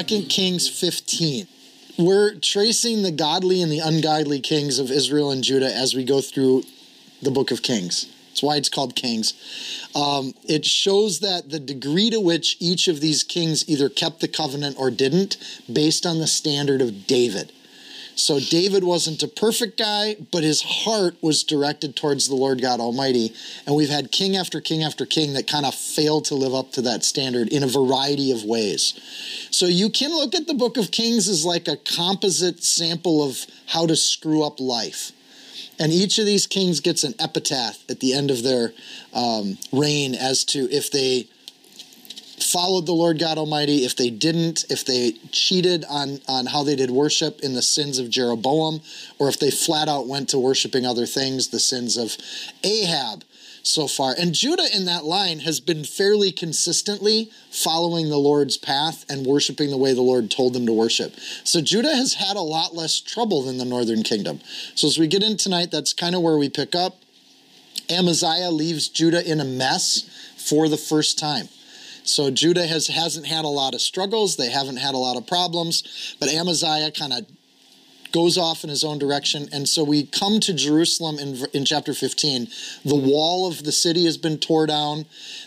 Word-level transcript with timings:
Second 0.00 0.30
Kings 0.30 0.66
15. 0.66 1.46
We're 1.98 2.34
tracing 2.36 3.02
the 3.02 3.10
godly 3.10 3.60
and 3.60 3.70
the 3.70 3.80
ungodly 3.80 4.40
kings 4.40 4.78
of 4.78 4.90
Israel 4.90 5.30
and 5.30 5.44
Judah 5.44 5.70
as 5.70 5.94
we 5.94 6.04
go 6.04 6.22
through 6.22 6.62
the 7.20 7.30
book 7.30 7.50
of 7.50 7.60
Kings. 7.60 8.06
That's 8.28 8.42
why 8.42 8.56
it's 8.56 8.70
called 8.70 8.96
Kings. 8.96 9.34
Um, 9.94 10.32
it 10.48 10.64
shows 10.64 11.20
that 11.20 11.50
the 11.50 11.60
degree 11.60 12.08
to 12.08 12.18
which 12.18 12.56
each 12.60 12.88
of 12.88 13.02
these 13.02 13.22
kings 13.22 13.68
either 13.68 13.90
kept 13.90 14.20
the 14.20 14.28
covenant 14.28 14.76
or 14.78 14.90
didn't, 14.90 15.36
based 15.70 16.06
on 16.06 16.18
the 16.18 16.26
standard 16.26 16.80
of 16.80 17.06
David. 17.06 17.52
So 18.20 18.38
David 18.38 18.84
wasn't 18.84 19.22
a 19.22 19.28
perfect 19.28 19.78
guy, 19.78 20.14
but 20.30 20.42
his 20.42 20.60
heart 20.62 21.16
was 21.22 21.42
directed 21.42 21.96
towards 21.96 22.28
the 22.28 22.34
Lord 22.34 22.60
God 22.60 22.78
Almighty. 22.78 23.32
And 23.66 23.74
we've 23.74 23.88
had 23.88 24.12
king 24.12 24.36
after 24.36 24.60
king 24.60 24.82
after 24.82 25.06
king 25.06 25.32
that 25.32 25.46
kind 25.46 25.64
of 25.64 25.74
failed 25.74 26.26
to 26.26 26.34
live 26.34 26.54
up 26.54 26.70
to 26.72 26.82
that 26.82 27.02
standard 27.02 27.48
in 27.48 27.62
a 27.62 27.66
variety 27.66 28.30
of 28.30 28.44
ways. 28.44 28.98
So 29.50 29.64
you 29.64 29.88
can 29.88 30.10
look 30.10 30.34
at 30.34 30.46
the 30.46 30.54
book 30.54 30.76
of 30.76 30.90
Kings 30.90 31.28
as 31.28 31.46
like 31.46 31.66
a 31.66 31.78
composite 31.78 32.62
sample 32.62 33.24
of 33.24 33.46
how 33.66 33.86
to 33.86 33.96
screw 33.96 34.42
up 34.42 34.60
life. 34.60 35.12
And 35.78 35.90
each 35.90 36.18
of 36.18 36.26
these 36.26 36.46
kings 36.46 36.80
gets 36.80 37.04
an 37.04 37.14
epitaph 37.18 37.78
at 37.88 38.00
the 38.00 38.12
end 38.12 38.30
of 38.30 38.42
their 38.42 38.74
um, 39.14 39.56
reign 39.72 40.14
as 40.14 40.44
to 40.44 40.70
if 40.70 40.90
they 40.90 41.26
followed 42.42 42.86
the 42.86 42.92
Lord 42.92 43.18
God 43.18 43.38
Almighty, 43.38 43.84
if 43.84 43.96
they 43.96 44.10
didn't, 44.10 44.64
if 44.70 44.84
they 44.84 45.12
cheated 45.30 45.84
on, 45.88 46.20
on 46.28 46.46
how 46.46 46.62
they 46.62 46.76
did 46.76 46.90
worship 46.90 47.40
in 47.40 47.54
the 47.54 47.62
sins 47.62 47.98
of 47.98 48.10
Jeroboam, 48.10 48.80
or 49.18 49.28
if 49.28 49.38
they 49.38 49.50
flat 49.50 49.88
out 49.88 50.06
went 50.06 50.28
to 50.30 50.38
worshiping 50.38 50.86
other 50.86 51.06
things, 51.06 51.48
the 51.48 51.60
sins 51.60 51.96
of 51.96 52.16
Ahab 52.64 53.24
so 53.62 53.86
far. 53.86 54.14
And 54.18 54.34
Judah 54.34 54.66
in 54.74 54.86
that 54.86 55.04
line 55.04 55.40
has 55.40 55.60
been 55.60 55.84
fairly 55.84 56.32
consistently 56.32 57.30
following 57.50 58.08
the 58.08 58.18
Lord's 58.18 58.56
path 58.56 59.04
and 59.08 59.26
worshiping 59.26 59.70
the 59.70 59.76
way 59.76 59.92
the 59.92 60.00
Lord 60.00 60.30
told 60.30 60.54
them 60.54 60.66
to 60.66 60.72
worship. 60.72 61.14
So 61.44 61.60
Judah 61.60 61.94
has 61.94 62.14
had 62.14 62.36
a 62.36 62.40
lot 62.40 62.74
less 62.74 63.00
trouble 63.00 63.42
than 63.42 63.58
the 63.58 63.64
northern 63.64 64.02
kingdom. 64.02 64.40
So 64.74 64.86
as 64.86 64.98
we 64.98 65.06
get 65.06 65.22
in 65.22 65.36
tonight, 65.36 65.70
that's 65.70 65.92
kind 65.92 66.14
of 66.14 66.22
where 66.22 66.38
we 66.38 66.48
pick 66.48 66.74
up. 66.74 66.96
Amaziah 67.90 68.50
leaves 68.50 68.88
Judah 68.88 69.28
in 69.28 69.40
a 69.40 69.44
mess 69.44 70.08
for 70.36 70.68
the 70.68 70.76
first 70.76 71.18
time. 71.18 71.48
So 72.04 72.30
Judah 72.30 72.66
has 72.66 72.88
hasn't 72.88 73.26
had 73.26 73.44
a 73.44 73.48
lot 73.48 73.74
of 73.74 73.80
struggles. 73.80 74.36
They 74.36 74.50
haven't 74.50 74.78
had 74.78 74.94
a 74.94 74.98
lot 74.98 75.16
of 75.16 75.26
problems. 75.26 76.16
But 76.18 76.28
Amaziah 76.28 76.90
kind 76.90 77.12
of 77.12 77.26
goes 78.12 78.36
off 78.36 78.64
in 78.64 78.70
his 78.70 78.84
own 78.84 78.98
direction. 78.98 79.48
And 79.52 79.68
so 79.68 79.84
we 79.84 80.06
come 80.06 80.40
to 80.40 80.52
Jerusalem 80.52 81.18
in, 81.18 81.46
in 81.52 81.64
chapter 81.64 81.94
15. 81.94 82.48
The 82.84 82.94
wall 82.94 83.46
of 83.46 83.64
the 83.64 83.72
city 83.72 84.04
has 84.04 84.16
been 84.16 84.38
torn 84.38 84.68
down. 84.68 85.06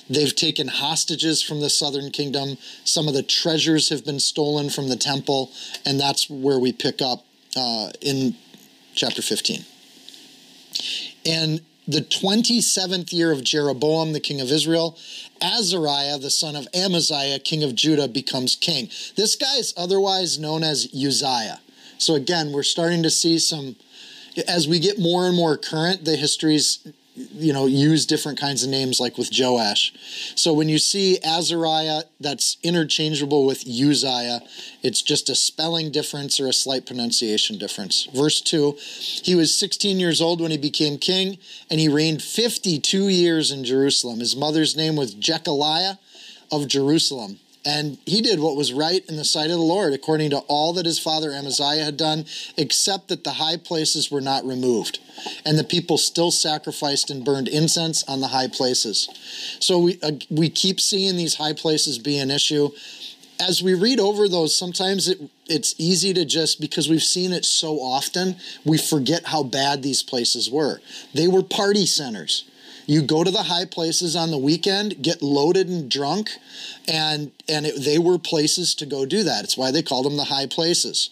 They've 0.09 0.35
taken 0.35 0.67
hostages 0.67 1.41
from 1.41 1.59
the 1.59 1.69
southern 1.69 2.11
kingdom. 2.11 2.57
Some 2.83 3.07
of 3.07 3.13
the 3.13 3.23
treasures 3.23 3.89
have 3.89 4.05
been 4.05 4.19
stolen 4.19 4.69
from 4.69 4.89
the 4.89 4.95
temple. 4.95 5.51
And 5.85 5.99
that's 5.99 6.29
where 6.29 6.59
we 6.59 6.71
pick 6.71 7.01
up 7.01 7.25
uh, 7.55 7.91
in 8.01 8.35
chapter 8.95 9.21
15. 9.21 9.65
And 11.25 11.61
the 11.87 12.01
27th 12.01 13.11
year 13.11 13.31
of 13.31 13.43
Jeroboam, 13.43 14.13
the 14.13 14.19
king 14.19 14.39
of 14.39 14.51
Israel, 14.51 14.97
Azariah, 15.41 16.17
the 16.17 16.29
son 16.29 16.55
of 16.55 16.67
Amaziah, 16.73 17.39
king 17.39 17.63
of 17.63 17.75
Judah, 17.75 18.07
becomes 18.07 18.55
king. 18.55 18.89
This 19.15 19.35
guy 19.35 19.57
is 19.57 19.73
otherwise 19.75 20.39
known 20.39 20.63
as 20.63 20.87
Uzziah. 20.93 21.59
So 21.97 22.15
again, 22.15 22.51
we're 22.51 22.63
starting 22.63 23.03
to 23.03 23.09
see 23.09 23.39
some, 23.39 23.75
as 24.47 24.67
we 24.67 24.79
get 24.79 24.99
more 24.99 25.27
and 25.27 25.35
more 25.35 25.57
current, 25.57 26.05
the 26.05 26.15
histories 26.15 26.87
you 27.15 27.53
know, 27.53 27.67
use 27.67 28.05
different 28.05 28.39
kinds 28.39 28.63
of 28.63 28.69
names 28.69 28.99
like 28.99 29.17
with 29.17 29.29
Joash. 29.37 29.93
So 30.35 30.53
when 30.53 30.67
you 30.67 30.79
see 30.79 31.19
Azariah 31.23 32.03
that's 32.19 32.57
interchangeable 32.63 33.45
with 33.45 33.67
Uzziah, 33.67 34.41
it's 34.81 35.01
just 35.01 35.29
a 35.29 35.35
spelling 35.35 35.91
difference 35.91 36.39
or 36.39 36.47
a 36.47 36.53
slight 36.53 36.85
pronunciation 36.87 37.57
difference. 37.57 38.05
Verse 38.13 38.41
2 38.41 38.77
He 39.23 39.35
was 39.35 39.57
16 39.57 39.99
years 39.99 40.21
old 40.21 40.41
when 40.41 40.51
he 40.51 40.57
became 40.57 40.97
king, 40.97 41.37
and 41.69 41.79
he 41.79 41.87
reigned 41.87 42.23
52 42.23 43.07
years 43.09 43.51
in 43.51 43.63
Jerusalem. 43.63 44.19
His 44.19 44.35
mother's 44.35 44.75
name 44.75 44.95
was 44.95 45.13
Jechaliah 45.13 45.99
of 46.51 46.67
Jerusalem. 46.67 47.39
And 47.65 47.97
he 48.05 48.21
did 48.21 48.41
what 48.41 48.57
was 48.57 48.73
right 48.73 49.05
in 49.07 49.15
the 49.15 49.23
sight 49.23 49.49
of 49.49 49.57
the 49.57 49.63
Lord, 49.63 49.93
according 49.93 50.31
to 50.31 50.39
all 50.49 50.73
that 50.73 50.85
his 50.85 50.99
father 50.99 51.31
Amaziah 51.31 51.85
had 51.85 51.95
done, 51.95 52.25
except 52.57 53.07
that 53.07 53.23
the 53.23 53.31
high 53.31 53.55
places 53.55 54.11
were 54.11 54.21
not 54.21 54.45
removed. 54.45 54.99
And 55.45 55.57
the 55.57 55.63
people 55.63 55.97
still 55.97 56.31
sacrificed 56.31 57.09
and 57.09 57.23
burned 57.23 57.47
incense 57.47 58.03
on 58.03 58.19
the 58.19 58.27
high 58.27 58.49
places. 58.49 59.07
So 59.59 59.79
we, 59.79 59.99
uh, 60.03 60.11
we 60.29 60.49
keep 60.49 60.81
seeing 60.81 61.15
these 61.15 61.35
high 61.35 61.53
places 61.53 61.97
be 61.99 62.17
an 62.17 62.31
issue. 62.31 62.69
As 63.39 63.63
we 63.63 63.73
read 63.73 63.99
over 63.99 64.27
those, 64.27 64.57
sometimes 64.57 65.07
it, 65.07 65.19
it's 65.47 65.73
easy 65.77 66.13
to 66.15 66.25
just, 66.25 66.59
because 66.59 66.89
we've 66.89 67.01
seen 67.01 67.31
it 67.31 67.45
so 67.45 67.79
often, 67.79 68.35
we 68.65 68.77
forget 68.77 69.27
how 69.27 69.41
bad 69.41 69.83
these 69.83 70.03
places 70.03 70.51
were. 70.51 70.81
They 71.13 71.29
were 71.29 71.43
party 71.43 71.85
centers 71.85 72.43
you 72.85 73.01
go 73.01 73.23
to 73.23 73.31
the 73.31 73.43
high 73.43 73.65
places 73.65 74.15
on 74.15 74.31
the 74.31 74.37
weekend, 74.37 75.01
get 75.01 75.21
loaded 75.21 75.69
and 75.69 75.89
drunk, 75.89 76.31
and 76.87 77.31
and 77.47 77.65
it, 77.65 77.83
they 77.83 77.97
were 77.97 78.17
places 78.17 78.75
to 78.75 78.85
go 78.85 79.05
do 79.05 79.23
that. 79.23 79.43
It's 79.43 79.57
why 79.57 79.71
they 79.71 79.81
called 79.81 80.05
them 80.05 80.17
the 80.17 80.25
high 80.25 80.47
places. 80.47 81.09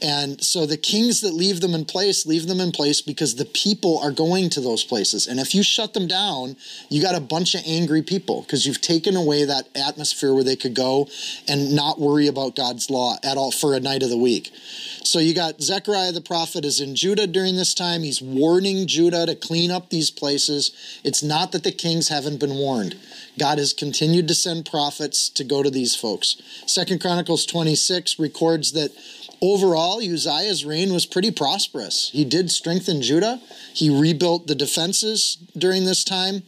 And 0.00 0.42
so 0.42 0.66
the 0.66 0.76
kings 0.76 1.20
that 1.20 1.34
leave 1.34 1.60
them 1.60 1.74
in 1.74 1.84
place 1.84 2.26
leave 2.26 2.46
them 2.46 2.60
in 2.60 2.72
place 2.72 3.00
because 3.00 3.36
the 3.36 3.44
people 3.44 3.98
are 3.98 4.10
going 4.10 4.50
to 4.50 4.60
those 4.60 4.84
places. 4.84 5.26
And 5.26 5.40
if 5.40 5.54
you 5.54 5.62
shut 5.62 5.94
them 5.94 6.06
down, 6.06 6.56
you 6.88 7.02
got 7.02 7.14
a 7.14 7.20
bunch 7.20 7.54
of 7.54 7.62
angry 7.66 8.02
people 8.02 8.42
because 8.42 8.66
you've 8.66 8.80
taken 8.80 9.16
away 9.16 9.44
that 9.44 9.68
atmosphere 9.74 10.34
where 10.34 10.44
they 10.44 10.56
could 10.56 10.74
go 10.74 11.08
and 11.48 11.74
not 11.74 12.00
worry 12.00 12.26
about 12.26 12.56
God's 12.56 12.90
law 12.90 13.16
at 13.22 13.36
all 13.36 13.52
for 13.52 13.74
a 13.74 13.80
night 13.80 14.02
of 14.02 14.10
the 14.10 14.16
week. 14.16 14.50
So 15.04 15.18
you 15.18 15.34
got 15.34 15.60
Zechariah 15.60 16.12
the 16.12 16.20
prophet 16.20 16.64
is 16.64 16.80
in 16.80 16.94
Judah 16.94 17.26
during 17.26 17.56
this 17.56 17.74
time. 17.74 18.02
He's 18.02 18.22
warning 18.22 18.86
Judah 18.86 19.26
to 19.26 19.34
clean 19.34 19.70
up 19.70 19.90
these 19.90 20.10
places. 20.10 21.00
It's 21.04 21.22
not 21.22 21.52
that 21.52 21.64
the 21.64 21.72
kings 21.72 22.08
haven't 22.08 22.40
been 22.40 22.54
warned. 22.54 22.96
God 23.38 23.58
has 23.58 23.72
continued 23.72 24.28
to 24.28 24.34
send 24.34 24.66
prophets 24.66 25.28
to 25.30 25.44
go 25.44 25.62
to 25.62 25.70
these 25.70 25.96
folks. 25.96 26.36
Second 26.66 27.00
Chronicles 27.00 27.46
26 27.46 28.18
records 28.18 28.72
that 28.72 28.92
overall 29.40 29.98
Uzziah's 29.98 30.64
reign 30.64 30.92
was 30.92 31.06
pretty 31.06 31.30
prosperous. 31.30 32.10
He 32.12 32.24
did 32.24 32.50
strengthen 32.50 33.00
Judah. 33.00 33.40
He 33.74 33.88
rebuilt 33.90 34.46
the 34.46 34.54
defenses 34.54 35.38
during 35.56 35.84
this 35.84 36.04
time. 36.04 36.42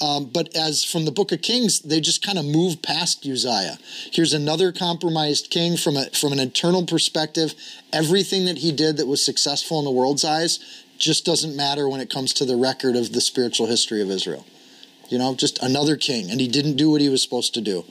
Um, 0.00 0.26
but 0.26 0.54
as 0.56 0.82
from 0.82 1.04
the 1.04 1.12
book 1.12 1.30
of 1.30 1.42
Kings, 1.42 1.80
they 1.80 2.00
just 2.00 2.24
kind 2.24 2.38
of 2.38 2.44
move 2.46 2.80
past 2.80 3.26
Uzziah. 3.26 3.78
Here's 4.10 4.32
another 4.32 4.72
compromised 4.72 5.50
king 5.50 5.76
from 5.76 5.96
a 5.96 6.10
from 6.10 6.32
an 6.32 6.40
eternal 6.40 6.86
perspective. 6.86 7.54
Everything 7.92 8.46
that 8.46 8.58
he 8.58 8.72
did 8.72 8.96
that 8.96 9.06
was 9.06 9.24
successful 9.24 9.78
in 9.78 9.84
the 9.84 9.90
world's 9.90 10.24
eyes 10.24 10.84
just 10.98 11.24
doesn't 11.24 11.54
matter 11.54 11.88
when 11.88 12.00
it 12.00 12.10
comes 12.10 12.32
to 12.34 12.44
the 12.44 12.56
record 12.56 12.96
of 12.96 13.12
the 13.12 13.20
spiritual 13.20 13.66
history 13.66 14.00
of 14.00 14.10
Israel 14.10 14.46
you 15.10 15.18
know, 15.18 15.34
just 15.34 15.60
another 15.62 15.96
king, 15.96 16.30
and 16.30 16.40
he 16.40 16.46
didn't 16.46 16.76
do 16.76 16.90
what 16.90 17.00
he 17.00 17.08
was 17.08 17.22
supposed 17.22 17.52
to 17.54 17.60
do. 17.60 17.84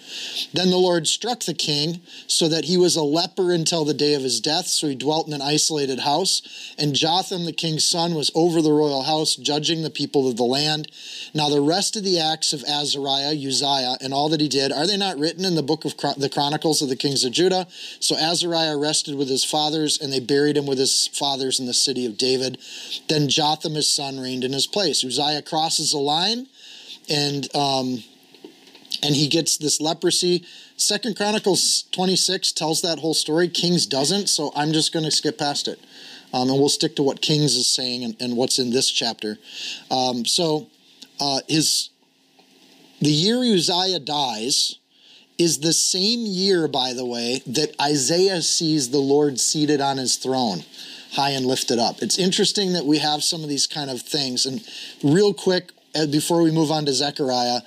Then 0.53 0.69
the 0.69 0.77
Lord 0.77 1.05
struck 1.05 1.41
the 1.41 1.53
king 1.53 1.99
so 2.27 2.47
that 2.47 2.65
he 2.65 2.77
was 2.77 2.95
a 2.95 3.03
leper 3.03 3.51
until 3.51 3.83
the 3.83 3.93
day 3.93 4.13
of 4.13 4.23
his 4.23 4.39
death, 4.39 4.67
so 4.67 4.87
he 4.87 4.95
dwelt 4.95 5.27
in 5.27 5.33
an 5.33 5.41
isolated 5.41 5.99
house. 5.99 6.41
And 6.77 6.95
Jotham, 6.95 7.43
the 7.45 7.51
king's 7.51 7.83
son, 7.83 8.15
was 8.15 8.31
over 8.33 8.61
the 8.61 8.71
royal 8.71 9.03
house, 9.03 9.35
judging 9.35 9.83
the 9.83 9.89
people 9.89 10.29
of 10.29 10.37
the 10.37 10.43
land. 10.43 10.89
Now, 11.33 11.49
the 11.49 11.61
rest 11.61 11.97
of 11.97 12.05
the 12.05 12.19
acts 12.19 12.53
of 12.53 12.63
Azariah, 12.63 13.35
Uzziah, 13.35 13.97
and 13.99 14.13
all 14.13 14.29
that 14.29 14.41
he 14.41 14.47
did, 14.47 14.71
are 14.71 14.87
they 14.87 14.97
not 14.97 15.19
written 15.19 15.43
in 15.43 15.55
the 15.55 15.61
book 15.61 15.83
of 15.83 15.95
the 16.17 16.29
Chronicles 16.29 16.81
of 16.81 16.87
the 16.87 16.95
kings 16.95 17.25
of 17.25 17.33
Judah? 17.33 17.67
So 17.99 18.15
Azariah 18.15 18.77
rested 18.77 19.15
with 19.15 19.27
his 19.27 19.43
fathers, 19.43 19.99
and 19.99 20.13
they 20.13 20.21
buried 20.21 20.55
him 20.55 20.65
with 20.65 20.77
his 20.77 21.07
fathers 21.07 21.59
in 21.59 21.65
the 21.65 21.73
city 21.73 22.05
of 22.05 22.17
David. 22.17 22.57
Then 23.09 23.27
Jotham, 23.27 23.75
his 23.75 23.91
son, 23.91 24.21
reigned 24.21 24.45
in 24.45 24.53
his 24.53 24.67
place. 24.67 25.03
Uzziah 25.03 25.41
crosses 25.41 25.91
the 25.91 25.97
line 25.97 26.47
and 27.09 27.53
um, 27.55 28.03
and 29.01 29.15
he 29.15 29.27
gets 29.27 29.57
this 29.57 29.79
leprosy. 29.79 30.45
Second 30.77 31.15
Chronicles 31.15 31.83
26 31.91 32.51
tells 32.53 32.81
that 32.81 32.99
whole 32.99 33.13
story. 33.13 33.47
Kings 33.47 33.85
doesn't, 33.85 34.27
so 34.27 34.51
I'm 34.55 34.71
just 34.71 34.93
going 34.93 35.05
to 35.05 35.11
skip 35.11 35.37
past 35.37 35.67
it. 35.67 35.79
Um, 36.33 36.49
and 36.49 36.59
we'll 36.59 36.69
stick 36.69 36.95
to 36.97 37.03
what 37.03 37.21
Kings 37.21 37.55
is 37.55 37.67
saying 37.67 38.03
and, 38.03 38.15
and 38.19 38.37
what's 38.37 38.59
in 38.59 38.71
this 38.71 38.89
chapter. 38.91 39.37
Um, 39.89 40.25
so 40.25 40.67
uh, 41.19 41.39
his 41.47 41.89
The 43.01 43.09
year 43.09 43.39
Uzziah 43.39 43.99
dies 43.99 44.75
is 45.37 45.59
the 45.59 45.73
same 45.73 46.25
year, 46.25 46.67
by 46.67 46.93
the 46.93 47.05
way, 47.05 47.41
that 47.47 47.73
Isaiah 47.81 48.41
sees 48.41 48.89
the 48.89 48.99
Lord 48.99 49.39
seated 49.39 49.79
on 49.79 49.97
his 49.97 50.17
throne, 50.17 50.63
high 51.13 51.31
and 51.31 51.45
lifted 51.45 51.79
up. 51.79 52.01
It's 52.01 52.19
interesting 52.19 52.73
that 52.73 52.85
we 52.85 52.97
have 52.99 53.23
some 53.23 53.41
of 53.41 53.49
these 53.49 53.65
kind 53.65 53.89
of 53.89 54.01
things. 54.01 54.45
And 54.45 54.61
real 55.01 55.33
quick, 55.33 55.71
Uh, 55.95 56.05
before 56.05 56.41
we 56.41 56.51
move 56.51 56.71
on 56.71 56.85
to 56.85 56.93
Zechariah, 56.93 57.61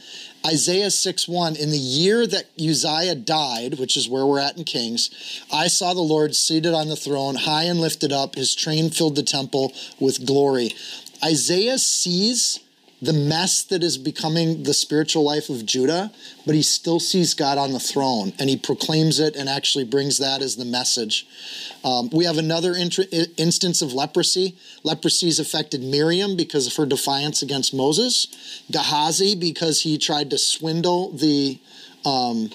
Isaiah 0.46 0.90
6 0.90 1.28
1, 1.28 1.56
in 1.56 1.70
the 1.70 1.78
year 1.78 2.26
that 2.26 2.46
Uzziah 2.58 3.14
died, 3.14 3.78
which 3.78 3.96
is 3.96 4.08
where 4.08 4.26
we're 4.26 4.40
at 4.40 4.56
in 4.56 4.64
Kings, 4.64 5.42
I 5.52 5.68
saw 5.68 5.94
the 5.94 6.00
Lord 6.00 6.34
seated 6.34 6.74
on 6.74 6.88
the 6.88 6.96
throne, 6.96 7.34
high 7.34 7.64
and 7.64 7.80
lifted 7.80 8.12
up. 8.12 8.34
His 8.34 8.54
train 8.54 8.90
filled 8.90 9.16
the 9.16 9.22
temple 9.22 9.72
with 9.98 10.26
glory. 10.26 10.74
Isaiah 11.24 11.78
sees 11.78 12.60
the 13.02 13.12
mess 13.12 13.64
that 13.64 13.82
is 13.82 13.98
becoming 13.98 14.62
the 14.62 14.72
spiritual 14.72 15.24
life 15.24 15.48
of 15.48 15.66
Judah, 15.66 16.12
but 16.46 16.54
he 16.54 16.62
still 16.62 17.00
sees 17.00 17.34
God 17.34 17.58
on 17.58 17.72
the 17.72 17.80
throne 17.80 18.32
and 18.38 18.48
he 18.48 18.56
proclaims 18.56 19.18
it 19.18 19.34
and 19.34 19.48
actually 19.48 19.84
brings 19.84 20.18
that 20.18 20.40
as 20.40 20.54
the 20.54 20.64
message. 20.64 21.26
Um, 21.84 22.10
we 22.12 22.24
have 22.24 22.38
another 22.38 22.74
int- 22.74 23.12
instance 23.36 23.82
of 23.82 23.92
leprosy. 23.92 24.56
Leprosy 24.84 25.26
has 25.26 25.40
affected 25.40 25.82
Miriam 25.82 26.36
because 26.36 26.68
of 26.68 26.76
her 26.76 26.86
defiance 26.86 27.42
against 27.42 27.74
Moses, 27.74 28.62
Gehazi 28.70 29.34
because 29.34 29.82
he 29.82 29.98
tried 29.98 30.30
to 30.30 30.38
swindle 30.38 31.10
the. 31.10 31.58
Um, 32.04 32.50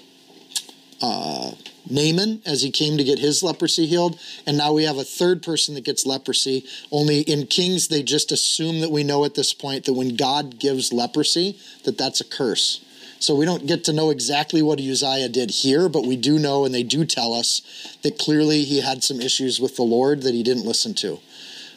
uh, 1.01 1.51
Naaman 1.89 2.41
as 2.45 2.61
he 2.61 2.71
came 2.71 2.97
to 2.97 3.03
get 3.03 3.19
his 3.19 3.43
leprosy 3.43 3.85
healed. 3.85 4.19
And 4.45 4.57
now 4.57 4.73
we 4.73 4.83
have 4.83 4.97
a 4.97 5.03
third 5.03 5.43
person 5.43 5.75
that 5.75 5.85
gets 5.85 6.05
leprosy. 6.05 6.65
Only 6.91 7.21
in 7.21 7.47
Kings, 7.47 7.87
they 7.87 8.03
just 8.03 8.31
assume 8.31 8.81
that 8.81 8.91
we 8.91 9.03
know 9.03 9.25
at 9.25 9.35
this 9.35 9.53
point 9.53 9.85
that 9.85 9.93
when 9.93 10.15
God 10.15 10.59
gives 10.59 10.93
leprosy, 10.93 11.59
that 11.83 11.97
that's 11.97 12.21
a 12.21 12.25
curse. 12.25 12.83
So 13.19 13.35
we 13.35 13.45
don't 13.45 13.65
get 13.65 13.83
to 13.85 13.93
know 13.93 14.11
exactly 14.11 14.61
what 14.61 14.79
Uzziah 14.79 15.29
did 15.29 15.49
here, 15.49 15.89
but 15.89 16.05
we 16.05 16.15
do 16.15 16.37
know, 16.37 16.65
and 16.65 16.73
they 16.73 16.83
do 16.83 17.03
tell 17.03 17.33
us, 17.33 17.97
that 18.03 18.19
clearly 18.19 18.63
he 18.63 18.81
had 18.81 19.03
some 19.03 19.19
issues 19.19 19.59
with 19.59 19.75
the 19.75 19.83
Lord 19.83 20.21
that 20.21 20.35
he 20.35 20.43
didn't 20.43 20.65
listen 20.65 20.93
to. 20.95 21.19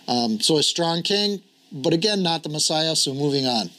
Um, 0.06 0.40
so 0.40 0.58
a 0.58 0.62
strong 0.62 1.02
king, 1.02 1.40
but 1.72 1.92
again, 1.92 2.22
not 2.22 2.42
the 2.42 2.48
Messiah. 2.48 2.94
So 2.96 3.14
moving 3.14 3.46
on. 3.46 3.70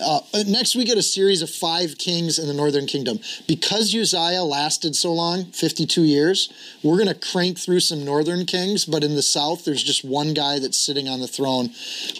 Uh, 0.00 0.20
next, 0.46 0.74
we 0.74 0.84
get 0.84 0.96
a 0.96 1.02
series 1.02 1.42
of 1.42 1.50
five 1.50 1.98
kings 1.98 2.38
in 2.38 2.48
the 2.48 2.54
northern 2.54 2.86
kingdom. 2.86 3.18
Because 3.46 3.94
Uzziah 3.94 4.42
lasted 4.42 4.96
so 4.96 5.12
long 5.12 5.44
52 5.44 6.02
years 6.02 6.52
we're 6.82 6.96
going 6.96 7.08
to 7.08 7.32
crank 7.32 7.58
through 7.58 7.80
some 7.80 8.04
northern 8.04 8.46
kings, 8.46 8.84
but 8.84 9.04
in 9.04 9.14
the 9.14 9.22
south, 9.22 9.64
there's 9.64 9.82
just 9.82 10.04
one 10.04 10.34
guy 10.34 10.58
that's 10.58 10.78
sitting 10.78 11.08
on 11.08 11.20
the 11.20 11.28
throne. 11.28 11.70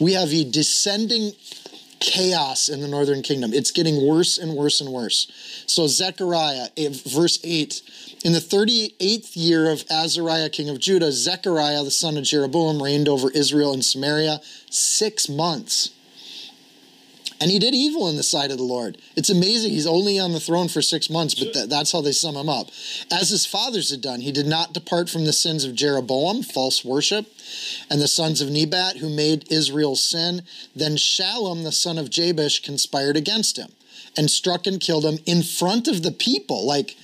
We 0.00 0.12
have 0.12 0.32
a 0.32 0.44
descending 0.44 1.32
chaos 2.02 2.68
in 2.68 2.80
the 2.80 2.88
northern 2.88 3.22
kingdom. 3.22 3.52
It's 3.52 3.70
getting 3.70 4.06
worse 4.06 4.36
and 4.36 4.54
worse 4.54 4.80
and 4.80 4.92
worse. 4.92 5.64
So, 5.66 5.86
Zechariah, 5.86 6.68
eh, 6.76 6.90
verse 7.06 7.38
8 7.44 7.82
In 8.24 8.32
the 8.32 8.40
38th 8.40 9.36
year 9.36 9.70
of 9.70 9.84
Azariah, 9.90 10.50
king 10.50 10.68
of 10.68 10.78
Judah, 10.78 11.12
Zechariah, 11.12 11.84
the 11.84 11.90
son 11.90 12.16
of 12.16 12.24
Jeroboam, 12.24 12.82
reigned 12.82 13.08
over 13.08 13.30
Israel 13.30 13.72
and 13.72 13.84
Samaria 13.84 14.40
six 14.70 15.28
months. 15.28 15.90
And 17.42 17.50
he 17.50 17.58
did 17.58 17.74
evil 17.74 18.08
in 18.08 18.14
the 18.14 18.22
sight 18.22 18.52
of 18.52 18.56
the 18.56 18.62
Lord. 18.62 18.98
It's 19.16 19.28
amazing. 19.28 19.72
He's 19.72 19.84
only 19.84 20.16
on 20.16 20.30
the 20.30 20.38
throne 20.38 20.68
for 20.68 20.80
six 20.80 21.10
months, 21.10 21.34
but 21.34 21.52
th- 21.52 21.68
that's 21.68 21.90
how 21.90 22.00
they 22.00 22.12
sum 22.12 22.36
him 22.36 22.48
up. 22.48 22.68
As 23.10 23.30
his 23.30 23.44
fathers 23.44 23.90
had 23.90 24.00
done, 24.00 24.20
he 24.20 24.30
did 24.30 24.46
not 24.46 24.72
depart 24.72 25.10
from 25.10 25.24
the 25.24 25.32
sins 25.32 25.64
of 25.64 25.74
Jeroboam, 25.74 26.44
false 26.44 26.84
worship, 26.84 27.26
and 27.90 28.00
the 28.00 28.06
sons 28.06 28.40
of 28.40 28.48
Nebat, 28.48 28.98
who 28.98 29.08
made 29.08 29.50
Israel 29.50 29.96
sin. 29.96 30.42
Then 30.76 30.92
Shallum, 30.92 31.64
the 31.64 31.72
son 31.72 31.98
of 31.98 32.10
Jabesh, 32.10 32.62
conspired 32.62 33.16
against 33.16 33.56
him 33.56 33.72
and 34.16 34.30
struck 34.30 34.68
and 34.68 34.80
killed 34.80 35.04
him 35.04 35.18
in 35.26 35.42
front 35.42 35.88
of 35.88 36.04
the 36.04 36.12
people. 36.12 36.64
Like, 36.64 36.96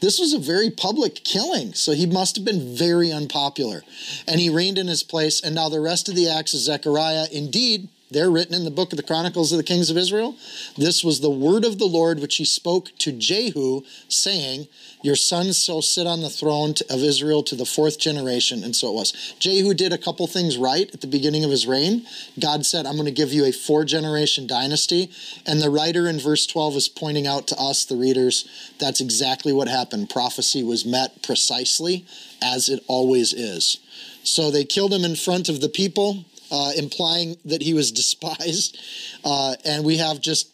this 0.00 0.18
was 0.18 0.32
a 0.32 0.38
very 0.38 0.70
public 0.70 1.22
killing, 1.22 1.74
so 1.74 1.92
he 1.92 2.06
must 2.06 2.36
have 2.36 2.46
been 2.46 2.74
very 2.74 3.12
unpopular. 3.12 3.82
And 4.26 4.40
he 4.40 4.48
reigned 4.48 4.78
in 4.78 4.86
his 4.86 5.02
place. 5.02 5.42
And 5.42 5.54
now 5.54 5.68
the 5.68 5.80
rest 5.80 6.08
of 6.08 6.14
the 6.14 6.30
acts 6.30 6.54
of 6.54 6.60
Zechariah, 6.60 7.26
indeed, 7.30 7.90
they're 8.12 8.30
written 8.30 8.54
in 8.54 8.64
the 8.64 8.70
book 8.70 8.92
of 8.92 8.96
the 8.96 9.02
Chronicles 9.02 9.52
of 9.52 9.58
the 9.58 9.64
Kings 9.64 9.90
of 9.90 9.96
Israel. 9.96 10.36
This 10.76 11.02
was 11.02 11.20
the 11.20 11.30
word 11.30 11.64
of 11.64 11.78
the 11.78 11.86
Lord 11.86 12.20
which 12.20 12.36
he 12.36 12.44
spoke 12.44 12.90
to 12.98 13.12
Jehu, 13.12 13.82
saying, 14.08 14.68
Your 15.02 15.16
sons 15.16 15.64
shall 15.64 15.82
sit 15.82 16.06
on 16.06 16.20
the 16.20 16.30
throne 16.30 16.74
of 16.90 17.02
Israel 17.02 17.42
to 17.44 17.56
the 17.56 17.64
fourth 17.64 17.98
generation. 17.98 18.62
And 18.62 18.76
so 18.76 18.88
it 18.88 18.94
was. 18.94 19.34
Jehu 19.38 19.74
did 19.74 19.92
a 19.92 19.98
couple 19.98 20.26
things 20.26 20.58
right 20.58 20.92
at 20.92 21.00
the 21.00 21.06
beginning 21.06 21.44
of 21.44 21.50
his 21.50 21.66
reign. 21.66 22.06
God 22.38 22.64
said, 22.66 22.86
I'm 22.86 22.94
going 22.94 23.06
to 23.06 23.12
give 23.12 23.32
you 23.32 23.44
a 23.44 23.52
four 23.52 23.84
generation 23.84 24.46
dynasty. 24.46 25.10
And 25.46 25.60
the 25.60 25.70
writer 25.70 26.06
in 26.06 26.18
verse 26.18 26.46
12 26.46 26.76
is 26.76 26.88
pointing 26.88 27.26
out 27.26 27.46
to 27.48 27.56
us, 27.58 27.84
the 27.84 27.96
readers, 27.96 28.72
that's 28.78 29.00
exactly 29.00 29.52
what 29.52 29.68
happened. 29.68 30.10
Prophecy 30.10 30.62
was 30.62 30.84
met 30.84 31.22
precisely 31.22 32.04
as 32.42 32.68
it 32.68 32.82
always 32.86 33.32
is. 33.32 33.78
So 34.24 34.50
they 34.50 34.64
killed 34.64 34.92
him 34.92 35.04
in 35.04 35.16
front 35.16 35.48
of 35.48 35.60
the 35.60 35.68
people 35.68 36.24
uh, 36.52 36.70
implying 36.76 37.36
that 37.46 37.62
he 37.62 37.74
was 37.74 37.90
despised. 38.02 38.78
Uh, 39.24 39.54
and 39.64 39.84
we 39.84 39.96
have 39.96 40.20
just 40.20 40.50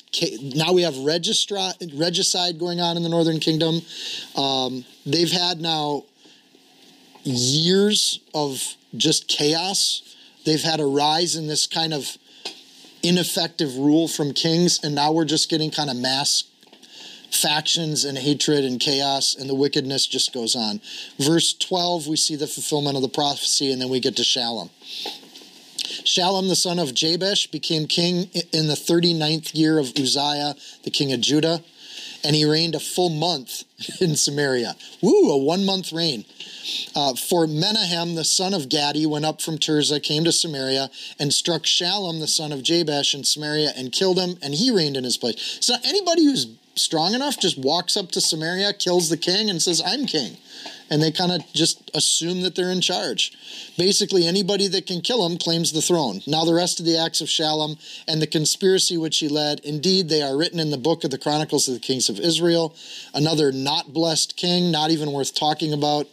now 0.57 0.73
we 0.73 0.83
have 0.83 0.95
registra- 0.95 1.75
regicide 1.99 2.59
going 2.59 2.81
on 2.81 2.97
in 2.97 3.03
the 3.03 3.09
Northern 3.11 3.41
Kingdom. 3.41 3.83
Um, 4.37 4.85
they've 5.05 5.31
had 5.31 5.61
now 5.61 6.05
years 7.25 8.21
of 8.33 8.63
just 8.97 9.29
chaos. 9.29 10.17
They've 10.47 10.63
had 10.63 10.81
a 10.81 10.87
rise 10.87 11.37
in 11.37 11.47
this 11.47 11.67
kind 11.67 11.93
of 11.93 12.17
ineffective 13.03 13.77
rule 13.77 14.09
from 14.09 14.33
kings, 14.33 14.81
and 14.83 14.95
now 14.95 15.13
we're 15.13 15.27
just 15.27 15.51
getting 15.51 15.71
kind 15.71 15.91
of 15.91 15.97
mass 15.97 16.45
factions 17.31 18.05
and 18.05 18.17
hatred 18.17 18.65
and 18.65 18.81
chaos, 18.81 19.35
and 19.35 19.49
the 19.49 19.55
wickedness 19.55 20.07
just 20.07 20.33
goes 20.33 20.57
on. 20.57 20.81
Verse 21.19 21.53
12, 21.53 22.07
we 22.07 22.17
see 22.17 22.37
the 22.37 22.47
fulfillment 22.47 22.97
of 22.97 23.03
the 23.03 23.09
prophecy, 23.09 23.71
and 23.71 23.81
then 23.81 23.91
we 23.91 24.01
get 24.01 24.17
to 24.17 24.23
Shallum. 24.23 24.71
Shallum, 26.05 26.49
the 26.49 26.57
son 26.57 26.79
of 26.79 26.95
Jabesh, 26.95 27.51
became 27.51 27.87
king 27.87 28.31
in 28.53 28.69
the 28.69 28.75
39th 28.75 29.55
year 29.55 29.79
of 29.79 29.93
Uzziah, 29.97 30.55
the 30.85 30.91
king 30.91 31.13
of 31.13 31.21
Judah, 31.21 31.63
and 32.25 32.35
he 32.35 32.45
reigned 32.45 32.75
a 32.75 32.81
full 32.81 33.11
month 33.11 33.65
in 34.01 34.17
Samaria. 34.17 34.75
Woo, 35.03 35.31
a 35.31 35.39
one 35.39 35.65
month 35.65 35.93
reign. 35.93 36.25
Uh, 36.95 37.15
for 37.15 37.47
Menahem, 37.47 38.15
the 38.15 38.25
son 38.25 38.53
of 38.53 38.69
Gadi, 38.69 39.07
went 39.07 39.25
up 39.25 39.41
from 39.41 39.59
Tirzah, 39.59 40.03
came 40.03 40.25
to 40.25 40.33
Samaria, 40.33 40.91
and 41.19 41.33
struck 41.33 41.63
Shallum, 41.63 42.21
the 42.21 42.27
son 42.27 42.53
of 42.53 42.63
Jabesh, 42.63 43.15
in 43.15 43.25
Samaria, 43.25 43.73
and 43.77 43.93
killed 43.93 44.19
him, 44.19 44.37
and 44.43 44.55
he 44.55 44.71
reigned 44.71 44.97
in 44.97 45.05
his 45.05 45.17
place. 45.17 45.59
So 45.61 45.75
anybody 45.85 46.25
who's 46.25 46.47
strong 46.75 47.15
enough 47.15 47.39
just 47.39 47.59
walks 47.59 47.97
up 47.97 48.11
to 48.13 48.21
Samaria, 48.21 48.75
kills 48.75 49.09
the 49.09 49.17
king, 49.17 49.49
and 49.49 49.63
says, 49.63 49.83
I'm 49.85 50.07
king 50.07 50.37
and 50.91 51.03
they 51.03 51.13
kind 51.13 51.33
of 51.33 51.43
just 51.53 51.91
assume 51.95 52.43
that 52.43 52.55
they're 52.55 52.73
in 52.73 52.81
charge. 52.81 53.33
Basically, 53.77 54.27
anybody 54.27 54.69
that 54.69 54.87
can 54.87 55.01
kill 55.01 55.27
him 55.27 55.39
claims 55.39 55.73
the 55.73 55.83
throne. 55.83 56.21
Now, 56.27 56.45
the 56.45 56.55
rest 56.55 56.81
of 56.81 56.87
the 56.87 56.97
acts 56.97 57.21
of 57.21 57.29
Shallum 57.29 57.79
and 58.07 58.21
the 58.21 58.27
conspiracy 58.27 58.97
which 58.97 59.19
he 59.19 59.29
led, 59.29 59.61
indeed, 59.61 60.09
they 60.09 60.23
are 60.23 60.37
written 60.37 60.61
in 60.61 60.71
the 60.71 60.79
book 60.79 61.05
of 61.05 61.11
the 61.11 61.19
Chronicles 61.19 61.69
of 61.69 61.75
the 61.75 61.81
Kings 61.81 62.09
of 62.09 62.19
Israel. 62.19 62.75
Another 63.15 63.53
not 63.53 63.93
blessed 63.93 64.37
king, 64.37 64.71
not 64.71 64.91
even 64.91 65.13
worth 65.13 65.35
talking 65.35 65.73
about. 65.73 66.07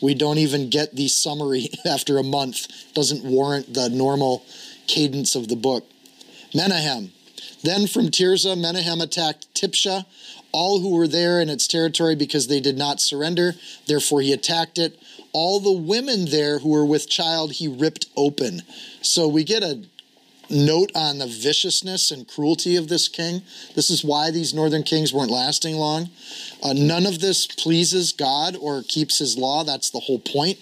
We 0.00 0.14
don't 0.14 0.38
even 0.38 0.70
get 0.70 0.96
the 0.96 1.08
summary 1.08 1.68
after 1.86 2.18
a 2.18 2.24
month, 2.24 2.66
doesn't 2.94 3.24
warrant 3.24 3.72
the 3.72 3.88
normal 3.88 4.44
cadence 4.86 5.34
of 5.36 5.48
the 5.48 5.56
book. 5.56 5.84
Menahem. 6.54 7.12
Then 7.62 7.86
from 7.86 8.06
Tirzah, 8.06 8.60
Menahem 8.60 9.00
attacked 9.00 9.54
Tiphsah 9.54 10.04
all 10.52 10.80
who 10.80 10.96
were 10.96 11.08
there 11.08 11.40
in 11.40 11.48
its 11.48 11.66
territory 11.66 12.14
because 12.14 12.46
they 12.46 12.60
did 12.60 12.76
not 12.76 13.00
surrender. 13.00 13.54
Therefore, 13.86 14.20
he 14.20 14.32
attacked 14.32 14.78
it. 14.78 14.98
All 15.32 15.60
the 15.60 15.72
women 15.72 16.26
there 16.26 16.58
who 16.58 16.68
were 16.68 16.84
with 16.84 17.08
child, 17.08 17.52
he 17.52 17.68
ripped 17.68 18.06
open. 18.16 18.62
So 19.00 19.26
we 19.26 19.44
get 19.44 19.62
a 19.62 19.82
note 20.50 20.92
on 20.94 21.18
the 21.18 21.26
viciousness 21.26 22.10
and 22.10 22.28
cruelty 22.28 22.76
of 22.76 22.88
this 22.88 23.08
king. 23.08 23.42
This 23.74 23.90
is 23.90 24.04
why 24.04 24.30
these 24.30 24.52
northern 24.52 24.82
kings 24.82 25.12
weren't 25.12 25.30
lasting 25.30 25.76
long. 25.76 26.10
Uh, 26.62 26.74
none 26.74 27.06
of 27.06 27.20
this 27.20 27.46
pleases 27.46 28.12
God 28.12 28.56
or 28.60 28.82
keeps 28.82 29.18
his 29.18 29.38
law. 29.38 29.64
That's 29.64 29.90
the 29.90 30.00
whole 30.00 30.18
point. 30.18 30.58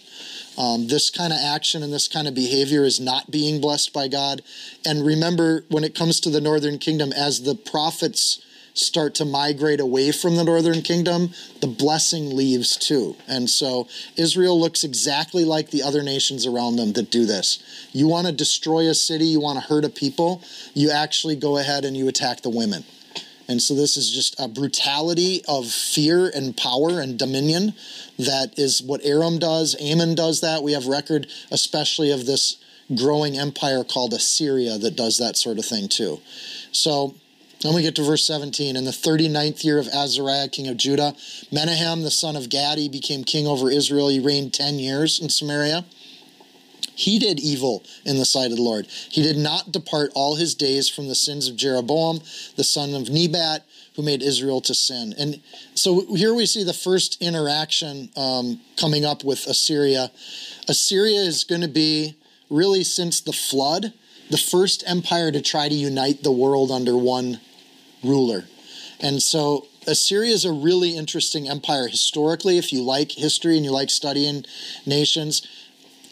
Um, 0.57 0.89
this 0.89 1.11
kind 1.11 1.33
of 1.33 1.39
action 1.43 1.83
and 1.83 1.93
this 1.93 2.07
kind 2.07 2.29
of 2.29 2.35
behavior 2.35 2.85
is 2.85 3.01
not 3.01 3.31
being 3.31 3.61
blessed 3.61 3.93
by 3.93 4.09
God. 4.09 4.43
And 4.85 5.05
remember, 5.05 5.65
when 5.69 5.85
it 5.85 5.95
comes 5.95 6.21
to 6.21 6.31
the 6.31 6.41
northern 6.41 6.79
kingdom, 6.79 7.13
as 7.13 7.43
the 7.43 7.55
prophets 7.55 8.43
start 8.75 9.15
to 9.17 9.25
migrate 9.25 9.81
away 9.81 10.13
from 10.13 10.37
the 10.37 10.45
northern 10.45 10.83
kingdom, 10.83 11.31
the 11.61 11.67
blessing 11.67 12.35
leaves 12.35 12.77
too. 12.77 13.17
And 13.29 13.49
so 13.49 13.89
Israel 14.17 14.59
looks 14.61 14.85
exactly 14.85 15.45
like 15.45 15.71
the 15.71 15.83
other 15.83 16.03
nations 16.03 16.47
around 16.47 16.77
them 16.77 16.93
that 16.95 17.11
do 17.11 17.27
this. 17.27 17.89
You 17.93 18.07
want 18.07 18.27
to 18.27 18.33
destroy 18.33 18.89
a 18.89 18.95
city, 18.95 19.27
you 19.27 19.41
want 19.41 19.59
to 19.59 19.67
hurt 19.67 19.85
a 19.85 19.89
people, 19.89 20.43
you 20.75 20.91
actually 20.91 21.37
go 21.37 21.59
ahead 21.59 21.85
and 21.85 21.97
you 21.97 22.09
attack 22.09 22.43
the 22.43 22.51
women. 22.51 22.85
And 23.49 23.61
so 23.61 23.75
this 23.75 23.97
is 23.97 24.13
just 24.13 24.39
a 24.39 24.47
brutality 24.47 25.43
of 25.49 25.67
fear 25.67 26.31
and 26.33 26.57
power 26.57 27.01
and 27.01 27.19
dominion 27.19 27.75
that 28.17 28.57
is 28.57 28.81
what 28.81 29.05
Aram 29.05 29.41
does. 29.41 29.75
Ammon 29.81 30.15
does 30.15 30.41
that. 30.41 30.63
We 30.63 30.73
have 30.73 30.87
record, 30.87 31.27
especially 31.51 32.13
of 32.13 32.27
this 32.27 32.59
growing 32.95 33.37
empire 33.37 33.83
called 33.83 34.13
Assyria 34.13 34.79
that 34.79 34.95
does 34.95 35.19
that 35.19 35.37
sort 35.37 35.59
of 35.59 35.65
thing 35.65 35.89
too. 35.89 36.21
So 36.71 37.17
Then 37.61 37.75
we 37.75 37.83
get 37.83 37.95
to 37.97 38.03
verse 38.03 38.25
17. 38.25 38.75
In 38.75 38.85
the 38.85 38.91
39th 38.91 39.65
year 39.65 39.79
of 39.79 39.87
Azariah, 39.89 40.49
king 40.49 40.69
of 40.69 40.79
Judah, 40.79 41.15
Menahem, 41.53 42.03
the 42.03 42.11
son 42.11 42.35
of 42.35 42.49
Gadi, 42.49 42.89
became 42.89 43.23
king 43.23 43.47
over 43.47 43.71
Israel. 43.71 44.09
He 44.09 44.19
reigned 44.19 44.55
10 44.55 44.79
years 44.79 45.21
in 45.21 45.29
Samaria. 45.29 45.85
He 46.95 47.19
did 47.19 47.39
evil 47.41 47.83
in 48.05 48.19
the 48.19 48.25
sight 48.25 48.51
of 48.51 48.57
the 48.57 48.63
Lord. 48.63 48.87
He 48.87 49.23
did 49.23 49.37
not 49.37 49.73
depart 49.73 50.11
all 50.15 50.37
his 50.37 50.55
days 50.55 50.89
from 50.89 51.09
the 51.09 51.15
sins 51.15 51.49
of 51.49 51.57
Jeroboam, 51.57 52.21
the 52.57 52.65
son 52.65 52.95
of 52.95 53.09
Nebat, 53.09 53.67
who 53.97 54.03
made 54.03 54.23
Israel 54.23 54.61
to 54.63 54.75
sin. 54.75 55.15
And 55.19 55.41
so 55.75 56.15
here 56.15 56.35
we 56.35 56.47
see 56.47 56.65
the 56.65 56.75
first 56.75 57.21
interaction 57.23 58.11
um, 58.17 58.61
coming 58.79 59.05
up 59.05 59.25
with 59.25 59.47
Assyria. 59.47 60.11
Assyria 60.69 61.21
is 61.21 61.45
going 61.45 61.63
to 61.63 61.69
be 61.69 62.17
really 62.51 62.85
since 62.85 63.21
the 63.21 63.33
flood, 63.33 63.93
the 64.31 64.39
first 64.39 64.85
empire 64.87 65.33
to 65.33 65.41
try 65.41 65.69
to 65.69 65.75
unite 65.75 66.23
the 66.23 66.33
world 66.33 66.71
under 66.71 66.97
one 66.97 67.41
ruler. 68.03 68.45
And 69.01 69.23
so 69.23 69.67
Assyria 69.87 70.33
is 70.33 70.45
a 70.45 70.53
really 70.53 70.97
interesting 70.97 71.49
empire 71.49 71.89
historically. 71.89 72.59
If 72.59 72.73
you 72.73 72.83
like 72.83 73.13
history 73.13 73.57
and 73.57 73.65
you 73.65 73.73
like 73.73 73.91
studying 73.91 74.45
nations, 74.87 75.47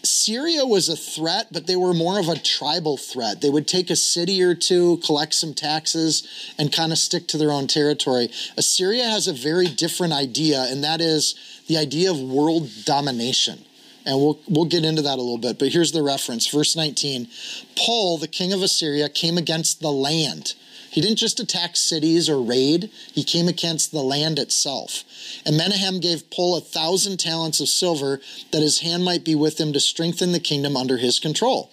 Syria 0.05 0.65
was 0.65 0.89
a 0.89 0.97
threat, 0.97 1.49
but 1.53 1.67
they 1.67 1.77
were 1.77 1.93
more 1.93 2.19
of 2.19 2.29
a 2.29 2.39
tribal 2.39 2.97
threat. 2.97 3.41
They 3.41 3.51
would 3.51 3.67
take 3.67 3.91
a 3.91 3.97
city 3.97 4.43
or 4.43 4.55
two, 4.55 4.99
collect 4.99 5.35
some 5.35 5.55
taxes, 5.55 6.55
and 6.57 6.73
kind 6.73 6.93
of 6.93 6.99
stick 6.99 7.27
to 7.29 7.39
their 7.39 7.51
own 7.51 7.67
territory. 7.67 8.31
Assyria 8.57 9.05
has 9.05 9.27
a 9.27 9.33
very 9.33 9.67
different 9.67 10.13
idea, 10.13 10.67
and 10.69 10.85
that 10.85 11.01
is 11.01 11.35
the 11.67 11.77
idea 11.77 12.11
of 12.11 12.21
world 12.21 12.71
domination. 12.85 13.65
And 14.07 14.17
we'll, 14.17 14.39
we'll 14.49 14.65
get 14.65 14.85
into 14.85 15.03
that 15.03 15.19
a 15.19 15.23
little 15.23 15.37
bit, 15.37 15.59
but 15.59 15.69
here's 15.69 15.93
the 15.93 16.03
reference. 16.03 16.47
Verse 16.47 16.77
19 16.77 17.29
Pul, 17.77 18.19
the 18.19 18.29
king 18.29 18.53
of 18.53 18.63
Assyria, 18.63 19.09
came 19.09 19.37
against 19.37 19.81
the 19.81 19.91
land 19.91 20.55
he 20.91 21.01
didn't 21.01 21.19
just 21.19 21.41
attack 21.41 21.77
cities 21.77 22.29
or 22.29 22.41
raid, 22.41 22.91
he 23.13 23.23
came 23.23 23.49
against 23.49 23.93
the 23.93 24.03
land 24.03 24.39
itself. 24.39 25.05
And 25.45 25.57
Menahem 25.57 26.01
gave 26.01 26.31
Pul 26.31 26.57
a 26.57 26.61
thousand 26.61 27.19
talents 27.19 27.61
of 27.61 27.69
silver 27.69 28.21
that 28.53 28.63
his 28.63 28.81
hand 28.81 29.05
might 29.05 29.25
be 29.25 29.35
with 29.35 29.61
him 29.61 29.73
to 29.73 29.81
strengthen 29.81 30.33
the 30.33 30.41
kingdom 30.41 30.77
under 30.77 30.97
his 30.97 31.19
control. 31.19 31.71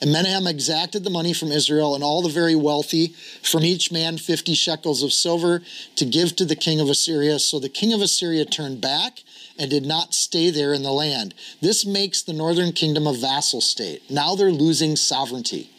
And 0.00 0.10
Menahem 0.10 0.46
exacted 0.46 1.04
the 1.04 1.10
money 1.10 1.32
from 1.32 1.52
Israel 1.52 1.94
and 1.94 2.02
all 2.02 2.22
the 2.22 2.28
very 2.28 2.56
wealthy, 2.56 3.14
from 3.42 3.62
each 3.62 3.92
man 3.92 4.18
fifty 4.18 4.54
shekels 4.54 5.02
of 5.02 5.12
silver, 5.12 5.62
to 5.96 6.04
give 6.04 6.34
to 6.36 6.44
the 6.44 6.56
king 6.56 6.80
of 6.80 6.88
Assyria. 6.88 7.38
So 7.38 7.60
the 7.60 7.68
king 7.68 7.92
of 7.92 8.00
Assyria 8.00 8.46
turned 8.46 8.80
back 8.80 9.22
and 9.58 9.70
did 9.70 9.86
not 9.86 10.12
stay 10.12 10.50
there 10.50 10.74
in 10.74 10.82
the 10.82 10.92
land. 10.92 11.34
This 11.60 11.86
makes 11.86 12.22
the 12.22 12.32
northern 12.32 12.72
kingdom 12.72 13.06
a 13.06 13.12
vassal 13.12 13.60
state. 13.60 14.10
Now 14.10 14.34
they're 14.34 14.50
losing 14.50 14.96
sovereignty 14.96 15.70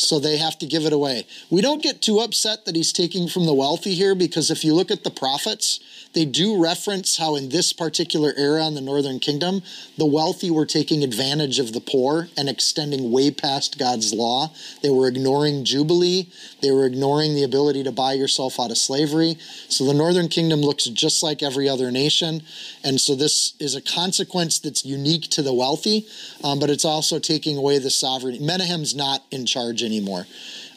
so 0.00 0.18
they 0.18 0.38
have 0.38 0.58
to 0.58 0.66
give 0.66 0.84
it 0.84 0.92
away. 0.92 1.26
We 1.50 1.60
don't 1.60 1.82
get 1.82 2.02
too 2.02 2.20
upset 2.20 2.64
that 2.64 2.76
he's 2.76 2.92
taking 2.92 3.28
from 3.28 3.46
the 3.46 3.54
wealthy 3.54 3.94
here 3.94 4.14
because 4.14 4.50
if 4.50 4.64
you 4.64 4.74
look 4.74 4.90
at 4.90 5.04
the 5.04 5.10
prophets, 5.10 5.80
they 6.14 6.24
do 6.24 6.60
reference 6.62 7.16
how 7.16 7.36
in 7.36 7.50
this 7.50 7.72
particular 7.72 8.32
era 8.36 8.66
in 8.66 8.74
the 8.74 8.80
northern 8.80 9.20
kingdom, 9.20 9.62
the 9.96 10.06
wealthy 10.06 10.50
were 10.50 10.66
taking 10.66 11.04
advantage 11.04 11.58
of 11.58 11.72
the 11.72 11.80
poor 11.80 12.28
and 12.36 12.48
extending 12.48 13.12
way 13.12 13.30
past 13.30 13.78
God's 13.78 14.14
law. 14.14 14.52
They 14.82 14.90
were 14.90 15.06
ignoring 15.06 15.64
Jubilee, 15.64 16.28
they 16.62 16.70
were 16.70 16.86
ignoring 16.86 17.34
the 17.34 17.44
ability 17.44 17.84
to 17.84 17.92
buy 17.92 18.14
yourself 18.14 18.58
out 18.58 18.70
of 18.70 18.78
slavery. 18.78 19.36
So 19.68 19.84
the 19.84 19.94
northern 19.94 20.28
kingdom 20.28 20.60
looks 20.60 20.84
just 20.84 21.22
like 21.22 21.42
every 21.42 21.68
other 21.68 21.90
nation. 21.90 22.42
And 22.82 23.00
so 23.00 23.14
this 23.14 23.54
is 23.60 23.74
a 23.74 23.82
consequence 23.82 24.58
that's 24.58 24.84
unique 24.84 25.28
to 25.30 25.42
the 25.42 25.54
wealthy, 25.54 26.06
um, 26.42 26.58
but 26.58 26.70
it's 26.70 26.84
also 26.84 27.18
taking 27.18 27.56
away 27.56 27.78
the 27.78 27.90
sovereignty. 27.90 28.44
Menahem's 28.44 28.94
not 28.94 29.24
in 29.30 29.46
charge 29.46 29.82
anymore. 29.82 30.26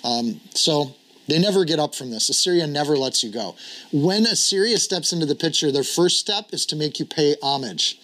Um, 0.03 0.41
so 0.53 0.95
they 1.31 1.39
never 1.39 1.63
get 1.63 1.79
up 1.79 1.95
from 1.95 2.11
this. 2.11 2.27
Assyria 2.27 2.67
never 2.67 2.97
lets 2.97 3.23
you 3.23 3.31
go. 3.31 3.55
When 3.93 4.25
Assyria 4.25 4.77
steps 4.77 5.13
into 5.13 5.25
the 5.25 5.33
picture, 5.33 5.71
their 5.71 5.81
first 5.81 6.19
step 6.19 6.49
is 6.51 6.65
to 6.65 6.75
make 6.75 6.99
you 6.99 7.05
pay 7.05 7.37
homage. 7.41 7.97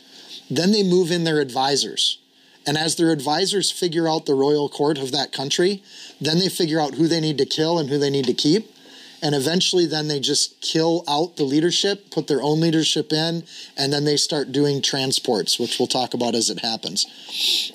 Then 0.50 0.72
they 0.72 0.82
move 0.82 1.12
in 1.12 1.26
their 1.26 1.42
advisors. 1.42 2.20
And 2.66 2.78
as 2.78 2.96
their 2.96 3.12
advisors 3.12 3.70
figure 3.70 4.08
out 4.08 4.28
the 4.28 4.34
royal 4.34 4.70
court 4.70 4.98
of 4.98 5.12
that 5.12 5.34
country, 5.34 5.84
then 6.22 6.40
they 6.40 6.48
figure 6.48 6.80
out 6.80 6.94
who 6.94 7.10
they 7.10 7.20
need 7.20 7.38
to 7.40 7.46
kill 7.46 7.80
and 7.80 7.90
who 7.90 7.98
they 7.98 8.10
need 8.10 8.28
to 8.28 8.34
keep. 8.34 8.72
And 9.22 9.36
eventually, 9.36 9.86
then 9.86 10.08
they 10.08 10.22
just 10.22 10.62
kill 10.62 11.04
out 11.06 11.36
the 11.36 11.44
leadership, 11.44 12.10
put 12.12 12.28
their 12.28 12.42
own 12.42 12.62
leadership 12.62 13.12
in, 13.12 13.44
and 13.76 13.92
then 13.92 14.06
they 14.06 14.16
start 14.16 14.54
doing 14.54 14.82
transports, 14.82 15.60
which 15.60 15.80
we'll 15.80 15.90
talk 15.90 16.14
about 16.14 16.34
as 16.34 16.50
it 16.50 16.60
happens. 16.60 17.74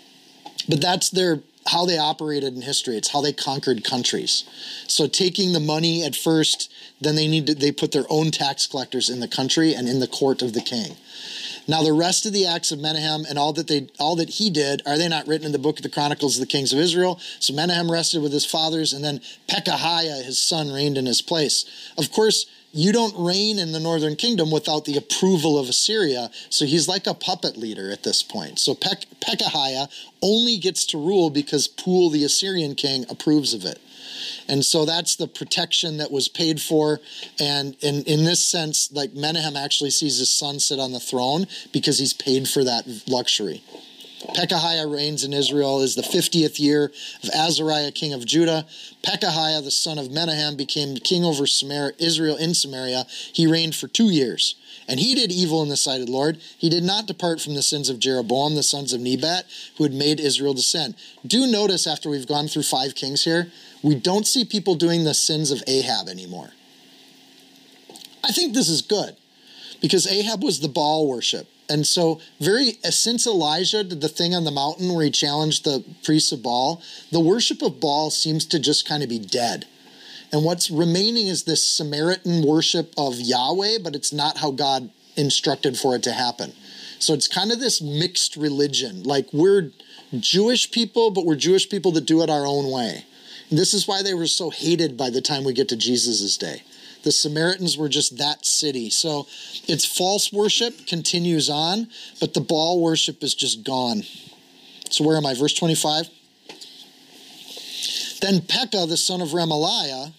But 0.67 0.81
that's 0.81 1.11
their 1.11 1.43
how 1.67 1.87
they 1.87 1.99
operated 1.99 2.55
in 2.55 2.63
history. 2.63 2.97
It's 2.97 3.13
how 3.13 3.21
they 3.21 3.33
conquered 3.33 3.85
countries. 3.85 4.45
So 4.89 5.07
taking 5.07 5.53
the 5.53 5.61
money 5.61 6.05
at 6.05 6.17
first, 6.17 6.73
then 7.01 7.15
they 7.15 7.29
need 7.29 7.47
to, 7.47 7.55
they 7.55 7.73
put 7.73 7.93
their 7.93 8.07
own 8.09 8.31
tax 8.31 8.67
collectors 8.67 9.09
in 9.09 9.21
the 9.21 9.29
country 9.29 9.75
and 9.75 9.89
in 9.89 10.01
the 10.01 10.09
court 10.09 10.43
of 10.43 10.53
the 10.53 10.61
king. 10.61 10.97
Now 11.69 11.83
the 11.83 11.93
rest 11.93 12.27
of 12.27 12.33
the 12.33 12.47
acts 12.47 12.73
of 12.73 12.81
Menahem 12.81 13.25
and 13.29 13.39
all 13.39 13.53
that 13.53 13.69
they 13.69 13.87
all 14.01 14.17
that 14.17 14.31
he 14.31 14.51
did 14.51 14.83
are 14.85 14.99
they 14.99 15.09
not 15.09 15.29
written 15.29 15.47
in 15.47 15.53
the 15.53 15.59
book 15.59 15.79
of 15.79 15.85
the 15.85 15.89
Chronicles 15.89 16.37
of 16.37 16.41
the 16.41 16.51
Kings 16.51 16.73
of 16.73 16.81
Israel? 16.81 17.21
So 17.39 17.55
Menahem 17.55 17.91
rested 17.91 18.21
with 18.21 18.33
his 18.33 18.45
fathers, 18.45 18.93
and 18.93 19.05
then 19.05 19.21
Pekahiah 19.49 20.25
his 20.25 20.43
son 20.43 20.73
reigned 20.73 20.99
in 20.99 21.07
his 21.07 21.23
place. 21.23 21.65
Of 21.97 22.11
course, 22.11 22.47
you 22.73 22.93
don't 22.93 23.15
reign 23.17 23.59
in 23.59 23.73
the 23.73 23.81
northern 23.81 24.17
kingdom 24.17 24.51
without 24.51 24.87
the 24.87 24.97
approval 24.97 25.59
of 25.59 25.69
Assyria. 25.69 26.31
So 26.49 26.65
he's 26.65 26.89
like 26.89 27.07
a 27.07 27.15
puppet 27.15 27.57
leader 27.57 27.91
at 27.91 28.03
this 28.03 28.23
point. 28.23 28.59
So 28.59 28.75
Pek- 28.75 29.07
Pekahiah 29.21 29.93
only 30.23 30.57
gets 30.57 30.87
to 30.87 30.99
rule 30.99 31.29
because 31.29 31.69
Pul, 31.69 32.09
the 32.11 32.25
Assyrian 32.25 32.75
king, 32.75 33.05
approves 33.11 33.53
of 33.53 33.65
it. 33.65 33.79
And 34.49 34.65
so 34.65 34.85
that's 34.85 35.17
the 35.17 35.29
protection 35.29 35.99
that 35.99 36.11
was 36.11 36.29
paid 36.29 36.61
for. 36.61 37.01
And 37.39 37.77
in, 37.81 38.03
in 38.05 38.25
this 38.25 38.45
sense, 38.45 38.91
like 38.91 39.13
Menahem 39.13 39.57
actually 39.57 39.91
sees 39.91 40.19
his 40.19 40.31
son 40.31 40.59
sit 40.59 40.81
on 40.81 40.93
the 40.93 41.01
throne 41.01 41.47
because 41.73 41.99
he's 41.99 42.15
paid 42.15 42.49
for 42.49 42.65
that 42.65 42.85
luxury. 43.07 43.63
Pekahiah 44.35 44.91
reigns 44.93 45.25
in 45.25 45.33
Israel 45.33 45.81
is 45.81 45.95
the 45.95 46.03
50th 46.03 46.59
year 46.59 46.93
of 47.23 47.31
Azariah, 47.35 47.91
king 47.91 48.13
of 48.13 48.25
Judah. 48.25 48.67
Pekahiah, 49.03 49.63
the 49.63 49.71
son 49.71 49.99
of 49.99 50.11
Menahem, 50.11 50.57
became 50.57 50.97
king 50.97 51.25
over 51.25 51.47
Samaria, 51.47 51.93
Israel 51.99 52.37
in 52.37 52.55
Samaria. 52.55 53.05
He 53.33 53.47
reigned 53.47 53.75
for 53.75 53.89
two 53.89 54.11
years. 54.11 54.55
And 54.89 54.99
he 55.01 55.15
did 55.15 55.31
evil 55.31 55.63
in 55.63 55.69
the 55.69 55.77
sight 55.77 56.01
of 56.01 56.07
the 56.07 56.13
Lord. 56.13 56.39
He 56.59 56.69
did 56.69 56.83
not 56.83 57.07
depart 57.07 57.41
from 57.41 57.55
the 57.55 57.63
sins 57.63 57.89
of 57.89 57.99
Jeroboam, 57.99 58.55
the 58.55 58.63
sons 58.63 58.93
of 58.93 59.01
Nebat, 59.01 59.47
who 59.77 59.85
had 59.85 59.93
made 59.93 60.21
Israel 60.21 60.55
to 60.55 60.63
sin. 60.63 60.95
Do 61.27 61.47
notice 61.47 61.87
after 61.87 62.09
we've 62.09 62.27
gone 62.27 62.49
through 62.49 62.65
five 62.65 62.95
kings 62.95 63.25
here, 63.25 63.49
we 63.83 63.95
don't 63.95 64.27
see 64.27 64.45
people 64.45 64.75
doing 64.75 65.05
the 65.05 65.15
sins 65.15 65.51
of 65.51 65.63
Ahab 65.67 66.09
anymore. 66.09 66.51
I 68.25 68.33
think 68.33 68.55
this 68.55 68.69
is 68.69 68.83
good 68.83 69.17
because 69.81 70.07
Ahab 70.07 70.43
was 70.43 70.61
the 70.61 70.69
Baal 70.69 71.09
worship. 71.09 71.49
And 71.73 71.87
so, 71.87 72.21
very 72.39 72.73
since 72.91 73.27
Elijah 73.27 73.83
did 73.83 74.03
the 74.03 74.09
thing 74.11 74.35
on 74.35 74.45
the 74.45 74.51
mountain 74.51 74.93
where 74.93 75.07
he 75.07 75.11
challenged 75.11 75.65
the 75.65 75.83
priests 76.05 76.31
of 76.31 76.43
Baal, 76.43 76.83
the 77.11 77.19
worship 77.19 77.63
of 77.63 77.81
Baal 77.81 78.11
seems 78.11 78.45
to 78.47 78.59
just 78.59 78.87
kind 78.87 79.03
of 79.03 79.09
be 79.09 79.19
dead. 79.19 79.65
And 80.31 80.45
what's 80.45 80.71
remaining 80.71 81.29
is 81.29 81.45
this 81.45 81.67
Samaritan 81.67 82.47
worship 82.47 82.93
of 82.99 83.19
Yahweh, 83.19 83.79
but 83.83 83.97
it's 83.97 84.13
not 84.13 84.37
how 84.37 84.51
God 84.51 84.91
instructed 85.17 85.79
for 85.79 85.97
it 85.97 86.03
to 86.03 86.13
happen. 86.13 86.53
So 86.99 87.15
it's 87.15 87.27
kind 87.27 87.51
of 87.51 87.59
this 87.59 87.81
mixed 87.81 88.37
religion. 88.37 89.03
Like 89.05 89.33
we're 89.33 89.71
Jewish 90.21 90.71
people, 90.73 91.11
but 91.11 91.25
we're 91.25 91.37
Jewish 91.37 91.71
people 91.71 91.93
that 91.93 92.05
do 92.05 92.23
it 92.23 92.29
our 92.29 92.47
own 92.47 92.71
way. 92.71 93.07
And 93.49 93.59
this 93.59 93.73
is 93.73 93.89
why 93.89 94.03
they 94.03 94.13
were 94.13 94.27
so 94.27 94.51
hated 94.51 94.99
by 94.99 95.09
the 95.09 95.23
time 95.23 95.43
we 95.43 95.55
get 95.55 95.71
to 95.71 95.77
Jesus' 95.77 96.37
day 96.37 96.65
the 97.03 97.13
Samaritans 97.13 97.77
were 97.77 97.89
just 97.89 98.19
that 98.19 98.45
city. 98.45 98.91
So 98.91 99.27
its 99.69 99.85
false 99.85 100.33
worship 100.33 100.87
continues 100.87 101.51
on, 101.51 101.89
but 102.21 102.35
the 102.35 102.41
Baal 102.41 102.81
worship 102.81 103.23
is 103.23 103.35
just 103.35 103.65
gone. 103.65 104.03
So 104.91 105.05
where 105.05 105.17
am 105.17 105.27
I? 105.27 105.35
Verse 105.35 105.55
25. 105.55 106.09
Then 108.21 108.41
Pekah, 108.41 108.87
the 108.87 108.97
son 108.97 109.21
of 109.21 109.31
Remaliah, 109.31 110.13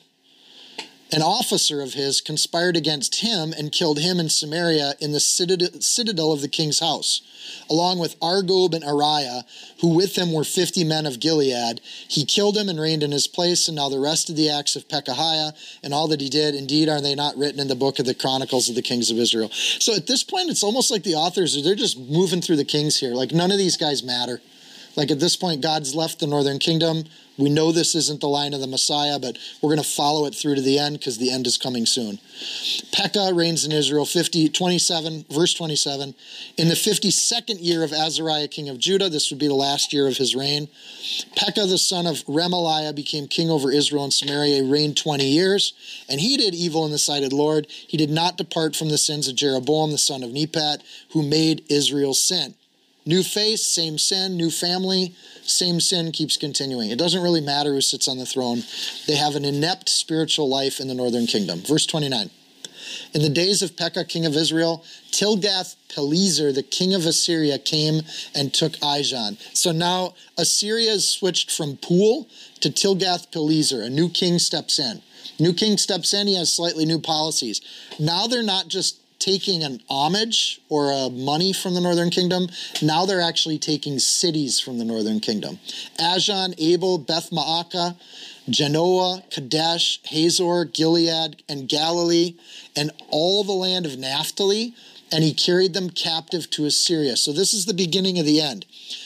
an 1.14 1.22
officer 1.22 1.80
of 1.82 1.94
his 1.94 2.22
conspired 2.22 2.76
against 2.76 3.22
him 3.22 3.54
and 3.56 3.72
killed 3.72 4.00
him 4.00 4.20
in 4.20 4.30
Samaria 4.30 4.96
in 5.00 5.12
the 5.12 5.20
citadel 5.20 6.32
of 6.32 6.42
the 6.42 6.48
king's 6.48 6.80
house, 6.80 7.22
along 7.70 8.00
with 8.00 8.20
Argob 8.20 8.74
and 8.74 8.84
Ariah, 8.84 9.44
who 9.82 9.90
with 9.90 10.18
him 10.18 10.34
were 10.34 10.44
fifty 10.44 10.84
men 10.84 11.06
of 11.06 11.20
Gilead. 11.20 11.82
He 12.08 12.26
killed 12.26 12.58
him 12.58 12.68
and 12.68 12.80
reigned 12.80 13.04
in 13.04 13.12
his 13.12 13.28
place, 13.28 13.68
and 13.68 13.76
now 13.76 13.90
the 13.90 14.00
rest 14.00 14.30
of 14.32 14.36
the 14.36 14.50
acts 14.50 14.76
of 14.76 14.88
Pekahiah 14.88 15.54
and 15.84 15.94
all 15.94 16.08
that 16.08 16.22
he 16.22 16.30
did, 16.30 16.56
indeed, 16.56 16.90
are 16.90 17.00
they 17.00 17.14
not 17.14 17.38
written 17.38 17.60
in 17.60 17.68
the 17.68 17.76
book 17.76 18.00
of 18.00 18.06
the 18.06 18.16
Chronicles 18.16 18.68
of 18.68 18.76
the 18.76 18.82
Kings 18.82 19.12
of 19.12 19.20
Israel? 19.20 19.50
So 19.52 19.94
at 19.94 20.08
this 20.08 20.24
point, 20.24 20.50
it's 20.50 20.64
almost 20.64 20.90
like 20.90 21.04
the 21.04 21.16
authors, 21.16 21.64
they're 21.64 21.76
just 21.76 22.00
moving 22.00 22.42
through 22.42 22.58
the 22.58 22.66
kings 22.66 22.98
here. 22.98 23.14
Like 23.14 23.32
none 23.32 23.52
of 23.52 23.60
these 23.60 23.78
guys 23.78 24.02
matter. 24.02 24.42
Like 24.96 25.12
at 25.12 25.20
this 25.20 25.36
point, 25.36 25.62
God's 25.62 25.94
left 25.96 26.20
the 26.20 26.28
northern 26.28 26.60
kingdom. 26.60 27.04
We 27.38 27.50
know 27.50 27.72
this 27.72 27.96
isn't 27.96 28.22
the 28.22 28.28
line 28.28 28.54
of 28.54 28.62
the 28.62 28.68
Messiah, 28.68 29.18
but 29.20 29.38
we're 29.62 29.74
going 29.74 29.84
to 29.84 29.90
follow 29.90 30.26
it 30.26 30.36
through 30.36 30.56
to 30.56 30.62
the 30.62 30.78
end 30.78 31.00
because 31.00 31.18
the 31.18 31.32
end 31.32 31.48
is 31.48 31.58
coming 31.58 31.86
soon. 31.86 32.20
Pekah 32.92 33.34
reigns 33.34 33.66
in 33.66 33.72
Israel 33.72 34.06
50, 34.06 34.50
27, 34.50 35.26
verse 35.30 35.54
27. 35.54 36.14
In 36.58 36.68
the 36.68 36.76
52nd 36.76 37.58
year 37.60 37.84
of 37.84 37.92
Azariah, 37.92 38.48
king 38.48 38.70
of 38.70 38.78
Judah, 38.78 39.10
this 39.10 39.32
would 39.32 39.40
be 39.40 39.48
the 39.48 39.54
last 39.54 39.94
year 39.94 40.08
of 40.08 40.18
his 40.18 40.36
reign, 40.36 40.68
Pekah, 41.36 41.66
the 41.66 41.78
son 41.78 42.06
of 42.06 42.24
Remaliah, 42.26 42.96
became 42.96 43.28
king 43.28 43.50
over 43.50 43.72
Israel 43.72 44.04
and 44.04 44.14
Samaria, 44.14 44.64
reigned 44.64 44.98
20 44.98 45.26
years, 45.26 45.74
and 46.08 46.22
he 46.22 46.38
did 46.38 46.56
evil 46.56 46.86
in 46.86 46.92
the 46.92 46.98
sight 46.98 47.24
of 47.24 47.32
the 47.32 47.36
Lord. 47.36 47.68
He 47.70 47.98
did 47.98 48.10
not 48.10 48.38
depart 48.38 48.76
from 48.76 48.90
the 48.90 48.98
sins 48.98 49.28
of 49.28 49.36
Jeroboam, 49.36 49.92
the 49.92 49.98
son 49.98 50.24
of 50.24 50.32
Nebat, 50.32 50.84
who 51.12 51.24
made 51.24 51.66
Israel 51.70 52.14
sin. 52.14 52.56
New 53.06 53.24
face, 53.24 53.66
same 53.66 53.98
sin, 53.98 54.38
new 54.38 54.50
family, 54.50 55.14
same 55.46 55.80
sin 55.80 56.12
keeps 56.12 56.38
continuing. 56.38 56.90
It 56.90 57.00
doesn't 57.00 57.22
really 57.22 57.42
matter 57.42 57.74
who 57.74 57.82
sits 57.82 58.08
on 58.08 58.18
the 58.18 58.26
throne. 58.26 58.64
They 59.08 59.16
have 59.16 59.36
an 59.36 59.46
inept 59.46 59.90
spiritual 59.90 60.50
life 60.50 60.80
in 60.80 60.88
the 60.88 60.94
northern 60.94 61.28
kingdom. 61.28 61.60
Verse 61.60 61.86
29. 61.86 62.30
In 63.14 63.22
the 63.22 63.30
days 63.30 63.62
of 63.62 63.78
Pekah, 63.78 64.06
king 64.06 64.26
of 64.26 64.36
Israel, 64.36 64.84
Tilgath-Pileser, 65.12 66.52
the 66.52 66.64
king 66.64 66.94
of 66.94 67.06
Assyria, 67.06 67.58
came 67.58 68.02
and 68.36 68.54
took 68.54 68.74
Ijon. 68.74 69.38
So 69.56 69.72
now 69.72 70.16
Assyria 70.38 70.92
has 70.92 71.08
switched 71.08 71.52
from 71.52 71.78
Pul 71.78 72.28
to 72.60 72.70
Tilgath-Pileser. 72.70 73.82
A 73.82 73.90
new 73.90 74.10
king 74.10 74.40
steps 74.40 74.80
in. 74.80 75.02
New 75.40 75.54
king 75.54 75.78
steps 75.78 76.14
in, 76.14 76.28
he 76.28 76.36
has 76.36 76.54
slightly 76.54 76.86
new 76.86 77.00
policies. 77.00 77.62
Now 78.00 78.28
they're 78.28 78.44
not 78.44 78.68
just 78.68 79.00
taking 79.20 79.64
an 79.64 79.82
homage 79.90 80.60
or 80.70 80.92
a 80.92 81.10
money 81.10 81.54
from 81.54 81.74
the 81.74 81.82
northern 81.82 82.10
kingdom. 82.10 82.48
Now 82.82 83.06
they're 83.06 83.22
actually 83.22 83.60
taking 83.60 84.00
cities 84.00 84.60
from 84.60 84.80
the 84.80 84.86
northern 84.86 85.20
kingdom. 85.20 85.60
Ajon, 86.00 86.54
Abel, 86.58 86.98
Beth 86.98 87.30
Maacah, 87.30 87.96
Janoah, 88.50 89.30
Kadesh, 89.30 90.02
Hazor, 90.06 90.66
Gilead, 90.66 91.44
and 91.48 91.70
Galilee, 91.70 92.36
and 92.76 92.92
all 93.10 93.44
the 93.44 93.54
land 93.54 93.86
of 93.86 93.98
Naphtali, 93.98 94.74
and 95.12 95.24
he 95.24 95.34
carried 95.34 95.74
them 95.74 95.90
captive 95.90 96.50
to 96.50 96.66
Assyria. 96.66 97.16
So 97.16 97.32
this 97.32 97.54
is 97.54 97.66
the 97.66 97.74
beginning 97.74 98.20
of 98.20 98.26
the 98.26 98.42
end. 98.42 98.66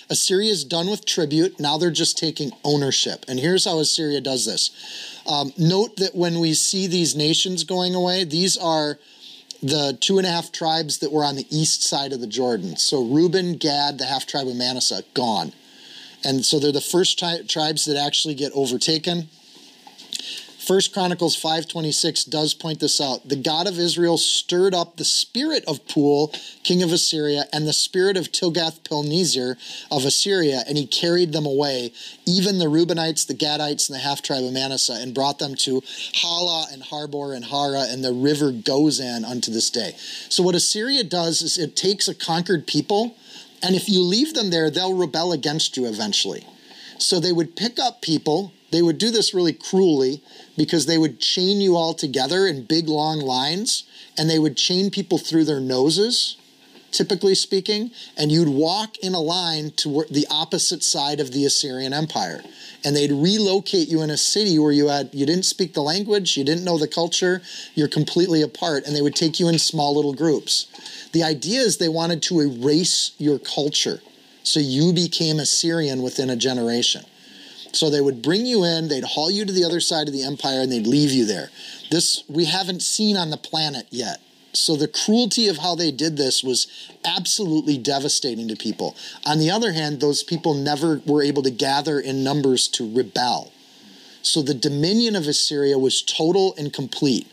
Assyria 0.09 0.51
is 0.51 0.63
done 0.63 0.89
with 0.89 1.05
tribute. 1.05 1.59
Now 1.59 1.77
they're 1.77 1.91
just 1.91 2.17
taking 2.17 2.51
ownership. 2.63 3.25
And 3.27 3.39
here's 3.39 3.65
how 3.65 3.79
Assyria 3.79 4.21
does 4.21 4.45
this. 4.45 4.71
Um, 5.27 5.51
note 5.57 5.97
that 5.97 6.15
when 6.15 6.39
we 6.39 6.53
see 6.53 6.87
these 6.87 7.15
nations 7.15 7.65
going 7.65 7.93
away, 7.93 8.23
these 8.23 8.55
are 8.57 8.99
the 9.61 9.97
two 9.99 10.17
and 10.17 10.27
a 10.27 10.31
half 10.31 10.51
tribes 10.51 10.99
that 10.99 11.11
were 11.11 11.23
on 11.23 11.35
the 11.35 11.47
east 11.49 11.83
side 11.83 12.13
of 12.13 12.21
the 12.21 12.27
Jordan. 12.27 12.77
So 12.77 13.03
Reuben, 13.03 13.57
Gad, 13.57 13.97
the 13.97 14.05
half 14.05 14.25
tribe 14.25 14.47
of 14.47 14.55
Manasseh, 14.55 15.03
gone. 15.13 15.53
And 16.23 16.45
so 16.45 16.59
they're 16.59 16.71
the 16.71 16.81
first 16.81 17.17
tri- 17.19 17.41
tribes 17.47 17.85
that 17.85 17.97
actually 17.97 18.35
get 18.35 18.51
overtaken. 18.53 19.29
First 20.67 20.91
Chronicles 20.91 21.37
5:26 21.37 22.25
does 22.25 22.53
point 22.53 22.81
this 22.81 22.99
out. 22.99 23.29
The 23.29 23.37
God 23.37 23.67
of 23.67 23.79
Israel 23.79 24.17
stirred 24.17 24.75
up 24.75 24.97
the 24.97 25.05
spirit 25.05 25.63
of 25.65 25.87
Pul, 25.87 26.33
king 26.63 26.83
of 26.83 26.91
Assyria, 26.91 27.47
and 27.53 27.65
the 27.65 27.71
spirit 27.71 28.17
of 28.17 28.33
Tilgath-Pilneser 28.33 29.55
of 29.89 30.03
Assyria, 30.03 30.65
and 30.67 30.77
he 30.77 30.85
carried 30.85 31.31
them 31.31 31.45
away, 31.45 31.93
even 32.25 32.59
the 32.59 32.65
Reubenites, 32.65 33.25
the 33.25 33.33
Gadites, 33.33 33.87
and 33.87 33.95
the 33.95 34.01
half 34.01 34.21
tribe 34.21 34.43
of 34.43 34.51
Manasseh, 34.51 34.99
and 34.99 35.13
brought 35.13 35.39
them 35.39 35.55
to 35.55 35.81
Hala 36.15 36.67
and 36.73 36.83
Habor 36.83 37.33
and 37.33 37.45
Hara 37.45 37.83
and 37.83 38.03
the 38.03 38.11
river 38.11 38.51
Gozan 38.51 39.23
unto 39.23 39.49
this 39.49 39.69
day. 39.69 39.95
So 40.27 40.43
what 40.43 40.53
Assyria 40.53 41.05
does 41.05 41.41
is 41.41 41.57
it 41.57 41.77
takes 41.77 42.09
a 42.09 42.13
conquered 42.13 42.67
people, 42.67 43.15
and 43.63 43.73
if 43.73 43.87
you 43.87 44.01
leave 44.01 44.33
them 44.33 44.49
there, 44.49 44.69
they'll 44.69 44.93
rebel 44.93 45.31
against 45.31 45.77
you 45.77 45.85
eventually. 45.85 46.45
So 46.97 47.21
they 47.21 47.31
would 47.31 47.55
pick 47.55 47.79
up 47.79 48.01
people 48.01 48.51
they 48.71 48.81
would 48.81 48.97
do 48.97 49.11
this 49.11 49.33
really 49.33 49.53
cruelly 49.53 50.21
because 50.57 50.85
they 50.85 50.97
would 50.97 51.19
chain 51.19 51.61
you 51.61 51.75
all 51.75 51.93
together 51.93 52.45
in 52.47 52.65
big 52.65 52.89
long 52.89 53.19
lines 53.19 53.83
and 54.17 54.29
they 54.29 54.39
would 54.39 54.57
chain 54.57 54.89
people 54.89 55.17
through 55.17 55.45
their 55.45 55.59
noses, 55.59 56.37
typically 56.91 57.35
speaking, 57.35 57.91
and 58.17 58.31
you'd 58.31 58.49
walk 58.49 58.97
in 58.97 59.13
a 59.13 59.19
line 59.19 59.71
to 59.77 60.05
the 60.09 60.25
opposite 60.29 60.83
side 60.83 61.19
of 61.19 61.31
the 61.31 61.45
Assyrian 61.45 61.93
Empire. 61.93 62.41
And 62.83 62.95
they'd 62.95 63.11
relocate 63.11 63.87
you 63.87 64.01
in 64.01 64.09
a 64.09 64.17
city 64.17 64.59
where 64.59 64.71
you 64.71 64.87
had 64.87 65.09
you 65.13 65.25
didn't 65.25 65.45
speak 65.45 65.73
the 65.73 65.81
language, 65.81 66.37
you 66.37 66.43
didn't 66.43 66.65
know 66.65 66.77
the 66.77 66.87
culture, 66.87 67.41
you're 67.73 67.87
completely 67.87 68.41
apart, 68.41 68.85
and 68.85 68.95
they 68.95 69.01
would 69.01 69.15
take 69.15 69.39
you 69.39 69.47
in 69.47 69.59
small 69.59 69.95
little 69.95 70.13
groups. 70.13 70.67
The 71.13 71.23
idea 71.23 71.61
is 71.61 71.77
they 71.77 71.89
wanted 71.89 72.21
to 72.23 72.41
erase 72.41 73.11
your 73.17 73.39
culture. 73.39 74.01
So 74.43 74.59
you 74.59 74.93
became 74.93 75.39
Assyrian 75.39 76.01
within 76.01 76.29
a 76.29 76.35
generation. 76.35 77.03
So 77.73 77.89
they 77.89 78.01
would 78.01 78.21
bring 78.21 78.45
you 78.45 78.63
in, 78.63 78.87
they'd 78.87 79.03
haul 79.03 79.29
you 79.29 79.45
to 79.45 79.51
the 79.51 79.65
other 79.65 79.79
side 79.79 80.07
of 80.07 80.13
the 80.13 80.23
empire, 80.23 80.61
and 80.61 80.71
they'd 80.71 80.87
leave 80.87 81.11
you 81.11 81.25
there. 81.25 81.49
This 81.91 82.23
we 82.27 82.45
haven't 82.45 82.81
seen 82.81 83.17
on 83.17 83.29
the 83.29 83.37
planet 83.37 83.87
yet. 83.89 84.21
So 84.53 84.75
the 84.75 84.87
cruelty 84.87 85.47
of 85.47 85.57
how 85.57 85.75
they 85.75 85.91
did 85.91 86.17
this 86.17 86.43
was 86.43 86.67
absolutely 87.05 87.77
devastating 87.77 88.47
to 88.47 88.55
people. 88.55 88.95
On 89.25 89.37
the 89.37 89.51
other 89.51 89.73
hand, 89.73 89.99
those 89.99 90.23
people 90.23 90.53
never 90.55 91.01
were 91.05 91.21
able 91.21 91.43
to 91.43 91.51
gather 91.51 91.99
in 91.99 92.23
numbers 92.23 92.67
to 92.69 92.95
rebel. 92.95 93.51
So 94.23 94.41
the 94.41 94.53
dominion 94.53 95.15
of 95.15 95.27
Assyria 95.27 95.77
was 95.77 96.01
total 96.01 96.55
and 96.57 96.73
complete. 96.73 97.27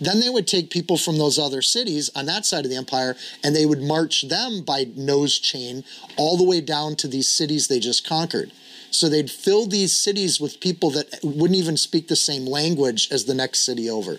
Then 0.00 0.20
they 0.20 0.28
would 0.28 0.46
take 0.46 0.70
people 0.70 0.96
from 0.96 1.18
those 1.18 1.38
other 1.38 1.62
cities 1.62 2.10
on 2.14 2.26
that 2.26 2.46
side 2.46 2.64
of 2.64 2.70
the 2.70 2.76
empire 2.76 3.16
and 3.44 3.54
they 3.54 3.66
would 3.66 3.82
march 3.82 4.28
them 4.28 4.62
by 4.62 4.86
nose 4.96 5.38
chain 5.38 5.84
all 6.16 6.36
the 6.36 6.44
way 6.44 6.60
down 6.60 6.96
to 6.96 7.08
these 7.08 7.28
cities 7.28 7.68
they 7.68 7.80
just 7.80 8.06
conquered. 8.06 8.52
So 8.90 9.08
they'd 9.08 9.30
fill 9.30 9.66
these 9.66 9.94
cities 9.94 10.40
with 10.40 10.60
people 10.60 10.90
that 10.90 11.20
wouldn't 11.22 11.58
even 11.58 11.76
speak 11.76 12.08
the 12.08 12.16
same 12.16 12.46
language 12.46 13.08
as 13.10 13.24
the 13.24 13.34
next 13.34 13.60
city 13.60 13.88
over. 13.88 14.18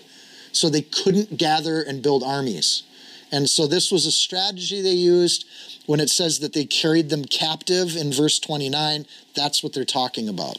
So 0.52 0.68
they 0.68 0.82
couldn't 0.82 1.36
gather 1.36 1.82
and 1.82 2.02
build 2.02 2.22
armies. 2.22 2.84
And 3.32 3.48
so 3.48 3.66
this 3.66 3.92
was 3.92 4.06
a 4.06 4.12
strategy 4.12 4.80
they 4.80 4.90
used. 4.90 5.46
When 5.86 6.00
it 6.00 6.10
says 6.10 6.40
that 6.40 6.52
they 6.52 6.64
carried 6.64 7.10
them 7.10 7.24
captive 7.24 7.96
in 7.96 8.12
verse 8.12 8.38
29, 8.38 9.06
that's 9.34 9.62
what 9.62 9.72
they're 9.72 9.84
talking 9.84 10.28
about. 10.28 10.58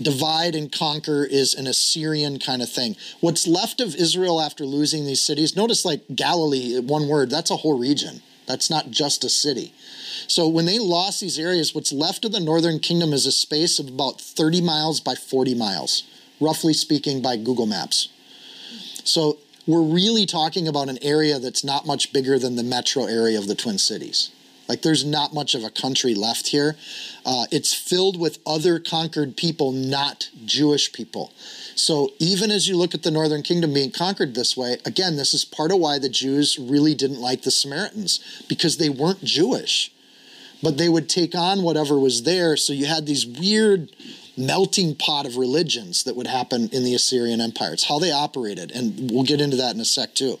Divide 0.00 0.54
and 0.54 0.70
conquer 0.70 1.24
is 1.24 1.54
an 1.54 1.66
Assyrian 1.66 2.38
kind 2.38 2.60
of 2.60 2.70
thing. 2.70 2.96
What's 3.20 3.46
left 3.46 3.80
of 3.80 3.94
Israel 3.94 4.40
after 4.40 4.64
losing 4.64 5.06
these 5.06 5.22
cities, 5.22 5.56
notice 5.56 5.84
like 5.84 6.02
Galilee, 6.14 6.78
one 6.80 7.08
word, 7.08 7.30
that's 7.30 7.50
a 7.50 7.56
whole 7.56 7.78
region. 7.78 8.20
That's 8.46 8.68
not 8.68 8.90
just 8.90 9.24
a 9.24 9.30
city. 9.30 9.72
So 10.28 10.48
when 10.48 10.66
they 10.66 10.78
lost 10.78 11.20
these 11.20 11.38
areas, 11.38 11.74
what's 11.74 11.92
left 11.92 12.24
of 12.24 12.32
the 12.32 12.40
northern 12.40 12.78
kingdom 12.78 13.12
is 13.12 13.26
a 13.26 13.32
space 13.32 13.78
of 13.78 13.88
about 13.88 14.20
30 14.20 14.60
miles 14.60 15.00
by 15.00 15.14
40 15.14 15.54
miles, 15.54 16.02
roughly 16.40 16.72
speaking 16.72 17.22
by 17.22 17.36
Google 17.36 17.66
Maps. 17.66 18.08
So 19.04 19.38
we're 19.66 19.82
really 19.82 20.26
talking 20.26 20.66
about 20.68 20.88
an 20.88 20.98
area 21.02 21.38
that's 21.38 21.64
not 21.64 21.86
much 21.86 22.12
bigger 22.12 22.38
than 22.38 22.56
the 22.56 22.62
metro 22.62 23.04
area 23.04 23.38
of 23.38 23.46
the 23.46 23.54
Twin 23.54 23.78
Cities. 23.78 24.30
Like 24.68 24.82
there's 24.82 25.04
not 25.04 25.32
much 25.32 25.54
of 25.54 25.62
a 25.62 25.70
country 25.70 26.14
left 26.14 26.48
here. 26.48 26.76
Uh, 27.24 27.46
it's 27.52 27.72
filled 27.72 28.18
with 28.18 28.40
other 28.44 28.80
conquered 28.80 29.36
people, 29.36 29.70
not 29.70 30.28
Jewish 30.44 30.92
people. 30.92 31.32
So 31.76 32.10
even 32.18 32.50
as 32.50 32.66
you 32.66 32.76
look 32.76 32.94
at 32.94 33.04
the 33.04 33.12
northern 33.12 33.42
kingdom 33.42 33.72
being 33.72 33.92
conquered 33.92 34.34
this 34.34 34.56
way, 34.56 34.78
again, 34.84 35.16
this 35.16 35.34
is 35.34 35.44
part 35.44 35.70
of 35.70 35.78
why 35.78 36.00
the 36.00 36.08
Jews 36.08 36.58
really 36.58 36.94
didn't 36.94 37.20
like 37.20 37.42
the 37.42 37.52
Samaritans 37.52 38.44
because 38.48 38.78
they 38.78 38.88
weren't 38.88 39.22
Jewish 39.22 39.92
but 40.66 40.78
they 40.78 40.88
would 40.88 41.08
take 41.08 41.36
on 41.36 41.62
whatever 41.62 41.96
was 41.96 42.24
there. 42.24 42.56
So 42.56 42.72
you 42.72 42.86
had 42.86 43.06
these 43.06 43.24
weird 43.24 43.88
melting 44.36 44.96
pot 44.96 45.24
of 45.24 45.36
religions 45.36 46.02
that 46.02 46.16
would 46.16 46.26
happen 46.26 46.68
in 46.72 46.82
the 46.82 46.92
Assyrian 46.92 47.40
Empire. 47.40 47.72
It's 47.72 47.84
how 47.84 48.00
they 48.00 48.10
operated, 48.10 48.72
and 48.72 49.12
we'll 49.12 49.22
get 49.22 49.40
into 49.40 49.56
that 49.58 49.76
in 49.76 49.80
a 49.80 49.84
sec 49.84 50.16
too. 50.16 50.40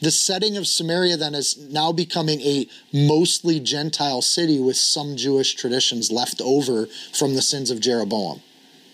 The 0.00 0.12
setting 0.12 0.56
of 0.56 0.68
Samaria 0.68 1.16
then 1.16 1.34
is 1.34 1.58
now 1.58 1.90
becoming 1.90 2.40
a 2.42 2.68
mostly 2.92 3.58
Gentile 3.58 4.22
city 4.22 4.60
with 4.60 4.76
some 4.76 5.16
Jewish 5.16 5.56
traditions 5.56 6.12
left 6.12 6.40
over 6.40 6.86
from 7.12 7.34
the 7.34 7.42
sins 7.42 7.68
of 7.72 7.80
Jeroboam. 7.80 8.42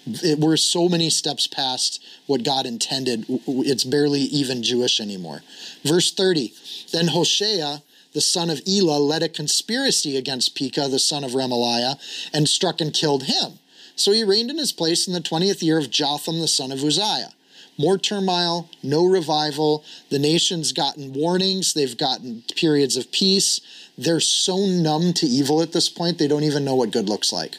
It, 0.06 0.38
we're 0.38 0.56
so 0.56 0.88
many 0.88 1.10
steps 1.10 1.46
past 1.46 2.02
what 2.26 2.44
God 2.44 2.64
intended. 2.64 3.26
It's 3.28 3.84
barely 3.84 4.20
even 4.22 4.62
Jewish 4.62 5.00
anymore. 5.00 5.42
Verse 5.84 6.10
30 6.10 6.54
Then 6.92 7.08
Hoshea 7.08 7.82
the 8.12 8.20
son 8.20 8.50
of 8.50 8.60
Elah, 8.66 8.98
led 8.98 9.22
a 9.22 9.28
conspiracy 9.28 10.16
against 10.16 10.54
Pekah, 10.54 10.88
the 10.88 10.98
son 10.98 11.24
of 11.24 11.32
Remaliah, 11.32 11.98
and 12.32 12.48
struck 12.48 12.80
and 12.80 12.92
killed 12.92 13.24
him. 13.24 13.58
So 13.96 14.12
he 14.12 14.24
reigned 14.24 14.50
in 14.50 14.58
his 14.58 14.72
place 14.72 15.06
in 15.06 15.12
the 15.12 15.20
20th 15.20 15.62
year 15.62 15.78
of 15.78 15.90
Jotham, 15.90 16.40
the 16.40 16.48
son 16.48 16.72
of 16.72 16.82
Uzziah. 16.82 17.32
More 17.78 17.98
turmoil, 17.98 18.68
no 18.82 19.04
revival. 19.06 19.84
The 20.10 20.18
nation's 20.18 20.72
gotten 20.72 21.12
warnings, 21.12 21.72
they've 21.72 21.96
gotten 21.96 22.42
periods 22.54 22.96
of 22.96 23.10
peace. 23.12 23.60
They're 23.96 24.20
so 24.20 24.66
numb 24.66 25.12
to 25.14 25.26
evil 25.26 25.62
at 25.62 25.72
this 25.72 25.88
point, 25.88 26.18
they 26.18 26.28
don't 26.28 26.44
even 26.44 26.64
know 26.64 26.74
what 26.74 26.90
good 26.90 27.08
looks 27.08 27.32
like. 27.32 27.56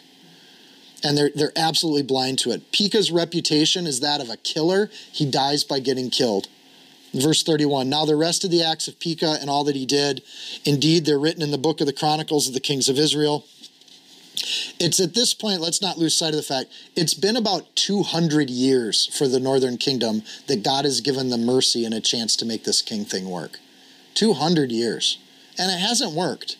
And 1.04 1.18
they're, 1.18 1.32
they're 1.36 1.52
absolutely 1.56 2.04
blind 2.04 2.40
to 2.40 2.52
it. 2.52 2.72
Pekah's 2.72 3.12
reputation 3.12 3.86
is 3.86 4.00
that 4.00 4.22
of 4.22 4.30
a 4.30 4.38
killer. 4.38 4.90
He 5.12 5.30
dies 5.30 5.64
by 5.64 5.80
getting 5.80 6.10
killed. 6.10 6.48
Verse 7.14 7.44
31 7.44 7.90
Now 7.90 8.06
the 8.06 8.16
rest 8.16 8.44
of 8.44 8.52
the 8.52 8.64
acts 8.64 8.88
of 8.88 9.00
Pekah 9.00 9.38
and 9.40 9.50
all 9.50 9.64
that 9.66 9.76
he 9.76 9.86
did, 9.86 10.24
indeed, 10.66 11.06
they're 11.06 11.20
written 11.20 11.44
in 11.44 11.52
the 11.52 11.58
book 11.58 11.80
of 11.80 11.88
the 11.88 11.94
Chronicles 11.94 12.48
of 12.48 12.54
the 12.54 12.60
kings 12.60 12.90
of 12.90 12.98
Israel. 12.98 13.46
It's 14.80 15.00
at 15.00 15.14
this 15.14 15.34
point, 15.34 15.62
let's 15.62 15.82
not 15.82 16.00
lose 16.00 16.18
sight 16.18 16.34
of 16.34 16.38
the 16.38 16.44
fact, 16.44 16.72
it's 16.96 17.14
been 17.14 17.38
about 17.38 17.76
200 17.76 18.50
years 18.50 19.06
for 19.16 19.28
the 19.28 19.40
northern 19.40 19.78
kingdom 19.78 20.24
that 20.48 20.64
God 20.64 20.86
has 20.86 21.02
given 21.02 21.30
them 21.30 21.46
mercy 21.46 21.86
and 21.86 21.94
a 21.94 22.02
chance 22.02 22.36
to 22.38 22.46
make 22.46 22.64
this 22.64 22.82
king 22.82 23.06
thing 23.06 23.30
work. 23.30 23.60
200 24.16 24.72
years. 24.72 25.20
And 25.58 25.72
it 25.72 25.80
hasn't 25.80 26.14
worked. 26.14 26.58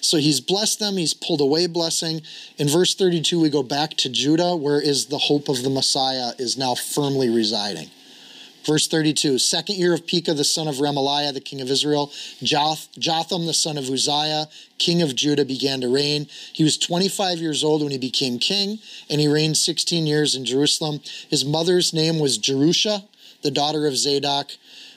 So 0.00 0.18
he's 0.18 0.40
blessed 0.40 0.78
them, 0.78 0.96
he's 0.96 1.14
pulled 1.14 1.40
away 1.40 1.66
blessing. 1.66 2.22
In 2.56 2.68
verse 2.68 2.94
32, 2.94 3.40
we 3.40 3.50
go 3.50 3.62
back 3.62 3.90
to 3.98 4.08
Judah, 4.08 4.56
where 4.56 4.80
is 4.80 5.06
the 5.06 5.18
hope 5.18 5.48
of 5.48 5.62
the 5.62 5.70
Messiah 5.70 6.32
is 6.38 6.56
now 6.56 6.74
firmly 6.74 7.28
residing. 7.28 7.90
Verse 8.64 8.86
32, 8.86 9.38
second 9.38 9.76
year 9.76 9.92
of 9.92 10.06
Pekah, 10.06 10.34
the 10.34 10.44
son 10.44 10.68
of 10.68 10.76
Remaliah, 10.76 11.34
the 11.34 11.40
king 11.40 11.60
of 11.60 11.70
Israel, 11.70 12.12
Jotham, 12.42 13.46
the 13.46 13.54
son 13.54 13.76
of 13.76 13.88
Uzziah, 13.88 14.48
king 14.78 15.02
of 15.02 15.16
Judah, 15.16 15.44
began 15.44 15.80
to 15.80 15.92
reign. 15.92 16.26
He 16.52 16.62
was 16.62 16.78
25 16.78 17.38
years 17.38 17.64
old 17.64 17.82
when 17.82 17.90
he 17.90 17.98
became 17.98 18.38
king, 18.38 18.78
and 19.10 19.20
he 19.20 19.26
reigned 19.26 19.56
16 19.56 20.06
years 20.06 20.34
in 20.34 20.44
Jerusalem. 20.44 21.00
His 21.28 21.44
mother's 21.44 21.92
name 21.92 22.20
was 22.20 22.38
Jerusha, 22.38 23.04
the 23.42 23.50
daughter 23.50 23.86
of 23.86 23.96
Zadok. 23.96 24.52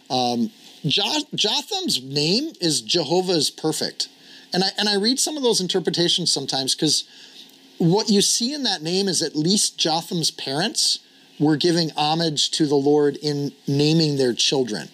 Um, 0.09 0.51
Jotham's 0.85 2.03
name 2.03 2.53
is 2.61 2.81
Jehovah 2.81 3.33
is 3.33 3.49
perfect. 3.49 4.09
And 4.53 4.63
I, 4.63 4.67
and 4.77 4.87
I 4.87 4.95
read 4.95 5.19
some 5.19 5.35
of 5.35 5.43
those 5.43 5.59
interpretations 5.59 6.31
sometimes 6.31 6.75
because 6.75 7.05
what 7.77 8.09
you 8.09 8.21
see 8.21 8.53
in 8.53 8.63
that 8.63 8.81
name 8.81 9.07
is 9.07 9.21
at 9.21 9.35
least 9.35 9.77
Jotham's 9.77 10.31
parents 10.31 10.99
were 11.39 11.57
giving 11.57 11.91
homage 11.91 12.51
to 12.51 12.65
the 12.65 12.75
Lord 12.75 13.17
in 13.17 13.51
naming 13.67 14.17
their 14.17 14.33
children. 14.33 14.89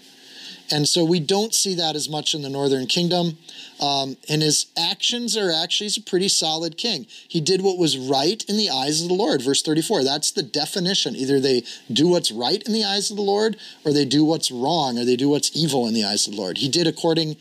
And 0.72 0.88
so 0.88 1.04
we 1.04 1.20
don't 1.20 1.54
see 1.54 1.76
that 1.76 1.98
as 1.98 2.08
much 2.08 2.34
in 2.34 2.44
the 2.44 2.50
northern 2.50 2.88
kingdom. 2.88 3.38
Um, 3.82 4.16
and 4.30 4.42
his 4.42 4.68
actions 4.78 5.36
are 5.36 5.52
actually, 5.52 5.86
he's 5.86 5.98
a 5.98 6.02
pretty 6.02 6.30
solid 6.30 6.78
king. 6.78 7.08
He 7.28 7.42
did 7.42 7.62
what 7.62 7.78
was 7.78 7.98
right 7.98 8.44
in 8.48 8.56
the 8.56 8.70
eyes 8.70 9.02
of 9.02 9.10
the 9.10 9.14
Lord. 9.14 9.42
Verse 9.42 9.62
34, 9.62 10.04
that's 10.06 10.32
the 10.32 10.44
definition. 10.44 11.16
Either 11.16 11.40
they 11.40 11.64
do 11.92 12.08
what's 12.08 12.32
right 12.32 12.64
in 12.64 12.72
the 12.72 12.86
eyes 12.86 13.12
of 13.12 13.18
the 13.18 13.24
Lord, 13.24 13.58
or 13.84 13.92
they 13.92 14.06
do 14.06 14.24
what's 14.24 14.50
wrong, 14.50 14.98
or 14.98 15.04
they 15.04 15.18
do 15.18 15.30
what's 15.30 15.56
evil 15.56 15.88
in 15.88 15.94
the 15.94 16.06
eyes 16.06 16.26
of 16.26 16.36
the 16.36 16.40
Lord. 16.40 16.60
He 16.60 16.70
did 16.70 16.88
according 16.88 17.36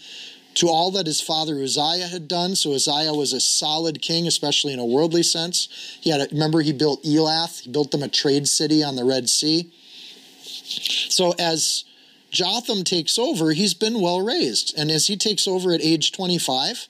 to 0.54 0.68
all 0.68 0.90
that 0.90 1.06
his 1.06 1.20
father 1.20 1.62
Uzziah 1.62 2.08
had 2.08 2.28
done. 2.28 2.56
So 2.56 2.74
Uzziah 2.74 3.14
was 3.14 3.32
a 3.32 3.40
solid 3.40 4.02
king, 4.02 4.26
especially 4.26 4.72
in 4.72 4.78
a 4.78 4.84
worldly 4.84 5.22
sense. 5.22 5.68
He 6.00 6.10
had, 6.10 6.20
a, 6.20 6.28
remember, 6.32 6.60
he 6.60 6.72
built 6.72 7.02
Elath. 7.04 7.60
He 7.60 7.70
built 7.70 7.90
them 7.90 8.02
a 8.02 8.08
trade 8.08 8.48
city 8.48 8.82
on 8.82 8.96
the 8.96 9.04
Red 9.04 9.28
Sea. 9.28 9.70
So 11.08 11.34
as 11.38 11.84
Jotham 12.30 12.84
takes 12.84 13.18
over, 13.18 13.52
he's 13.52 13.74
been 13.74 14.00
well 14.00 14.20
raised, 14.22 14.74
and 14.78 14.90
as 14.90 15.08
he 15.08 15.16
takes 15.16 15.48
over 15.48 15.72
at 15.72 15.82
age 15.82 16.12
25, 16.12 16.88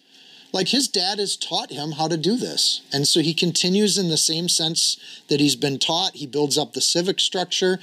like 0.52 0.68
his 0.68 0.88
dad 0.88 1.18
has 1.18 1.36
taught 1.36 1.70
him 1.70 1.92
how 1.92 2.08
to 2.08 2.16
do 2.16 2.36
this. 2.36 2.82
And 2.92 3.06
so 3.06 3.20
he 3.20 3.34
continues 3.34 3.98
in 3.98 4.08
the 4.08 4.16
same 4.16 4.48
sense 4.48 4.96
that 5.28 5.40
he's 5.40 5.56
been 5.56 5.78
taught. 5.78 6.16
He 6.16 6.26
builds 6.26 6.58
up 6.58 6.72
the 6.72 6.80
civic 6.80 7.20
structure. 7.20 7.78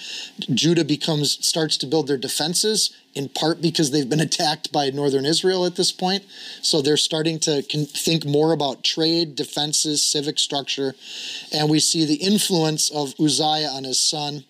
Judah 0.54 0.86
becomes 0.86 1.46
starts 1.46 1.78
to 1.78 1.88
build 1.88 2.08
their 2.08 2.18
defenses 2.18 2.96
in 3.16 3.30
part 3.30 3.62
because 3.62 3.92
they've 3.92 4.10
been 4.10 4.20
attacked 4.30 4.72
by 4.72 4.90
northern 4.90 5.26
Israel 5.26 5.66
at 5.66 5.76
this 5.76 5.92
point. 5.92 6.24
So 6.62 6.82
they're 6.82 6.98
starting 6.98 7.40
to 7.40 7.62
think 7.62 8.26
more 8.26 8.52
about 8.52 8.84
trade, 8.84 9.36
defenses, 9.36 10.04
civic 10.04 10.38
structure. 10.40 10.94
And 11.52 11.70
we 11.70 11.80
see 11.80 12.06
the 12.06 12.16
influence 12.16 12.90
of 12.90 13.14
Uzziah 13.20 13.70
on 13.70 13.84
his 13.84 14.00
son. 14.00 14.46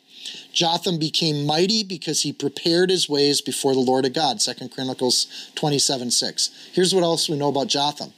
Jotham 0.58 0.98
became 0.98 1.46
mighty 1.46 1.84
because 1.84 2.24
he 2.24 2.34
prepared 2.34 2.90
his 2.90 3.08
ways 3.08 3.42
before 3.42 3.76
the 3.76 3.80
Lord 3.80 4.06
of 4.06 4.14
God. 4.14 4.42
Second 4.42 4.72
Chronicles 4.72 5.52
27 5.54 6.10
6. 6.10 6.70
Here's 6.74 6.96
what 6.96 7.04
else 7.04 7.30
we 7.30 7.38
know 7.38 7.50
about 7.50 7.68
Jotham. 7.68 8.12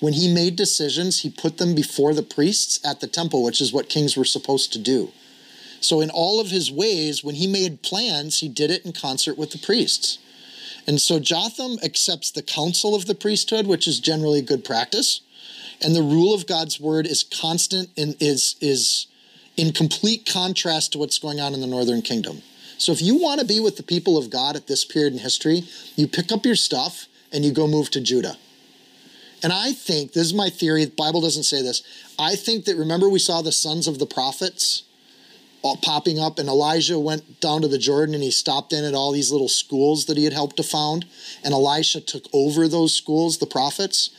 When 0.00 0.12
he 0.12 0.34
made 0.34 0.56
decisions, 0.56 1.20
he 1.20 1.30
put 1.30 1.58
them 1.58 1.72
before 1.72 2.12
the 2.12 2.24
priests 2.24 2.84
at 2.84 2.98
the 2.98 3.06
temple, 3.06 3.44
which 3.44 3.60
is 3.60 3.72
what 3.72 3.88
kings 3.88 4.16
were 4.16 4.24
supposed 4.24 4.72
to 4.72 4.80
do. 4.80 5.12
So, 5.80 6.00
in 6.00 6.10
all 6.10 6.40
of 6.40 6.48
his 6.50 6.68
ways, 6.68 7.22
when 7.22 7.36
he 7.36 7.46
made 7.46 7.82
plans, 7.82 8.40
he 8.40 8.48
did 8.48 8.72
it 8.72 8.84
in 8.84 8.92
concert 8.92 9.38
with 9.38 9.52
the 9.52 9.58
priests. 9.58 10.18
And 10.88 11.00
so 11.00 11.20
Jotham 11.20 11.78
accepts 11.84 12.32
the 12.32 12.42
counsel 12.42 12.96
of 12.96 13.06
the 13.06 13.14
priesthood, 13.14 13.68
which 13.68 13.86
is 13.86 14.00
generally 14.00 14.42
good 14.42 14.64
practice. 14.64 15.20
And 15.80 15.94
the 15.94 16.02
rule 16.02 16.34
of 16.34 16.48
God's 16.48 16.80
word 16.80 17.06
is 17.06 17.22
constant 17.22 17.90
and 17.96 18.16
is, 18.20 18.56
is 18.60 19.06
in 19.56 19.72
complete 19.72 20.28
contrast 20.30 20.92
to 20.92 20.98
what's 20.98 21.18
going 21.18 21.40
on 21.40 21.54
in 21.54 21.60
the 21.60 21.66
northern 21.66 22.02
kingdom. 22.02 22.42
So 22.78 22.92
if 22.92 23.00
you 23.00 23.16
want 23.16 23.40
to 23.40 23.46
be 23.46 23.60
with 23.60 23.76
the 23.76 23.82
people 23.82 24.18
of 24.18 24.30
God 24.30 24.56
at 24.56 24.66
this 24.66 24.84
period 24.84 25.12
in 25.12 25.20
history, 25.20 25.62
you 25.96 26.08
pick 26.08 26.32
up 26.32 26.44
your 26.44 26.56
stuff 26.56 27.06
and 27.32 27.44
you 27.44 27.52
go 27.52 27.66
move 27.66 27.90
to 27.90 28.00
Judah. 28.00 28.36
And 29.42 29.52
I 29.52 29.72
think, 29.72 30.12
this 30.12 30.24
is 30.24 30.34
my 30.34 30.48
theory, 30.48 30.86
the 30.86 30.90
Bible 30.92 31.20
doesn't 31.20 31.44
say 31.44 31.62
this. 31.62 31.82
I 32.18 32.34
think 32.34 32.64
that, 32.64 32.76
remember, 32.76 33.08
we 33.08 33.18
saw 33.18 33.42
the 33.42 33.52
sons 33.52 33.86
of 33.86 33.98
the 33.98 34.06
prophets 34.06 34.84
popping 35.82 36.18
up, 36.18 36.38
and 36.38 36.48
Elijah 36.48 36.98
went 36.98 37.40
down 37.40 37.62
to 37.62 37.68
the 37.68 37.78
Jordan 37.78 38.14
and 38.14 38.22
he 38.22 38.30
stopped 38.30 38.72
in 38.72 38.84
at 38.84 38.94
all 38.94 39.12
these 39.12 39.32
little 39.32 39.48
schools 39.48 40.06
that 40.06 40.16
he 40.16 40.24
had 40.24 40.32
helped 40.32 40.56
to 40.58 40.62
found. 40.62 41.06
And 41.42 41.54
Elisha 41.54 42.00
took 42.00 42.24
over 42.32 42.68
those 42.68 42.94
schools, 42.94 43.38
the 43.38 43.46
prophets. 43.46 44.10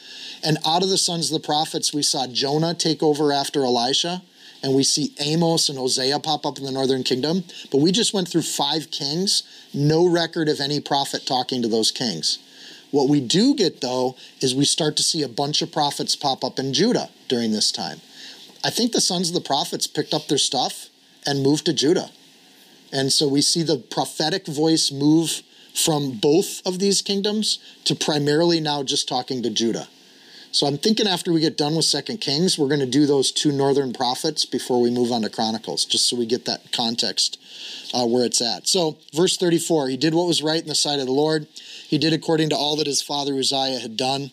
And 0.43 0.57
out 0.65 0.81
of 0.81 0.89
the 0.89 0.97
sons 0.97 1.31
of 1.31 1.39
the 1.39 1.45
prophets, 1.45 1.93
we 1.93 2.01
saw 2.01 2.25
Jonah 2.27 2.73
take 2.73 3.03
over 3.03 3.31
after 3.31 3.63
Elisha. 3.63 4.23
And 4.63 4.75
we 4.75 4.83
see 4.83 5.13
Amos 5.19 5.69
and 5.69 5.77
Hosea 5.77 6.19
pop 6.19 6.45
up 6.45 6.57
in 6.57 6.63
the 6.63 6.71
northern 6.71 7.03
kingdom. 7.03 7.43
But 7.71 7.81
we 7.81 7.91
just 7.91 8.13
went 8.13 8.27
through 8.27 8.41
five 8.43 8.89
kings, 8.91 9.43
no 9.73 10.07
record 10.07 10.49
of 10.49 10.59
any 10.59 10.79
prophet 10.79 11.25
talking 11.25 11.61
to 11.61 11.67
those 11.67 11.91
kings. 11.91 12.39
What 12.91 13.09
we 13.09 13.19
do 13.19 13.55
get, 13.55 13.81
though, 13.81 14.15
is 14.39 14.55
we 14.55 14.65
start 14.65 14.95
to 14.97 15.03
see 15.03 15.21
a 15.21 15.27
bunch 15.27 15.61
of 15.61 15.71
prophets 15.71 16.15
pop 16.15 16.43
up 16.43 16.57
in 16.57 16.73
Judah 16.73 17.09
during 17.27 17.51
this 17.51 17.71
time. 17.71 17.99
I 18.63 18.69
think 18.69 18.93
the 18.93 19.01
sons 19.01 19.27
of 19.29 19.35
the 19.35 19.41
prophets 19.41 19.85
picked 19.85 20.13
up 20.13 20.27
their 20.27 20.37
stuff 20.37 20.87
and 21.25 21.43
moved 21.43 21.65
to 21.65 21.73
Judah. 21.73 22.09
And 22.91 23.11
so 23.11 23.27
we 23.27 23.41
see 23.41 23.63
the 23.63 23.77
prophetic 23.77 24.47
voice 24.47 24.91
move 24.91 25.43
from 25.73 26.11
both 26.11 26.65
of 26.65 26.79
these 26.79 27.01
kingdoms 27.01 27.59
to 27.83 27.95
primarily 27.95 28.61
now 28.61 28.81
just 28.81 29.07
talking 29.07 29.43
to 29.43 29.49
Judah. 29.49 29.87
So 30.55 30.67
I'm 30.67 30.77
thinking 30.77 31.05
after 31.05 31.33
we 31.33 31.41
get 31.41 31.57
done 31.57 31.75
with 31.75 31.83
Second 31.83 32.21
Kings, 32.21 32.57
we're 32.57 32.69
going 32.69 32.79
to 32.79 32.85
do 32.85 33.05
those 33.05 33.29
two 33.29 33.51
northern 33.51 33.91
prophets 33.91 34.45
before 34.45 34.79
we 34.79 34.89
move 34.89 35.11
on 35.11 35.23
to 35.23 35.29
Chronicles, 35.29 35.83
just 35.83 36.07
so 36.07 36.15
we 36.15 36.25
get 36.25 36.45
that 36.45 36.71
context 36.71 37.37
uh, 37.93 38.05
where 38.05 38.23
it's 38.23 38.41
at. 38.41 38.65
So, 38.65 38.95
verse 39.13 39.35
34 39.35 39.89
He 39.89 39.97
did 39.97 40.13
what 40.13 40.27
was 40.27 40.41
right 40.41 40.61
in 40.61 40.69
the 40.69 40.73
sight 40.73 40.99
of 41.01 41.07
the 41.07 41.11
Lord, 41.11 41.47
he 41.89 41.97
did 41.97 42.13
according 42.13 42.51
to 42.51 42.55
all 42.55 42.77
that 42.77 42.87
his 42.87 43.01
father 43.01 43.37
Uzziah 43.37 43.79
had 43.79 43.97
done. 43.97 44.31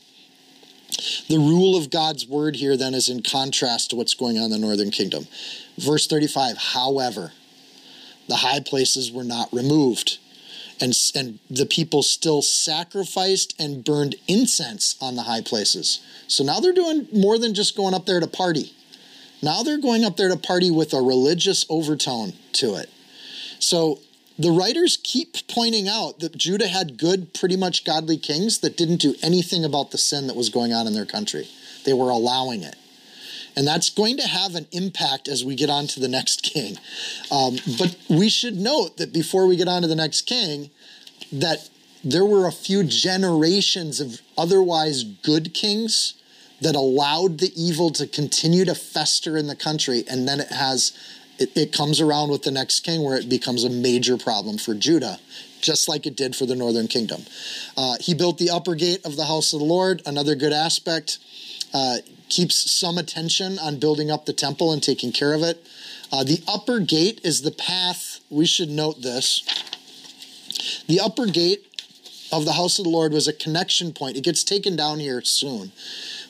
The 1.28 1.38
rule 1.38 1.76
of 1.76 1.90
God's 1.90 2.24
word 2.24 2.54
here 2.54 2.76
then 2.76 2.94
is 2.94 3.08
in 3.08 3.24
contrast 3.24 3.90
to 3.90 3.96
what's 3.96 4.14
going 4.14 4.38
on 4.38 4.44
in 4.44 4.50
the 4.52 4.58
northern 4.58 4.92
kingdom. 4.92 5.26
Verse 5.76 6.06
35 6.06 6.56
However, 6.56 7.32
the 8.28 8.36
high 8.36 8.60
places 8.60 9.10
were 9.10 9.24
not 9.24 9.52
removed, 9.52 10.18
and, 10.82 10.92
and 11.14 11.38
the 11.48 11.64
people 11.64 12.02
still 12.02 12.42
sacrificed 12.42 13.54
and 13.58 13.84
burned 13.84 14.16
incense 14.26 14.96
on 15.00 15.14
the 15.14 15.22
high 15.22 15.40
places. 15.40 16.00
So 16.26 16.42
now 16.42 16.58
they're 16.58 16.72
doing 16.72 17.06
more 17.12 17.38
than 17.38 17.54
just 17.54 17.76
going 17.76 17.94
up 17.94 18.04
there 18.04 18.18
to 18.18 18.26
party. 18.26 18.72
Now 19.40 19.62
they're 19.62 19.80
going 19.80 20.04
up 20.04 20.16
there 20.16 20.28
to 20.28 20.36
party 20.36 20.72
with 20.72 20.92
a 20.92 21.00
religious 21.00 21.64
overtone 21.70 22.32
to 22.54 22.74
it. 22.74 22.90
So 23.60 24.00
the 24.36 24.50
writers 24.50 24.98
keep 25.00 25.46
pointing 25.46 25.86
out 25.86 26.18
that 26.18 26.36
Judah 26.36 26.66
had 26.66 26.98
good, 26.98 27.32
pretty 27.32 27.56
much 27.56 27.84
godly 27.84 28.16
kings 28.16 28.58
that 28.58 28.76
didn't 28.76 29.00
do 29.00 29.14
anything 29.22 29.64
about 29.64 29.92
the 29.92 29.98
sin 29.98 30.26
that 30.26 30.36
was 30.36 30.48
going 30.48 30.72
on 30.72 30.88
in 30.88 30.94
their 30.94 31.06
country. 31.06 31.48
They 31.84 31.92
were 31.92 32.10
allowing 32.10 32.64
it. 32.64 32.74
And 33.56 33.66
that's 33.66 33.90
going 33.90 34.16
to 34.16 34.26
have 34.26 34.54
an 34.54 34.66
impact 34.72 35.28
as 35.28 35.44
we 35.44 35.54
get 35.54 35.70
on 35.70 35.86
to 35.88 36.00
the 36.00 36.08
next 36.08 36.42
king. 36.42 36.78
Um, 37.30 37.56
but 37.78 37.96
we 38.08 38.28
should 38.28 38.56
note 38.56 38.96
that 38.96 39.12
before 39.12 39.46
we 39.46 39.56
get 39.56 39.68
on 39.68 39.82
to 39.82 39.88
the 39.88 39.96
next 39.96 40.22
king, 40.22 40.70
that 41.32 41.68
there 42.04 42.24
were 42.24 42.46
a 42.46 42.52
few 42.52 42.82
generations 42.82 44.00
of 44.00 44.20
otherwise 44.36 45.04
good 45.04 45.54
kings 45.54 46.14
that 46.60 46.74
allowed 46.74 47.38
the 47.38 47.52
evil 47.60 47.90
to 47.90 48.06
continue 48.06 48.64
to 48.64 48.74
fester 48.74 49.36
in 49.36 49.46
the 49.48 49.56
country. 49.56 50.04
And 50.08 50.26
then 50.26 50.40
it 50.40 50.50
has 50.50 50.92
it, 51.38 51.56
it 51.56 51.72
comes 51.72 52.00
around 52.00 52.30
with 52.30 52.42
the 52.42 52.50
next 52.50 52.80
king 52.80 53.02
where 53.02 53.16
it 53.16 53.28
becomes 53.28 53.64
a 53.64 53.70
major 53.70 54.16
problem 54.16 54.58
for 54.58 54.74
Judah, 54.74 55.18
just 55.60 55.88
like 55.88 56.06
it 56.06 56.16
did 56.16 56.36
for 56.36 56.46
the 56.46 56.54
northern 56.54 56.86
kingdom. 56.88 57.22
Uh, 57.76 57.96
he 58.00 58.14
built 58.14 58.38
the 58.38 58.50
upper 58.50 58.74
gate 58.74 59.04
of 59.04 59.16
the 59.16 59.24
house 59.24 59.52
of 59.52 59.58
the 59.58 59.64
Lord, 59.64 60.02
another 60.06 60.34
good 60.34 60.52
aspect. 60.52 61.18
Uh, 61.74 61.96
keeps 62.32 62.70
some 62.70 62.96
attention 62.96 63.58
on 63.58 63.78
building 63.78 64.10
up 64.10 64.24
the 64.24 64.32
temple 64.32 64.72
and 64.72 64.82
taking 64.82 65.12
care 65.12 65.34
of 65.34 65.42
it. 65.42 65.66
Uh, 66.10 66.24
the 66.24 66.42
upper 66.48 66.80
gate 66.80 67.20
is 67.22 67.42
the 67.42 67.50
path, 67.50 68.20
we 68.30 68.46
should 68.46 68.70
note 68.70 69.02
this. 69.02 69.42
The 70.88 70.98
upper 70.98 71.26
gate 71.26 71.66
of 72.32 72.46
the 72.46 72.52
house 72.52 72.78
of 72.78 72.84
the 72.84 72.90
Lord 72.90 73.12
was 73.12 73.28
a 73.28 73.34
connection 73.34 73.92
point. 73.92 74.16
It 74.16 74.24
gets 74.24 74.44
taken 74.44 74.76
down 74.76 74.98
here 74.98 75.20
soon. 75.20 75.72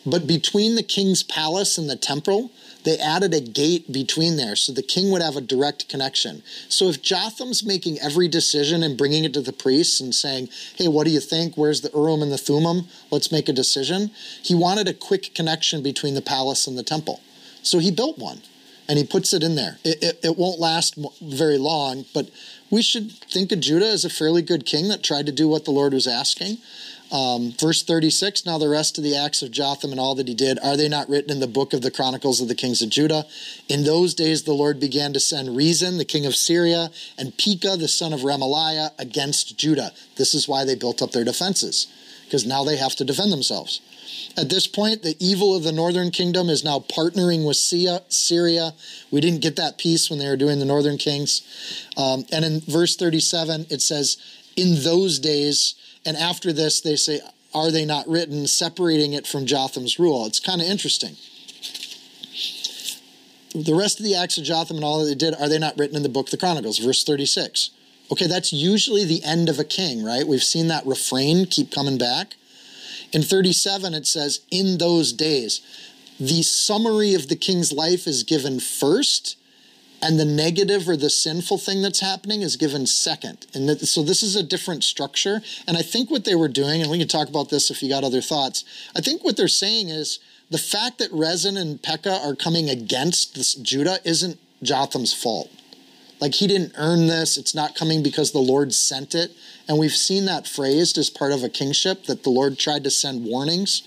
But 0.04 0.26
between 0.26 0.74
the 0.74 0.82
king's 0.82 1.22
palace 1.22 1.78
and 1.78 1.88
the 1.88 1.94
temple, 1.94 2.50
they 2.84 2.98
added 2.98 3.34
a 3.34 3.40
gate 3.40 3.92
between 3.92 4.36
there 4.36 4.56
so 4.56 4.72
the 4.72 4.82
king 4.82 5.10
would 5.10 5.22
have 5.22 5.36
a 5.36 5.40
direct 5.40 5.88
connection. 5.88 6.42
So 6.68 6.88
if 6.88 7.02
Jotham's 7.02 7.64
making 7.64 7.98
every 8.00 8.28
decision 8.28 8.82
and 8.82 8.98
bringing 8.98 9.24
it 9.24 9.34
to 9.34 9.40
the 9.40 9.52
priests 9.52 10.00
and 10.00 10.14
saying, 10.14 10.48
hey, 10.76 10.88
what 10.88 11.04
do 11.04 11.10
you 11.10 11.20
think? 11.20 11.56
Where's 11.56 11.80
the 11.80 11.90
Urim 11.94 12.22
and 12.22 12.32
the 12.32 12.38
Thummim? 12.38 12.88
Let's 13.10 13.32
make 13.32 13.48
a 13.48 13.52
decision. 13.52 14.10
He 14.42 14.54
wanted 14.54 14.88
a 14.88 14.94
quick 14.94 15.34
connection 15.34 15.82
between 15.82 16.14
the 16.14 16.22
palace 16.22 16.66
and 16.66 16.76
the 16.76 16.82
temple. 16.82 17.20
So 17.62 17.78
he 17.78 17.90
built 17.90 18.18
one 18.18 18.42
and 18.88 18.98
he 18.98 19.04
puts 19.04 19.32
it 19.32 19.42
in 19.42 19.54
there. 19.54 19.78
It, 19.84 20.02
it, 20.02 20.20
it 20.24 20.36
won't 20.36 20.58
last 20.58 20.98
very 21.20 21.58
long, 21.58 22.04
but 22.12 22.28
we 22.70 22.82
should 22.82 23.12
think 23.12 23.52
of 23.52 23.60
Judah 23.60 23.88
as 23.88 24.04
a 24.04 24.10
fairly 24.10 24.42
good 24.42 24.66
king 24.66 24.88
that 24.88 25.02
tried 25.02 25.26
to 25.26 25.32
do 25.32 25.46
what 25.46 25.64
the 25.64 25.70
Lord 25.70 25.92
was 25.92 26.06
asking. 26.06 26.58
Um, 27.12 27.52
verse 27.60 27.82
36 27.82 28.46
Now 28.46 28.56
the 28.56 28.70
rest 28.70 28.96
of 28.96 29.04
the 29.04 29.16
acts 29.16 29.42
of 29.42 29.50
Jotham 29.50 29.90
and 29.90 30.00
all 30.00 30.14
that 30.14 30.26
he 30.26 30.34
did, 30.34 30.58
are 30.60 30.78
they 30.78 30.88
not 30.88 31.10
written 31.10 31.30
in 31.30 31.40
the 31.40 31.46
book 31.46 31.74
of 31.74 31.82
the 31.82 31.90
Chronicles 31.90 32.40
of 32.40 32.48
the 32.48 32.54
kings 32.54 32.80
of 32.80 32.88
Judah? 32.88 33.26
In 33.68 33.84
those 33.84 34.14
days 34.14 34.44
the 34.44 34.54
Lord 34.54 34.80
began 34.80 35.12
to 35.12 35.20
send 35.20 35.54
Rezin, 35.54 35.98
the 35.98 36.06
king 36.06 36.24
of 36.24 36.34
Syria, 36.34 36.90
and 37.18 37.36
Pekah, 37.36 37.76
the 37.76 37.86
son 37.86 38.14
of 38.14 38.20
Remaliah, 38.20 38.90
against 38.98 39.58
Judah. 39.58 39.92
This 40.16 40.32
is 40.32 40.48
why 40.48 40.64
they 40.64 40.74
built 40.74 41.02
up 41.02 41.12
their 41.12 41.24
defenses, 41.24 41.86
because 42.24 42.46
now 42.46 42.64
they 42.64 42.78
have 42.78 42.96
to 42.96 43.04
defend 43.04 43.30
themselves. 43.30 43.82
At 44.36 44.48
this 44.48 44.66
point, 44.66 45.02
the 45.02 45.16
evil 45.20 45.54
of 45.54 45.62
the 45.62 45.72
northern 45.72 46.10
kingdom 46.10 46.48
is 46.48 46.64
now 46.64 46.78
partnering 46.78 47.46
with 47.46 47.56
Syria. 47.56 48.72
We 49.10 49.20
didn't 49.20 49.42
get 49.42 49.56
that 49.56 49.76
piece 49.76 50.08
when 50.08 50.18
they 50.18 50.28
were 50.28 50.36
doing 50.36 50.58
the 50.58 50.64
northern 50.64 50.96
kings. 50.96 51.42
Um, 51.96 52.24
and 52.32 52.44
in 52.44 52.60
verse 52.60 52.96
37, 52.96 53.66
it 53.68 53.82
says, 53.82 54.16
In 54.56 54.82
those 54.82 55.18
days, 55.18 55.74
and 56.04 56.16
after 56.16 56.52
this, 56.52 56.80
they 56.80 56.96
say, 56.96 57.20
Are 57.54 57.70
they 57.70 57.84
not 57.84 58.08
written, 58.08 58.46
separating 58.46 59.12
it 59.12 59.26
from 59.26 59.46
Jotham's 59.46 59.98
rule? 59.98 60.26
It's 60.26 60.40
kind 60.40 60.60
of 60.60 60.66
interesting. 60.66 61.16
The 63.54 63.74
rest 63.74 64.00
of 64.00 64.04
the 64.04 64.14
acts 64.14 64.38
of 64.38 64.44
Jotham 64.44 64.76
and 64.76 64.84
all 64.84 65.00
that 65.00 65.06
they 65.06 65.14
did, 65.14 65.34
are 65.34 65.48
they 65.48 65.58
not 65.58 65.78
written 65.78 65.96
in 65.96 66.02
the 66.02 66.08
book 66.08 66.28
of 66.28 66.30
the 66.30 66.38
Chronicles? 66.38 66.78
Verse 66.78 67.04
36. 67.04 67.70
Okay, 68.10 68.26
that's 68.26 68.52
usually 68.52 69.04
the 69.04 69.22
end 69.24 69.48
of 69.48 69.58
a 69.58 69.64
king, 69.64 70.02
right? 70.04 70.26
We've 70.26 70.42
seen 70.42 70.68
that 70.68 70.86
refrain 70.86 71.46
keep 71.46 71.70
coming 71.70 71.98
back. 71.98 72.36
In 73.12 73.22
37, 73.22 73.94
it 73.94 74.06
says, 74.06 74.40
In 74.50 74.78
those 74.78 75.12
days. 75.12 75.60
The 76.18 76.42
summary 76.42 77.14
of 77.14 77.28
the 77.28 77.36
king's 77.36 77.72
life 77.72 78.06
is 78.06 78.22
given 78.22 78.60
first, 78.60 79.36
and 80.02 80.18
the 80.18 80.24
negative 80.24 80.88
or 80.88 80.96
the 80.96 81.08
sinful 81.08 81.58
thing 81.58 81.80
that's 81.80 82.00
happening 82.00 82.42
is 82.42 82.56
given 82.56 82.86
second. 82.86 83.46
And 83.54 83.68
that, 83.68 83.80
so 83.86 84.02
this 84.02 84.22
is 84.22 84.34
a 84.34 84.42
different 84.42 84.82
structure. 84.82 85.40
And 85.66 85.76
I 85.76 85.82
think 85.82 86.10
what 86.10 86.24
they 86.24 86.34
were 86.34 86.48
doing, 86.48 86.82
and 86.82 86.90
we 86.90 86.98
can 86.98 87.08
talk 87.08 87.28
about 87.28 87.50
this 87.50 87.70
if 87.70 87.82
you 87.82 87.88
got 87.88 88.04
other 88.04 88.20
thoughts, 88.20 88.64
I 88.96 89.00
think 89.00 89.22
what 89.22 89.36
they're 89.36 89.48
saying 89.48 89.88
is 89.88 90.18
the 90.50 90.58
fact 90.58 90.98
that 90.98 91.12
Rezin 91.12 91.56
and 91.56 91.80
Pekah 91.80 92.20
are 92.24 92.34
coming 92.34 92.68
against 92.68 93.36
this 93.36 93.54
Judah 93.54 93.98
isn't 94.04 94.38
Jotham's 94.62 95.14
fault. 95.14 95.50
Like 96.22 96.34
he 96.34 96.46
didn't 96.46 96.74
earn 96.78 97.08
this, 97.08 97.36
it's 97.36 97.52
not 97.52 97.74
coming 97.74 98.00
because 98.00 98.30
the 98.30 98.38
Lord 98.38 98.72
sent 98.72 99.12
it. 99.12 99.32
And 99.66 99.76
we've 99.76 99.90
seen 99.90 100.24
that 100.26 100.46
phrased 100.46 100.96
as 100.96 101.10
part 101.10 101.32
of 101.32 101.42
a 101.42 101.48
kingship 101.48 102.04
that 102.04 102.22
the 102.22 102.30
Lord 102.30 102.60
tried 102.60 102.84
to 102.84 102.90
send 102.90 103.24
warnings. 103.24 103.82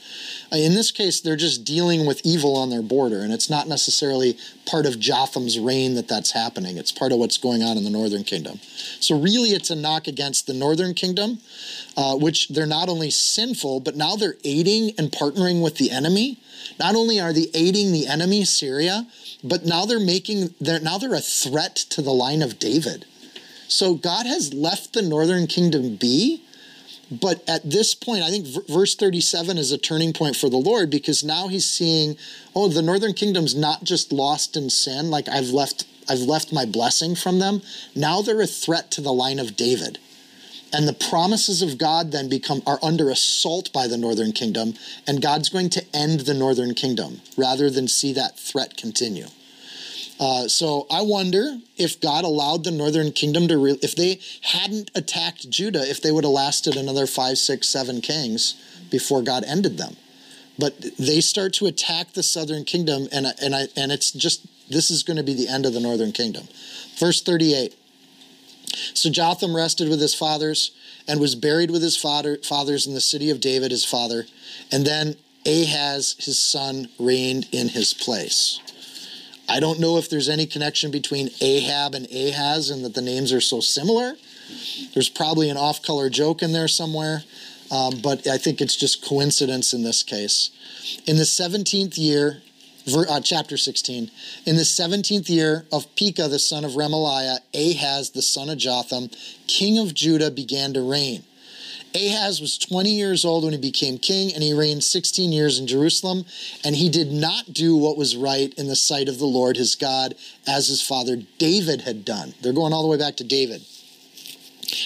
Uh, 0.51 0.57
in 0.57 0.73
this 0.73 0.91
case, 0.91 1.21
they're 1.21 1.37
just 1.37 1.63
dealing 1.63 2.05
with 2.05 2.25
evil 2.25 2.57
on 2.57 2.69
their 2.69 2.81
border, 2.81 3.21
and 3.21 3.31
it's 3.31 3.49
not 3.49 3.69
necessarily 3.69 4.37
part 4.65 4.85
of 4.85 4.99
Jotham's 4.99 5.57
reign 5.57 5.95
that 5.95 6.09
that's 6.09 6.31
happening. 6.31 6.77
It's 6.77 6.91
part 6.91 7.13
of 7.13 7.19
what's 7.19 7.37
going 7.37 7.63
on 7.63 7.77
in 7.77 7.85
the 7.85 7.89
northern 7.89 8.25
kingdom. 8.25 8.59
So, 8.99 9.17
really, 9.17 9.51
it's 9.51 9.69
a 9.69 9.75
knock 9.75 10.07
against 10.07 10.45
the 10.45 10.53
northern 10.53 10.93
kingdom, 10.93 11.39
uh, 11.95 12.17
which 12.17 12.49
they're 12.49 12.65
not 12.65 12.89
only 12.89 13.11
sinful, 13.11 13.79
but 13.79 13.95
now 13.95 14.17
they're 14.17 14.37
aiding 14.43 14.91
and 14.97 15.09
partnering 15.09 15.63
with 15.63 15.75
the 15.75 15.89
enemy. 15.89 16.39
Not 16.79 16.95
only 16.95 17.19
are 17.19 17.31
they 17.31 17.47
aiding 17.53 17.93
the 17.93 18.07
enemy, 18.07 18.43
Syria, 18.43 19.07
but 19.45 19.63
now 19.63 19.85
they're 19.85 19.99
making 19.99 20.53
they're 20.59 20.79
now 20.79 20.97
they're 20.97 21.13
a 21.13 21.21
threat 21.21 21.75
to 21.75 22.01
the 22.01 22.13
line 22.13 22.41
of 22.41 22.59
David. 22.59 23.05
So 23.67 23.95
God 23.95 24.25
has 24.25 24.53
left 24.53 24.93
the 24.93 25.01
northern 25.01 25.47
kingdom 25.47 25.95
be. 25.95 26.41
But 27.11 27.47
at 27.47 27.69
this 27.69 27.93
point, 27.93 28.23
I 28.23 28.31
think 28.31 28.47
verse 28.67 28.95
37 28.95 29.59
is 29.59 29.71
a 29.71 29.77
turning 29.77 30.11
point 30.11 30.35
for 30.35 30.49
the 30.49 30.57
Lord 30.57 30.89
because 30.89 31.23
now 31.23 31.47
he's 31.47 31.65
seeing, 31.65 32.17
oh, 32.55 32.67
the 32.67 32.81
northern 32.81 33.13
kingdom's 33.13 33.53
not 33.53 33.83
just 33.83 34.11
lost 34.11 34.57
in 34.57 34.71
sin, 34.71 35.11
like 35.11 35.29
I've 35.29 35.49
left 35.49 35.85
I've 36.09 36.21
left 36.21 36.51
my 36.53 36.65
blessing 36.65 37.15
from 37.15 37.39
them. 37.39 37.61
Now 37.95 38.21
they're 38.21 38.41
a 38.41 38.47
threat 38.47 38.91
to 38.91 39.01
the 39.01 39.13
line 39.13 39.39
of 39.39 39.55
David. 39.55 39.99
And 40.75 40.85
the 40.89 41.07
promises 41.09 41.61
of 41.61 41.77
God 41.77 42.11
then 42.11 42.27
become 42.27 42.61
are 42.67 42.79
under 42.83 43.09
assault 43.09 43.71
by 43.71 43.87
the 43.87 43.97
northern 43.97 44.33
kingdom, 44.33 44.73
and 45.07 45.21
God's 45.21 45.47
going 45.47 45.69
to 45.69 45.85
end 45.93 46.21
the 46.21 46.33
northern 46.33 46.73
kingdom 46.73 47.21
rather 47.37 47.69
than 47.69 47.87
see 47.87 48.11
that 48.13 48.37
threat 48.37 48.75
continue. 48.75 49.27
Uh, 50.19 50.49
so 50.49 50.85
I 50.91 51.01
wonder 51.01 51.43
if 51.77 52.01
God 52.01 52.25
allowed 52.25 52.65
the 52.65 52.71
northern 52.71 53.11
kingdom 53.13 53.47
to, 53.47 53.57
re- 53.57 53.79
if 53.81 53.95
they 53.95 54.19
hadn't 54.41 54.91
attacked 54.95 55.49
Judah, 55.49 55.89
if 55.89 56.01
they 56.01 56.11
would 56.11 56.25
have 56.25 56.33
lasted 56.33 56.75
another 56.75 57.07
five, 57.07 57.37
six, 57.37 57.69
seven 57.69 58.01
kings 58.01 58.55
before 58.91 59.21
God 59.21 59.43
ended 59.45 59.77
them. 59.77 59.95
But 60.59 60.73
they 60.97 61.21
start 61.21 61.53
to 61.53 61.67
attack 61.67 62.13
the 62.13 62.23
southern 62.23 62.65
kingdom, 62.65 63.07
and 63.11 63.27
and 63.41 63.55
I 63.55 63.67
and 63.75 63.91
it's 63.91 64.11
just 64.11 64.39
this 64.69 64.91
is 64.91 65.03
going 65.03 65.17
to 65.17 65.23
be 65.31 65.35
the 65.35 65.47
end 65.47 65.65
of 65.65 65.73
the 65.73 65.79
northern 65.79 66.11
kingdom. 66.11 66.47
Verse 66.97 67.21
thirty-eight. 67.21 67.75
So 68.93 69.09
Jotham 69.09 69.55
rested 69.55 69.89
with 69.89 70.01
his 70.01 70.13
fathers 70.13 70.71
and 71.07 71.19
was 71.19 71.35
buried 71.35 71.71
with 71.71 71.81
his 71.81 71.97
father, 71.97 72.37
fathers 72.37 72.87
in 72.87 72.93
the 72.93 73.01
city 73.01 73.29
of 73.29 73.39
David, 73.39 73.71
his 73.71 73.85
father, 73.85 74.25
and 74.71 74.85
then 74.85 75.15
Ahaz, 75.45 76.15
his 76.19 76.39
son, 76.39 76.89
reigned 76.99 77.47
in 77.51 77.69
his 77.69 77.93
place. 77.93 78.59
I 79.47 79.59
don't 79.59 79.79
know 79.79 79.97
if 79.97 80.09
there's 80.09 80.29
any 80.29 80.47
connection 80.47 80.89
between 80.89 81.29
Ahab 81.39 81.93
and 81.93 82.07
Ahaz 82.11 82.69
and 82.71 82.83
that 82.83 82.95
the 82.95 83.01
names 83.01 83.31
are 83.31 83.41
so 83.41 83.59
similar. 83.59 84.15
There's 84.93 85.09
probably 85.09 85.49
an 85.49 85.57
off 85.57 85.83
color 85.83 86.09
joke 86.09 86.41
in 86.41 86.51
there 86.51 86.67
somewhere, 86.67 87.23
um, 87.69 87.99
but 88.01 88.27
I 88.27 88.37
think 88.37 88.59
it's 88.59 88.75
just 88.75 89.05
coincidence 89.05 89.73
in 89.73 89.83
this 89.83 90.01
case. 90.01 90.49
In 91.05 91.17
the 91.17 91.23
17th 91.23 91.97
year, 91.97 92.41
uh, 92.87 93.19
chapter 93.21 93.57
16, 93.57 94.11
in 94.45 94.55
the 94.55 94.61
17th 94.61 95.29
year 95.29 95.65
of 95.71 95.93
Pekah, 95.95 96.27
the 96.27 96.39
son 96.39 96.63
of 96.63 96.71
Remaliah, 96.71 97.37
Ahaz, 97.53 98.11
the 98.11 98.21
son 98.21 98.49
of 98.49 98.57
Jotham, 98.57 99.09
king 99.47 99.77
of 99.77 99.93
Judah, 99.93 100.31
began 100.31 100.73
to 100.73 100.81
reign. 100.81 101.23
Ahaz 101.95 102.41
was 102.41 102.57
20 102.57 102.89
years 102.89 103.23
old 103.23 103.45
when 103.45 103.53
he 103.53 103.59
became 103.59 103.97
king, 103.97 104.33
and 104.33 104.43
he 104.43 104.53
reigned 104.53 104.83
16 104.83 105.31
years 105.31 105.59
in 105.59 105.65
Jerusalem. 105.65 106.25
And 106.63 106.75
he 106.75 106.89
did 106.89 107.11
not 107.11 107.53
do 107.53 107.77
what 107.77 107.97
was 107.97 108.17
right 108.17 108.53
in 108.55 108.67
the 108.67 108.75
sight 108.75 109.07
of 109.07 109.17
the 109.17 109.25
Lord 109.25 109.55
his 109.55 109.75
God, 109.75 110.15
as 110.45 110.67
his 110.67 110.81
father 110.81 111.17
David 111.37 111.81
had 111.81 112.03
done. 112.03 112.33
They're 112.41 112.53
going 112.53 112.73
all 112.73 112.83
the 112.83 112.89
way 112.89 112.97
back 112.97 113.15
to 113.17 113.23
David. 113.23 113.61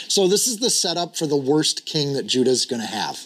So, 0.07 0.27
this 0.27 0.45
is 0.45 0.57
the 0.57 0.69
setup 0.69 1.15
for 1.15 1.25
the 1.25 1.37
worst 1.37 1.85
king 1.85 2.13
that 2.13 2.27
Judah 2.27 2.51
is 2.51 2.65
going 2.65 2.81
to 2.81 2.87
have. 2.87 3.25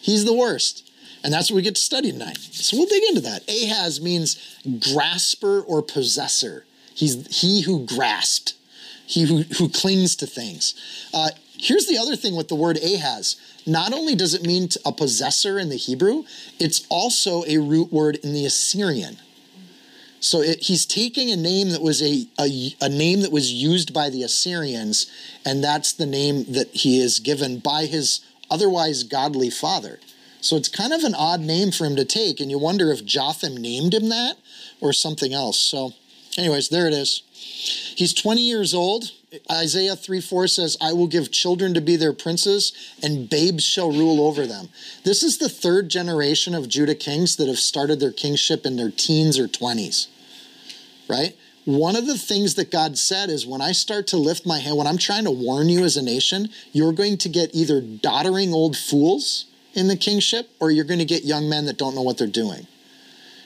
He's 0.00 0.24
the 0.24 0.34
worst. 0.34 0.88
And 1.26 1.34
that's 1.34 1.50
what 1.50 1.56
we 1.56 1.62
get 1.62 1.74
to 1.74 1.80
study 1.80 2.12
tonight. 2.12 2.38
So, 2.38 2.76
we'll 2.76 2.86
dig 2.86 3.02
into 3.08 3.20
that. 3.22 3.42
Ahaz 3.50 4.00
means 4.00 4.58
grasper 4.78 5.60
or 5.60 5.82
possessor. 5.82 6.64
He's 6.94 7.40
he 7.40 7.62
who 7.62 7.84
grasped, 7.84 8.54
he 9.04 9.26
who, 9.26 9.42
who 9.58 9.68
clings 9.68 10.14
to 10.16 10.26
things. 10.26 10.74
Uh, 11.12 11.30
Here's 11.58 11.86
the 11.86 11.98
other 11.98 12.16
thing 12.16 12.36
with 12.36 12.48
the 12.48 12.54
word 12.54 12.78
Ahaz. 12.78 13.36
Not 13.66 13.92
only 13.92 14.14
does 14.14 14.34
it 14.34 14.46
mean 14.46 14.68
a 14.84 14.92
possessor 14.92 15.58
in 15.58 15.68
the 15.68 15.76
Hebrew, 15.76 16.24
it's 16.60 16.86
also 16.88 17.44
a 17.44 17.58
root 17.58 17.92
word 17.92 18.16
in 18.16 18.32
the 18.32 18.44
Assyrian. 18.44 19.16
So 20.20 20.40
it, 20.40 20.60
he's 20.60 20.86
taking 20.86 21.30
a 21.30 21.36
name 21.36 21.70
that 21.70 21.82
was 21.82 22.02
a, 22.02 22.26
a, 22.38 22.74
a 22.80 22.88
name 22.88 23.22
that 23.22 23.32
was 23.32 23.52
used 23.52 23.92
by 23.92 24.10
the 24.10 24.22
Assyrians, 24.22 25.10
and 25.44 25.62
that's 25.62 25.92
the 25.92 26.06
name 26.06 26.44
that 26.52 26.68
he 26.72 27.00
is 27.00 27.20
given 27.20 27.58
by 27.58 27.86
his 27.86 28.20
otherwise 28.50 29.02
godly 29.02 29.50
father. 29.50 29.98
So 30.46 30.54
it's 30.54 30.68
kind 30.68 30.92
of 30.92 31.02
an 31.02 31.16
odd 31.16 31.40
name 31.40 31.72
for 31.72 31.86
him 31.86 31.96
to 31.96 32.04
take, 32.04 32.38
and 32.38 32.52
you 32.52 32.58
wonder 32.58 32.92
if 32.92 33.04
Jotham 33.04 33.56
named 33.56 33.92
him 33.92 34.10
that 34.10 34.36
or 34.80 34.92
something 34.92 35.34
else. 35.34 35.58
So, 35.58 35.92
anyways, 36.38 36.68
there 36.68 36.86
it 36.86 36.94
is. 36.94 37.22
He's 37.96 38.14
20 38.14 38.42
years 38.42 38.72
old. 38.72 39.10
Isaiah 39.50 39.96
3 39.96 40.20
4 40.20 40.46
says, 40.46 40.76
I 40.80 40.92
will 40.92 41.08
give 41.08 41.32
children 41.32 41.74
to 41.74 41.80
be 41.80 41.96
their 41.96 42.12
princes, 42.12 42.72
and 43.02 43.28
babes 43.28 43.64
shall 43.64 43.90
rule 43.90 44.24
over 44.24 44.46
them. 44.46 44.68
This 45.02 45.24
is 45.24 45.38
the 45.38 45.48
third 45.48 45.88
generation 45.88 46.54
of 46.54 46.68
Judah 46.68 46.94
kings 46.94 47.34
that 47.36 47.48
have 47.48 47.58
started 47.58 47.98
their 47.98 48.12
kingship 48.12 48.64
in 48.64 48.76
their 48.76 48.92
teens 48.92 49.40
or 49.40 49.48
20s, 49.48 50.06
right? 51.08 51.36
One 51.64 51.96
of 51.96 52.06
the 52.06 52.16
things 52.16 52.54
that 52.54 52.70
God 52.70 52.98
said 52.98 53.30
is 53.30 53.48
when 53.48 53.60
I 53.60 53.72
start 53.72 54.06
to 54.08 54.16
lift 54.16 54.46
my 54.46 54.60
hand, 54.60 54.76
when 54.76 54.86
I'm 54.86 54.96
trying 54.96 55.24
to 55.24 55.32
warn 55.32 55.68
you 55.68 55.82
as 55.82 55.96
a 55.96 56.02
nation, 56.02 56.50
you're 56.70 56.92
going 56.92 57.18
to 57.18 57.28
get 57.28 57.52
either 57.52 57.80
doddering 57.80 58.54
old 58.54 58.76
fools 58.76 59.46
in 59.76 59.88
the 59.88 59.96
kingship 59.96 60.48
or 60.60 60.70
you're 60.70 60.84
going 60.84 60.98
to 60.98 61.04
get 61.04 61.24
young 61.24 61.48
men 61.48 61.66
that 61.66 61.78
don't 61.78 61.94
know 61.94 62.02
what 62.02 62.18
they're 62.18 62.26
doing. 62.26 62.66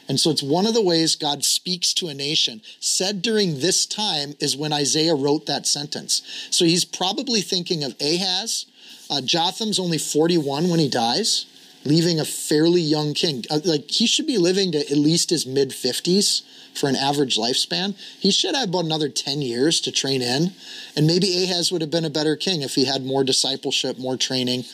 And 0.08 0.18
so 0.18 0.30
it's 0.30 0.42
one 0.42 0.66
of 0.66 0.74
the 0.74 0.82
ways 0.82 1.14
God 1.14 1.44
speaks 1.44 1.94
to 1.94 2.08
a 2.08 2.14
nation. 2.14 2.62
Said 2.80 3.22
during 3.22 3.60
this 3.60 3.86
time 3.86 4.34
is 4.40 4.56
when 4.56 4.72
Isaiah 4.72 5.14
wrote 5.14 5.46
that 5.46 5.68
sentence. 5.68 6.22
So 6.50 6.64
he's 6.64 6.84
probably 6.84 7.42
thinking 7.42 7.84
of 7.84 7.94
Ahaz. 8.00 8.66
Uh, 9.08 9.20
Jotham's 9.20 9.78
only 9.78 9.98
41 9.98 10.68
when 10.68 10.80
he 10.80 10.88
dies. 10.88 11.46
Leaving 11.84 12.20
a 12.20 12.24
fairly 12.24 12.80
young 12.80 13.14
king. 13.14 13.44
Uh, 13.50 13.60
like 13.64 13.90
he 13.90 14.06
should 14.06 14.26
be 14.26 14.38
living 14.38 14.72
to 14.72 14.78
at 14.78 14.96
least 14.96 15.30
his 15.30 15.46
mid 15.46 15.70
50s 15.70 16.42
for 16.74 16.88
an 16.88 16.96
average 16.96 17.36
lifespan. 17.36 17.96
He 18.18 18.30
should 18.30 18.54
have 18.54 18.68
about 18.68 18.84
another 18.84 19.08
10 19.08 19.42
years 19.42 19.80
to 19.82 19.92
train 19.92 20.22
in. 20.22 20.52
And 20.96 21.06
maybe 21.06 21.44
Ahaz 21.44 21.72
would 21.72 21.80
have 21.80 21.90
been 21.90 22.04
a 22.04 22.10
better 22.10 22.36
king 22.36 22.62
if 22.62 22.74
he 22.74 22.84
had 22.84 23.04
more 23.04 23.24
discipleship, 23.24 23.98
more 23.98 24.16
training. 24.16 24.64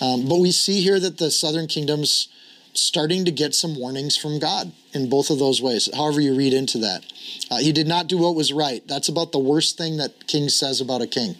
Um, 0.00 0.28
but 0.28 0.38
we 0.38 0.52
see 0.52 0.80
here 0.80 0.98
that 1.00 1.18
the 1.18 1.30
southern 1.30 1.66
kingdoms 1.66 2.28
starting 2.72 3.24
to 3.24 3.30
get 3.30 3.54
some 3.54 3.74
warnings 3.74 4.16
from 4.16 4.38
God 4.38 4.72
in 4.92 5.08
both 5.08 5.30
of 5.30 5.38
those 5.38 5.60
ways, 5.60 5.88
however 5.94 6.20
you 6.20 6.36
read 6.36 6.52
into 6.52 6.78
that. 6.78 7.04
Uh, 7.50 7.58
he 7.58 7.72
did 7.72 7.86
not 7.86 8.06
do 8.06 8.18
what 8.18 8.34
was 8.34 8.52
right. 8.52 8.86
That's 8.86 9.08
about 9.08 9.32
the 9.32 9.38
worst 9.38 9.76
thing 9.76 9.96
that 9.96 10.26
King 10.26 10.48
says 10.48 10.80
about 10.80 11.02
a 11.02 11.06
king. 11.06 11.34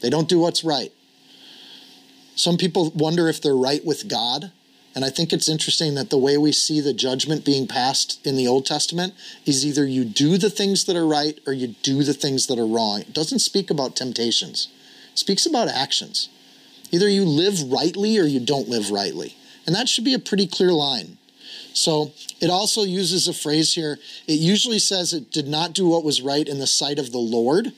They 0.00 0.10
don't 0.10 0.28
do 0.28 0.38
what's 0.38 0.64
right. 0.64 0.92
Some 2.40 2.56
people 2.56 2.90
wonder 2.92 3.28
if 3.28 3.42
they're 3.42 3.54
right 3.54 3.84
with 3.84 4.08
God. 4.08 4.50
And 4.94 5.04
I 5.04 5.10
think 5.10 5.30
it's 5.30 5.46
interesting 5.46 5.94
that 5.96 6.08
the 6.08 6.16
way 6.16 6.38
we 6.38 6.52
see 6.52 6.80
the 6.80 6.94
judgment 6.94 7.44
being 7.44 7.66
passed 7.66 8.18
in 8.26 8.34
the 8.34 8.48
Old 8.48 8.64
Testament 8.64 9.12
is 9.44 9.66
either 9.66 9.86
you 9.86 10.06
do 10.06 10.38
the 10.38 10.48
things 10.48 10.86
that 10.86 10.96
are 10.96 11.06
right 11.06 11.38
or 11.46 11.52
you 11.52 11.74
do 11.82 12.02
the 12.02 12.14
things 12.14 12.46
that 12.46 12.58
are 12.58 12.66
wrong. 12.66 13.02
It 13.02 13.12
doesn't 13.12 13.40
speak 13.40 13.70
about 13.70 13.94
temptations, 13.94 14.68
it 15.12 15.18
speaks 15.18 15.44
about 15.44 15.68
actions. 15.68 16.30
Either 16.90 17.10
you 17.10 17.26
live 17.26 17.70
rightly 17.70 18.18
or 18.18 18.24
you 18.24 18.40
don't 18.40 18.70
live 18.70 18.90
rightly. 18.90 19.36
And 19.66 19.76
that 19.76 19.90
should 19.90 20.04
be 20.04 20.14
a 20.14 20.18
pretty 20.18 20.46
clear 20.46 20.72
line. 20.72 21.18
So 21.74 22.12
it 22.40 22.48
also 22.48 22.84
uses 22.84 23.28
a 23.28 23.34
phrase 23.34 23.74
here. 23.74 23.98
It 24.26 24.40
usually 24.40 24.78
says 24.78 25.12
it 25.12 25.30
did 25.30 25.46
not 25.46 25.74
do 25.74 25.86
what 25.86 26.04
was 26.04 26.22
right 26.22 26.48
in 26.48 26.58
the 26.58 26.66
sight 26.66 26.98
of 26.98 27.12
the 27.12 27.18
Lord. 27.18 27.74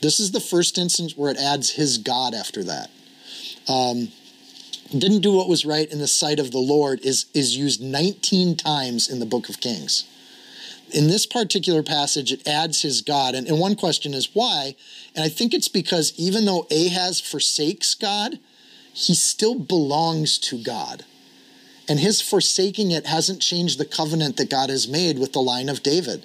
This 0.00 0.18
is 0.18 0.32
the 0.32 0.40
first 0.40 0.78
instance 0.78 1.18
where 1.18 1.30
it 1.30 1.38
adds 1.38 1.72
his 1.72 1.98
God 1.98 2.32
after 2.32 2.64
that. 2.64 2.90
Um, 3.68 4.08
didn't 4.90 5.22
do 5.22 5.32
what 5.32 5.48
was 5.48 5.66
right 5.66 5.90
in 5.90 5.98
the 5.98 6.06
sight 6.06 6.38
of 6.38 6.52
the 6.52 6.58
Lord 6.58 7.00
is, 7.04 7.26
is 7.34 7.56
used 7.56 7.82
19 7.82 8.56
times 8.56 9.08
in 9.08 9.18
the 9.18 9.26
book 9.26 9.48
of 9.48 9.60
Kings. 9.60 10.04
In 10.92 11.08
this 11.08 11.26
particular 11.26 11.82
passage, 11.82 12.32
it 12.32 12.46
adds 12.46 12.82
his 12.82 13.02
God. 13.02 13.34
And, 13.34 13.48
and 13.48 13.58
one 13.58 13.74
question 13.74 14.14
is 14.14 14.34
why? 14.34 14.76
And 15.14 15.24
I 15.24 15.28
think 15.28 15.52
it's 15.52 15.68
because 15.68 16.12
even 16.16 16.44
though 16.44 16.66
Ahaz 16.70 17.20
forsakes 17.20 17.94
God, 17.94 18.38
he 18.92 19.14
still 19.14 19.58
belongs 19.58 20.38
to 20.38 20.62
God. 20.62 21.04
And 21.88 21.98
his 21.98 22.20
forsaking 22.20 22.92
it 22.92 23.06
hasn't 23.06 23.42
changed 23.42 23.78
the 23.78 23.84
covenant 23.84 24.36
that 24.36 24.50
God 24.50 24.70
has 24.70 24.88
made 24.88 25.18
with 25.18 25.32
the 25.32 25.40
line 25.40 25.68
of 25.68 25.82
David. 25.82 26.24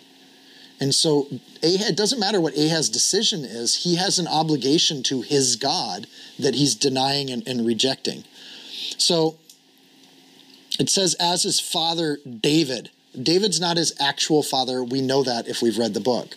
And 0.82 0.96
so 0.96 1.28
it 1.62 1.96
doesn't 1.96 2.20
matter 2.20 2.41
what 2.41 2.56
Ahaz's 2.56 2.89
decision 2.89 3.46
is, 3.46 3.84
he 3.84 3.96
has 3.98 4.17
an 4.17 4.28
obligation 4.28 5.04
to 5.04 5.22
his 5.22 5.56
God 5.56 6.08
that 6.39 6.56
he's 6.56 6.74
denying 6.74 7.30
and, 7.30 7.48
and 7.48 7.67
rejecting. 7.67 8.24
So 8.98 9.38
it 10.80 10.89
says, 10.89 11.13
as 11.20 11.44
his 11.44 11.60
father 11.60 12.17
David. 12.28 12.89
David's 13.22 13.62
not 13.62 13.78
his 13.78 13.94
actual 14.00 14.41
father. 14.41 14.84
We 14.84 15.02
know 15.02 15.22
that 15.22 15.48
if 15.48 15.62
we've 15.62 15.78
read 15.78 15.94
the 15.94 16.00
book. 16.00 16.36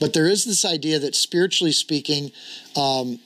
But 0.00 0.12
there 0.12 0.26
is 0.26 0.44
this 0.44 0.64
idea 0.64 0.98
that 0.98 1.14
spiritually 1.14 1.72
speaking, 1.72 2.32
um, 2.74 3.20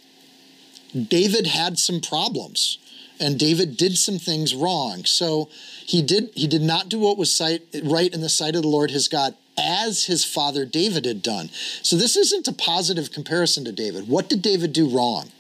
David 0.95 1.47
had 1.47 1.79
some 1.79 2.01
problems 2.01 2.77
and 3.21 3.39
David 3.39 3.77
did 3.77 3.97
some 3.97 4.19
things 4.19 4.55
wrong. 4.55 5.05
So 5.05 5.49
he 5.87 6.03
did 6.03 6.31
he 6.35 6.47
did 6.47 6.63
not 6.63 6.89
do 6.89 6.99
what 6.99 7.17
was 7.17 7.33
sight, 7.33 7.63
right 7.85 8.13
in 8.13 8.21
the 8.21 8.29
sight 8.29 8.57
of 8.57 8.63
the 8.63 8.69
Lord 8.69 8.91
his 8.91 9.09
God 9.09 9.35
as 9.63 10.05
his 10.07 10.25
father 10.25 10.65
David 10.65 11.05
had 11.05 11.23
done. 11.23 11.51
So 11.83 11.97
this 11.97 12.17
isn't 12.17 12.49
a 12.49 12.53
positive 12.53 13.13
comparison 13.13 13.65
to 13.65 13.73
David. 13.73 14.09
What 14.09 14.29
did 14.29 14.43
David 14.43 14.73
do 14.73 14.89
wrong? 14.89 15.31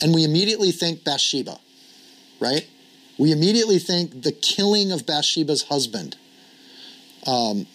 And 0.00 0.14
we 0.14 0.24
immediately 0.24 0.72
think 0.72 1.04
Bathsheba, 1.04 1.58
right? 2.40 2.66
We 3.18 3.32
immediately 3.32 3.78
think 3.78 4.22
the 4.22 4.32
killing 4.32 4.92
of 4.92 5.06
Bathsheba's 5.06 5.64
husband. 5.64 6.16
Um, 7.26 7.66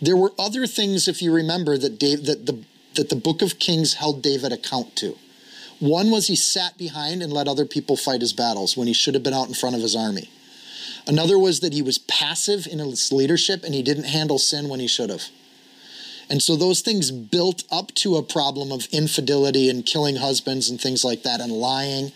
there 0.00 0.16
were 0.16 0.32
other 0.38 0.66
things, 0.66 1.08
if 1.08 1.20
you 1.20 1.32
remember, 1.32 1.76
that 1.78 1.98
Dave, 1.98 2.24
that 2.26 2.46
the 2.46 2.64
that 2.94 3.08
the 3.08 3.16
book 3.16 3.40
of 3.40 3.58
Kings 3.58 3.94
held 3.94 4.22
David 4.22 4.52
account 4.52 4.96
to. 4.96 5.16
One 5.78 6.10
was 6.10 6.26
he 6.26 6.36
sat 6.36 6.76
behind 6.76 7.22
and 7.22 7.32
let 7.32 7.48
other 7.48 7.64
people 7.64 7.96
fight 7.96 8.20
his 8.20 8.32
battles 8.32 8.76
when 8.76 8.86
he 8.86 8.92
should 8.92 9.14
have 9.14 9.22
been 9.22 9.32
out 9.32 9.48
in 9.48 9.54
front 9.54 9.76
of 9.76 9.82
his 9.82 9.96
army. 9.96 10.28
Another 11.06 11.38
was 11.38 11.60
that 11.60 11.72
he 11.72 11.82
was 11.82 11.98
passive 11.98 12.66
in 12.66 12.78
his 12.78 13.12
leadership 13.12 13.64
and 13.64 13.74
he 13.74 13.82
didn't 13.82 14.04
handle 14.04 14.38
sin 14.38 14.68
when 14.68 14.80
he 14.80 14.86
should 14.86 15.10
have. 15.10 15.24
And 16.30 16.40
so 16.40 16.54
those 16.54 16.80
things 16.80 17.10
built 17.10 17.64
up 17.72 17.92
to 17.96 18.14
a 18.14 18.22
problem 18.22 18.70
of 18.70 18.86
infidelity 18.92 19.68
and 19.68 19.84
killing 19.84 20.14
husbands 20.14 20.70
and 20.70 20.80
things 20.80 21.04
like 21.04 21.24
that 21.24 21.40
and 21.40 21.50
lying. 21.50 22.12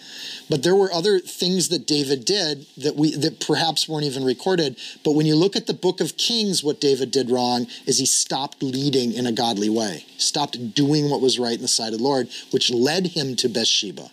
But 0.48 0.62
there 0.62 0.76
were 0.76 0.92
other 0.92 1.18
things 1.18 1.68
that 1.70 1.88
David 1.88 2.24
did 2.24 2.64
that 2.76 2.94
we 2.94 3.16
that 3.16 3.40
perhaps 3.40 3.88
weren't 3.88 4.04
even 4.04 4.24
recorded. 4.24 4.76
But 5.04 5.12
when 5.12 5.26
you 5.26 5.34
look 5.34 5.56
at 5.56 5.66
the 5.66 5.74
book 5.74 6.00
of 6.00 6.16
Kings, 6.16 6.62
what 6.62 6.80
David 6.80 7.10
did 7.10 7.28
wrong 7.28 7.66
is 7.86 7.98
he 7.98 8.06
stopped 8.06 8.62
leading 8.62 9.12
in 9.12 9.26
a 9.26 9.32
godly 9.32 9.68
way. 9.68 10.06
Stopped 10.16 10.74
doing 10.74 11.10
what 11.10 11.20
was 11.20 11.40
right 11.40 11.56
in 11.56 11.62
the 11.62 11.68
sight 11.68 11.92
of 11.92 11.98
the 11.98 12.04
Lord, 12.04 12.28
which 12.52 12.70
led 12.70 13.08
him 13.08 13.34
to 13.34 13.48
Bathsheba. 13.48 14.10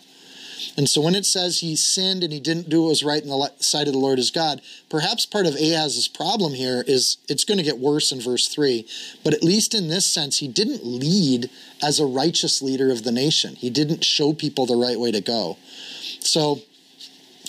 And 0.76 0.88
so 0.88 1.02
when 1.02 1.14
it 1.14 1.26
says 1.26 1.60
he 1.60 1.76
sinned 1.76 2.24
and 2.24 2.32
he 2.32 2.40
didn't 2.40 2.70
do 2.70 2.82
what 2.82 2.88
was 2.88 3.04
right 3.04 3.22
in 3.22 3.28
the 3.28 3.52
sight 3.58 3.86
of 3.86 3.92
the 3.92 3.98
Lord 3.98 4.18
his 4.18 4.30
God, 4.30 4.62
perhaps 4.88 5.26
part 5.26 5.46
of 5.46 5.54
Ahaz's 5.54 6.08
problem 6.08 6.54
here 6.54 6.82
is 6.86 7.18
it's 7.28 7.44
going 7.44 7.58
to 7.58 7.64
get 7.64 7.78
worse 7.78 8.10
in 8.10 8.20
verse 8.20 8.48
3. 8.48 8.86
But 9.22 9.34
at 9.34 9.44
least 9.44 9.74
in 9.74 9.88
this 9.88 10.06
sense, 10.06 10.38
he 10.38 10.48
didn't 10.48 10.84
lead 10.84 11.50
as 11.82 12.00
a 12.00 12.06
righteous 12.06 12.62
leader 12.62 12.90
of 12.90 13.04
the 13.04 13.12
nation. 13.12 13.56
He 13.56 13.68
didn't 13.68 14.04
show 14.04 14.32
people 14.32 14.64
the 14.64 14.76
right 14.76 14.98
way 14.98 15.12
to 15.12 15.20
go. 15.20 15.58
So 16.20 16.60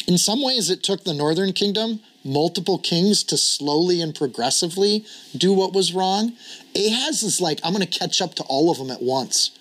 in 0.07 0.17
some 0.17 0.43
ways, 0.43 0.69
it 0.69 0.83
took 0.83 1.03
the 1.03 1.13
northern 1.13 1.53
kingdom 1.53 2.01
multiple 2.23 2.77
kings 2.77 3.23
to 3.23 3.37
slowly 3.37 4.01
and 4.01 4.15
progressively 4.15 5.05
do 5.35 5.53
what 5.53 5.73
was 5.73 5.93
wrong. 5.93 6.33
Ahaz 6.75 7.23
is 7.23 7.41
like, 7.41 7.59
I'm 7.63 7.73
going 7.73 7.85
to 7.85 7.99
catch 7.99 8.21
up 8.21 8.35
to 8.35 8.43
all 8.43 8.71
of 8.71 8.77
them 8.77 8.91
at 8.91 9.01
once. 9.01 9.51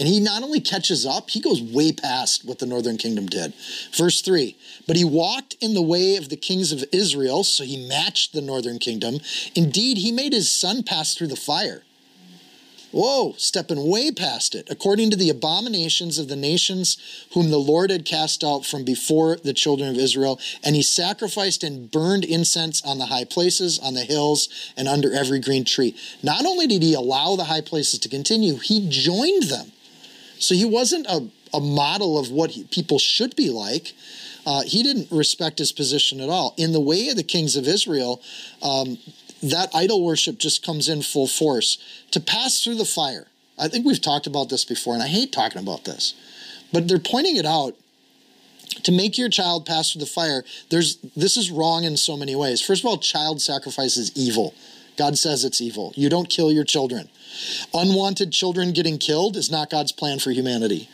And 0.00 0.08
he 0.08 0.18
not 0.18 0.42
only 0.42 0.60
catches 0.60 1.04
up, 1.04 1.28
he 1.28 1.40
goes 1.40 1.60
way 1.60 1.92
past 1.92 2.46
what 2.46 2.58
the 2.58 2.64
northern 2.64 2.96
kingdom 2.96 3.26
did. 3.26 3.52
Verse 3.92 4.22
3 4.22 4.56
But 4.86 4.96
he 4.96 5.04
walked 5.04 5.56
in 5.60 5.74
the 5.74 5.82
way 5.82 6.16
of 6.16 6.30
the 6.30 6.38
kings 6.38 6.72
of 6.72 6.82
Israel, 6.90 7.44
so 7.44 7.64
he 7.64 7.86
matched 7.86 8.32
the 8.32 8.40
northern 8.40 8.78
kingdom. 8.78 9.20
Indeed, 9.54 9.98
he 9.98 10.10
made 10.10 10.32
his 10.32 10.50
son 10.50 10.82
pass 10.82 11.14
through 11.14 11.26
the 11.26 11.36
fire. 11.36 11.82
Whoa, 12.92 13.34
stepping 13.36 13.88
way 13.88 14.10
past 14.10 14.54
it. 14.54 14.68
According 14.70 15.10
to 15.10 15.16
the 15.16 15.28
abominations 15.28 16.18
of 16.18 16.28
the 16.28 16.34
nations 16.34 16.96
whom 17.34 17.50
the 17.50 17.58
Lord 17.58 17.90
had 17.90 18.04
cast 18.04 18.42
out 18.42 18.64
from 18.64 18.84
before 18.84 19.36
the 19.36 19.52
children 19.52 19.90
of 19.90 19.96
Israel, 19.96 20.40
and 20.64 20.74
he 20.74 20.82
sacrificed 20.82 21.62
and 21.62 21.90
burned 21.90 22.24
incense 22.24 22.82
on 22.82 22.98
the 22.98 23.06
high 23.06 23.24
places, 23.24 23.78
on 23.78 23.94
the 23.94 24.00
hills, 24.00 24.48
and 24.78 24.88
under 24.88 25.12
every 25.12 25.40
green 25.40 25.64
tree. 25.64 25.94
Not 26.22 26.46
only 26.46 26.66
did 26.66 26.82
he 26.82 26.94
allow 26.94 27.36
the 27.36 27.44
high 27.44 27.60
places 27.60 28.00
to 28.00 28.08
continue, 28.08 28.56
he 28.56 28.88
joined 28.88 29.44
them. 29.44 29.70
So 30.40 30.54
he 30.54 30.64
wasn't 30.64 31.06
a, 31.06 31.28
a 31.54 31.60
model 31.60 32.18
of 32.18 32.30
what 32.30 32.52
he, 32.52 32.64
people 32.64 32.98
should 32.98 33.36
be 33.36 33.50
like. 33.50 33.92
Uh, 34.46 34.62
he 34.62 34.82
didn't 34.82 35.08
respect 35.10 35.58
his 35.58 35.70
position 35.70 36.20
at 36.20 36.30
all. 36.30 36.54
In 36.56 36.72
the 36.72 36.80
way 36.80 37.08
of 37.08 37.16
the 37.16 37.22
kings 37.22 37.56
of 37.56 37.68
Israel, 37.68 38.22
um, 38.62 38.98
that 39.42 39.68
idol 39.74 40.04
worship 40.04 40.38
just 40.38 40.64
comes 40.64 40.88
in 40.88 41.02
full 41.02 41.26
force. 41.26 41.78
To 42.12 42.20
pass 42.20 42.64
through 42.64 42.76
the 42.76 42.84
fire, 42.84 43.26
I 43.58 43.68
think 43.68 43.84
we've 43.84 44.00
talked 44.00 44.26
about 44.26 44.48
this 44.48 44.64
before, 44.64 44.94
and 44.94 45.02
I 45.02 45.08
hate 45.08 45.30
talking 45.30 45.60
about 45.60 45.84
this, 45.84 46.14
but 46.72 46.88
they're 46.88 46.98
pointing 46.98 47.36
it 47.36 47.46
out. 47.46 47.76
To 48.84 48.92
make 48.92 49.18
your 49.18 49.28
child 49.28 49.66
pass 49.66 49.92
through 49.92 50.00
the 50.00 50.06
fire, 50.06 50.44
there's 50.70 50.96
this 51.16 51.36
is 51.36 51.50
wrong 51.50 51.84
in 51.84 51.96
so 51.96 52.16
many 52.16 52.36
ways. 52.36 52.62
First 52.62 52.82
of 52.82 52.86
all, 52.86 52.98
child 52.98 53.42
sacrifice 53.42 53.96
is 53.96 54.16
evil. 54.16 54.54
God 55.00 55.16
says 55.16 55.46
it's 55.46 55.62
evil. 55.62 55.94
You 55.96 56.10
don't 56.10 56.28
kill 56.28 56.52
your 56.52 56.62
children. 56.62 57.08
Unwanted 57.72 58.32
children 58.32 58.72
getting 58.72 58.98
killed 58.98 59.34
is 59.34 59.50
not 59.50 59.70
God's 59.70 59.92
plan 59.92 60.18
for 60.18 60.30
humanity. 60.30 60.90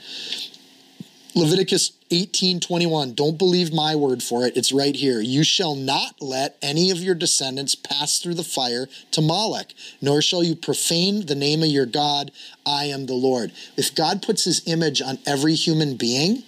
Leviticus 1.35 1.91
18:21 2.13 3.15
Don't 3.17 3.37
believe 3.37 3.73
my 3.73 3.97
word 3.97 4.23
for 4.23 4.47
it. 4.47 4.57
It's 4.57 4.71
right 4.71 4.95
here. 4.95 5.21
You 5.21 5.43
shall 5.43 5.75
not 5.75 6.23
let 6.23 6.57
any 6.63 6.93
of 6.93 7.03
your 7.03 7.17
descendants 7.17 7.75
pass 7.75 8.21
through 8.21 8.35
the 8.35 8.45
fire 8.45 8.89
to 9.11 9.21
Moloch, 9.21 9.75
nor 10.01 10.23
shall 10.23 10.45
you 10.45 10.55
profane 10.55 11.27
the 11.27 11.35
name 11.35 11.65
of 11.65 11.69
your 11.69 11.85
God. 11.85 12.31
I 12.65 12.85
am 12.85 13.07
the 13.07 13.15
Lord. 13.15 13.51
If 13.77 13.93
God 13.93 14.23
puts 14.23 14.45
his 14.45 14.63
image 14.67 15.03
on 15.03 15.19
every 15.27 15.57
human 15.57 15.97
being, 15.97 16.45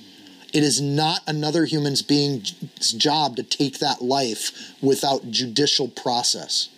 it 0.53 0.63
is 0.63 0.81
not 0.81 1.23
another 1.27 1.65
human's 1.65 2.03
being's 2.03 2.53
job 2.93 3.35
to 3.35 3.43
take 3.43 3.81
that 3.81 4.01
life 4.01 4.77
without 4.81 5.33
judicial 5.33 5.89
process. 5.89 6.69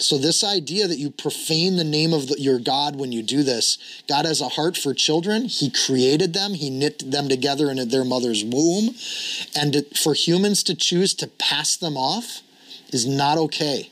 So, 0.00 0.16
this 0.16 0.42
idea 0.42 0.88
that 0.88 0.98
you 0.98 1.10
profane 1.10 1.76
the 1.76 1.84
name 1.84 2.14
of 2.14 2.28
the, 2.28 2.40
your 2.40 2.58
God 2.58 2.96
when 2.96 3.12
you 3.12 3.22
do 3.22 3.42
this, 3.42 3.76
God 4.08 4.24
has 4.24 4.40
a 4.40 4.48
heart 4.48 4.76
for 4.76 4.94
children. 4.94 5.44
He 5.44 5.70
created 5.70 6.32
them, 6.32 6.54
He 6.54 6.70
knit 6.70 7.10
them 7.10 7.28
together 7.28 7.70
in 7.70 7.88
their 7.88 8.04
mother's 8.04 8.42
womb. 8.42 8.94
And 9.54 9.84
for 9.96 10.14
humans 10.14 10.62
to 10.64 10.74
choose 10.74 11.12
to 11.14 11.26
pass 11.26 11.76
them 11.76 11.96
off 11.96 12.40
is 12.88 13.06
not 13.06 13.36
okay. 13.36 13.90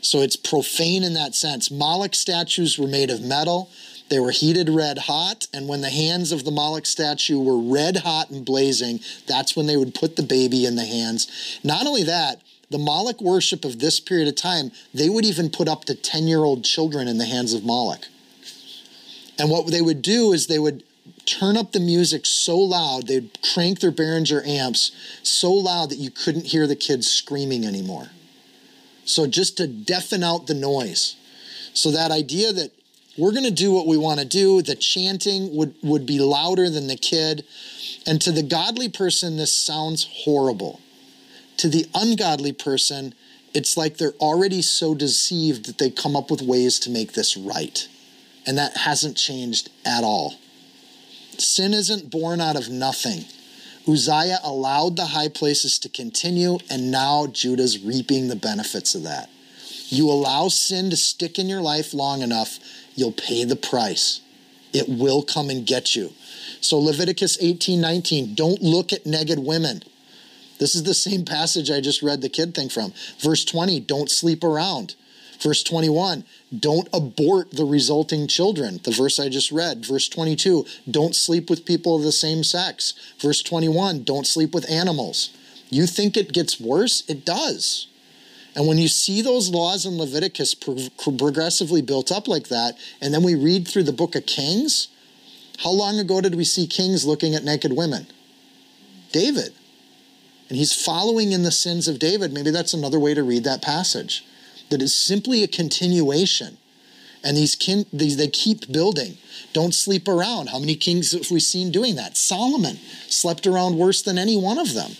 So, 0.00 0.20
it's 0.20 0.36
profane 0.36 1.02
in 1.02 1.14
that 1.14 1.34
sense. 1.34 1.70
Moloch 1.70 2.14
statues 2.14 2.78
were 2.78 2.86
made 2.86 3.10
of 3.10 3.20
metal. 3.20 3.70
They 4.08 4.20
were 4.20 4.32
heated 4.32 4.68
red 4.68 4.98
hot, 4.98 5.46
and 5.54 5.68
when 5.68 5.82
the 5.82 5.90
hands 5.90 6.32
of 6.32 6.44
the 6.44 6.50
Moloch 6.50 6.86
statue 6.86 7.40
were 7.40 7.58
red 7.58 7.98
hot 7.98 8.30
and 8.30 8.44
blazing, 8.44 9.00
that's 9.26 9.54
when 9.54 9.66
they 9.66 9.76
would 9.76 9.94
put 9.94 10.16
the 10.16 10.24
baby 10.24 10.66
in 10.66 10.74
the 10.74 10.84
hands. 10.84 11.60
Not 11.62 11.86
only 11.86 12.02
that, 12.02 12.42
the 12.70 12.78
Moloch 12.78 13.20
worship 13.20 13.64
of 13.64 13.80
this 13.80 13.98
period 14.00 14.28
of 14.28 14.36
time, 14.36 14.70
they 14.94 15.08
would 15.08 15.24
even 15.24 15.50
put 15.50 15.68
up 15.68 15.84
to 15.86 15.94
10 15.94 16.28
year 16.28 16.44
old 16.44 16.64
children 16.64 17.08
in 17.08 17.18
the 17.18 17.24
hands 17.24 17.52
of 17.52 17.64
Moloch. 17.64 18.06
And 19.38 19.50
what 19.50 19.70
they 19.70 19.80
would 19.80 20.02
do 20.02 20.32
is 20.32 20.46
they 20.46 20.58
would 20.58 20.84
turn 21.24 21.56
up 21.56 21.72
the 21.72 21.80
music 21.80 22.26
so 22.26 22.56
loud, 22.56 23.06
they'd 23.06 23.38
crank 23.54 23.80
their 23.80 23.92
Behringer 23.92 24.46
amps 24.46 24.92
so 25.22 25.52
loud 25.52 25.90
that 25.90 25.98
you 25.98 26.10
couldn't 26.10 26.46
hear 26.46 26.66
the 26.66 26.76
kids 26.76 27.08
screaming 27.08 27.64
anymore. 27.64 28.08
So 29.04 29.26
just 29.26 29.56
to 29.56 29.66
deafen 29.66 30.22
out 30.22 30.46
the 30.46 30.54
noise. 30.54 31.16
So 31.72 31.90
that 31.90 32.10
idea 32.10 32.52
that 32.52 32.72
we're 33.18 33.32
going 33.32 33.44
to 33.44 33.50
do 33.50 33.72
what 33.72 33.86
we 33.86 33.96
want 33.96 34.20
to 34.20 34.26
do, 34.26 34.62
the 34.62 34.76
chanting 34.76 35.54
would, 35.56 35.74
would 35.82 36.06
be 36.06 36.20
louder 36.20 36.70
than 36.70 36.86
the 36.86 36.96
kid. 36.96 37.44
And 38.06 38.20
to 38.22 38.32
the 38.32 38.42
godly 38.42 38.88
person, 38.88 39.36
this 39.36 39.52
sounds 39.52 40.08
horrible. 40.24 40.80
To 41.60 41.68
the 41.68 41.84
ungodly 41.94 42.54
person, 42.54 43.12
it's 43.52 43.76
like 43.76 43.98
they're 43.98 44.12
already 44.12 44.62
so 44.62 44.94
deceived 44.94 45.66
that 45.66 45.76
they 45.76 45.90
come 45.90 46.16
up 46.16 46.30
with 46.30 46.40
ways 46.40 46.78
to 46.78 46.90
make 46.90 47.12
this 47.12 47.36
right. 47.36 47.86
And 48.46 48.56
that 48.56 48.78
hasn't 48.78 49.18
changed 49.18 49.68
at 49.84 50.02
all. 50.02 50.36
Sin 51.36 51.74
isn't 51.74 52.10
born 52.10 52.40
out 52.40 52.56
of 52.56 52.70
nothing. 52.70 53.26
Uzziah 53.86 54.38
allowed 54.42 54.96
the 54.96 55.04
high 55.04 55.28
places 55.28 55.78
to 55.80 55.90
continue, 55.90 56.56
and 56.70 56.90
now 56.90 57.26
Judah's 57.26 57.78
reaping 57.78 58.28
the 58.28 58.36
benefits 58.36 58.94
of 58.94 59.02
that. 59.02 59.28
You 59.88 60.08
allow 60.08 60.48
sin 60.48 60.88
to 60.88 60.96
stick 60.96 61.38
in 61.38 61.46
your 61.46 61.60
life 61.60 61.92
long 61.92 62.22
enough, 62.22 62.58
you'll 62.94 63.12
pay 63.12 63.44
the 63.44 63.54
price. 63.54 64.22
It 64.72 64.88
will 64.88 65.22
come 65.22 65.50
and 65.50 65.66
get 65.66 65.94
you. 65.94 66.14
So 66.62 66.78
Leviticus 66.78 67.36
18 67.38 67.82
19, 67.82 68.34
don't 68.34 68.62
look 68.62 68.94
at 68.94 69.04
naked 69.04 69.40
women. 69.40 69.82
This 70.60 70.76
is 70.76 70.84
the 70.84 70.94
same 70.94 71.24
passage 71.24 71.70
I 71.70 71.80
just 71.80 72.02
read 72.02 72.20
the 72.20 72.28
kid 72.28 72.54
thing 72.54 72.68
from. 72.68 72.92
Verse 73.18 73.44
20, 73.44 73.80
don't 73.80 74.10
sleep 74.10 74.44
around. 74.44 74.94
Verse 75.40 75.62
21, 75.62 76.24
don't 76.56 76.88
abort 76.92 77.50
the 77.50 77.64
resulting 77.64 78.28
children. 78.28 78.78
The 78.84 78.90
verse 78.90 79.18
I 79.18 79.30
just 79.30 79.50
read. 79.50 79.86
Verse 79.86 80.06
22, 80.06 80.66
don't 80.90 81.16
sleep 81.16 81.48
with 81.48 81.64
people 81.64 81.96
of 81.96 82.02
the 82.02 82.12
same 82.12 82.44
sex. 82.44 82.92
Verse 83.18 83.42
21, 83.42 84.04
don't 84.04 84.26
sleep 84.26 84.52
with 84.52 84.70
animals. 84.70 85.30
You 85.70 85.86
think 85.86 86.16
it 86.16 86.34
gets 86.34 86.60
worse? 86.60 87.08
It 87.08 87.24
does. 87.24 87.86
And 88.54 88.66
when 88.66 88.76
you 88.76 88.88
see 88.88 89.22
those 89.22 89.48
laws 89.48 89.86
in 89.86 89.96
Leviticus 89.96 90.54
progressively 90.54 91.80
built 91.80 92.12
up 92.12 92.28
like 92.28 92.48
that, 92.48 92.74
and 93.00 93.14
then 93.14 93.22
we 93.22 93.34
read 93.34 93.66
through 93.66 93.84
the 93.84 93.92
book 93.94 94.14
of 94.14 94.26
Kings, 94.26 94.88
how 95.60 95.70
long 95.70 95.98
ago 95.98 96.20
did 96.20 96.34
we 96.34 96.44
see 96.44 96.66
kings 96.66 97.06
looking 97.06 97.34
at 97.34 97.44
naked 97.44 97.72
women? 97.72 98.06
David. 99.12 99.54
And 100.50 100.58
he's 100.58 100.74
following 100.74 101.30
in 101.30 101.44
the 101.44 101.52
sins 101.52 101.86
of 101.86 102.00
David. 102.00 102.32
Maybe 102.32 102.50
that's 102.50 102.74
another 102.74 102.98
way 102.98 103.14
to 103.14 103.22
read 103.22 103.44
that 103.44 103.62
passage 103.62 104.24
that 104.68 104.82
is 104.82 104.94
simply 104.94 105.42
a 105.44 105.48
continuation. 105.48 106.58
And 107.22 107.36
these, 107.36 107.54
kin, 107.54 107.86
these 107.92 108.16
they 108.16 108.26
keep 108.26 108.70
building. 108.72 109.16
Don't 109.52 109.74
sleep 109.74 110.08
around. 110.08 110.48
How 110.48 110.58
many 110.58 110.74
kings 110.74 111.12
have 111.12 111.30
we 111.30 111.38
seen 111.38 111.70
doing 111.70 111.94
that? 111.96 112.16
Solomon 112.16 112.78
slept 113.06 113.46
around 113.46 113.78
worse 113.78 114.02
than 114.02 114.18
any 114.18 114.36
one 114.36 114.58
of 114.58 114.74
them. 114.74 114.92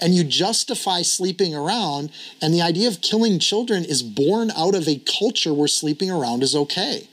And 0.00 0.12
you 0.12 0.24
justify 0.24 1.02
sleeping 1.02 1.54
around, 1.54 2.10
and 2.42 2.52
the 2.52 2.62
idea 2.62 2.88
of 2.88 3.00
killing 3.00 3.38
children 3.38 3.84
is 3.84 4.02
born 4.02 4.50
out 4.50 4.74
of 4.74 4.88
a 4.88 5.00
culture 5.20 5.54
where 5.54 5.68
sleeping 5.68 6.10
around 6.10 6.42
is 6.42 6.56
okay. 6.56 7.08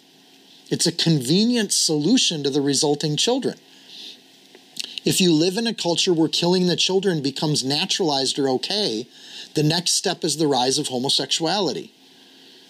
It's 0.69 0.87
a 0.87 0.91
convenient 0.91 1.71
solution 1.71 2.41
to 2.43 2.49
the 2.49 2.61
resulting 2.61 3.15
children. 3.17 3.59
If 5.05 5.19
you 5.19 5.33
live 5.33 5.57
in 5.57 5.67
a 5.67 5.73
culture 5.73 6.13
where 6.13 6.29
killing 6.29 6.67
the 6.67 6.75
children 6.75 7.21
becomes 7.21 7.63
naturalized 7.63 8.39
or 8.39 8.47
okay, 8.49 9.07
the 9.53 9.63
next 9.63 9.93
step 9.93 10.23
is 10.23 10.37
the 10.37 10.47
rise 10.47 10.77
of 10.77 10.87
homosexuality 10.87 11.91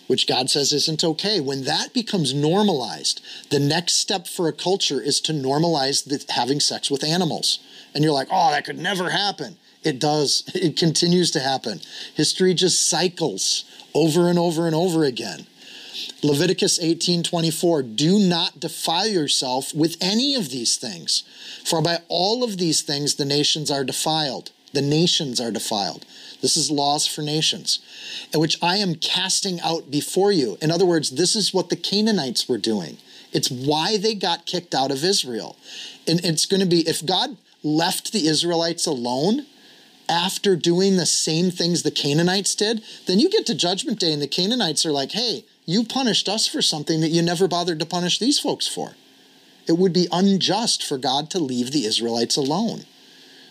which 0.07 0.27
God 0.27 0.49
says 0.49 0.73
isn't 0.73 1.03
okay. 1.03 1.39
When 1.39 1.63
that 1.63 1.93
becomes 1.93 2.34
normalized, 2.34 3.21
the 3.49 3.59
next 3.59 3.93
step 3.93 4.27
for 4.27 4.47
a 4.47 4.53
culture 4.53 5.01
is 5.01 5.19
to 5.21 5.34
normalize 5.34 6.05
the, 6.05 6.23
having 6.34 6.59
sex 6.59 6.91
with 6.91 7.03
animals. 7.03 7.59
And 7.93 8.03
you're 8.03 8.13
like, 8.13 8.27
oh, 8.31 8.51
that 8.51 8.65
could 8.65 8.79
never 8.79 9.09
happen. 9.09 9.57
It 9.84 9.99
does. 9.99 10.43
It 10.53 10.77
continues 10.77 11.31
to 11.31 11.39
happen. 11.39 11.81
History 12.13 12.53
just 12.53 12.88
cycles 12.88 13.65
over 13.93 14.29
and 14.29 14.39
over 14.39 14.65
and 14.65 14.75
over 14.75 15.03
again. 15.03 15.45
Leviticus 16.24 16.80
18:24 16.80 17.95
Do 17.95 18.17
not 18.19 18.59
defile 18.59 19.07
yourself 19.07 19.74
with 19.74 19.97
any 19.99 20.36
of 20.36 20.49
these 20.49 20.78
things 20.78 21.24
for 21.63 21.82
by 21.82 21.99
all 22.07 22.43
of 22.43 22.57
these 22.57 22.82
things 22.82 23.15
the 23.15 23.26
nations 23.26 23.69
are 23.69 23.84
defiled 23.84 24.51
the 24.71 24.82
nations 24.82 25.39
are 25.41 25.51
defiled 25.51 26.05
this 26.43 26.57
is 26.57 26.69
laws 26.69 27.07
for 27.07 27.21
nations, 27.21 27.80
which 28.36 28.61
I 28.61 28.76
am 28.76 28.95
casting 28.95 29.61
out 29.61 29.89
before 29.89 30.34
you. 30.34 30.57
In 30.61 30.71
other 30.71 30.86
words, 30.86 31.11
this 31.11 31.38
is 31.38 31.53
what 31.53 31.69
the 31.69 31.78
Canaanites 31.78 32.49
were 32.49 32.57
doing. 32.57 32.97
It's 33.32 33.49
why 33.49 33.95
they 33.95 34.13
got 34.13 34.45
kicked 34.45 34.76
out 34.76 34.91
of 34.91 35.05
Israel. 35.05 35.55
And 36.05 36.24
it's 36.24 36.45
going 36.45 36.59
to 36.59 36.67
be 36.67 36.82
if 36.82 37.05
God 37.05 37.38
left 37.63 38.11
the 38.11 38.28
Israelites 38.28 38.86
alone 38.86 39.45
after 40.09 40.57
doing 40.57 40.97
the 40.97 41.05
same 41.05 41.49
things 41.49 41.84
the 41.84 41.91
Canaanites 41.91 42.55
did, 42.55 42.84
then 43.05 43.19
you 43.19 43.30
get 43.30 43.45
to 43.45 43.55
Judgment 43.55 44.01
Day 44.01 44.11
and 44.11 44.21
the 44.21 44.28
Canaanites 44.28 44.86
are 44.86 44.91
like, 44.91 45.13
hey, 45.13 45.45
you 45.66 45.84
punished 45.84 46.28
us 46.28 46.47
for 46.47 46.61
something 46.61 47.01
that 47.01 47.09
you 47.09 47.22
never 47.22 47.47
bothered 47.47 47.80
to 47.80 47.86
punish 47.86 48.20
these 48.20 48.39
folks 48.39 48.68
for. 48.68 48.95
It 49.68 49.78
would 49.78 49.93
be 49.93 50.07
unjust 50.11 50.84
for 50.84 50.97
God 50.97 51.30
to 51.32 51.39
leave 51.39 51.72
the 51.72 51.86
Israelites 51.86 52.36
alone. 52.36 52.86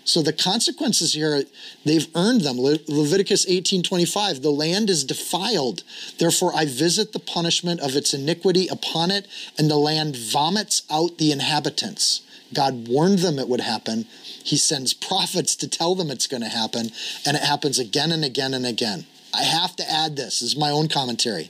So 0.04 0.20
the 0.20 0.32
consequences 0.32 1.14
here, 1.14 1.44
they've 1.84 2.08
earned 2.14 2.40
them. 2.40 2.60
Le- 2.60 2.78
Leviticus 2.88 3.46
18:25, 3.46 4.42
the 4.42 4.50
land 4.50 4.90
is 4.90 5.04
defiled. 5.04 5.84
Therefore 6.18 6.54
I 6.54 6.64
visit 6.64 7.12
the 7.12 7.20
punishment 7.20 7.80
of 7.80 7.94
its 7.94 8.12
iniquity 8.12 8.66
upon 8.66 9.10
it, 9.10 9.26
and 9.56 9.70
the 9.70 9.76
land 9.76 10.16
vomits 10.16 10.82
out 10.90 11.18
the 11.18 11.30
inhabitants. 11.30 12.20
God 12.52 12.88
warned 12.88 13.20
them 13.20 13.38
it 13.38 13.48
would 13.48 13.60
happen. 13.60 14.06
He 14.42 14.56
sends 14.56 14.92
prophets 14.92 15.54
to 15.56 15.68
tell 15.68 15.94
them 15.94 16.10
it's 16.10 16.26
going 16.26 16.42
to 16.42 16.48
happen, 16.48 16.90
and 17.24 17.36
it 17.36 17.42
happens 17.42 17.78
again 17.78 18.12
and 18.12 18.24
again 18.24 18.54
and 18.54 18.66
again. 18.66 19.06
I 19.32 19.44
have 19.44 19.76
to 19.76 19.90
add 19.90 20.16
this. 20.16 20.40
This 20.40 20.50
is 20.50 20.56
my 20.56 20.70
own 20.70 20.88
commentary. 20.88 21.48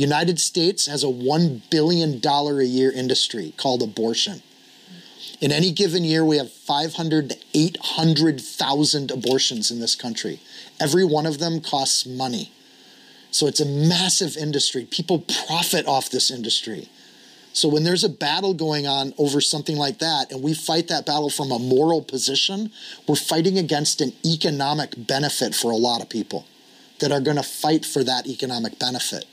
United 0.00 0.40
States 0.40 0.86
has 0.86 1.04
a 1.04 1.08
$1 1.08 1.68
billion 1.68 2.24
a 2.24 2.62
year 2.62 2.90
industry 2.90 3.52
called 3.58 3.82
abortion. 3.82 4.42
In 5.42 5.52
any 5.52 5.72
given 5.72 6.04
year, 6.04 6.24
we 6.24 6.38
have 6.38 6.50
500 6.50 7.30
to 7.30 7.36
800,000 7.52 9.10
abortions 9.10 9.70
in 9.70 9.78
this 9.78 9.94
country. 9.94 10.40
Every 10.80 11.04
one 11.04 11.26
of 11.26 11.38
them 11.38 11.60
costs 11.60 12.06
money. 12.06 12.50
So 13.30 13.46
it's 13.46 13.60
a 13.60 13.66
massive 13.66 14.38
industry. 14.38 14.86
People 14.90 15.18
profit 15.46 15.86
off 15.86 16.08
this 16.08 16.30
industry. 16.30 16.88
So 17.52 17.68
when 17.68 17.84
there's 17.84 18.04
a 18.04 18.08
battle 18.08 18.54
going 18.54 18.86
on 18.86 19.12
over 19.18 19.42
something 19.42 19.76
like 19.76 19.98
that, 19.98 20.32
and 20.32 20.42
we 20.42 20.54
fight 20.54 20.88
that 20.88 21.04
battle 21.04 21.28
from 21.28 21.50
a 21.50 21.58
moral 21.58 22.00
position, 22.00 22.70
we're 23.06 23.16
fighting 23.16 23.58
against 23.58 24.00
an 24.00 24.14
economic 24.24 24.94
benefit 24.96 25.54
for 25.54 25.70
a 25.70 25.76
lot 25.76 26.00
of 26.00 26.08
people 26.08 26.46
that 27.00 27.12
are 27.12 27.20
going 27.20 27.36
to 27.36 27.42
fight 27.42 27.84
for 27.84 28.02
that 28.02 28.26
economic 28.26 28.78
benefit. 28.78 29.26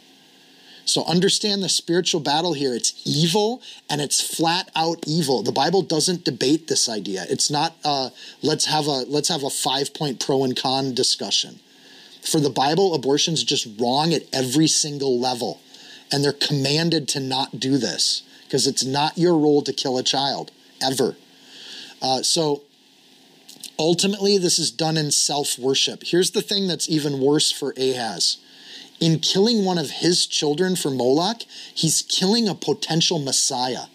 So 0.88 1.04
understand 1.04 1.62
the 1.62 1.70
spiritual 1.70 2.22
battle 2.22 2.54
here. 2.54 2.74
It's 2.74 2.94
evil 3.06 3.62
and 3.90 4.00
it's 4.00 4.22
flat 4.22 4.72
out 4.74 5.04
evil. 5.06 5.44
The 5.44 5.52
Bible 5.52 5.82
doesn't 5.82 6.24
debate 6.24 6.68
this 6.68 6.88
idea. 6.88 7.26
It's 7.30 7.52
not 7.52 7.76
uh, 7.84 8.10
let's 8.42 8.66
have 8.66 8.88
a 8.88 9.04
let's 9.08 9.28
have 9.28 9.44
a 9.44 9.50
five 9.50 9.94
point 9.94 10.26
pro 10.26 10.46
and 10.46 10.56
con 10.56 10.94
discussion. 10.94 11.60
For 12.22 12.40
the 12.40 12.50
Bible, 12.50 12.94
abortion's 12.96 13.44
just 13.44 13.68
wrong 13.80 14.14
at 14.14 14.24
every 14.34 14.68
single 14.68 15.20
level. 15.20 15.60
And 16.10 16.24
they're 16.24 16.32
commanded 16.32 17.10
to 17.10 17.20
not 17.20 17.60
do 17.60 17.78
this 17.78 18.24
because 18.46 18.66
it's 18.66 18.86
not 18.86 19.18
your 19.18 19.38
role 19.38 19.62
to 19.64 19.74
kill 19.74 19.98
a 19.98 20.04
child 20.04 20.52
ever. 20.82 21.18
Uh, 22.02 22.22
so 22.22 22.64
ultimately, 23.78 24.38
this 24.38 24.58
is 24.58 24.72
done 24.72 24.96
in 24.96 25.12
self 25.12 25.60
worship. 25.60 26.04
Here's 26.06 26.32
the 26.32 26.42
thing 26.42 26.70
that's 26.70 26.90
even 26.90 27.20
worse 27.20 27.52
for 27.52 27.74
Ahaz 27.78 28.38
in 29.00 29.20
killing 29.20 29.64
one 29.64 29.78
of 29.78 29.90
his 29.90 30.26
children 30.26 30.76
for 30.76 30.90
Moloch, 30.90 31.44
he's 31.74 32.02
killing 32.02 32.48
a 32.48 32.56
potential 32.56 33.20
Messiah 33.20 33.86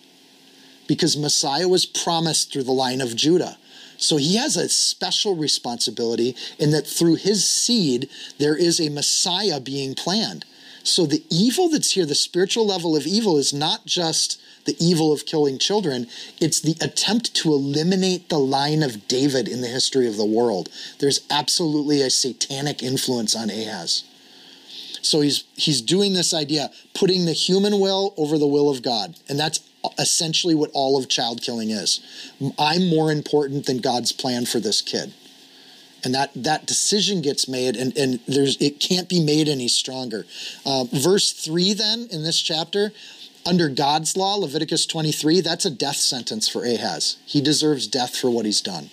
because 0.86 1.16
Messiah 1.16 1.68
was 1.68 1.86
promised 1.86 2.52
through 2.52 2.64
the 2.64 2.72
line 2.72 3.00
of 3.00 3.16
Judah. 3.16 3.56
So 3.96 4.16
he 4.16 4.36
has 4.36 4.56
a 4.56 4.68
special 4.68 5.36
responsibility 5.36 6.36
in 6.58 6.70
that 6.72 6.86
through 6.86 7.16
his 7.16 7.48
seed, 7.48 8.08
there 8.38 8.56
is 8.56 8.80
a 8.80 8.88
Messiah 8.88 9.60
being 9.60 9.94
planned. 9.94 10.44
So 10.84 11.06
the 11.06 11.22
evil 11.30 11.68
that's 11.68 11.92
here, 11.92 12.04
the 12.04 12.14
spiritual 12.14 12.66
level 12.66 12.96
of 12.96 13.06
evil, 13.06 13.38
is 13.38 13.52
not 13.52 13.86
just 13.86 14.40
the 14.64 14.76
evil 14.84 15.12
of 15.12 15.26
killing 15.26 15.58
children, 15.58 16.06
it's 16.40 16.60
the 16.60 16.76
attempt 16.80 17.34
to 17.36 17.52
eliminate 17.52 18.28
the 18.28 18.38
line 18.38 18.82
of 18.82 19.06
David 19.08 19.48
in 19.48 19.60
the 19.60 19.68
history 19.68 20.08
of 20.08 20.16
the 20.16 20.24
world. 20.24 20.68
There's 20.98 21.20
absolutely 21.30 22.02
a 22.02 22.10
satanic 22.10 22.82
influence 22.82 23.36
on 23.36 23.50
Ahaz. 23.50 24.04
So 25.02 25.20
he's 25.20 25.44
he's 25.54 25.82
doing 25.82 26.14
this 26.14 26.32
idea, 26.32 26.70
putting 26.94 27.24
the 27.24 27.32
human 27.32 27.80
will 27.80 28.14
over 28.16 28.38
the 28.38 28.46
will 28.46 28.70
of 28.70 28.82
God. 28.82 29.16
And 29.28 29.38
that's 29.38 29.60
essentially 29.98 30.54
what 30.54 30.70
all 30.72 30.98
of 30.98 31.08
child 31.08 31.42
killing 31.42 31.70
is. 31.70 32.00
I'm 32.58 32.88
more 32.88 33.10
important 33.10 33.66
than 33.66 33.78
God's 33.78 34.12
plan 34.12 34.46
for 34.46 34.60
this 34.60 34.80
kid. 34.80 35.12
And 36.04 36.14
that, 36.14 36.30
that 36.34 36.66
decision 36.66 37.22
gets 37.22 37.46
made, 37.46 37.76
and, 37.76 37.96
and 37.96 38.18
there's 38.26 38.56
it 38.60 38.80
can't 38.80 39.08
be 39.08 39.22
made 39.22 39.48
any 39.48 39.68
stronger. 39.68 40.26
Uh, 40.66 40.84
verse 40.92 41.32
3, 41.32 41.74
then, 41.74 42.08
in 42.10 42.24
this 42.24 42.40
chapter, 42.40 42.92
under 43.46 43.68
God's 43.68 44.16
law, 44.16 44.34
Leviticus 44.34 44.84
23, 44.86 45.40
that's 45.40 45.64
a 45.64 45.70
death 45.70 45.96
sentence 45.96 46.48
for 46.48 46.64
Ahaz. 46.64 47.18
He 47.24 47.40
deserves 47.40 47.86
death 47.86 48.16
for 48.16 48.30
what 48.30 48.46
he's 48.46 48.60
done. 48.60 48.90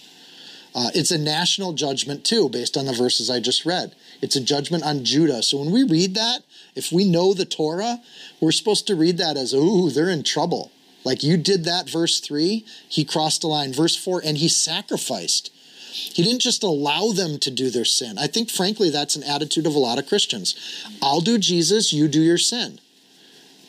Uh, 0.76 0.90
it's 0.94 1.10
a 1.10 1.18
national 1.18 1.74
judgment, 1.74 2.24
too, 2.24 2.48
based 2.48 2.78
on 2.78 2.86
the 2.86 2.94
verses 2.94 3.28
I 3.30 3.40
just 3.40 3.66
read. 3.66 3.96
It's 4.22 4.36
a 4.36 4.44
judgment 4.44 4.84
on 4.84 5.06
Judah. 5.06 5.42
So 5.42 5.60
when 5.60 5.72
we 5.72 5.84
read 5.84 6.16
that, 6.16 6.42
if 6.76 6.92
we 6.92 7.10
know 7.10 7.34
the 7.34 7.46
Torah, 7.46 8.00
we're 8.42 8.52
supposed 8.52 8.88
to 8.88 8.96
read 8.96 9.18
that 9.18 9.38
as, 9.38 9.54
ooh, 9.54 9.90
they're 9.90 10.10
in 10.10 10.24
trouble. 10.24 10.72
Like 11.06 11.24
you 11.24 11.38
did 11.38 11.64
that, 11.66 11.90
verse 11.90 12.20
3, 12.20 12.66
he 12.90 13.06
crossed 13.06 13.42
the 13.42 13.48
line. 13.48 13.74
Verse 13.74 13.96
4, 13.96 14.22
and 14.24 14.38
he 14.38 14.50
sacrificed. 14.50 15.52
He 15.92 16.24
didn't 16.24 16.42
just 16.42 16.64
allow 16.64 17.12
them 17.12 17.40
to 17.40 17.50
do 17.50 17.70
their 17.70 17.86
sin. 17.86 18.18
I 18.18 18.28
think, 18.28 18.50
frankly, 18.50 18.90
that's 18.90 19.16
an 19.16 19.24
attitude 19.24 19.66
of 19.66 19.76
a 19.76 19.80
lot 19.80 19.98
of 19.98 20.08
Christians. 20.08 20.56
I'll 21.02 21.22
do 21.22 21.38
Jesus, 21.38 21.94
you 21.94 22.08
do 22.08 22.22
your 22.22 22.38
sin. 22.38 22.80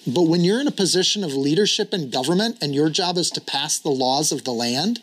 But 0.07 0.23
when 0.23 0.45
you're 0.45 0.61
in 0.61 0.67
a 0.67 0.73
position 0.73 1.23
of 1.23 1.35
leadership 1.35 1.93
and 1.93 2.11
government 2.11 2.59
and 2.61 2.75
your 2.75 2.91
job 2.91 3.17
is 3.17 3.31
to 3.33 3.41
pass 3.41 3.79
the 3.79 3.91
laws 3.91 4.33
of 4.33 4.45
the 4.45 4.53
land, 4.53 5.01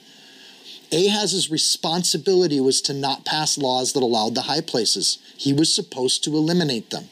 Ahaz's 0.91 1.51
responsibility 1.51 2.59
was 2.59 2.81
to 2.81 2.93
not 2.93 3.25
pass 3.25 3.57
laws 3.57 3.93
that 3.93 4.03
allowed 4.03 4.35
the 4.35 4.43
high 4.43 4.61
places. 4.61 5.17
He 5.35 5.53
was 5.53 5.73
supposed 5.73 6.23
to 6.23 6.35
eliminate 6.35 6.89
them. 6.89 7.09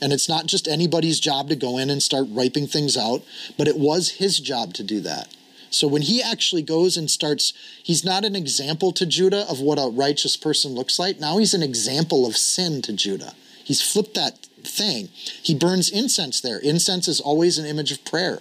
And 0.00 0.12
it's 0.12 0.28
not 0.28 0.46
just 0.46 0.68
anybody's 0.68 1.20
job 1.20 1.48
to 1.48 1.56
go 1.56 1.78
in 1.78 1.90
and 1.90 2.02
start 2.02 2.28
wiping 2.28 2.66
things 2.66 2.96
out, 2.96 3.22
but 3.56 3.68
it 3.68 3.78
was 3.78 4.12
his 4.12 4.38
job 4.38 4.74
to 4.74 4.82
do 4.82 5.00
that. 5.00 5.28
So 5.70 5.88
when 5.88 6.02
he 6.02 6.22
actually 6.22 6.62
goes 6.62 6.96
and 6.96 7.10
starts, 7.10 7.52
he's 7.82 8.04
not 8.04 8.24
an 8.24 8.36
example 8.36 8.92
to 8.92 9.06
Judah 9.06 9.44
of 9.50 9.60
what 9.60 9.78
a 9.78 9.90
righteous 9.90 10.36
person 10.36 10.72
looks 10.72 10.98
like. 10.98 11.18
Now 11.18 11.38
he's 11.38 11.54
an 11.54 11.62
example 11.62 12.26
of 12.26 12.36
sin 12.36 12.80
to 12.82 12.92
Judah. 12.92 13.34
He's 13.64 13.82
flipped 13.82 14.14
that 14.14 14.38
thing. 14.62 15.08
He 15.42 15.54
burns 15.54 15.90
incense 15.90 16.40
there. 16.40 16.58
Incense 16.58 17.08
is 17.08 17.20
always 17.20 17.58
an 17.58 17.66
image 17.66 17.90
of 17.90 18.04
prayer. 18.04 18.40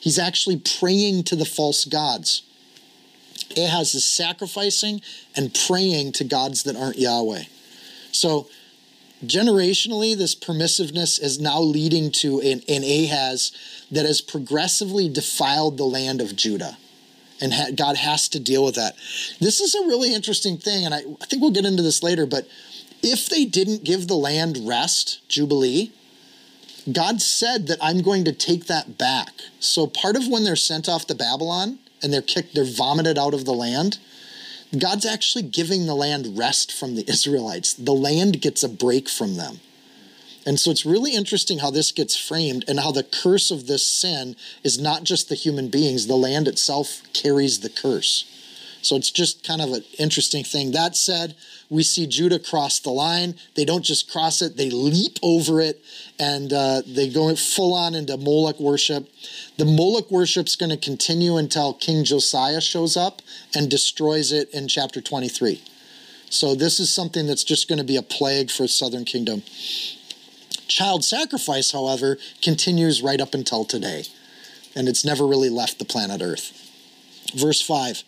He's 0.00 0.18
actually 0.18 0.56
praying 0.56 1.24
to 1.24 1.36
the 1.36 1.44
false 1.44 1.84
gods. 1.84 2.42
Ahaz 3.58 3.94
is 3.94 4.04
sacrificing 4.04 5.00
and 5.36 5.56
praying 5.66 6.12
to 6.12 6.24
gods 6.24 6.62
that 6.64 6.76
aren't 6.76 6.98
Yahweh. 6.98 7.44
So 8.12 8.48
generationally, 9.24 10.16
this 10.16 10.34
permissiveness 10.34 11.22
is 11.22 11.40
now 11.40 11.60
leading 11.60 12.10
to 12.10 12.40
an, 12.40 12.62
an 12.68 12.82
Ahaz 12.82 13.52
that 13.90 14.06
has 14.06 14.20
progressively 14.20 15.08
defiled 15.08 15.78
the 15.78 15.84
land 15.84 16.20
of 16.20 16.36
Judah. 16.36 16.76
And 17.40 17.52
ha- 17.52 17.70
God 17.74 17.96
has 17.96 18.28
to 18.30 18.40
deal 18.40 18.64
with 18.64 18.76
that. 18.76 18.94
This 19.40 19.60
is 19.60 19.74
a 19.74 19.86
really 19.86 20.14
interesting 20.14 20.58
thing, 20.58 20.84
and 20.84 20.94
I, 20.94 20.98
I 20.98 21.24
think 21.26 21.42
we'll 21.42 21.50
get 21.50 21.64
into 21.64 21.82
this 21.82 22.02
later, 22.02 22.26
but 22.26 22.46
if 23.02 23.28
they 23.28 23.44
didn't 23.44 23.84
give 23.84 24.06
the 24.06 24.14
land 24.14 24.58
rest, 24.62 25.26
Jubilee, 25.28 25.92
God 26.90 27.20
said 27.20 27.66
that 27.68 27.78
I'm 27.80 28.02
going 28.02 28.24
to 28.24 28.32
take 28.32 28.66
that 28.66 28.98
back. 28.98 29.30
So 29.60 29.86
part 29.86 30.16
of 30.16 30.28
when 30.28 30.44
they're 30.44 30.56
sent 30.56 30.88
off 30.88 31.06
to 31.06 31.14
Babylon 31.14 31.78
and 32.02 32.12
they're 32.12 32.22
kicked, 32.22 32.54
they're 32.54 32.64
vomited 32.64 33.18
out 33.18 33.34
of 33.34 33.44
the 33.44 33.52
land, 33.52 33.98
God's 34.78 35.04
actually 35.04 35.42
giving 35.42 35.86
the 35.86 35.94
land 35.94 36.38
rest 36.38 36.72
from 36.72 36.94
the 36.94 37.08
Israelites. 37.08 37.74
The 37.74 37.92
land 37.92 38.40
gets 38.40 38.62
a 38.62 38.68
break 38.68 39.08
from 39.08 39.36
them. 39.36 39.60
And 40.44 40.58
so 40.58 40.70
it's 40.70 40.86
really 40.86 41.14
interesting 41.14 41.58
how 41.58 41.70
this 41.70 41.92
gets 41.92 42.16
framed 42.16 42.64
and 42.66 42.80
how 42.80 42.90
the 42.90 43.04
curse 43.04 43.50
of 43.50 43.66
this 43.66 43.86
sin 43.86 44.34
is 44.64 44.78
not 44.78 45.04
just 45.04 45.28
the 45.28 45.34
human 45.34 45.68
beings, 45.68 46.06
the 46.06 46.16
land 46.16 46.48
itself 46.48 47.02
carries 47.12 47.60
the 47.60 47.68
curse. 47.68 48.24
So 48.80 48.96
it's 48.96 49.10
just 49.10 49.46
kind 49.46 49.60
of 49.60 49.72
an 49.72 49.84
interesting 49.98 50.42
thing. 50.42 50.72
That 50.72 50.96
said, 50.96 51.36
we 51.72 51.82
see 51.82 52.06
Judah 52.06 52.38
cross 52.38 52.80
the 52.80 52.90
line. 52.90 53.34
They 53.54 53.64
don't 53.64 53.82
just 53.82 54.12
cross 54.12 54.42
it, 54.42 54.58
they 54.58 54.68
leap 54.68 55.18
over 55.22 55.58
it 55.58 55.82
and 56.18 56.52
uh, 56.52 56.82
they 56.86 57.08
go 57.08 57.34
full 57.34 57.72
on 57.72 57.94
into 57.94 58.18
Moloch 58.18 58.60
worship. 58.60 59.08
The 59.56 59.64
Moloch 59.64 60.10
worship's 60.10 60.54
going 60.54 60.68
to 60.68 60.76
continue 60.76 61.38
until 61.38 61.72
King 61.72 62.04
Josiah 62.04 62.60
shows 62.60 62.94
up 62.94 63.22
and 63.54 63.70
destroys 63.70 64.32
it 64.32 64.50
in 64.52 64.68
chapter 64.68 65.00
23. 65.00 65.62
So 66.28 66.54
this 66.54 66.78
is 66.78 66.94
something 66.94 67.26
that's 67.26 67.44
just 67.44 67.68
going 67.68 67.78
to 67.78 67.84
be 67.84 67.96
a 67.96 68.02
plague 68.02 68.50
for 68.50 68.64
the 68.64 68.68
southern 68.68 69.06
kingdom. 69.06 69.42
Child 70.68 71.04
sacrifice, 71.06 71.72
however, 71.72 72.18
continues 72.42 73.02
right 73.02 73.20
up 73.20 73.32
until 73.32 73.64
today, 73.64 74.04
and 74.76 74.88
it's 74.88 75.06
never 75.06 75.26
really 75.26 75.50
left 75.50 75.78
the 75.78 75.84
planet 75.86 76.20
Earth. 76.20 76.52
Verse 77.34 77.62
5 77.62 78.04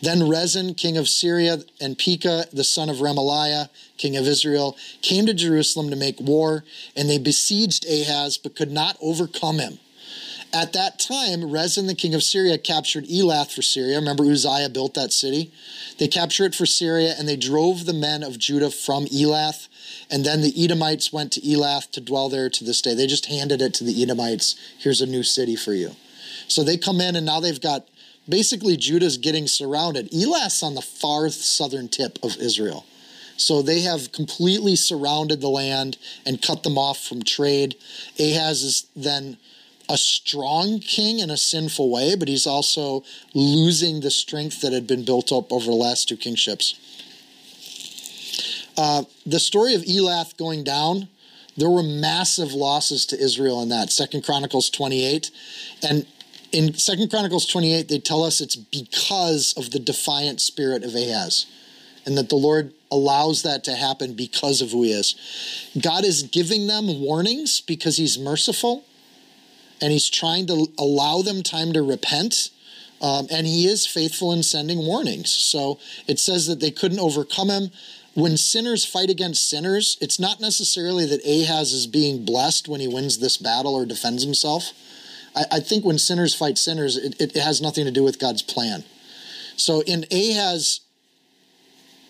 then 0.00 0.28
Rezin, 0.28 0.74
king 0.74 0.96
of 0.96 1.08
Syria, 1.08 1.58
and 1.80 1.98
Pekah, 1.98 2.46
the 2.52 2.64
son 2.64 2.88
of 2.88 2.96
Remaliah, 2.96 3.68
king 3.96 4.16
of 4.16 4.26
Israel, 4.26 4.76
came 5.02 5.26
to 5.26 5.34
Jerusalem 5.34 5.90
to 5.90 5.96
make 5.96 6.20
war, 6.20 6.64
and 6.94 7.08
they 7.08 7.18
besieged 7.18 7.84
Ahaz, 7.86 8.38
but 8.38 8.56
could 8.56 8.70
not 8.70 8.96
overcome 9.00 9.58
him. 9.58 9.78
At 10.52 10.72
that 10.72 10.98
time, 10.98 11.50
Rezin, 11.50 11.88
the 11.88 11.94
king 11.94 12.14
of 12.14 12.22
Syria, 12.22 12.56
captured 12.56 13.04
Elath 13.04 13.54
for 13.54 13.60
Syria. 13.60 13.98
Remember, 13.98 14.24
Uzziah 14.24 14.70
built 14.70 14.94
that 14.94 15.12
city? 15.12 15.52
They 15.98 16.08
captured 16.08 16.46
it 16.46 16.54
for 16.54 16.64
Syria, 16.64 17.14
and 17.18 17.28
they 17.28 17.36
drove 17.36 17.84
the 17.84 17.92
men 17.92 18.22
of 18.22 18.38
Judah 18.38 18.70
from 18.70 19.04
Elath. 19.06 19.68
And 20.10 20.24
then 20.24 20.40
the 20.40 20.54
Edomites 20.56 21.12
went 21.12 21.32
to 21.32 21.40
Elath 21.42 21.90
to 21.90 22.00
dwell 22.00 22.30
there 22.30 22.48
to 22.48 22.64
this 22.64 22.80
day. 22.80 22.94
They 22.94 23.06
just 23.06 23.26
handed 23.26 23.60
it 23.60 23.74
to 23.74 23.84
the 23.84 24.02
Edomites. 24.02 24.58
Here's 24.78 25.02
a 25.02 25.06
new 25.06 25.22
city 25.22 25.54
for 25.54 25.74
you. 25.74 25.90
So 26.46 26.64
they 26.64 26.78
come 26.78 27.02
in, 27.02 27.14
and 27.14 27.26
now 27.26 27.40
they've 27.40 27.60
got 27.60 27.86
basically 28.28 28.76
Judah's 28.76 29.18
getting 29.18 29.46
surrounded. 29.46 30.10
Elath's 30.12 30.62
on 30.62 30.74
the 30.74 30.82
far 30.82 31.28
southern 31.28 31.88
tip 31.88 32.18
of 32.22 32.36
Israel. 32.36 32.84
So 33.36 33.62
they 33.62 33.80
have 33.80 34.10
completely 34.12 34.74
surrounded 34.74 35.40
the 35.40 35.48
land 35.48 35.96
and 36.26 36.42
cut 36.42 36.64
them 36.64 36.76
off 36.76 37.04
from 37.04 37.22
trade. 37.22 37.76
Ahaz 38.18 38.62
is 38.62 38.86
then 38.96 39.38
a 39.88 39.96
strong 39.96 40.80
king 40.80 41.20
in 41.20 41.30
a 41.30 41.36
sinful 41.36 41.90
way, 41.90 42.14
but 42.14 42.28
he's 42.28 42.46
also 42.46 43.04
losing 43.34 44.00
the 44.00 44.10
strength 44.10 44.60
that 44.60 44.72
had 44.72 44.86
been 44.86 45.04
built 45.04 45.32
up 45.32 45.52
over 45.52 45.66
the 45.66 45.72
last 45.72 46.08
two 46.08 46.16
kingships. 46.16 46.74
Uh, 48.76 49.04
the 49.24 49.40
story 49.40 49.74
of 49.74 49.82
Elath 49.82 50.36
going 50.36 50.62
down, 50.62 51.08
there 51.56 51.70
were 51.70 51.82
massive 51.82 52.52
losses 52.52 53.06
to 53.06 53.18
Israel 53.18 53.62
in 53.62 53.68
that. 53.70 53.90
Second 53.90 54.24
Chronicles 54.24 54.68
28. 54.70 55.30
And 55.82 56.06
in 56.52 56.74
Second 56.74 57.10
Chronicles 57.10 57.46
28, 57.46 57.88
they 57.88 57.98
tell 57.98 58.22
us 58.22 58.40
it's 58.40 58.56
because 58.56 59.54
of 59.56 59.70
the 59.70 59.78
defiant 59.78 60.40
spirit 60.40 60.82
of 60.82 60.94
Ahaz, 60.94 61.46
and 62.06 62.16
that 62.16 62.28
the 62.28 62.36
Lord 62.36 62.72
allows 62.90 63.42
that 63.42 63.64
to 63.64 63.74
happen 63.74 64.14
because 64.14 64.62
of 64.62 64.70
who 64.70 64.82
he 64.82 64.92
is. 64.92 65.14
God 65.80 66.04
is 66.04 66.22
giving 66.22 66.66
them 66.66 67.00
warnings 67.00 67.60
because 67.60 67.98
he's 67.98 68.18
merciful, 68.18 68.84
and 69.80 69.92
he's 69.92 70.08
trying 70.08 70.46
to 70.46 70.68
allow 70.78 71.22
them 71.22 71.42
time 71.42 71.72
to 71.74 71.82
repent. 71.82 72.50
Um, 73.00 73.28
and 73.30 73.46
he 73.46 73.66
is 73.66 73.86
faithful 73.86 74.32
in 74.32 74.42
sending 74.42 74.78
warnings. 74.78 75.30
So 75.30 75.78
it 76.08 76.18
says 76.18 76.48
that 76.48 76.58
they 76.58 76.72
couldn't 76.72 76.98
overcome 76.98 77.48
him. 77.48 77.70
When 78.14 78.36
sinners 78.36 78.84
fight 78.84 79.08
against 79.08 79.48
sinners, 79.48 79.96
it's 80.00 80.18
not 80.18 80.40
necessarily 80.40 81.06
that 81.06 81.24
Ahaz 81.24 81.72
is 81.72 81.86
being 81.86 82.24
blessed 82.24 82.66
when 82.66 82.80
he 82.80 82.88
wins 82.88 83.18
this 83.18 83.36
battle 83.36 83.72
or 83.72 83.86
defends 83.86 84.24
himself 84.24 84.72
I, 85.34 85.44
I 85.52 85.60
think 85.60 85.84
when 85.84 85.98
sinners 85.98 86.34
fight 86.34 86.58
sinners, 86.58 86.96
it, 86.96 87.20
it 87.20 87.36
has 87.36 87.60
nothing 87.60 87.84
to 87.84 87.90
do 87.90 88.04
with 88.04 88.18
God's 88.18 88.42
plan. 88.42 88.84
So 89.56 89.82
in 89.82 90.04
Ahaz 90.12 90.80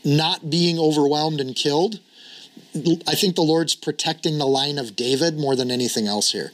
not 0.05 0.51
being 0.51 0.79
overwhelmed 0.79 1.41
and 1.41 1.55
killed, 1.55 2.01
I 2.75 3.14
think 3.14 3.35
the 3.35 3.43
Lord's 3.43 3.75
protecting 3.75 4.39
the 4.39 4.47
line 4.47 4.79
of 4.79 4.97
David 4.97 5.39
more 5.39 5.57
than 5.57 5.71
anything 5.71 6.07
else 6.07 6.33
here. 6.33 6.53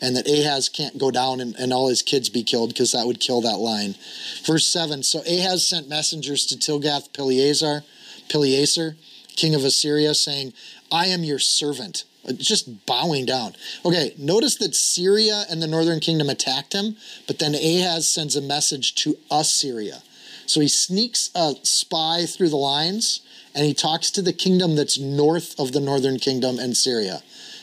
And 0.00 0.16
that 0.16 0.28
Ahaz 0.28 0.68
can't 0.68 0.98
go 0.98 1.10
down 1.10 1.40
and, 1.40 1.54
and 1.56 1.72
all 1.72 1.88
his 1.88 2.02
kids 2.02 2.28
be 2.28 2.42
killed 2.42 2.70
because 2.70 2.92
that 2.92 3.06
would 3.06 3.20
kill 3.20 3.40
that 3.42 3.58
line. 3.58 3.94
Verse 4.44 4.66
7 4.66 5.02
So 5.02 5.20
Ahaz 5.20 5.66
sent 5.66 5.88
messengers 5.88 6.46
to 6.46 6.56
Tilgath 6.56 7.12
Pileser, 7.12 7.82
Pileser, 8.28 8.96
king 9.36 9.54
of 9.54 9.64
Assyria, 9.64 10.14
saying, 10.14 10.52
I 10.90 11.06
am 11.06 11.24
your 11.24 11.38
servant 11.38 12.04
just 12.32 12.86
bowing 12.86 13.26
down. 13.26 13.54
Okay, 13.84 14.14
notice 14.18 14.56
that 14.56 14.74
Syria 14.74 15.44
and 15.50 15.62
the 15.62 15.66
northern 15.66 16.00
kingdom 16.00 16.28
attacked 16.28 16.72
him, 16.72 16.96
but 17.26 17.38
then 17.38 17.54
Ahaz 17.54 18.08
sends 18.08 18.36
a 18.36 18.42
message 18.42 18.94
to 18.96 19.16
Assyria. 19.30 20.02
So 20.46 20.60
he 20.60 20.68
sneaks 20.68 21.30
a 21.34 21.54
spy 21.62 22.26
through 22.26 22.50
the 22.50 22.56
lines 22.56 23.20
and 23.54 23.64
he 23.64 23.74
talks 23.74 24.10
to 24.12 24.22
the 24.22 24.32
kingdom 24.32 24.76
that's 24.76 24.98
north 24.98 25.58
of 25.58 25.72
the 25.72 25.80
northern 25.80 26.18
kingdom 26.18 26.58
and 26.58 26.76
Syria. 26.76 27.22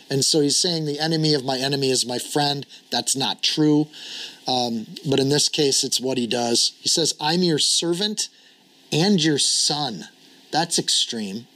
And 0.09 0.25
so 0.25 0.41
he's 0.41 0.61
saying 0.61 0.85
the 0.85 0.99
enemy 0.99 1.33
of 1.33 1.45
my 1.45 1.57
enemy 1.57 1.89
is 1.89 2.05
my 2.05 2.17
friend. 2.17 2.65
That's 2.91 3.15
not 3.15 3.41
true. 3.41 3.87
Um, 4.47 4.87
but 5.09 5.19
in 5.19 5.29
this 5.29 5.47
case, 5.47 5.83
it's 5.83 6.01
what 6.01 6.17
he 6.17 6.27
does. 6.27 6.73
He 6.81 6.89
says, 6.89 7.13
I'm 7.21 7.43
your 7.43 7.59
servant 7.59 8.29
and 8.91 9.23
your 9.23 9.37
son. 9.37 10.09
That's 10.51 10.77
extreme. 10.77 11.47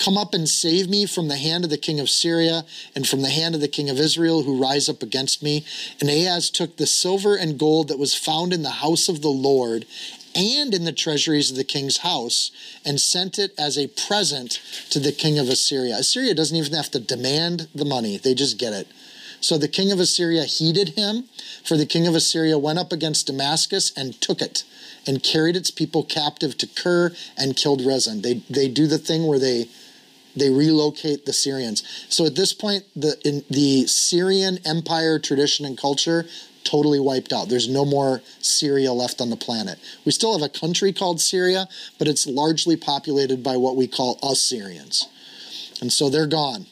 Come 0.00 0.16
up 0.16 0.32
and 0.32 0.48
save 0.48 0.88
me 0.88 1.04
from 1.04 1.28
the 1.28 1.36
hand 1.36 1.62
of 1.62 1.70
the 1.70 1.76
king 1.76 2.00
of 2.00 2.08
Syria 2.08 2.64
and 2.96 3.06
from 3.06 3.20
the 3.20 3.28
hand 3.28 3.54
of 3.54 3.60
the 3.60 3.68
king 3.68 3.90
of 3.90 4.00
Israel 4.00 4.42
who 4.42 4.60
rise 4.60 4.88
up 4.88 5.02
against 5.02 5.42
me. 5.42 5.62
And 6.00 6.08
Ahaz 6.08 6.48
took 6.48 6.76
the 6.78 6.86
silver 6.86 7.36
and 7.36 7.58
gold 7.58 7.88
that 7.88 7.98
was 7.98 8.14
found 8.14 8.54
in 8.54 8.62
the 8.62 8.70
house 8.70 9.10
of 9.10 9.20
the 9.20 9.28
Lord 9.28 9.84
and 10.34 10.72
in 10.72 10.84
the 10.84 10.92
treasuries 10.92 11.50
of 11.50 11.58
the 11.58 11.64
king's 11.64 11.98
house 11.98 12.50
and 12.82 12.98
sent 12.98 13.38
it 13.38 13.52
as 13.58 13.76
a 13.76 13.88
present 13.88 14.60
to 14.88 14.98
the 14.98 15.12
king 15.12 15.38
of 15.38 15.50
Assyria. 15.50 15.96
Assyria 15.96 16.34
doesn't 16.34 16.56
even 16.56 16.72
have 16.72 16.90
to 16.92 17.00
demand 17.00 17.68
the 17.74 17.84
money, 17.84 18.16
they 18.16 18.32
just 18.32 18.58
get 18.58 18.72
it. 18.72 18.88
So 19.42 19.58
the 19.58 19.68
king 19.68 19.90
of 19.92 20.00
Assyria 20.00 20.44
heeded 20.44 20.90
him, 20.90 21.24
for 21.64 21.76
the 21.76 21.86
king 21.86 22.06
of 22.06 22.14
Assyria 22.14 22.58
went 22.58 22.78
up 22.78 22.92
against 22.92 23.26
Damascus 23.26 23.92
and 23.96 24.18
took 24.20 24.40
it 24.40 24.64
and 25.06 25.22
carried 25.22 25.56
its 25.56 25.70
people 25.70 26.04
captive 26.04 26.56
to 26.58 26.66
Kir 26.66 27.12
and 27.36 27.56
killed 27.56 27.84
Rezin. 27.84 28.22
They, 28.22 28.42
they 28.50 28.68
do 28.68 28.86
the 28.86 28.98
thing 28.98 29.26
where 29.26 29.38
they 29.38 29.68
they 30.36 30.50
relocate 30.50 31.26
the 31.26 31.32
Syrians. 31.32 31.82
So 32.08 32.24
at 32.26 32.36
this 32.36 32.52
point, 32.52 32.84
the 32.94 33.44
the 33.50 33.86
Syrian 33.86 34.58
empire 34.64 35.18
tradition 35.18 35.66
and 35.66 35.76
culture 35.76 36.26
totally 36.64 37.00
wiped 37.00 37.32
out. 37.32 37.48
There's 37.48 37.68
no 37.68 37.84
more 37.84 38.20
Syria 38.40 38.92
left 38.92 39.20
on 39.20 39.30
the 39.30 39.36
planet. 39.36 39.78
We 40.04 40.12
still 40.12 40.38
have 40.38 40.48
a 40.48 40.58
country 40.58 40.92
called 40.92 41.20
Syria, 41.20 41.66
but 41.98 42.08
it's 42.08 42.26
largely 42.26 42.76
populated 42.76 43.42
by 43.42 43.56
what 43.56 43.76
we 43.76 43.86
call 43.86 44.18
Assyrians. 44.22 45.08
And 45.80 45.92
so 45.92 46.10
they're 46.10 46.26
gone. 46.26 46.66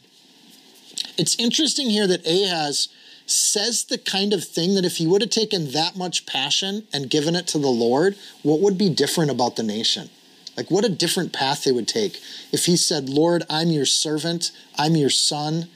It's 1.17 1.37
interesting 1.37 1.91
here 1.91 2.07
that 2.07 2.27
Ahaz 2.27 2.89
says 3.27 3.85
the 3.85 3.99
kind 3.99 4.33
of 4.33 4.45
thing 4.45 4.75
that 4.75 4.85
if 4.85 4.97
he 4.97 5.07
would 5.07 5.21
have 5.21 5.31
taken 5.31 5.73
that 5.73 5.97
much 5.97 6.27
passion 6.27 6.87
and 6.93 7.11
given 7.11 7.35
it 7.35 7.47
to 7.49 7.59
the 7.59 7.69
Lord, 7.69 8.17
what 8.43 8.61
would 8.61 8.79
be 8.79 8.89
different 8.89 9.31
about 9.31 9.57
the 9.57 9.63
nation? 9.63 10.11
Like, 10.59 10.73
what 10.73 10.85
a 10.85 10.89
different 10.89 11.33
path 11.33 11.63
they 11.63 11.71
would 11.71 11.87
take 11.87 12.21
if 12.53 12.65
he 12.65 12.77
said, 12.77 13.09
Lord, 13.09 13.45
I'm 13.49 13.69
your 13.69 13.87
servant, 13.87 14.51
I'm 14.77 14.97
your 14.97 15.09
son. 15.09 15.69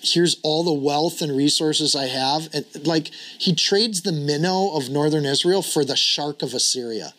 Here's 0.00 0.40
all 0.42 0.64
the 0.64 0.72
wealth 0.72 1.20
and 1.20 1.36
resources 1.36 1.94
I 1.94 2.06
have. 2.06 2.48
And 2.54 2.64
like, 2.86 3.08
he 3.38 3.54
trades 3.54 4.00
the 4.00 4.10
minnow 4.10 4.74
of 4.74 4.88
northern 4.88 5.26
Israel 5.26 5.60
for 5.60 5.84
the 5.84 5.96
shark 5.96 6.40
of 6.40 6.54
Assyria. 6.54 7.12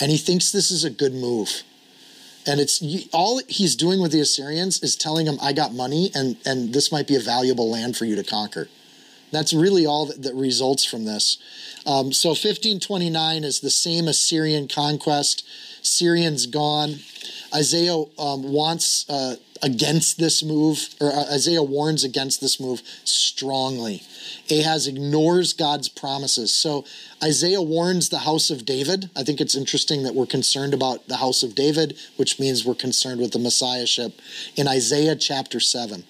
And 0.00 0.10
he 0.10 0.18
thinks 0.18 0.50
this 0.50 0.72
is 0.72 0.82
a 0.82 0.90
good 0.90 1.14
move. 1.14 1.62
And 2.44 2.58
it's 2.58 2.82
all 3.12 3.40
he's 3.46 3.76
doing 3.76 4.02
with 4.02 4.10
the 4.10 4.20
Assyrians 4.20 4.82
is 4.82 4.96
telling 4.96 5.26
them, 5.26 5.38
I 5.40 5.52
got 5.52 5.72
money, 5.72 6.10
and, 6.16 6.36
and 6.44 6.72
this 6.74 6.90
might 6.90 7.06
be 7.06 7.14
a 7.14 7.20
valuable 7.20 7.70
land 7.70 7.96
for 7.96 8.06
you 8.06 8.16
to 8.16 8.24
conquer. 8.24 8.68
That's 9.32 9.52
really 9.52 9.86
all 9.86 10.06
that, 10.06 10.22
that 10.22 10.34
results 10.34 10.84
from 10.84 11.04
this. 11.04 11.38
Um, 11.86 12.12
so 12.12 12.30
1529 12.30 13.44
is 13.44 13.60
the 13.60 13.70
same 13.70 14.08
Assyrian 14.08 14.68
conquest. 14.68 15.46
Syrians 15.86 16.46
gone. 16.46 16.96
Isaiah 17.54 17.96
um, 18.18 18.42
wants 18.52 19.08
uh, 19.08 19.36
against 19.62 20.18
this 20.18 20.42
move, 20.42 20.88
or 21.00 21.12
uh, 21.12 21.32
Isaiah 21.32 21.62
warns 21.62 22.04
against 22.04 22.40
this 22.40 22.60
move 22.60 22.82
strongly. 23.04 24.02
Ahaz 24.50 24.86
ignores 24.86 25.52
God's 25.52 25.88
promises. 25.88 26.52
So 26.52 26.84
Isaiah 27.22 27.62
warns 27.62 28.08
the 28.08 28.20
house 28.20 28.50
of 28.50 28.64
David. 28.64 29.10
I 29.16 29.22
think 29.22 29.40
it's 29.40 29.54
interesting 29.54 30.02
that 30.02 30.14
we're 30.14 30.26
concerned 30.26 30.74
about 30.74 31.08
the 31.08 31.16
house 31.16 31.42
of 31.42 31.54
David, 31.54 31.96
which 32.16 32.38
means 32.38 32.64
we're 32.64 32.74
concerned 32.74 33.20
with 33.20 33.32
the 33.32 33.38
Messiahship 33.38 34.20
in 34.56 34.68
Isaiah 34.68 35.16
chapter 35.16 35.60
7. 35.60 36.04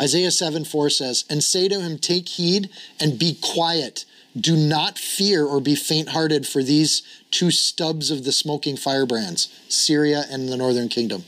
Isaiah 0.00 0.32
7 0.32 0.64
4 0.64 0.90
says, 0.90 1.24
And 1.30 1.44
say 1.44 1.68
to 1.68 1.80
him, 1.80 1.98
Take 1.98 2.28
heed 2.28 2.70
and 2.98 3.18
be 3.18 3.38
quiet. 3.40 4.04
Do 4.38 4.56
not 4.56 4.98
fear 4.98 5.44
or 5.44 5.60
be 5.60 5.74
faint 5.74 6.10
hearted 6.10 6.46
for 6.46 6.62
these 6.62 7.02
two 7.30 7.50
stubs 7.50 8.10
of 8.10 8.24
the 8.24 8.32
smoking 8.32 8.76
firebrands, 8.76 9.48
Syria 9.68 10.24
and 10.30 10.48
the 10.48 10.56
northern 10.56 10.88
kingdom. 10.88 11.24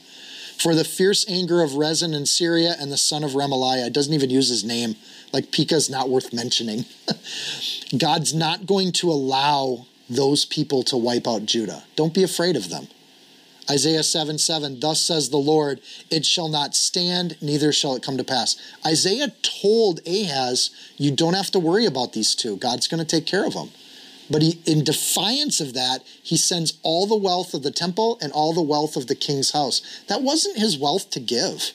For 0.58 0.74
the 0.74 0.84
fierce 0.84 1.28
anger 1.28 1.62
of 1.62 1.74
Rezin 1.74 2.14
in 2.14 2.26
Syria 2.26 2.76
and 2.78 2.90
the 2.90 2.96
son 2.96 3.24
of 3.24 3.32
Remaliah, 3.32 3.92
doesn't 3.92 4.14
even 4.14 4.30
use 4.30 4.48
his 4.48 4.64
name. 4.64 4.96
Like 5.32 5.50
Pekah's 5.50 5.90
not 5.90 6.08
worth 6.08 6.32
mentioning. 6.32 6.86
God's 7.98 8.32
not 8.32 8.66
going 8.66 8.92
to 8.92 9.10
allow 9.10 9.86
those 10.08 10.44
people 10.44 10.82
to 10.84 10.96
wipe 10.96 11.26
out 11.26 11.44
Judah. 11.44 11.84
Don't 11.96 12.14
be 12.14 12.22
afraid 12.22 12.56
of 12.56 12.70
them. 12.70 12.88
Isaiah 13.70 14.02
7 14.02 14.38
7, 14.38 14.80
thus 14.80 15.00
says 15.00 15.30
the 15.30 15.38
Lord, 15.38 15.80
it 16.10 16.26
shall 16.26 16.48
not 16.48 16.74
stand, 16.74 17.36
neither 17.40 17.72
shall 17.72 17.94
it 17.96 18.02
come 18.02 18.18
to 18.18 18.24
pass. 18.24 18.56
Isaiah 18.84 19.32
told 19.42 20.00
Ahaz, 20.06 20.70
you 20.96 21.10
don't 21.10 21.34
have 21.34 21.50
to 21.52 21.58
worry 21.58 21.86
about 21.86 22.12
these 22.12 22.34
two. 22.34 22.56
God's 22.56 22.88
going 22.88 23.04
to 23.04 23.06
take 23.06 23.26
care 23.26 23.46
of 23.46 23.54
them. 23.54 23.70
But 24.30 24.42
he, 24.42 24.60
in 24.66 24.84
defiance 24.84 25.60
of 25.60 25.74
that, 25.74 26.02
he 26.22 26.36
sends 26.36 26.78
all 26.82 27.06
the 27.06 27.16
wealth 27.16 27.54
of 27.54 27.62
the 27.62 27.70
temple 27.70 28.18
and 28.22 28.32
all 28.32 28.52
the 28.52 28.62
wealth 28.62 28.96
of 28.96 29.06
the 29.06 29.14
king's 29.14 29.52
house. 29.52 29.82
That 30.08 30.22
wasn't 30.22 30.58
his 30.58 30.78
wealth 30.78 31.10
to 31.10 31.20
give. 31.20 31.72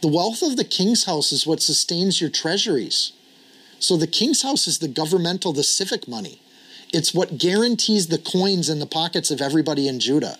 The 0.00 0.08
wealth 0.08 0.42
of 0.42 0.56
the 0.56 0.64
king's 0.64 1.04
house 1.04 1.32
is 1.32 1.46
what 1.46 1.60
sustains 1.62 2.20
your 2.20 2.30
treasuries. 2.30 3.12
So 3.78 3.96
the 3.96 4.06
king's 4.06 4.42
house 4.42 4.66
is 4.66 4.78
the 4.78 4.88
governmental, 4.88 5.52
the 5.52 5.62
civic 5.62 6.06
money. 6.06 6.40
It's 6.92 7.14
what 7.14 7.38
guarantees 7.38 8.08
the 8.08 8.18
coins 8.18 8.68
in 8.68 8.78
the 8.78 8.86
pockets 8.86 9.30
of 9.30 9.40
everybody 9.40 9.88
in 9.88 10.00
Judah. 10.00 10.38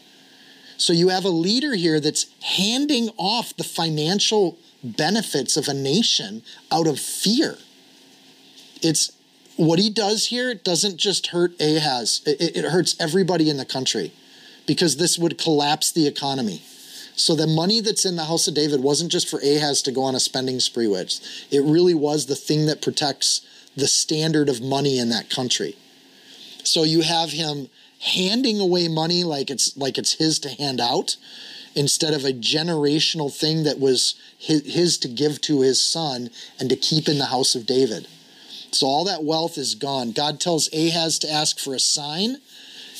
So 0.78 0.92
you 0.92 1.08
have 1.08 1.24
a 1.24 1.30
leader 1.30 1.74
here 1.74 2.00
that's 2.00 2.26
handing 2.42 3.10
off 3.18 3.54
the 3.56 3.64
financial 3.64 4.56
benefits 4.82 5.56
of 5.56 5.68
a 5.68 5.74
nation 5.74 6.42
out 6.72 6.86
of 6.86 6.98
fear. 7.00 7.58
It's 8.80 9.12
what 9.56 9.80
he 9.80 9.90
does 9.90 10.26
here 10.26 10.54
doesn't 10.54 10.96
just 10.96 11.28
hurt 11.28 11.60
Ahaz, 11.60 12.22
it, 12.24 12.56
it 12.56 12.64
hurts 12.64 12.94
everybody 13.00 13.50
in 13.50 13.56
the 13.56 13.64
country 13.64 14.12
because 14.66 14.96
this 14.96 15.18
would 15.18 15.36
collapse 15.36 15.90
the 15.90 16.06
economy. 16.06 16.62
So 17.16 17.34
the 17.34 17.48
money 17.48 17.80
that's 17.80 18.04
in 18.04 18.14
the 18.14 18.26
house 18.26 18.46
of 18.46 18.54
David 18.54 18.80
wasn't 18.80 19.10
just 19.10 19.28
for 19.28 19.40
Ahaz 19.40 19.82
to 19.82 19.92
go 19.92 20.04
on 20.04 20.14
a 20.14 20.20
spending 20.20 20.60
spree 20.60 20.86
with. 20.86 21.18
It 21.50 21.64
really 21.64 21.94
was 21.94 22.26
the 22.26 22.36
thing 22.36 22.66
that 22.66 22.80
protects 22.80 23.40
the 23.76 23.88
standard 23.88 24.48
of 24.48 24.60
money 24.60 25.00
in 25.00 25.08
that 25.08 25.28
country. 25.28 25.74
So 26.62 26.84
you 26.84 27.00
have 27.00 27.30
him 27.30 27.68
handing 28.00 28.60
away 28.60 28.88
money 28.88 29.24
like 29.24 29.50
it's 29.50 29.76
like 29.76 29.98
it's 29.98 30.14
his 30.14 30.38
to 30.40 30.48
hand 30.48 30.80
out 30.80 31.16
instead 31.74 32.14
of 32.14 32.24
a 32.24 32.32
generational 32.32 33.32
thing 33.32 33.64
that 33.64 33.78
was 33.78 34.14
his, 34.38 34.72
his 34.72 34.98
to 34.98 35.08
give 35.08 35.40
to 35.42 35.60
his 35.60 35.80
son 35.80 36.30
and 36.58 36.68
to 36.70 36.76
keep 36.76 37.08
in 37.08 37.18
the 37.18 37.26
house 37.26 37.54
of 37.54 37.66
David. 37.66 38.06
So 38.72 38.86
all 38.86 39.04
that 39.04 39.24
wealth 39.24 39.56
is 39.56 39.74
gone. 39.74 40.12
God 40.12 40.40
tells 40.40 40.72
Ahaz 40.72 41.18
to 41.20 41.30
ask 41.30 41.58
for 41.58 41.74
a 41.74 41.80
sign, 41.80 42.38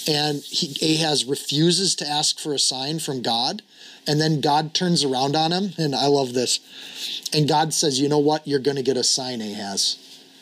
and 0.06 0.42
he, 0.42 0.94
Ahaz 0.94 1.24
refuses 1.24 1.94
to 1.96 2.08
ask 2.08 2.38
for 2.38 2.54
a 2.54 2.58
sign 2.58 2.98
from 2.98 3.20
God. 3.22 3.62
And 4.06 4.20
then 4.20 4.40
God 4.40 4.72
turns 4.72 5.04
around 5.04 5.36
on 5.36 5.52
him, 5.52 5.74
and 5.76 5.94
I 5.94 6.06
love 6.06 6.32
this. 6.32 6.60
And 7.34 7.46
God 7.46 7.74
says, 7.74 8.00
You 8.00 8.08
know 8.08 8.18
what? 8.18 8.46
You're 8.48 8.58
going 8.58 8.78
to 8.78 8.82
get 8.82 8.96
a 8.96 9.04
sign, 9.04 9.42
Ahaz. 9.42 9.98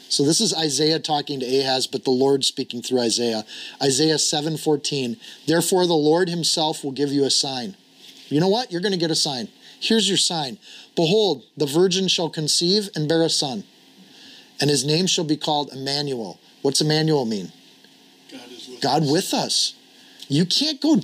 So 0.08 0.24
this 0.24 0.40
is 0.40 0.54
Isaiah 0.54 1.00
talking 1.00 1.40
to 1.40 1.46
Ahaz, 1.46 1.86
but 1.86 2.04
the 2.04 2.10
Lord 2.10 2.44
speaking 2.44 2.82
through 2.82 3.00
Isaiah. 3.00 3.44
Isaiah 3.82 4.18
7:14. 4.18 5.16
Therefore 5.46 5.86
the 5.86 5.94
Lord 5.94 6.28
himself 6.28 6.84
will 6.84 6.92
give 6.92 7.12
you 7.12 7.24
a 7.24 7.30
sign. 7.30 7.76
You 8.28 8.40
know 8.40 8.48
what? 8.48 8.70
You're 8.70 8.80
going 8.80 8.92
to 8.92 8.98
get 8.98 9.10
a 9.10 9.16
sign. 9.16 9.48
Here's 9.80 10.08
your 10.08 10.18
sign. 10.18 10.58
Behold, 10.94 11.44
the 11.56 11.66
virgin 11.66 12.08
shall 12.08 12.30
conceive 12.30 12.88
and 12.94 13.08
bear 13.08 13.22
a 13.22 13.30
son, 13.30 13.64
and 14.60 14.70
his 14.70 14.84
name 14.84 15.06
shall 15.06 15.24
be 15.24 15.36
called 15.36 15.72
Emmanuel. 15.72 16.40
What's 16.62 16.80
Emmanuel 16.80 17.24
mean? 17.24 17.52
God, 18.30 18.50
with, 18.50 18.80
God 18.80 19.02
us. 19.02 19.10
with 19.10 19.34
us. 19.34 19.74
You 20.28 20.46
can't 20.46 20.80
go 20.80 21.00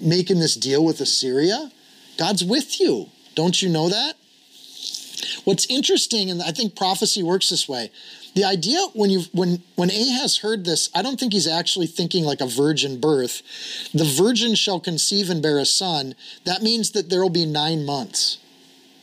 making 0.00 0.38
this 0.38 0.54
deal 0.54 0.84
with 0.84 1.00
Assyria. 1.00 1.72
God's 2.18 2.44
with 2.44 2.80
you. 2.80 3.08
Don't 3.34 3.60
you 3.62 3.68
know 3.68 3.88
that? 3.88 4.14
What's 5.44 5.66
interesting, 5.66 6.30
and 6.30 6.42
I 6.42 6.52
think 6.52 6.76
prophecy 6.76 7.22
works 7.22 7.48
this 7.48 7.68
way, 7.68 7.90
the 8.34 8.44
idea 8.44 8.78
when 8.94 9.10
you 9.10 9.22
when 9.32 9.62
when 9.76 9.90
Ahaz 9.90 10.38
heard 10.38 10.64
this, 10.64 10.88
I 10.94 11.02
don't 11.02 11.18
think 11.18 11.32
he's 11.32 11.48
actually 11.48 11.86
thinking 11.86 12.24
like 12.24 12.40
a 12.40 12.46
virgin 12.46 13.00
birth. 13.00 13.42
The 13.92 14.04
virgin 14.04 14.54
shall 14.54 14.80
conceive 14.80 15.30
and 15.30 15.42
bear 15.42 15.58
a 15.58 15.66
son. 15.66 16.14
That 16.44 16.62
means 16.62 16.92
that 16.92 17.10
there 17.10 17.22
will 17.22 17.30
be 17.30 17.46
nine 17.46 17.84
months. 17.84 18.38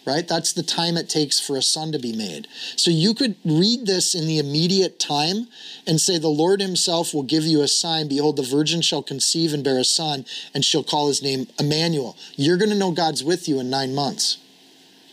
Right? 0.05 0.25
That's 0.25 0.53
the 0.53 0.63
time 0.63 0.95
it 0.95 1.09
takes 1.09 1.37
for 1.37 1.57
a 1.57 1.61
son 1.61 1.91
to 1.91 1.99
be 1.99 2.15
made. 2.15 2.47
So 2.77 2.89
you 2.89 3.13
could 3.13 3.35
read 3.43 3.85
this 3.85 4.15
in 4.15 4.25
the 4.25 4.39
immediate 4.39 4.99
time 4.99 5.47
and 5.85 5.99
say, 5.99 6.17
The 6.17 6.29
Lord 6.29 6.61
Himself 6.61 7.13
will 7.13 7.23
give 7.23 7.43
you 7.43 7.61
a 7.61 7.67
sign. 7.67 8.07
Behold, 8.07 8.37
the 8.37 8.43
virgin 8.43 8.81
shall 8.81 9.03
conceive 9.03 9.53
and 9.53 9.65
bear 9.65 9.77
a 9.77 9.83
son, 9.83 10.25
and 10.53 10.63
she'll 10.63 10.81
call 10.81 11.09
his 11.09 11.21
name 11.21 11.47
Emmanuel. 11.59 12.15
You're 12.37 12.55
going 12.55 12.69
to 12.69 12.77
know 12.77 12.91
God's 12.91 13.21
with 13.21 13.49
you 13.49 13.59
in 13.59 13.69
nine 13.69 13.93
months. 13.93 14.37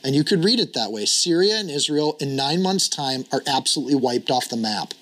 And 0.05 0.15
you 0.15 0.23
could 0.23 0.45
read 0.45 0.61
it 0.61 0.75
that 0.75 0.93
way. 0.93 1.07
Syria 1.07 1.57
and 1.57 1.71
Israel 1.71 2.17
in 2.21 2.37
nine 2.37 2.63
months' 2.63 2.89
time 2.89 3.25
are 3.33 3.43
absolutely 3.47 3.95
wiped 3.95 4.31
off 4.31 4.51
the 4.51 4.57
map. 4.57 4.93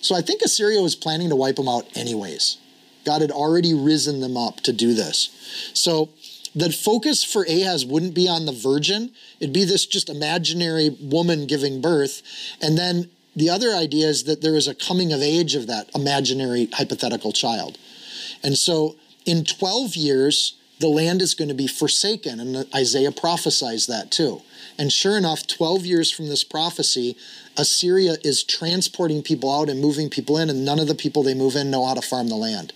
So 0.00 0.14
I 0.14 0.20
think 0.20 0.42
Assyria 0.42 0.82
was 0.82 0.96
planning 0.96 1.30
to 1.30 1.36
wipe 1.36 1.56
them 1.56 1.68
out 1.68 1.86
anyways. 1.96 2.58
God 3.06 3.20
had 3.20 3.30
already 3.30 3.72
risen 3.72 4.20
them 4.20 4.36
up 4.36 4.56
to 4.62 4.72
do 4.72 4.92
this. 4.92 5.70
So 5.72 6.10
the 6.54 6.70
focus 6.70 7.22
for 7.22 7.44
Ahaz 7.44 7.86
wouldn't 7.86 8.14
be 8.14 8.28
on 8.28 8.44
the 8.44 8.52
virgin, 8.52 9.12
it'd 9.40 9.54
be 9.54 9.64
this 9.64 9.86
just 9.86 10.10
imaginary 10.10 10.96
woman 11.00 11.46
giving 11.46 11.80
birth. 11.80 12.22
And 12.60 12.76
then 12.76 13.10
the 13.36 13.50
other 13.50 13.70
idea 13.70 14.06
is 14.08 14.24
that 14.24 14.42
there 14.42 14.56
is 14.56 14.68
a 14.68 14.74
coming 14.74 15.12
of 15.12 15.22
age 15.22 15.54
of 15.54 15.66
that 15.68 15.90
imaginary 15.94 16.68
hypothetical 16.72 17.32
child. 17.32 17.78
And 18.42 18.56
so 18.58 18.96
in 19.24 19.44
12 19.44 19.96
years, 19.96 20.54
the 20.84 20.88
land 20.88 21.22
is 21.22 21.32
going 21.34 21.48
to 21.48 21.54
be 21.54 21.66
forsaken. 21.66 22.38
And 22.38 22.66
Isaiah 22.74 23.10
prophesies 23.10 23.86
that 23.86 24.10
too. 24.10 24.42
And 24.78 24.92
sure 24.92 25.16
enough, 25.16 25.46
12 25.46 25.86
years 25.86 26.10
from 26.10 26.28
this 26.28 26.44
prophecy, 26.44 27.16
Assyria 27.56 28.16
is 28.22 28.44
transporting 28.44 29.22
people 29.22 29.50
out 29.50 29.70
and 29.70 29.80
moving 29.80 30.10
people 30.10 30.36
in, 30.36 30.50
and 30.50 30.62
none 30.62 30.78
of 30.78 30.86
the 30.86 30.94
people 30.94 31.22
they 31.22 31.32
move 31.32 31.56
in 31.56 31.70
know 31.70 31.86
how 31.86 31.94
to 31.94 32.02
farm 32.02 32.28
the 32.28 32.34
land. 32.34 32.74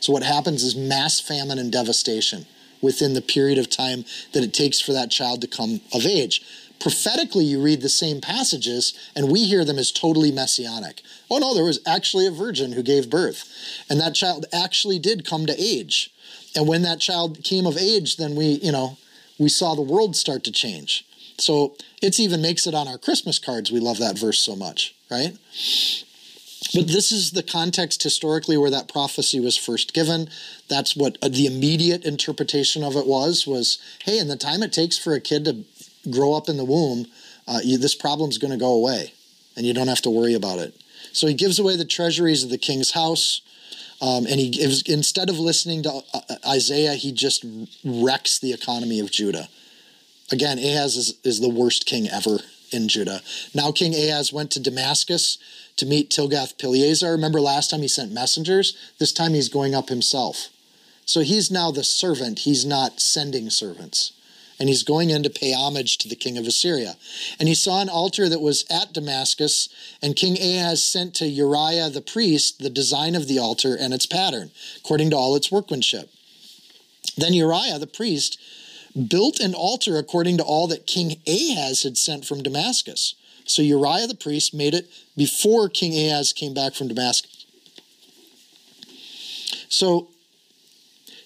So 0.00 0.10
what 0.10 0.22
happens 0.22 0.62
is 0.62 0.74
mass 0.74 1.20
famine 1.20 1.58
and 1.58 1.70
devastation 1.70 2.46
within 2.80 3.12
the 3.12 3.20
period 3.20 3.58
of 3.58 3.68
time 3.68 4.06
that 4.32 4.42
it 4.42 4.54
takes 4.54 4.80
for 4.80 4.94
that 4.94 5.10
child 5.10 5.42
to 5.42 5.46
come 5.46 5.82
of 5.92 6.06
age. 6.06 6.42
Prophetically, 6.80 7.44
you 7.44 7.62
read 7.62 7.82
the 7.82 7.90
same 7.90 8.22
passages, 8.22 8.94
and 9.14 9.30
we 9.30 9.44
hear 9.44 9.66
them 9.66 9.78
as 9.78 9.92
totally 9.92 10.32
messianic. 10.32 11.02
Oh 11.30 11.36
no, 11.36 11.52
there 11.52 11.64
was 11.64 11.80
actually 11.86 12.26
a 12.26 12.30
virgin 12.30 12.72
who 12.72 12.82
gave 12.82 13.10
birth, 13.10 13.44
and 13.90 14.00
that 14.00 14.14
child 14.14 14.46
actually 14.50 14.98
did 14.98 15.26
come 15.26 15.44
to 15.44 15.60
age. 15.60 16.10
And 16.56 16.66
when 16.66 16.82
that 16.82 17.00
child 17.00 17.42
came 17.44 17.66
of 17.66 17.76
age, 17.76 18.16
then 18.16 18.34
we, 18.34 18.58
you 18.62 18.72
know, 18.72 18.98
we 19.38 19.48
saw 19.48 19.74
the 19.74 19.82
world 19.82 20.16
start 20.16 20.44
to 20.44 20.52
change. 20.52 21.04
So 21.38 21.76
it 22.02 22.18
even 22.20 22.42
makes 22.42 22.66
it 22.66 22.74
on 22.74 22.88
our 22.88 22.98
Christmas 22.98 23.38
cards. 23.38 23.72
We 23.72 23.80
love 23.80 23.98
that 23.98 24.18
verse 24.18 24.38
so 24.38 24.54
much, 24.54 24.94
right? 25.10 25.36
But 26.74 26.86
this 26.86 27.10
is 27.10 27.32
the 27.32 27.42
context 27.42 28.02
historically 28.02 28.56
where 28.56 28.70
that 28.70 28.88
prophecy 28.88 29.40
was 29.40 29.56
first 29.56 29.94
given. 29.94 30.28
That's 30.68 30.94
what 30.94 31.18
uh, 31.22 31.28
the 31.28 31.46
immediate 31.46 32.04
interpretation 32.04 32.84
of 32.84 32.96
it 32.96 33.06
was 33.06 33.46
was 33.46 33.78
hey, 34.04 34.18
in 34.18 34.28
the 34.28 34.36
time 34.36 34.62
it 34.62 34.72
takes 34.72 34.98
for 34.98 35.14
a 35.14 35.20
kid 35.20 35.44
to 35.46 35.64
grow 36.10 36.34
up 36.34 36.48
in 36.48 36.56
the 36.56 36.64
womb, 36.64 37.06
uh, 37.48 37.60
you, 37.64 37.78
this 37.78 37.94
problem's 37.94 38.38
going 38.38 38.52
to 38.52 38.56
go 38.56 38.72
away, 38.72 39.12
and 39.56 39.66
you 39.66 39.74
don't 39.74 39.88
have 39.88 40.02
to 40.02 40.10
worry 40.10 40.34
about 40.34 40.58
it. 40.58 40.74
So 41.12 41.26
he 41.26 41.34
gives 41.34 41.58
away 41.58 41.76
the 41.76 41.84
treasuries 41.84 42.44
of 42.44 42.50
the 42.50 42.58
king's 42.58 42.92
house. 42.92 43.40
Um, 44.00 44.26
and 44.26 44.40
he 44.40 44.48
gives 44.48 44.82
instead 44.82 45.28
of 45.28 45.38
listening 45.38 45.82
to 45.82 45.90
uh, 45.90 46.20
uh 46.28 46.34
Isaiah, 46.48 46.94
he 46.94 47.12
just 47.12 47.44
wrecks 47.84 48.38
the 48.38 48.52
economy 48.52 49.00
of 49.00 49.10
Judah. 49.10 49.48
Again, 50.32 50.58
Ahaz 50.58 50.96
is, 50.96 51.18
is 51.24 51.40
the 51.40 51.48
worst 51.50 51.86
king 51.86 52.08
ever 52.08 52.38
in 52.70 52.88
Judah. 52.88 53.20
Now, 53.54 53.72
King 53.72 53.94
Ahaz 53.94 54.32
went 54.32 54.52
to 54.52 54.60
Damascus 54.60 55.38
to 55.76 55.86
meet 55.86 56.10
Tilgath-Pileser. 56.10 57.10
Remember 57.10 57.40
last 57.40 57.70
time 57.70 57.80
he 57.80 57.88
sent 57.88 58.12
messengers? 58.12 58.76
This 58.98 59.12
time 59.12 59.34
he's 59.34 59.48
going 59.48 59.74
up 59.74 59.88
himself. 59.88 60.48
So 61.04 61.20
he's 61.20 61.50
now 61.50 61.72
the 61.72 61.82
servant, 61.82 62.40
he's 62.40 62.64
not 62.64 63.00
sending 63.00 63.50
servants. 63.50 64.12
And 64.60 64.68
he's 64.68 64.82
going 64.82 65.08
in 65.08 65.22
to 65.22 65.30
pay 65.30 65.52
homage 65.54 65.96
to 65.98 66.08
the 66.08 66.14
king 66.14 66.36
of 66.36 66.46
Assyria. 66.46 66.96
And 67.38 67.48
he 67.48 67.54
saw 67.54 67.80
an 67.80 67.88
altar 67.88 68.28
that 68.28 68.42
was 68.42 68.66
at 68.70 68.92
Damascus, 68.92 69.70
and 70.02 70.14
King 70.14 70.36
Ahaz 70.36 70.84
sent 70.84 71.14
to 71.14 71.26
Uriah 71.26 71.88
the 71.88 72.02
priest 72.02 72.58
the 72.58 72.68
design 72.68 73.14
of 73.14 73.26
the 73.26 73.38
altar 73.38 73.74
and 73.74 73.94
its 73.94 74.04
pattern, 74.04 74.50
according 74.76 75.10
to 75.10 75.16
all 75.16 75.34
its 75.34 75.50
workmanship. 75.50 76.10
Then 77.16 77.32
Uriah 77.32 77.78
the 77.78 77.86
priest 77.86 78.38
built 79.08 79.40
an 79.40 79.54
altar 79.54 79.96
according 79.96 80.36
to 80.36 80.44
all 80.44 80.66
that 80.66 80.86
King 80.86 81.16
Ahaz 81.26 81.82
had 81.82 81.96
sent 81.96 82.26
from 82.26 82.42
Damascus. 82.42 83.14
So 83.44 83.62
Uriah 83.62 84.06
the 84.06 84.14
priest 84.14 84.52
made 84.52 84.74
it 84.74 84.90
before 85.16 85.68
King 85.68 85.92
Ahaz 85.92 86.32
came 86.32 86.54
back 86.54 86.74
from 86.74 86.88
Damascus. 86.88 87.46
So 89.68 90.08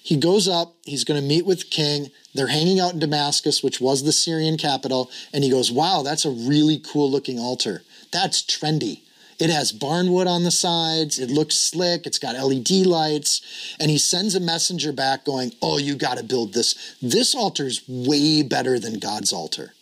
he 0.02 0.16
goes 0.16 0.46
up, 0.46 0.74
he's 0.84 1.04
going 1.04 1.20
to 1.20 1.26
meet 1.26 1.46
with 1.46 1.70
king. 1.70 2.10
They're 2.34 2.48
hanging 2.48 2.80
out 2.80 2.94
in 2.94 2.98
Damascus, 2.98 3.62
which 3.62 3.80
was 3.80 4.02
the 4.02 4.12
Syrian 4.12 4.58
capital, 4.58 5.10
and 5.32 5.44
he 5.44 5.50
goes, 5.50 5.70
Wow, 5.70 6.02
that's 6.02 6.24
a 6.24 6.30
really 6.30 6.78
cool 6.78 7.10
looking 7.10 7.38
altar. 7.38 7.82
That's 8.10 8.42
trendy. 8.42 9.00
It 9.38 9.50
has 9.50 9.72
barnwood 9.72 10.26
on 10.26 10.44
the 10.44 10.50
sides. 10.50 11.18
It 11.18 11.30
looks 11.30 11.56
slick. 11.56 12.06
It's 12.06 12.18
got 12.18 12.36
LED 12.36 12.86
lights. 12.86 13.76
And 13.80 13.90
he 13.90 13.98
sends 13.98 14.34
a 14.34 14.40
messenger 14.40 14.92
back 14.92 15.24
going, 15.24 15.52
Oh, 15.62 15.78
you 15.78 15.94
got 15.94 16.18
to 16.18 16.24
build 16.24 16.54
this. 16.54 16.96
This 17.00 17.34
altar 17.34 17.66
is 17.66 17.82
way 17.88 18.42
better 18.42 18.78
than 18.78 18.98
God's 18.98 19.32
altar. 19.32 19.74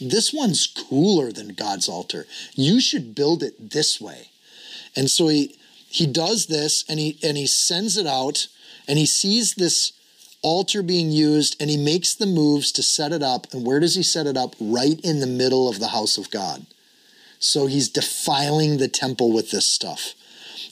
This 0.00 0.32
one's 0.32 0.66
cooler 0.66 1.30
than 1.30 1.48
God's 1.48 1.88
altar. 1.88 2.26
You 2.54 2.80
should 2.80 3.14
build 3.14 3.42
it 3.42 3.70
this 3.70 4.00
way. 4.00 4.30
And 4.96 5.10
so 5.10 5.28
he 5.28 5.56
he 5.88 6.06
does 6.06 6.46
this 6.46 6.84
and 6.88 6.98
he 6.98 7.18
and 7.22 7.36
he 7.36 7.46
sends 7.46 7.96
it 7.96 8.06
out 8.06 8.48
and 8.88 8.98
he 8.98 9.06
sees 9.06 9.54
this 9.54 9.92
altar 10.42 10.82
being 10.82 11.10
used 11.10 11.56
and 11.60 11.70
he 11.70 11.76
makes 11.76 12.14
the 12.14 12.26
moves 12.26 12.72
to 12.72 12.82
set 12.82 13.12
it 13.12 13.22
up. 13.22 13.52
And 13.52 13.66
where 13.66 13.80
does 13.80 13.94
he 13.94 14.02
set 14.02 14.26
it 14.26 14.36
up? 14.36 14.54
Right 14.60 15.00
in 15.00 15.20
the 15.20 15.26
middle 15.26 15.68
of 15.68 15.78
the 15.78 15.88
house 15.88 16.18
of 16.18 16.30
God. 16.30 16.66
So 17.38 17.66
he's 17.66 17.88
defiling 17.88 18.76
the 18.76 18.88
temple 18.88 19.32
with 19.32 19.50
this 19.50 19.66
stuff. 19.66 20.14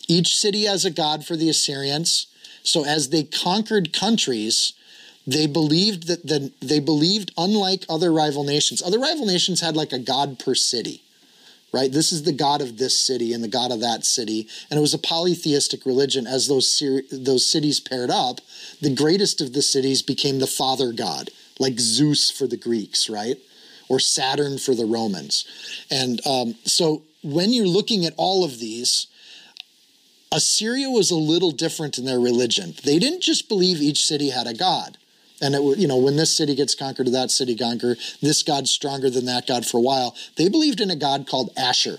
Each 0.09 0.37
city 0.37 0.65
has 0.65 0.85
a 0.85 0.91
god 0.91 1.25
for 1.25 1.37
the 1.37 1.49
Assyrians. 1.49 2.27
So 2.63 2.85
as 2.85 3.09
they 3.09 3.25
conquered 3.25 3.93
countries, 3.93 4.73
they 5.27 5.47
believed 5.47 6.07
that 6.09 6.27
the, 6.27 6.53
they 6.61 6.81
believed 6.81 7.33
unlike 7.39 7.85
other 7.89 8.13
rival 8.13 8.45
nations. 8.45 8.83
Other 8.83 8.99
rival 8.99 9.27
nations 9.27 9.61
had 9.61 9.77
like 9.77 9.93
a 9.93 9.99
god 9.99 10.39
per 10.39 10.55
city. 10.55 11.03
Right? 11.73 11.93
This 11.93 12.11
is 12.11 12.25
the 12.25 12.33
god 12.33 12.61
of 12.61 12.79
this 12.79 12.99
city 12.99 13.33
and 13.33 13.45
the 13.45 13.49
god 13.49 13.71
of 13.71 13.81
that 13.81 14.05
city, 14.05 14.49
and 14.71 14.79
it 14.79 14.81
was 14.81 14.95
a 14.95 14.99
polytheistic 14.99 15.87
religion. 15.87 16.27
As 16.27 16.49
those 16.49 16.83
those 17.13 17.47
cities 17.47 17.79
paired 17.79 18.11
up, 18.11 18.41
the 18.81 18.95
greatest 18.95 19.41
of 19.41 19.53
the 19.53 19.63
cities 19.63 20.03
became 20.03 20.41
the 20.41 20.47
father 20.47 20.93
god, 20.93 21.31
like 21.59 21.79
Zeus 21.79 22.31
for 22.31 22.47
the 22.47 22.57
Greeks, 22.57 23.09
right? 23.09 23.37
or 23.91 23.99
Saturn 23.99 24.57
for 24.57 24.75
the 24.75 24.87
Romans. 24.87 25.45
And 25.91 26.25
um, 26.25 26.55
so 26.65 27.03
when 27.23 27.53
you're 27.53 27.67
looking 27.67 28.07
at 28.07 28.15
all 28.17 28.45
of 28.45 28.61
these, 28.61 29.09
Assyria 30.33 30.89
was 30.89 31.11
a 31.11 31.17
little 31.17 31.51
different 31.51 31.99
in 31.99 32.05
their 32.05 32.21
religion. 32.21 32.73
They 32.85 33.01
didn't 33.01 33.23
just 33.23 33.49
believe 33.49 33.83
each 33.83 34.07
city 34.07 34.31
had 34.31 34.47
a 34.47 34.55
god. 34.55 34.97
And 35.41 35.55
it, 35.55 35.79
you 35.79 35.89
know, 35.89 35.97
when 35.97 36.17
this 36.17 36.37
city 36.37 36.55
gets 36.55 36.75
conquered 36.75 37.09
or 37.09 37.13
that 37.13 37.31
city 37.31 37.57
conquered, 37.57 37.99
this 38.21 38.43
god's 38.43 38.71
stronger 38.71 39.11
than 39.11 39.27
that 39.27 39.47
god 39.47 39.67
for 39.67 39.79
a 39.79 39.83
while. 39.83 40.15
They 40.37 40.49
believed 40.49 40.81
in 40.81 40.91
a 40.91 40.97
god 40.97 41.27
called 41.27 41.51
Asher. 41.57 41.99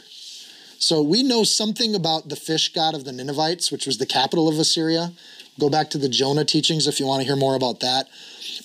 So 0.78 1.02
we 1.02 1.22
know 1.22 1.44
something 1.44 1.94
about 1.94 2.30
the 2.30 2.36
fish 2.36 2.74
god 2.74 2.96
of 2.96 3.06
the 3.06 3.12
Ninevites, 3.12 3.72
which 3.72 3.86
was 3.86 3.98
the 3.98 4.06
capital 4.06 4.50
of 4.50 4.58
Assyria. 4.58 5.14
Go 5.60 5.70
back 5.70 5.90
to 5.92 5.98
the 5.98 6.10
Jonah 6.10 6.46
teachings 6.46 6.88
if 6.88 7.00
you 7.00 7.06
want 7.06 7.22
to 7.22 7.28
hear 7.28 7.36
more 7.36 7.56
about 7.56 7.82
that. 7.82 8.08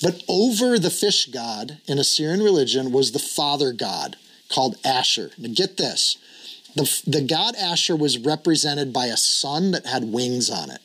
But 0.03 0.23
over 0.29 0.79
the 0.79 0.91
fish 0.91 1.27
god 1.27 1.79
in 1.87 1.99
Assyrian 1.99 2.43
religion 2.43 2.93
was 2.93 3.13
the 3.13 3.19
father 3.19 3.73
god 3.73 4.17
called 4.49 4.77
Asher. 4.85 5.31
Now 5.37 5.51
get 5.53 5.77
this 5.77 6.17
the, 6.77 7.03
the 7.07 7.23
god 7.23 7.55
Asher 7.57 7.97
was 7.97 8.19
represented 8.19 8.93
by 8.93 9.07
a 9.07 9.17
sun 9.17 9.71
that 9.71 9.87
had 9.87 10.13
wings 10.13 10.51
on 10.51 10.71
it. 10.71 10.81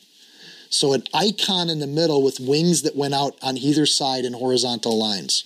So 0.72 0.94
an 0.94 1.04
icon 1.12 1.68
in 1.68 1.80
the 1.80 1.86
middle 1.86 2.22
with 2.22 2.40
wings 2.40 2.80
that 2.82 2.96
went 2.96 3.12
out 3.12 3.36
on 3.42 3.58
either 3.58 3.84
side 3.84 4.24
in 4.24 4.32
horizontal 4.32 4.98
lines. 4.98 5.44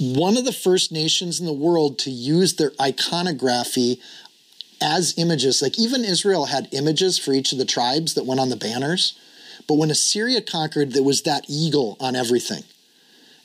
One 0.00 0.36
of 0.36 0.44
the 0.44 0.52
first 0.52 0.90
nations 0.90 1.38
in 1.38 1.46
the 1.46 1.52
world 1.52 1.98
to 2.00 2.10
use 2.10 2.54
their 2.54 2.72
iconography 2.80 4.00
as 4.80 5.14
images, 5.16 5.62
like 5.62 5.78
even 5.78 6.04
Israel 6.04 6.46
had 6.46 6.68
images 6.72 7.18
for 7.18 7.32
each 7.32 7.52
of 7.52 7.58
the 7.58 7.64
tribes 7.64 8.14
that 8.14 8.26
went 8.26 8.40
on 8.40 8.48
the 8.48 8.56
banners. 8.56 9.16
But 9.68 9.74
when 9.74 9.92
Assyria 9.92 10.40
conquered, 10.40 10.92
there 10.92 11.02
was 11.02 11.22
that 11.22 11.44
eagle 11.48 11.96
on 12.00 12.16
everything. 12.16 12.64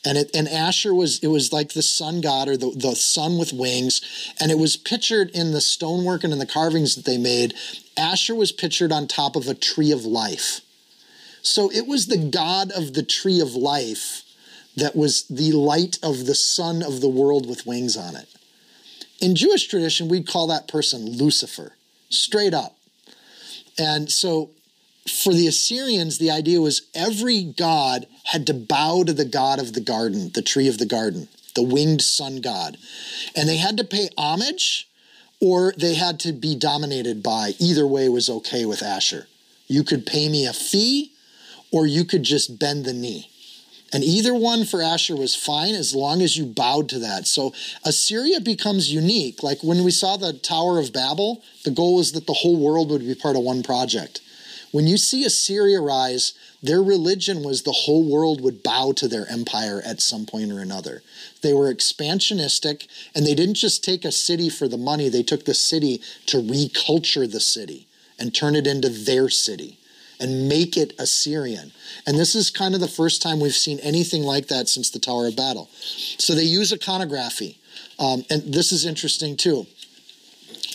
And 0.05 0.17
it 0.17 0.31
and 0.35 0.47
Asher 0.47 0.93
was 0.93 1.19
it 1.19 1.27
was 1.27 1.53
like 1.53 1.73
the 1.73 1.81
sun 1.81 2.21
god 2.21 2.49
or 2.49 2.57
the, 2.57 2.71
the 2.71 2.95
sun 2.95 3.37
with 3.37 3.53
wings. 3.53 4.01
And 4.39 4.51
it 4.51 4.57
was 4.57 4.75
pictured 4.75 5.29
in 5.31 5.51
the 5.51 5.61
stonework 5.61 6.23
and 6.23 6.33
in 6.33 6.39
the 6.39 6.45
carvings 6.45 6.95
that 6.95 7.05
they 7.05 7.17
made. 7.17 7.53
Asher 7.95 8.35
was 8.35 8.51
pictured 8.51 8.91
on 8.91 9.07
top 9.07 9.35
of 9.35 9.47
a 9.47 9.53
tree 9.53 9.91
of 9.91 10.05
life. 10.05 10.61
So 11.41 11.69
it 11.71 11.87
was 11.87 12.07
the 12.07 12.17
god 12.17 12.71
of 12.71 12.93
the 12.93 13.03
tree 13.03 13.39
of 13.39 13.53
life 13.53 14.23
that 14.75 14.95
was 14.95 15.23
the 15.27 15.51
light 15.51 15.99
of 16.01 16.25
the 16.25 16.35
sun 16.35 16.81
of 16.81 17.01
the 17.01 17.09
world 17.09 17.47
with 17.47 17.65
wings 17.65 17.95
on 17.95 18.15
it. 18.15 18.27
In 19.21 19.35
Jewish 19.35 19.67
tradition, 19.67 20.09
we'd 20.09 20.27
call 20.27 20.47
that 20.47 20.67
person 20.67 21.05
Lucifer, 21.05 21.73
straight 22.09 22.53
up. 22.53 22.75
And 23.77 24.11
so 24.11 24.49
for 25.07 25.33
the 25.33 25.47
Assyrians, 25.47 26.17
the 26.17 26.31
idea 26.31 26.61
was 26.61 26.87
every 26.93 27.43
god 27.43 28.07
had 28.25 28.47
to 28.47 28.53
bow 28.53 29.03
to 29.03 29.13
the 29.13 29.25
god 29.25 29.59
of 29.59 29.73
the 29.73 29.81
garden, 29.81 30.31
the 30.33 30.41
tree 30.41 30.67
of 30.67 30.77
the 30.77 30.85
garden, 30.85 31.27
the 31.55 31.63
winged 31.63 32.01
sun 32.01 32.41
god. 32.41 32.77
And 33.35 33.49
they 33.49 33.57
had 33.57 33.77
to 33.77 33.83
pay 33.83 34.09
homage 34.17 34.87
or 35.41 35.73
they 35.77 35.95
had 35.95 36.19
to 36.21 36.31
be 36.31 36.55
dominated 36.55 37.21
by. 37.21 37.53
Either 37.59 37.85
way 37.85 38.07
was 38.07 38.29
okay 38.29 38.65
with 38.65 38.81
Asher. 38.81 39.27
You 39.67 39.83
could 39.83 40.05
pay 40.05 40.29
me 40.29 40.45
a 40.45 40.53
fee 40.53 41.11
or 41.71 41.85
you 41.85 42.05
could 42.05 42.23
just 42.23 42.57
bend 42.59 42.85
the 42.85 42.93
knee. 42.93 43.29
And 43.91 44.03
either 44.03 44.33
one 44.33 44.65
for 44.65 44.81
Asher 44.81 45.15
was 45.15 45.35
fine 45.35 45.75
as 45.75 45.93
long 45.93 46.21
as 46.21 46.35
you 46.35 46.45
bowed 46.45 46.89
to 46.89 46.99
that. 46.99 47.27
So 47.27 47.53
Assyria 47.85 48.39
becomes 48.39 48.91
unique. 48.91 49.43
Like 49.43 49.61
when 49.61 49.83
we 49.83 49.91
saw 49.91 50.17
the 50.17 50.33
Tower 50.33 50.79
of 50.79 50.91
Babel, 50.91 51.43
the 51.63 51.71
goal 51.71 51.97
was 51.97 52.13
that 52.13 52.25
the 52.25 52.33
whole 52.33 52.57
world 52.57 52.89
would 52.89 53.01
be 53.01 53.13
part 53.13 53.35
of 53.35 53.43
one 53.43 53.61
project. 53.61 54.21
When 54.74 54.88
you 54.88 54.97
see 54.97 55.24
Assyria 55.24 55.80
rise, 55.80 56.34
their 56.63 56.82
religion 56.82 57.43
was 57.43 57.61
the 57.61 57.71
whole 57.71 58.03
world 58.09 58.41
would 58.41 58.63
bow 58.63 58.91
to 58.93 59.07
their 59.07 59.30
empire 59.30 59.84
at 59.86 60.01
some 60.01 60.26
point 60.26 60.51
or 60.51 60.61
another. 60.61 61.03
They 61.43 61.53
were 61.53 61.71
expansionistic, 61.71 62.88
and 63.13 63.24
they 63.24 63.36
didn't 63.36 63.53
just 63.53 63.84
take 63.84 64.03
a 64.03 64.11
city 64.11 64.49
for 64.49 64.67
the 64.67 64.78
money, 64.78 65.09
they 65.09 65.21
took 65.21 65.45
the 65.45 65.53
city 65.53 66.01
to 66.26 66.38
reculture 66.41 67.32
the 67.32 67.39
city 67.39 67.86
and 68.17 68.34
turn 68.34 68.55
it 68.55 68.65
into 68.65 68.89
their 68.89 69.30
city. 69.30 69.78
and 70.19 70.47
make 70.47 70.78
it 70.78 70.93
Assyrian. 70.99 71.71
And 72.07 72.17
this 72.17 72.34
is 72.34 72.49
kind 72.49 72.74
of 72.76 72.80
the 72.80 72.88
first 72.88 73.21
time 73.21 73.39
we've 73.41 73.53
seen 73.53 73.80
anything 73.80 74.24
like 74.24 74.47
that 74.47 74.69
since 74.69 74.89
the 74.89 74.99
Tower 74.99 75.28
of 75.28 75.36
Babel. 75.36 75.69
So 76.17 76.34
they 76.34 76.43
use 76.43 76.71
iconography. 76.71 77.57
Um, 77.99 78.24
and 78.30 78.53
this 78.53 78.71
is 78.71 78.86
interesting 78.86 79.36
too. 79.36 79.65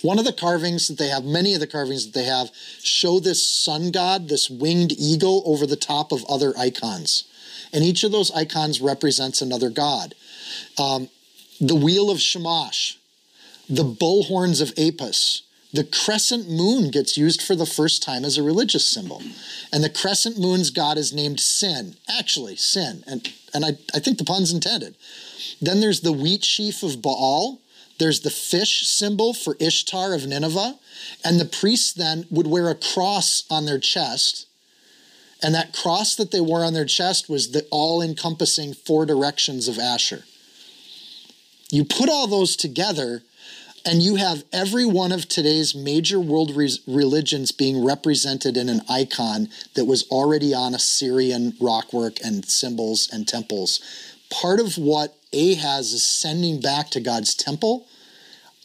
One 0.02 0.18
of 0.18 0.24
the 0.24 0.32
carvings 0.32 0.88
that 0.88 0.98
they 0.98 1.08
have, 1.08 1.24
many 1.24 1.54
of 1.54 1.60
the 1.60 1.66
carvings 1.66 2.06
that 2.06 2.14
they 2.14 2.24
have, 2.24 2.50
show 2.82 3.20
this 3.20 3.46
sun 3.46 3.90
god, 3.90 4.28
this 4.28 4.48
winged 4.50 4.92
eagle 4.92 5.42
over 5.46 5.66
the 5.66 5.76
top 5.76 6.12
of 6.12 6.24
other 6.26 6.54
icons. 6.58 7.24
And 7.72 7.84
each 7.84 8.04
of 8.04 8.12
those 8.12 8.30
icons 8.30 8.80
represents 8.80 9.42
another 9.42 9.70
god. 9.70 10.14
Um, 10.78 11.08
the 11.60 11.74
wheel 11.74 12.10
of 12.10 12.20
Shamash, 12.20 12.98
the 13.68 13.84
bull 13.84 14.24
horns 14.24 14.60
of 14.60 14.72
Apis, 14.78 15.42
the 15.72 15.84
crescent 15.84 16.48
moon 16.48 16.90
gets 16.90 17.18
used 17.18 17.42
for 17.42 17.54
the 17.54 17.66
first 17.66 18.02
time 18.02 18.24
as 18.24 18.38
a 18.38 18.42
religious 18.42 18.86
symbol. 18.86 19.22
And 19.70 19.84
the 19.84 19.90
crescent 19.90 20.38
moon's 20.38 20.70
god 20.70 20.96
is 20.96 21.12
named 21.12 21.40
Sin. 21.40 21.96
Actually, 22.08 22.56
Sin. 22.56 23.04
And, 23.06 23.30
and 23.52 23.64
I, 23.64 23.72
I 23.94 23.98
think 23.98 24.16
the 24.16 24.24
pun's 24.24 24.52
intended. 24.52 24.96
Then 25.60 25.80
there's 25.80 26.00
the 26.00 26.12
wheat 26.12 26.44
sheaf 26.44 26.82
of 26.82 27.02
Baal. 27.02 27.60
There's 27.98 28.20
the 28.20 28.30
fish 28.30 28.86
symbol 28.86 29.34
for 29.34 29.56
Ishtar 29.58 30.14
of 30.14 30.26
Nineveh. 30.26 30.78
And 31.24 31.38
the 31.38 31.44
priests 31.44 31.92
then 31.92 32.26
would 32.30 32.46
wear 32.46 32.68
a 32.68 32.74
cross 32.74 33.44
on 33.50 33.66
their 33.66 33.78
chest. 33.78 34.46
And 35.42 35.54
that 35.54 35.72
cross 35.72 36.14
that 36.16 36.30
they 36.30 36.40
wore 36.40 36.64
on 36.64 36.74
their 36.74 36.84
chest 36.84 37.28
was 37.28 37.50
the 37.50 37.66
all 37.70 38.02
encompassing 38.02 38.74
four 38.74 39.06
directions 39.06 39.68
of 39.68 39.78
Asher. 39.78 40.24
You 41.70 41.84
put 41.84 42.08
all 42.08 42.26
those 42.26 42.56
together, 42.56 43.22
and 43.84 44.02
you 44.02 44.16
have 44.16 44.44
every 44.52 44.84
one 44.84 45.12
of 45.12 45.28
today's 45.28 45.74
major 45.74 46.18
world 46.18 46.56
re- 46.56 46.70
religions 46.86 47.52
being 47.52 47.84
represented 47.84 48.56
in 48.56 48.68
an 48.68 48.80
icon 48.88 49.48
that 49.74 49.84
was 49.84 50.08
already 50.10 50.52
on 50.52 50.74
Assyrian 50.74 51.52
rockwork 51.52 52.20
and 52.24 52.44
symbols 52.48 53.08
and 53.12 53.28
temples. 53.28 53.80
Part 54.30 54.60
of 54.60 54.76
what 54.76 55.17
Ahaz 55.32 55.92
is 55.92 56.06
sending 56.06 56.60
back 56.60 56.90
to 56.90 57.00
God's 57.00 57.34
temple 57.34 57.86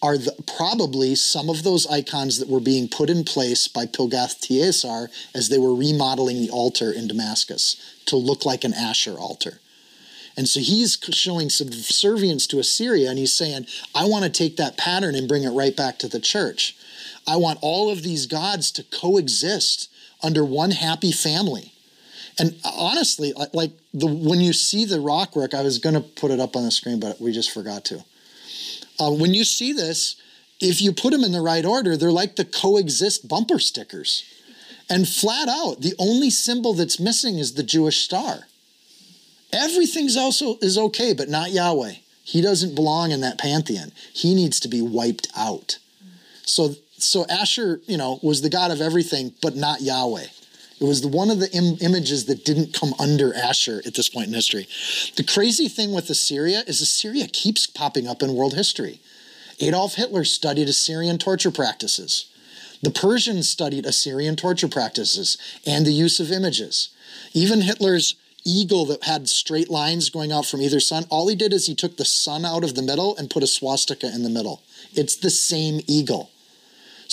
are 0.02 0.18
the, 0.18 0.36
probably 0.58 1.16
some 1.16 1.50
of 1.50 1.64
those 1.64 1.88
icons 1.88 2.38
that 2.40 2.50
were 2.50 2.60
being 2.60 2.90
put 2.90 3.10
in 3.10 3.24
place 3.24 3.70
by 3.70 3.86
Tilgath-Pileser 3.86 5.10
as 5.34 5.48
they 5.48 5.58
were 5.58 5.74
remodeling 5.74 6.42
the 6.42 6.50
altar 6.50 6.92
in 6.92 7.08
Damascus 7.08 7.78
to 8.06 8.18
look 8.18 8.46
like 8.46 8.66
an 8.66 8.74
Asher 8.74 9.18
altar. 9.18 9.60
And 10.36 10.48
so 10.50 10.60
he's 10.60 10.98
showing 11.12 11.50
subservience 11.50 12.48
to 12.48 12.60
Assyria 12.60 13.10
and 13.10 13.20
he's 13.20 13.34
saying, 13.34 13.68
I 13.96 14.06
want 14.06 14.26
to 14.26 14.32
take 14.32 14.58
that 14.58 14.78
pattern 14.78 15.16
and 15.16 15.28
bring 15.28 15.44
it 15.44 15.52
right 15.52 15.76
back 15.76 16.00
to 16.00 16.08
the 16.08 16.20
church. 16.20 16.76
I 17.28 17.38
want 17.38 17.60
all 17.62 17.90
of 17.90 18.04
these 18.04 18.26
gods 18.26 18.72
to 18.72 18.84
coexist 18.84 19.90
under 20.22 20.44
one 20.44 20.72
happy 20.72 21.12
family. 21.12 21.73
And 22.40 22.56
honestly, 22.66 23.34
like 23.54 23.72
the 23.94 24.08
when 24.08 24.40
you 24.40 24.54
see 24.54 24.86
the 24.86 25.00
rock 25.00 25.36
work, 25.36 25.54
I 25.54 25.62
was 25.62 25.78
going 25.78 25.96
to 25.96 26.02
put 26.02 26.32
it 26.32 26.40
up 26.40 26.56
on 26.56 26.64
the 26.64 26.72
screen, 26.72 27.00
but 27.00 27.22
we 27.22 27.32
just 27.32 27.52
forgot 27.52 27.86
to. 27.86 28.04
Uh, 29.00 29.12
when 29.12 29.34
you 29.34 29.44
see 29.44 29.74
this, 29.74 30.16
if 30.60 30.82
you 30.82 30.94
put 30.94 31.12
them 31.12 31.24
in 31.24 31.32
the 31.32 31.42
right 31.42 31.66
order, 31.66 31.98
they're 31.98 32.12
like 32.12 32.36
the 32.36 32.46
coexist 32.46 33.28
bumper 33.28 33.60
stickers. 33.60 34.24
And 34.90 35.08
flat 35.08 35.48
out, 35.48 35.82
the 35.82 35.96
only 35.98 36.30
symbol 36.30 36.74
that's 36.74 37.00
missing 37.00 37.38
is 37.38 37.54
the 37.54 37.64
Jewish 37.64 38.04
star. 38.04 38.48
Everything's 39.52 40.18
also 40.18 40.58
is 40.62 40.78
okay, 40.78 41.14
but 41.14 41.30
not 41.30 41.52
Yahweh. 41.52 41.94
He 42.24 42.42
doesn't 42.42 42.76
belong 42.76 43.12
in 43.12 43.22
that 43.22 43.38
pantheon. 43.38 43.92
He 44.14 44.34
needs 44.34 44.60
to 44.62 44.68
be 44.68 44.82
wiped 44.82 45.28
out. 45.36 45.78
So 46.46 46.76
so 46.98 47.26
Asher, 47.28 47.82
you 47.86 47.98
know, 47.98 48.20
was 48.24 48.42
the 48.42 48.50
god 48.50 48.72
of 48.72 48.82
everything, 48.82 49.34
but 49.42 49.56
not 49.56 49.82
Yahweh. 49.82 50.26
It 50.80 50.86
was 50.86 51.06
one 51.06 51.30
of 51.30 51.40
the 51.40 51.52
Im- 51.52 51.78
images 51.82 52.26
that 52.26 52.44
didn't 52.44 52.74
come 52.74 52.94
under 53.00 53.34
Asher 53.34 53.82
at 53.86 53.94
this 53.94 54.10
point 54.10 54.28
in 54.28 54.34
history. 54.34 54.68
The 55.16 55.24
crazy 55.24 55.68
thing 55.68 55.94
with 55.94 56.10
Assyria 56.10 56.64
is 56.68 56.82
Assyria 56.82 57.28
keeps 57.28 57.68
popping 57.68 58.08
up 58.08 58.22
in 58.22 58.34
world 58.34 58.54
history. 58.54 59.00
Adolf 59.60 59.96
Hitler 59.96 60.24
studied 60.24 60.68
Assyrian 60.68 61.18
torture 61.18 61.52
practices. 61.52 62.26
The 62.82 62.92
Persians 62.92 63.48
studied 63.48 63.86
Assyrian 63.86 64.36
torture 64.36 64.68
practices 64.68 65.38
and 65.66 65.86
the 65.86 65.94
use 65.94 66.20
of 66.20 66.32
images. 66.32 66.90
Even 67.34 67.62
Hitler's 67.62 68.16
eagle 68.44 68.86
that 68.86 69.04
had 69.04 69.30
straight 69.30 69.70
lines 69.70 70.10
going 70.10 70.32
out 70.32 70.46
from 70.46 70.62
either 70.62 70.80
sun. 70.80 71.06
All 71.10 71.30
he 71.30 71.36
did 71.36 71.54
is 71.54 71.68
he 71.68 71.76
took 71.76 71.96
the 71.96 72.06
sun 72.06 72.44
out 72.44 72.64
of 72.64 72.76
the 72.76 72.82
middle 72.82 73.16
and 73.16 73.30
put 73.30 73.44
a 73.44 73.48
swastika 73.48 74.14
in 74.14 74.24
the 74.24 74.30
middle. 74.30 74.62
It's 74.94 75.16
the 75.16 75.30
same 75.30 75.80
eagle. 75.88 76.30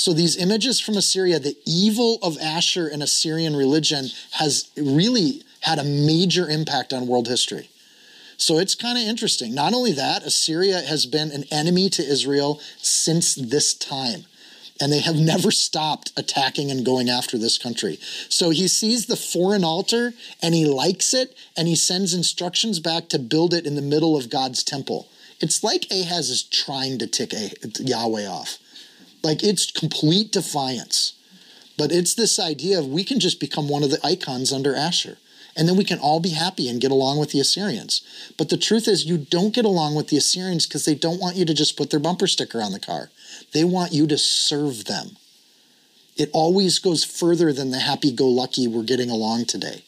So 0.00 0.14
these 0.14 0.38
images 0.38 0.80
from 0.80 0.96
Assyria, 0.96 1.38
the 1.38 1.58
evil 1.66 2.18
of 2.22 2.38
Asher 2.38 2.88
and 2.88 3.02
Assyrian 3.02 3.54
religion 3.54 4.06
has 4.32 4.70
really 4.74 5.42
had 5.60 5.78
a 5.78 5.84
major 5.84 6.48
impact 6.48 6.94
on 6.94 7.06
world 7.06 7.28
history. 7.28 7.68
So 8.38 8.58
it's 8.58 8.74
kind 8.74 8.96
of 8.96 9.04
interesting. 9.04 9.54
Not 9.54 9.74
only 9.74 9.92
that, 9.92 10.22
Assyria 10.22 10.80
has 10.80 11.04
been 11.04 11.30
an 11.32 11.44
enemy 11.50 11.90
to 11.90 12.02
Israel 12.02 12.62
since 12.78 13.34
this 13.34 13.74
time 13.74 14.24
and 14.80 14.90
they 14.90 15.00
have 15.00 15.16
never 15.32 15.50
stopped 15.50 16.12
attacking 16.16 16.70
and 16.70 16.82
going 16.82 17.10
after 17.10 17.36
this 17.36 17.58
country. 17.58 17.98
So 18.30 18.48
he 18.48 18.68
sees 18.68 19.04
the 19.04 19.16
foreign 19.16 19.64
altar 19.64 20.14
and 20.40 20.54
he 20.54 20.64
likes 20.64 21.12
it 21.12 21.36
and 21.58 21.68
he 21.68 21.76
sends 21.76 22.14
instructions 22.14 22.80
back 22.80 23.10
to 23.10 23.18
build 23.18 23.52
it 23.52 23.66
in 23.66 23.74
the 23.74 23.82
middle 23.82 24.16
of 24.16 24.30
God's 24.30 24.64
temple. 24.64 25.08
It's 25.40 25.62
like 25.62 25.84
Ahaz 25.90 26.30
is 26.30 26.42
trying 26.42 26.98
to 27.00 27.06
tick 27.06 27.34
Yahweh 27.78 28.26
off. 28.26 28.59
Like 29.22 29.42
it's 29.42 29.70
complete 29.70 30.32
defiance. 30.32 31.14
But 31.76 31.92
it's 31.92 32.14
this 32.14 32.38
idea 32.38 32.78
of 32.78 32.86
we 32.86 33.04
can 33.04 33.20
just 33.20 33.40
become 33.40 33.68
one 33.68 33.82
of 33.82 33.90
the 33.90 34.04
icons 34.04 34.52
under 34.52 34.74
Asher. 34.74 35.16
And 35.56 35.68
then 35.68 35.76
we 35.76 35.84
can 35.84 35.98
all 35.98 36.20
be 36.20 36.30
happy 36.30 36.68
and 36.68 36.80
get 36.80 36.90
along 36.90 37.18
with 37.18 37.32
the 37.32 37.40
Assyrians. 37.40 38.02
But 38.38 38.50
the 38.50 38.56
truth 38.56 38.86
is, 38.86 39.04
you 39.04 39.18
don't 39.18 39.54
get 39.54 39.64
along 39.64 39.94
with 39.94 40.08
the 40.08 40.16
Assyrians 40.16 40.66
because 40.66 40.84
they 40.84 40.94
don't 40.94 41.20
want 41.20 41.36
you 41.36 41.44
to 41.44 41.54
just 41.54 41.76
put 41.76 41.90
their 41.90 41.98
bumper 41.98 42.26
sticker 42.26 42.62
on 42.62 42.72
the 42.72 42.80
car. 42.80 43.10
They 43.52 43.64
want 43.64 43.92
you 43.92 44.06
to 44.06 44.18
serve 44.18 44.84
them. 44.84 45.16
It 46.16 46.30
always 46.32 46.78
goes 46.78 47.02
further 47.02 47.52
than 47.52 47.70
the 47.70 47.78
happy 47.78 48.12
go 48.12 48.28
lucky 48.28 48.68
we're 48.68 48.82
getting 48.82 49.10
along 49.10 49.46
today. 49.46 49.82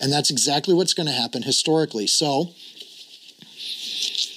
And 0.00 0.12
that's 0.12 0.30
exactly 0.30 0.74
what's 0.74 0.94
going 0.94 1.06
to 1.06 1.12
happen 1.12 1.42
historically. 1.42 2.06
So 2.06 2.50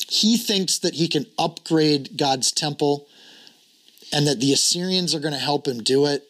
he 0.10 0.38
thinks 0.38 0.78
that 0.80 0.96
he 0.96 1.08
can 1.08 1.26
upgrade 1.38 2.18
God's 2.18 2.52
temple 2.52 3.08
and 4.12 4.28
that 4.28 4.39
the 4.39 4.53
Assyrians 4.53 5.14
are 5.14 5.20
going 5.20 5.34
to 5.34 5.39
help 5.39 5.68
him 5.68 5.84
do 5.84 6.05
it. 6.05 6.26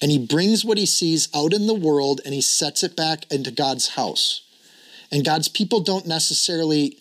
And 0.00 0.10
he 0.10 0.18
brings 0.18 0.64
what 0.64 0.78
he 0.78 0.86
sees 0.86 1.28
out 1.34 1.52
in 1.52 1.66
the 1.66 1.74
world 1.74 2.20
and 2.24 2.34
he 2.34 2.40
sets 2.40 2.82
it 2.82 2.96
back 2.96 3.30
into 3.32 3.50
God's 3.50 3.90
house. 3.90 4.42
And 5.10 5.24
God's 5.24 5.48
people 5.48 5.80
don't 5.80 6.06
necessarily, 6.06 6.98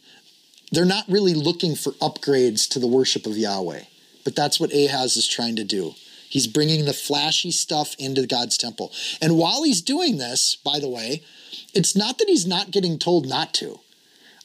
they're 0.71 0.85
not 0.85 1.05
really 1.09 1.33
looking 1.33 1.75
for 1.75 1.91
upgrades 1.93 2.69
to 2.69 2.79
the 2.79 2.87
worship 2.87 3.25
of 3.25 3.37
Yahweh. 3.37 3.81
But 4.23 4.35
that's 4.35 4.59
what 4.59 4.73
Ahaz 4.73 5.17
is 5.17 5.27
trying 5.27 5.55
to 5.57 5.63
do. 5.63 5.93
He's 6.29 6.47
bringing 6.47 6.85
the 6.85 6.93
flashy 6.93 7.51
stuff 7.51 7.95
into 7.99 8.25
God's 8.25 8.57
temple. 8.57 8.91
And 9.21 9.37
while 9.37 9.63
he's 9.63 9.81
doing 9.81 10.17
this, 10.17 10.55
by 10.55 10.79
the 10.79 10.89
way, 10.89 11.21
it's 11.73 11.95
not 11.95 12.17
that 12.17 12.27
he's 12.27 12.47
not 12.47 12.71
getting 12.71 12.97
told 12.97 13.27
not 13.27 13.53
to. 13.55 13.79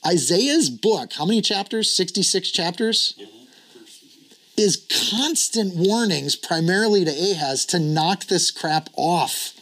Isaiah's 0.07 0.71
book, 0.71 1.15
how 1.15 1.27
many 1.27 1.41
chapters? 1.41 1.91
66 1.91 2.51
chapters? 2.51 3.15
Is 4.61 4.87
constant 5.11 5.75
warnings, 5.75 6.37
primarily 6.37 7.05
to 7.05 7.11
Ahaz, 7.11 7.65
to 7.67 7.79
knock 7.79 8.27
this 8.27 8.51
crap 8.51 8.91
off. 8.95 9.55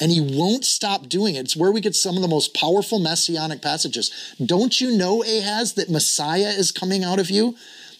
And 0.00 0.10
he 0.10 0.20
won't 0.20 0.64
stop 0.64 1.08
doing 1.08 1.36
it. 1.36 1.40
It's 1.40 1.56
where 1.56 1.70
we 1.70 1.80
get 1.80 1.94
some 1.94 2.16
of 2.16 2.22
the 2.22 2.28
most 2.28 2.52
powerful 2.52 2.98
messianic 2.98 3.62
passages. 3.62 4.34
Don't 4.44 4.80
you 4.80 4.90
know, 4.96 5.22
Ahaz, 5.22 5.74
that 5.74 5.88
Messiah 5.88 6.48
is 6.48 6.72
coming 6.72 7.04
out 7.04 7.20
of 7.20 7.30
you? 7.30 7.54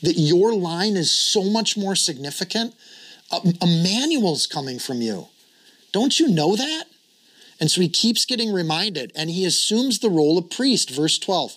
that 0.05 0.19
your 0.19 0.55
line 0.55 0.97
is 0.97 1.11
so 1.11 1.45
much 1.45 1.77
more 1.77 1.97
significant. 1.97 2.75
Emmanuel's 3.61 4.47
coming 4.47 4.79
from 4.79 5.01
you. 5.01 5.29
Don't 5.93 6.21
you 6.21 6.29
know 6.29 6.57
that? 6.57 6.85
And 7.61 7.71
so 7.71 7.81
he 7.81 7.89
keeps 7.89 8.25
getting 8.25 8.53
reminded, 8.53 9.13
and 9.15 9.31
he 9.31 9.45
assumes 9.45 9.99
the 9.99 10.11
role 10.11 10.39
of 10.39 10.51
priest, 10.51 10.91
verse 10.91 11.19
12. 11.19 11.57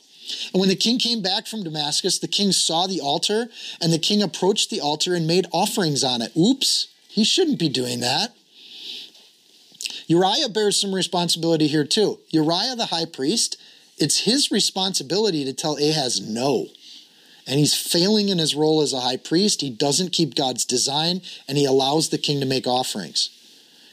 And 0.53 0.59
when 0.59 0.69
the 0.69 0.75
king 0.75 0.99
came 0.99 1.21
back 1.21 1.47
from 1.47 1.63
Damascus, 1.63 2.19
the 2.19 2.28
king 2.28 2.51
saw 2.51 2.88
the 2.88 3.01
altar, 3.01 3.47
and 3.82 3.93
the 3.93 3.99
king 3.99 4.21
approached 4.21 4.69
the 4.69 4.82
altar 4.82 5.15
and 5.15 5.28
made 5.28 5.47
offerings 5.51 6.03
on 6.03 6.21
it. 6.21 6.36
Oops, 6.36 6.88
he 7.07 7.23
shouldn't 7.23 7.59
be 7.59 7.69
doing 7.69 7.99
that. 8.01 8.36
Uriah 10.07 10.49
bears 10.49 10.80
some 10.80 10.95
responsibility 10.95 11.67
here 11.67 11.86
too. 11.86 12.19
Uriah, 12.30 12.75
the 12.75 12.88
high 12.88 13.05
priest, 13.05 13.57
it's 13.97 14.19
his 14.19 14.51
responsibility 14.51 15.43
to 15.43 15.53
tell 15.53 15.78
Ahaz 15.78 16.21
no 16.21 16.67
and 17.47 17.57
he's 17.59 17.73
failing 17.73 18.28
in 18.30 18.38
his 18.38 18.53
role 18.53 18.82
as 18.82 18.91
a 18.91 18.99
high 18.99 19.17
priest. 19.17 19.61
He 19.61 19.69
doesn't 19.69 20.11
keep 20.11 20.36
God's 20.36 20.65
design, 20.65 21.21
and 21.47 21.57
he 21.57 21.63
allows 21.65 22.09
the 22.09 22.17
king 22.17 22.41
to 22.41 22.45
make 22.45 22.67
offerings. 22.67 23.30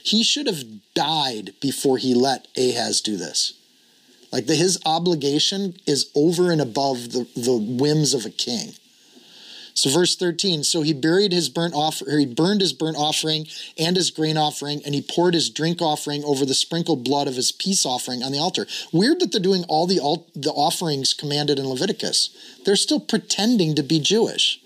He 0.02 0.24
should 0.24 0.48
have 0.48 0.64
died 0.92 1.54
before 1.60 1.96
he 1.96 2.14
let 2.14 2.48
Ahaz 2.58 3.00
do 3.00 3.16
this. 3.16 3.54
Like 4.34 4.46
the, 4.46 4.56
his 4.56 4.80
obligation 4.84 5.76
is 5.86 6.10
over 6.12 6.50
and 6.50 6.60
above 6.60 7.12
the, 7.12 7.24
the 7.36 7.56
whims 7.56 8.14
of 8.14 8.26
a 8.26 8.30
king. 8.30 8.72
So 9.74 9.90
verse 9.90 10.16
13, 10.16 10.64
so 10.64 10.82
he 10.82 10.92
buried 10.92 11.30
his 11.30 11.48
burnt 11.48 11.72
offer, 11.72 12.04
he 12.18 12.26
burned 12.26 12.60
his 12.60 12.72
burnt 12.72 12.96
offering 12.96 13.46
and 13.78 13.94
his 13.94 14.10
grain 14.10 14.36
offering, 14.36 14.82
and 14.84 14.92
he 14.92 15.02
poured 15.02 15.34
his 15.34 15.50
drink 15.50 15.80
offering 15.80 16.24
over 16.24 16.44
the 16.44 16.52
sprinkled 16.52 17.04
blood 17.04 17.28
of 17.28 17.36
his 17.36 17.52
peace 17.52 17.86
offering 17.86 18.24
on 18.24 18.32
the 18.32 18.40
altar. 18.40 18.66
Weird 18.92 19.20
that 19.20 19.30
they're 19.30 19.40
doing 19.40 19.64
all 19.68 19.86
the 19.86 20.00
the 20.34 20.50
offerings 20.50 21.12
commanded 21.12 21.60
in 21.60 21.68
Leviticus. 21.68 22.30
They're 22.64 22.74
still 22.74 23.00
pretending 23.00 23.76
to 23.76 23.84
be 23.84 24.00
Jewish. 24.00 24.60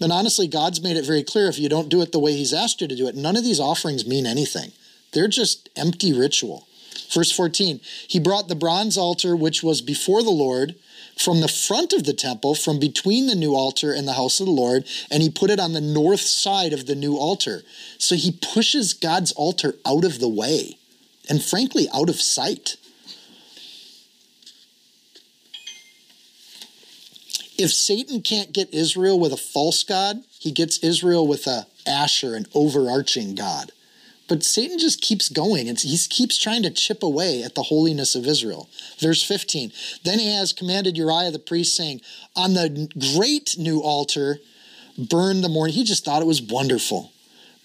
And 0.00 0.12
honestly, 0.12 0.46
God's 0.46 0.80
made 0.80 0.96
it 0.96 1.04
very 1.06 1.24
clear 1.24 1.48
if 1.48 1.58
you 1.58 1.68
don't 1.68 1.88
do 1.88 2.02
it 2.02 2.12
the 2.12 2.20
way 2.20 2.34
he's 2.36 2.54
asked 2.54 2.80
you 2.80 2.86
to 2.86 2.94
do 2.94 3.08
it, 3.08 3.16
none 3.16 3.34
of 3.34 3.42
these 3.42 3.58
offerings 3.58 4.06
mean 4.06 4.26
anything. 4.26 4.70
They're 5.12 5.26
just 5.26 5.70
empty 5.74 6.12
ritual. 6.12 6.68
Verse 7.12 7.32
14, 7.32 7.80
he 8.08 8.18
brought 8.18 8.48
the 8.48 8.54
bronze 8.54 8.96
altar 8.96 9.36
which 9.36 9.62
was 9.62 9.80
before 9.80 10.22
the 10.22 10.30
Lord 10.30 10.74
from 11.16 11.40
the 11.40 11.48
front 11.48 11.92
of 11.92 12.04
the 12.04 12.12
temple, 12.12 12.54
from 12.54 12.78
between 12.78 13.26
the 13.26 13.34
new 13.34 13.54
altar 13.54 13.92
and 13.92 14.06
the 14.06 14.12
house 14.12 14.38
of 14.38 14.46
the 14.46 14.52
Lord, 14.52 14.86
and 15.10 15.22
he 15.22 15.30
put 15.30 15.50
it 15.50 15.58
on 15.58 15.72
the 15.72 15.80
north 15.80 16.20
side 16.20 16.72
of 16.72 16.86
the 16.86 16.94
new 16.94 17.16
altar. 17.16 17.62
So 17.98 18.14
he 18.16 18.32
pushes 18.32 18.92
God's 18.92 19.32
altar 19.32 19.74
out 19.86 20.04
of 20.04 20.20
the 20.20 20.28
way 20.28 20.78
and, 21.28 21.42
frankly, 21.42 21.88
out 21.94 22.10
of 22.10 22.20
sight. 22.20 22.76
If 27.58 27.72
Satan 27.72 28.20
can't 28.20 28.52
get 28.52 28.74
Israel 28.74 29.18
with 29.18 29.32
a 29.32 29.38
false 29.38 29.82
God, 29.82 30.22
he 30.38 30.52
gets 30.52 30.78
Israel 30.78 31.26
with 31.26 31.46
a 31.46 31.66
Asher, 31.86 32.34
an 32.34 32.46
overarching 32.54 33.34
God. 33.34 33.72
But 34.28 34.42
Satan 34.42 34.78
just 34.78 35.00
keeps 35.00 35.28
going. 35.28 35.68
It's, 35.68 35.82
he 35.82 35.96
keeps 36.08 36.36
trying 36.36 36.62
to 36.64 36.70
chip 36.70 37.02
away 37.02 37.42
at 37.42 37.54
the 37.54 37.64
holiness 37.64 38.14
of 38.14 38.26
Israel. 38.26 38.68
Verse 38.98 39.22
15 39.22 39.72
Then 40.04 40.18
Ahaz 40.20 40.52
commanded 40.52 40.96
Uriah 40.96 41.30
the 41.30 41.38
priest, 41.38 41.76
saying, 41.76 42.00
On 42.34 42.54
the 42.54 42.88
great 43.14 43.56
new 43.58 43.80
altar, 43.80 44.38
burn 44.98 45.42
the 45.42 45.48
morning. 45.48 45.74
He 45.74 45.84
just 45.84 46.04
thought 46.04 46.22
it 46.22 46.26
was 46.26 46.42
wonderful 46.42 47.12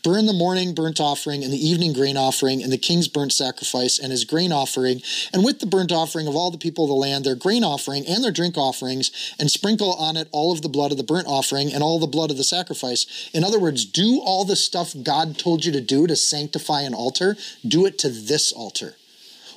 burn 0.04 0.26
the 0.26 0.34
morning 0.34 0.74
burnt 0.74 1.00
offering 1.00 1.44
and 1.44 1.52
the 1.52 1.68
evening 1.68 1.94
grain 1.94 2.18
offering 2.18 2.64
and 2.64 2.72
the 2.72 2.78
king's 2.78 3.08
burnt 3.08 3.34
sacrifice 3.34 4.00
and 4.00 4.12
his 4.12 4.26
grain 4.26 4.52
offering, 4.52 5.02
and 5.34 5.44
with 5.44 5.60
the 5.60 5.66
burnt 5.66 5.92
offering 5.92 6.28
of 6.28 6.36
all 6.36 6.52
the 6.52 6.58
people 6.58 6.86
of 6.86 6.90
the 6.90 6.96
land, 6.96 7.26
their 7.26 7.36
grain 7.36 7.64
offering 7.64 8.06
and 8.08 8.24
their 8.24 8.32
drink 8.32 8.58
offerings, 8.58 9.12
and 9.40 9.52
sprinkle 9.52 9.94
on 9.94 10.18
it 10.18 10.28
all 10.32 10.52
of 10.52 10.62
the 10.62 10.70
blood 10.70 10.92
of 10.92 10.98
the 10.98 11.04
burnt 11.04 11.28
offering 11.28 11.72
and 11.72 11.84
all 11.84 12.00
the 12.00 12.08
blood 12.08 12.32
of 12.32 12.38
the 12.38 12.44
sacrifice. 12.44 13.30
In 13.34 13.44
other 13.44 13.60
words, 13.60 13.86
do 13.86 14.20
all 14.24 14.46
the 14.46 14.56
stuff 14.56 14.94
God 15.04 15.38
told 15.38 15.66
you 15.66 15.72
to 15.72 15.82
do 15.82 16.08
to 16.08 16.16
sanctify 16.16 16.82
an 16.82 16.94
altar, 16.94 17.36
do 17.68 17.86
it 17.86 17.98
to 18.00 18.10
this 18.10 18.52
altar. 18.52 18.96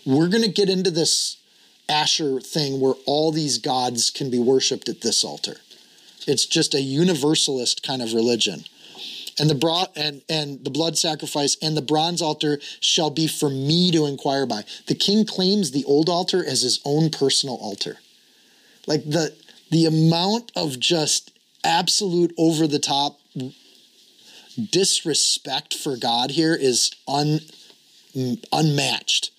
We're 0.05 0.29
going 0.29 0.43
to 0.43 0.51
get 0.51 0.69
into 0.69 0.91
this 0.91 1.39
Asher 1.89 2.41
thing 2.41 2.81
where 2.81 2.95
all 3.07 3.33
these 3.33 3.59
gods 3.59 4.11
can 4.11 4.31
be 4.31 4.39
worshiped 4.39 4.89
at 4.89 5.03
this 5.03 5.25
altar. 5.25 5.57
It's 6.27 6.47
just 6.47 6.75
a 6.75 6.81
universalist 6.81 7.83
kind 7.83 8.01
of 8.01 8.15
religion 8.15 8.65
and 9.39 9.51
the 9.51 9.55
bra- 9.55 9.87
and 9.97 10.23
and 10.29 10.65
the 10.65 10.71
blood 10.71 10.97
sacrifice 10.97 11.57
and 11.61 11.77
the 11.77 11.83
bronze 11.83 12.23
altar 12.23 12.61
shall 12.81 13.11
be 13.11 13.27
for 13.27 13.51
me 13.51 13.91
to 13.91 14.07
inquire 14.07 14.47
by. 14.47 14.65
The 14.87 14.95
king 14.95 15.25
claims 15.25 15.71
the 15.71 15.85
old 15.85 16.09
altar 16.09 16.45
as 16.45 16.63
his 16.63 16.81
own 16.85 17.11
personal 17.11 17.57
altar. 17.57 17.99
Like 18.87 19.05
the 19.05 19.35
the 19.71 19.87
amount 19.87 20.53
of 20.55 20.79
just 20.79 21.33
absolute 21.65 22.35
over 22.37 22.67
the 22.67 22.79
top 22.79 23.19
disrespect 24.71 25.75
for 25.75 25.97
God 25.97 26.31
here 26.31 26.55
is 26.55 26.93
un, 27.09 27.41
unmatched. 28.53 29.31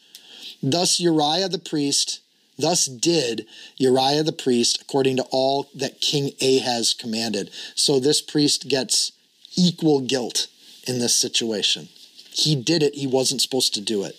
Thus 0.61 0.99
Uriah 0.99 1.47
the 1.47 1.59
priest, 1.59 2.21
thus 2.57 2.85
did 2.85 3.45
Uriah 3.77 4.23
the 4.23 4.33
priest 4.33 4.81
according 4.81 5.17
to 5.17 5.23
all 5.31 5.69
that 5.75 6.01
King 6.01 6.31
Ahaz 6.41 6.93
commanded. 6.93 7.51
So 7.75 7.99
this 7.99 8.21
priest 8.21 8.67
gets 8.67 9.11
equal 9.55 10.01
guilt 10.01 10.47
in 10.87 10.99
this 10.99 11.15
situation. 11.15 11.89
He 12.31 12.55
did 12.55 12.83
it, 12.83 12.95
he 12.95 13.07
wasn't 13.07 13.41
supposed 13.41 13.73
to 13.75 13.81
do 13.81 14.03
it. 14.03 14.15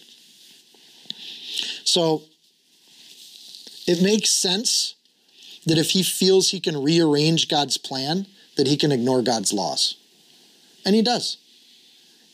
So 1.84 2.22
it 3.86 4.02
makes 4.02 4.30
sense 4.30 4.94
that 5.66 5.78
if 5.78 5.90
he 5.90 6.02
feels 6.02 6.50
he 6.50 6.60
can 6.60 6.82
rearrange 6.82 7.48
God's 7.48 7.76
plan, 7.76 8.26
that 8.56 8.66
he 8.66 8.76
can 8.76 8.92
ignore 8.92 9.22
God's 9.22 9.52
laws. 9.52 9.96
And 10.84 10.94
he 10.94 11.02
does. 11.02 11.38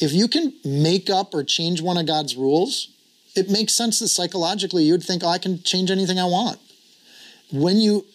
If 0.00 0.12
you 0.12 0.28
can 0.28 0.52
make 0.64 1.10
up 1.10 1.34
or 1.34 1.44
change 1.44 1.80
one 1.80 1.96
of 1.96 2.06
God's 2.06 2.36
rules, 2.36 2.88
it 3.34 3.50
makes 3.50 3.72
sense 3.72 3.98
that 4.00 4.08
psychologically 4.08 4.84
you 4.84 4.92
would 4.92 5.02
think, 5.02 5.22
oh, 5.24 5.28
I 5.28 5.38
can 5.38 5.62
change 5.62 5.90
anything 5.90 6.18
I 6.18 6.24
want. 6.24 6.58
When 7.50 7.78
you 7.78 8.06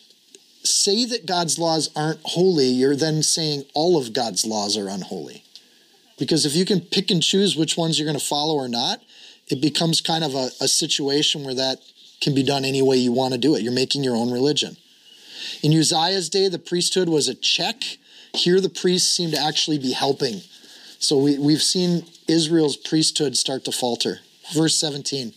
say 0.67 1.05
that 1.05 1.25
God's 1.25 1.57
laws 1.57 1.89
aren't 1.95 2.19
holy, 2.23 2.67
you're 2.67 2.95
then 2.95 3.23
saying 3.23 3.65
all 3.73 3.97
of 3.97 4.13
God's 4.13 4.45
laws 4.45 4.77
are 4.77 4.87
unholy. 4.87 5.43
Because 6.17 6.45
if 6.45 6.55
you 6.55 6.65
can 6.65 6.81
pick 6.81 7.11
and 7.11 7.21
choose 7.21 7.55
which 7.55 7.77
ones 7.77 7.97
you're 7.97 8.07
going 8.07 8.19
to 8.19 8.25
follow 8.25 8.55
or 8.55 8.67
not, 8.67 9.01
it 9.47 9.61
becomes 9.61 10.01
kind 10.01 10.23
of 10.23 10.33
a, 10.35 10.49
a 10.59 10.67
situation 10.67 11.43
where 11.43 11.55
that 11.55 11.79
can 12.21 12.33
be 12.33 12.43
done 12.43 12.65
any 12.65 12.81
way 12.81 12.97
you 12.97 13.11
want 13.11 13.33
to 13.33 13.37
do 13.37 13.55
it. 13.55 13.61
You're 13.61 13.71
making 13.71 14.03
your 14.03 14.15
own 14.15 14.31
religion. 14.31 14.77
In 15.61 15.71
Uzziah's 15.71 16.29
day, 16.29 16.49
the 16.49 16.59
priesthood 16.59 17.09
was 17.09 17.27
a 17.27 17.35
check. 17.35 17.83
Here, 18.33 18.59
the 18.59 18.69
priests 18.69 19.15
seem 19.15 19.31
to 19.31 19.39
actually 19.39 19.77
be 19.77 19.91
helping. 19.91 20.41
So 20.99 21.17
we, 21.17 21.37
we've 21.37 21.61
seen 21.61 22.05
Israel's 22.27 22.75
priesthood 22.75 23.37
start 23.37 23.65
to 23.65 23.71
falter. 23.71 24.19
Verse 24.53 24.75
17. 24.75 25.33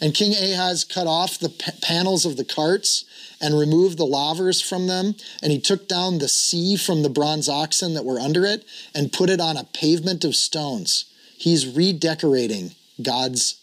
And 0.00 0.14
King 0.14 0.32
Ahaz 0.32 0.84
cut 0.84 1.06
off 1.06 1.38
the 1.38 1.48
p- 1.48 1.72
panels 1.82 2.26
of 2.26 2.36
the 2.36 2.44
carts 2.44 3.04
and 3.40 3.58
removed 3.58 3.98
the 3.98 4.06
lavers 4.06 4.60
from 4.60 4.86
them. 4.86 5.14
And 5.42 5.52
he 5.52 5.60
took 5.60 5.88
down 5.88 6.18
the 6.18 6.28
sea 6.28 6.76
from 6.76 7.02
the 7.02 7.08
bronze 7.08 7.48
oxen 7.48 7.94
that 7.94 8.04
were 8.04 8.20
under 8.20 8.44
it 8.44 8.64
and 8.94 9.12
put 9.12 9.30
it 9.30 9.40
on 9.40 9.56
a 9.56 9.64
pavement 9.64 10.24
of 10.24 10.36
stones. 10.36 11.06
He's 11.36 11.66
redecorating 11.66 12.74
God's 13.02 13.60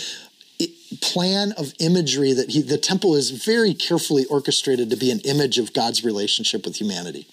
plan 1.01 1.53
of 1.53 1.73
imagery 1.79 2.33
that 2.33 2.49
he, 2.49 2.61
the 2.61 2.77
temple 2.77 3.15
is 3.15 3.31
very 3.31 3.73
carefully 3.73 4.25
orchestrated 4.25 4.89
to 4.89 4.95
be 4.95 5.11
an 5.11 5.19
image 5.21 5.57
of 5.57 5.73
God's 5.73 6.03
relationship 6.03 6.65
with 6.65 6.77
humanity. 6.77 7.27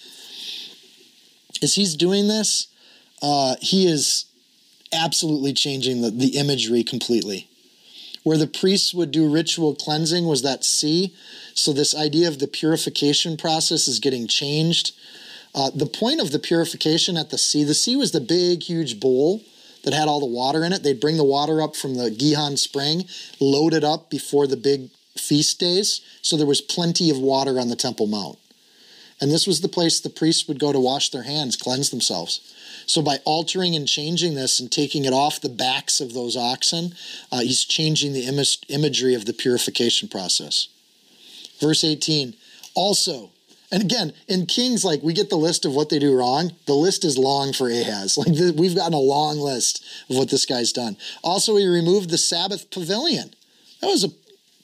As 1.63 1.75
he's 1.75 1.97
doing 1.97 2.29
this, 2.29 2.69
uh, 3.23 3.57
he 3.61 3.87
is 3.87 4.27
absolutely 4.93 5.53
changing 5.53 6.03
the, 6.03 6.11
the 6.11 6.39
imagery 6.39 6.83
completely. 6.83 7.49
Where 8.25 8.39
the 8.39 8.47
priests 8.47 8.93
would 8.93 9.11
do 9.11 9.31
ritual 9.31 9.75
cleansing 9.75 10.27
was 10.27 10.43
that 10.43 10.65
sea. 10.65 11.15
So, 11.55 11.73
this 11.73 11.95
idea 11.95 12.29
of 12.29 12.39
the 12.39 12.47
purification 12.47 13.37
process 13.37 13.89
is 13.89 13.99
getting 13.99 14.27
changed. 14.27 14.93
Uh, 15.55 15.71
the 15.75 15.87
point 15.87 16.21
of 16.21 16.31
the 16.31 16.39
purification 16.39 17.17
at 17.17 17.31
the 17.31 17.39
sea, 17.39 17.65
the 17.65 17.75
sea 17.75 17.97
was 17.97 18.13
the 18.13 18.21
big, 18.21 18.63
huge 18.63 19.01
bowl 19.01 19.43
that 19.85 19.95
had 19.95 20.09
all 20.09 20.21
the 20.21 20.27
water 20.27 20.65
in 20.65 20.73
it. 20.73 20.83
They'd 20.83 21.01
bring 21.01 21.17
the 21.17 21.25
water 21.25 21.63
up 21.63 21.75
from 21.75 21.95
the 21.95 22.11
Gihon 22.11 22.57
spring, 22.57 23.05
load 23.41 23.73
it 23.73 23.85
up 23.85 24.11
before 24.11 24.47
the 24.47 24.57
big 24.57 24.91
feast 25.17 25.59
days. 25.59 26.01
So, 26.23 26.37
there 26.37 26.47
was 26.47 26.61
plenty 26.61 27.11
of 27.11 27.19
water 27.19 27.59
on 27.59 27.69
the 27.69 27.77
Temple 27.77 28.07
Mount. 28.07 28.39
And 29.21 29.31
this 29.31 29.47
was 29.47 29.61
the 29.61 29.69
place 29.69 30.01
the 30.01 30.11
priests 30.11 30.47
would 30.47 30.61
go 30.61 30.73
to 30.73 30.79
wash 30.79 31.11
their 31.11 31.25
hands, 31.25 31.57
cleanse 31.57 31.91
themselves. 31.91 32.55
So 32.89 33.03
by 33.03 33.19
altering 33.27 33.77
and 33.77 33.87
changing 33.87 34.35
this 34.35 34.59
and 34.59 34.73
taking 34.73 35.05
it 35.05 35.13
off 35.13 35.43
the 35.43 35.51
backs 35.51 36.01
of 36.01 36.15
those 36.15 36.39
oxen, 36.39 36.95
uh, 37.31 37.41
he's 37.41 37.65
changing 37.65 38.15
the 38.15 38.25
Im- 38.25 38.75
imagery 38.75 39.15
of 39.15 39.27
the 39.27 39.35
purification 39.35 40.09
process. 40.09 40.69
Verse 41.61 41.85
18, 41.85 42.35
also, 42.75 43.31
and 43.71 43.83
again, 43.83 44.15
in 44.27 44.47
Kings, 44.47 44.87
like 44.87 45.03
we 45.03 45.13
get 45.13 45.29
the 45.29 45.37
list 45.37 45.67
of 45.67 45.75
what 45.75 45.91
they 45.91 45.99
do 45.99 46.17
wrong. 46.17 46.53
The 46.65 46.75
list 46.75 47.05
is 47.05 47.19
long 47.19 47.53
for 47.53 47.69
Ahaz. 47.69 48.17
Like 48.27 48.35
the, 48.35 48.55
we've 48.57 48.75
gotten 48.75 48.95
a 48.95 48.99
long 48.99 49.37
list 49.37 49.85
of 50.09 50.17
what 50.17 50.31
this 50.31 50.47
guy's 50.47 50.73
done. 50.73 50.97
Also, 51.23 51.57
he 51.57 51.67
removed 51.67 52.09
the 52.09 52.17
Sabbath 52.17 52.71
pavilion. 52.71 53.35
That 53.83 53.89
was 53.89 54.03
a 54.03 54.13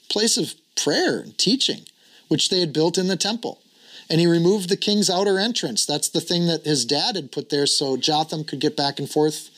place 0.09 0.35
of 0.37 0.55
prayer 0.75 1.19
and 1.19 1.37
teaching, 1.37 1.81
which 2.27 2.49
they 2.49 2.59
had 2.59 2.73
built 2.73 2.97
in 2.97 3.07
the 3.07 3.17
temple 3.17 3.61
and 4.09 4.19
he 4.19 4.27
removed 4.27 4.69
the 4.69 4.77
king's 4.77 5.09
outer 5.09 5.39
entrance. 5.39 5.85
That's 5.85 6.09
the 6.09 6.21
thing 6.21 6.47
that 6.47 6.65
his 6.65 6.85
dad 6.85 7.15
had 7.15 7.31
put 7.31 7.49
there 7.49 7.65
so 7.65 7.97
Jotham 7.97 8.43
could 8.43 8.59
get 8.59 8.77
back 8.77 8.99
and 8.99 9.09
forth. 9.09 9.49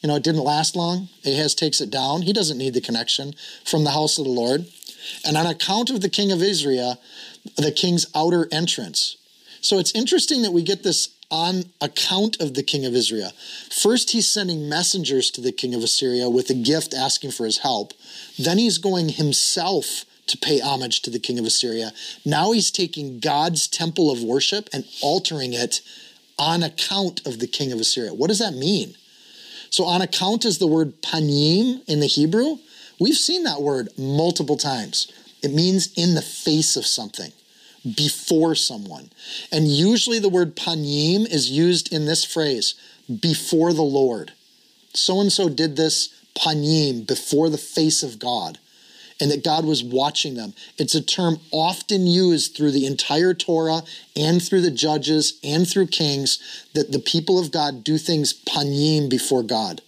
You 0.00 0.08
know, 0.08 0.16
it 0.16 0.22
didn't 0.22 0.44
last 0.44 0.76
long. 0.76 1.08
Ahaz 1.26 1.54
takes 1.54 1.80
it 1.80 1.90
down. 1.90 2.22
He 2.22 2.32
doesn't 2.32 2.58
need 2.58 2.74
the 2.74 2.80
connection 2.80 3.34
from 3.64 3.84
the 3.84 3.90
house 3.90 4.18
of 4.18 4.24
the 4.24 4.30
Lord. 4.30 4.66
And 5.24 5.36
on 5.36 5.46
account 5.46 5.90
of 5.90 6.00
the 6.00 6.08
king 6.08 6.30
of 6.30 6.42
Israel, 6.42 7.00
the 7.56 7.72
king's 7.72 8.06
outer 8.14 8.46
entrance. 8.52 9.16
So 9.60 9.78
it's 9.78 9.94
interesting 9.94 10.42
that 10.42 10.52
we 10.52 10.62
get 10.62 10.82
this 10.82 11.10
on 11.30 11.64
account 11.80 12.40
of 12.40 12.54
the 12.54 12.62
king 12.62 12.86
of 12.86 12.94
Israel. 12.94 13.32
First, 13.70 14.10
he's 14.10 14.28
sending 14.28 14.68
messengers 14.68 15.30
to 15.32 15.40
the 15.40 15.52
king 15.52 15.74
of 15.74 15.82
Assyria 15.82 16.30
with 16.30 16.48
a 16.50 16.54
gift 16.54 16.94
asking 16.94 17.32
for 17.32 17.44
his 17.44 17.58
help. 17.58 17.92
Then 18.38 18.58
he's 18.58 18.78
going 18.78 19.10
himself 19.10 20.04
to 20.28 20.38
pay 20.38 20.60
homage 20.60 21.02
to 21.02 21.10
the 21.10 21.18
king 21.18 21.38
of 21.38 21.44
Assyria. 21.44 21.92
Now 22.24 22.52
he's 22.52 22.70
taking 22.70 23.20
God's 23.20 23.66
temple 23.66 24.10
of 24.10 24.22
worship 24.22 24.68
and 24.72 24.84
altering 25.02 25.52
it 25.52 25.80
on 26.38 26.62
account 26.62 27.26
of 27.26 27.38
the 27.38 27.46
king 27.46 27.72
of 27.72 27.80
Assyria. 27.80 28.14
What 28.14 28.28
does 28.28 28.38
that 28.38 28.54
mean? 28.54 28.94
So, 29.70 29.84
on 29.84 30.00
account 30.00 30.44
is 30.44 30.58
the 30.58 30.66
word 30.66 31.02
panim 31.02 31.82
in 31.86 32.00
the 32.00 32.06
Hebrew. 32.06 32.56
We've 32.98 33.16
seen 33.16 33.44
that 33.44 33.60
word 33.60 33.88
multiple 33.98 34.56
times. 34.56 35.12
It 35.42 35.52
means 35.52 35.92
in 35.94 36.14
the 36.14 36.22
face 36.22 36.76
of 36.76 36.86
something 36.86 37.32
before 37.96 38.54
someone. 38.54 39.10
And 39.52 39.68
usually 39.68 40.18
the 40.18 40.28
word 40.28 40.56
panim 40.56 41.26
is 41.26 41.50
used 41.50 41.92
in 41.92 42.06
this 42.06 42.24
phrase 42.24 42.74
before 43.20 43.72
the 43.72 43.82
Lord. 43.82 44.32
So 44.94 45.20
and 45.20 45.32
so 45.32 45.48
did 45.48 45.76
this 45.76 46.08
panim 46.34 47.06
before 47.06 47.50
the 47.50 47.58
face 47.58 48.02
of 48.02 48.18
God 48.18 48.58
and 49.20 49.30
that 49.30 49.44
God 49.44 49.64
was 49.64 49.82
watching 49.82 50.34
them. 50.34 50.54
It's 50.76 50.94
a 50.94 51.02
term 51.02 51.40
often 51.50 52.06
used 52.06 52.56
through 52.56 52.70
the 52.70 52.86
entire 52.86 53.34
Torah 53.34 53.82
and 54.16 54.42
through 54.42 54.62
the 54.62 54.70
judges 54.70 55.38
and 55.42 55.68
through 55.68 55.88
kings 55.88 56.38
that 56.74 56.92
the 56.92 57.00
people 57.00 57.38
of 57.38 57.50
God 57.50 57.82
do 57.82 57.98
things 57.98 58.32
panim 58.32 59.08
before 59.08 59.42
God. 59.42 59.82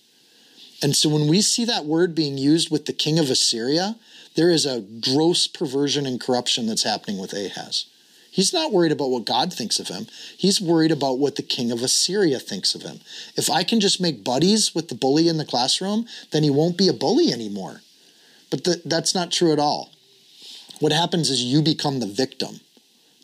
And 0.83 0.97
so 0.97 1.09
when 1.09 1.29
we 1.29 1.43
see 1.43 1.65
that 1.67 1.85
word 1.85 2.15
being 2.15 2.39
used 2.39 2.71
with 2.71 2.87
the 2.87 2.93
king 2.93 3.19
of 3.19 3.31
Assyria, 3.31 3.97
there 4.35 4.51
is 4.51 4.65
a 4.65 4.81
gross 4.81 5.47
perversion 5.47 6.07
and 6.07 6.21
corruption 6.21 6.67
that's 6.67 6.85
happening 6.85 7.19
with 7.19 7.33
Ahaz. 7.33 7.87
He's 8.31 8.53
not 8.53 8.73
worried 8.73 8.93
about 8.93 9.11
what 9.11 9.25
God 9.25 9.53
thinks 9.53 9.81
of 9.81 9.89
him. 9.89 10.07
He's 10.37 10.61
worried 10.61 10.93
about 10.93 11.19
what 11.19 11.37
the 11.37 11.43
king 11.43 11.73
of 11.73 11.83
Assyria 11.83 12.39
thinks 12.39 12.75
of 12.75 12.83
him. 12.83 13.01
If 13.37 13.51
I 13.51 13.65
can 13.65 13.81
just 13.81 14.01
make 14.01 14.25
buddies 14.25 14.73
with 14.75 14.89
the 14.89 14.95
bully 14.95 15.29
in 15.29 15.37
the 15.37 15.45
classroom, 15.45 16.07
then 16.31 16.45
he 16.45 16.51
won't 16.51 16.79
be 16.79 16.89
a 16.89 16.93
bully 16.93 17.33
anymore. 17.33 17.83
But 18.51 18.67
that's 18.85 19.15
not 19.15 19.31
true 19.31 19.53
at 19.53 19.59
all. 19.59 19.91
What 20.81 20.93
happens 20.93 21.31
is 21.31 21.43
you 21.43 21.63
become 21.63 22.01
the 22.01 22.07
victim. 22.07 22.61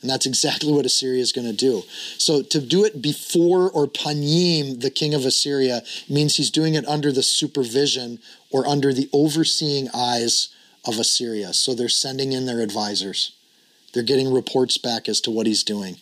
And 0.02 0.10
that's 0.10 0.26
exactly 0.26 0.72
what 0.72 0.86
Assyria 0.86 1.20
is 1.20 1.32
going 1.32 1.46
to 1.46 1.52
do. 1.52 1.82
So 2.18 2.42
to 2.42 2.60
do 2.60 2.84
it 2.84 3.00
before 3.00 3.70
or 3.70 3.86
panim, 3.86 4.80
the 4.80 4.90
king 4.90 5.14
of 5.14 5.24
Assyria, 5.24 5.82
means 6.08 6.36
he's 6.36 6.50
doing 6.50 6.74
it 6.74 6.86
under 6.86 7.10
the 7.10 7.22
supervision 7.22 8.20
or 8.50 8.66
under 8.66 8.92
the 8.92 9.08
overseeing 9.12 9.88
eyes 9.94 10.50
of 10.84 10.98
Assyria. 10.98 11.52
So 11.54 11.74
they're 11.74 11.88
sending 11.88 12.32
in 12.32 12.46
their 12.46 12.60
advisors. 12.60 13.32
They're 13.92 14.02
getting 14.02 14.32
reports 14.32 14.76
back 14.76 15.08
as 15.08 15.20
to 15.22 15.30
what 15.30 15.46
he's 15.46 15.64
doing. 15.64 15.96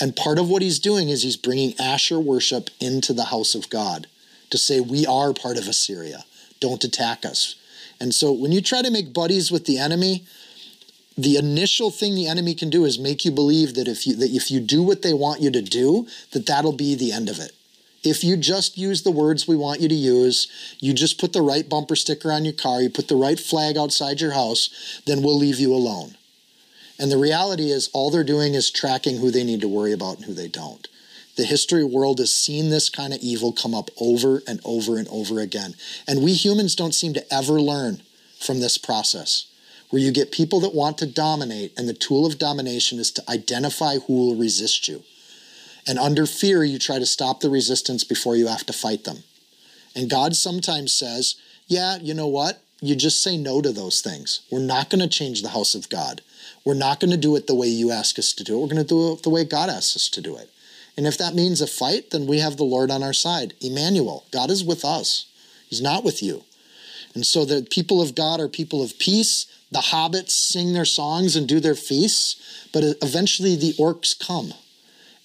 And 0.00 0.16
part 0.16 0.38
of 0.38 0.48
what 0.48 0.62
he's 0.62 0.80
doing 0.80 1.08
is 1.08 1.22
he's 1.22 1.36
bringing 1.36 1.74
Ashur 1.80 2.18
worship 2.18 2.70
into 2.80 3.12
the 3.12 3.26
house 3.26 3.54
of 3.54 3.70
God 3.70 4.08
to 4.50 4.58
say, 4.58 4.80
We 4.80 5.06
are 5.06 5.32
part 5.32 5.56
of 5.56 5.68
Assyria. 5.68 6.24
Don't 6.60 6.82
attack 6.82 7.24
us. 7.24 7.54
And 8.00 8.14
so 8.14 8.32
when 8.32 8.52
you 8.52 8.60
try 8.60 8.82
to 8.82 8.90
make 8.90 9.12
buddies 9.12 9.50
with 9.50 9.64
the 9.66 9.78
enemy, 9.78 10.24
the 11.16 11.36
initial 11.36 11.90
thing 11.90 12.14
the 12.14 12.26
enemy 12.26 12.54
can 12.54 12.68
do 12.68 12.84
is 12.84 12.98
make 12.98 13.24
you 13.24 13.30
believe 13.30 13.74
that 13.74 13.88
if 13.88 14.06
you 14.06 14.14
that 14.16 14.30
if 14.30 14.50
you 14.50 14.60
do 14.60 14.82
what 14.82 15.02
they 15.02 15.14
want 15.14 15.40
you 15.40 15.50
to 15.50 15.62
do, 15.62 16.06
that 16.32 16.46
that'll 16.46 16.72
be 16.72 16.94
the 16.94 17.12
end 17.12 17.28
of 17.28 17.38
it. 17.38 17.52
If 18.04 18.22
you 18.22 18.36
just 18.36 18.76
use 18.78 19.02
the 19.02 19.10
words 19.10 19.48
we 19.48 19.56
want 19.56 19.80
you 19.80 19.88
to 19.88 19.94
use, 19.94 20.46
you 20.78 20.92
just 20.92 21.18
put 21.18 21.32
the 21.32 21.42
right 21.42 21.68
bumper 21.68 21.96
sticker 21.96 22.30
on 22.30 22.44
your 22.44 22.52
car, 22.52 22.80
you 22.80 22.90
put 22.90 23.08
the 23.08 23.16
right 23.16 23.40
flag 23.40 23.76
outside 23.76 24.20
your 24.20 24.32
house, 24.32 25.00
then 25.06 25.22
we'll 25.22 25.38
leave 25.38 25.58
you 25.58 25.72
alone. 25.74 26.16
And 26.98 27.10
the 27.10 27.18
reality 27.18 27.70
is 27.70 27.90
all 27.92 28.10
they're 28.10 28.22
doing 28.22 28.54
is 28.54 28.70
tracking 28.70 29.18
who 29.18 29.30
they 29.30 29.42
need 29.42 29.60
to 29.62 29.68
worry 29.68 29.92
about 29.92 30.16
and 30.16 30.24
who 30.26 30.34
they 30.34 30.48
don't. 30.48 30.86
The 31.36 31.44
history 31.44 31.84
world 31.84 32.18
has 32.18 32.34
seen 32.34 32.70
this 32.70 32.88
kind 32.88 33.12
of 33.12 33.20
evil 33.20 33.52
come 33.52 33.74
up 33.74 33.90
over 33.98 34.42
and 34.46 34.60
over 34.64 34.96
and 34.96 35.06
over 35.08 35.40
again. 35.40 35.74
And 36.08 36.22
we 36.22 36.32
humans 36.32 36.74
don't 36.74 36.94
seem 36.94 37.12
to 37.14 37.34
ever 37.34 37.60
learn 37.60 38.00
from 38.40 38.60
this 38.60 38.78
process 38.78 39.46
where 39.90 40.02
you 40.02 40.12
get 40.12 40.32
people 40.32 40.60
that 40.60 40.74
want 40.74 40.98
to 40.98 41.06
dominate, 41.06 41.72
and 41.78 41.88
the 41.88 41.94
tool 41.94 42.26
of 42.26 42.38
domination 42.38 42.98
is 42.98 43.10
to 43.12 43.30
identify 43.30 43.96
who 43.98 44.14
will 44.14 44.34
resist 44.34 44.88
you. 44.88 45.02
And 45.86 45.98
under 45.98 46.26
fear, 46.26 46.64
you 46.64 46.78
try 46.78 46.98
to 46.98 47.06
stop 47.06 47.40
the 47.40 47.50
resistance 47.50 48.02
before 48.02 48.34
you 48.34 48.48
have 48.48 48.66
to 48.66 48.72
fight 48.72 49.04
them. 49.04 49.22
And 49.94 50.10
God 50.10 50.34
sometimes 50.34 50.92
says, 50.92 51.36
Yeah, 51.68 51.98
you 51.98 52.14
know 52.14 52.26
what? 52.26 52.60
You 52.80 52.96
just 52.96 53.22
say 53.22 53.36
no 53.36 53.62
to 53.62 53.72
those 53.72 54.00
things. 54.00 54.40
We're 54.50 54.58
not 54.58 54.90
going 54.90 55.00
to 55.00 55.08
change 55.08 55.42
the 55.42 55.50
house 55.50 55.74
of 55.74 55.88
God. 55.88 56.20
We're 56.64 56.74
not 56.74 57.00
going 57.00 57.12
to 57.12 57.16
do 57.16 57.36
it 57.36 57.46
the 57.46 57.54
way 57.54 57.68
you 57.68 57.90
ask 57.90 58.18
us 58.18 58.32
to 58.34 58.44
do 58.44 58.56
it. 58.56 58.60
We're 58.60 58.74
going 58.74 58.76
to 58.76 58.84
do 58.84 59.12
it 59.12 59.22
the 59.22 59.30
way 59.30 59.44
God 59.44 59.70
asks 59.70 59.96
us 59.96 60.08
to 60.10 60.20
do 60.20 60.36
it. 60.36 60.50
And 60.96 61.06
if 61.06 61.18
that 61.18 61.34
means 61.34 61.60
a 61.60 61.66
fight, 61.66 62.10
then 62.10 62.26
we 62.26 62.38
have 62.38 62.56
the 62.56 62.64
Lord 62.64 62.90
on 62.90 63.02
our 63.02 63.12
side. 63.12 63.54
Emmanuel, 63.60 64.24
God 64.30 64.50
is 64.50 64.64
with 64.64 64.84
us. 64.84 65.26
He's 65.68 65.82
not 65.82 66.04
with 66.04 66.22
you. 66.22 66.44
And 67.14 67.26
so 67.26 67.44
the 67.44 67.66
people 67.70 68.00
of 68.00 68.14
God 68.14 68.40
are 68.40 68.48
people 68.48 68.82
of 68.82 68.98
peace. 68.98 69.46
The 69.70 69.78
hobbits 69.80 70.30
sing 70.30 70.72
their 70.72 70.84
songs 70.84 71.36
and 71.36 71.48
do 71.48 71.60
their 71.60 71.74
feasts, 71.74 72.68
but 72.72 72.84
eventually 73.02 73.56
the 73.56 73.74
orcs 73.74 74.18
come. 74.18 74.54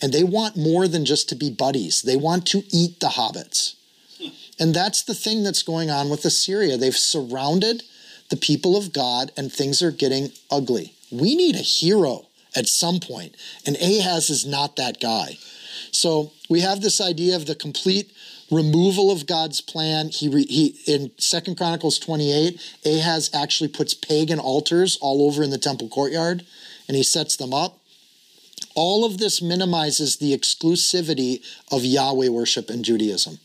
And 0.01 0.11
they 0.11 0.23
want 0.23 0.57
more 0.57 0.87
than 0.87 1.05
just 1.05 1.29
to 1.29 1.35
be 1.35 1.49
buddies. 1.51 2.01
They 2.01 2.17
want 2.17 2.47
to 2.47 2.63
eat 2.71 2.99
the 2.99 3.07
hobbits. 3.09 3.75
And 4.59 4.73
that's 4.73 5.03
the 5.03 5.13
thing 5.13 5.43
that's 5.43 5.63
going 5.63 5.89
on 5.89 6.09
with 6.09 6.25
Assyria. 6.25 6.77
They've 6.77 6.95
surrounded 6.95 7.83
the 8.29 8.37
people 8.37 8.77
of 8.77 8.93
God 8.93 9.31
and 9.37 9.51
things 9.51 9.81
are 9.81 9.91
getting 9.91 10.31
ugly. 10.49 10.93
We 11.11 11.35
need 11.35 11.55
a 11.55 11.59
hero 11.59 12.27
at 12.55 12.67
some 12.67 12.99
point, 12.99 13.35
and 13.65 13.75
Ahaz 13.77 14.29
is 14.29 14.45
not 14.45 14.75
that 14.75 14.99
guy. 14.99 15.37
So 15.91 16.31
we 16.49 16.61
have 16.61 16.81
this 16.81 17.01
idea 17.01 17.35
of 17.35 17.45
the 17.45 17.55
complete 17.55 18.11
removal 18.49 19.11
of 19.11 19.27
God's 19.27 19.61
plan. 19.61 20.09
He, 20.09 20.27
re, 20.27 20.45
he 20.45 20.79
in 20.87 21.11
Second 21.17 21.57
Chronicles 21.57 21.99
28, 21.99 22.61
Ahaz 22.85 23.29
actually 23.33 23.69
puts 23.69 23.93
pagan 23.93 24.39
altars 24.39 24.97
all 25.01 25.27
over 25.27 25.43
in 25.43 25.49
the 25.49 25.57
temple 25.57 25.89
courtyard, 25.89 26.45
and 26.87 26.97
he 26.97 27.03
sets 27.03 27.35
them 27.35 27.53
up. 27.53 27.79
All 28.75 29.03
of 29.03 29.17
this 29.17 29.41
minimizes 29.41 30.17
the 30.17 30.37
exclusivity 30.37 31.43
of 31.71 31.83
Yahweh 31.83 32.29
worship 32.29 32.69
in 32.69 32.83
Judaism. 32.83 33.39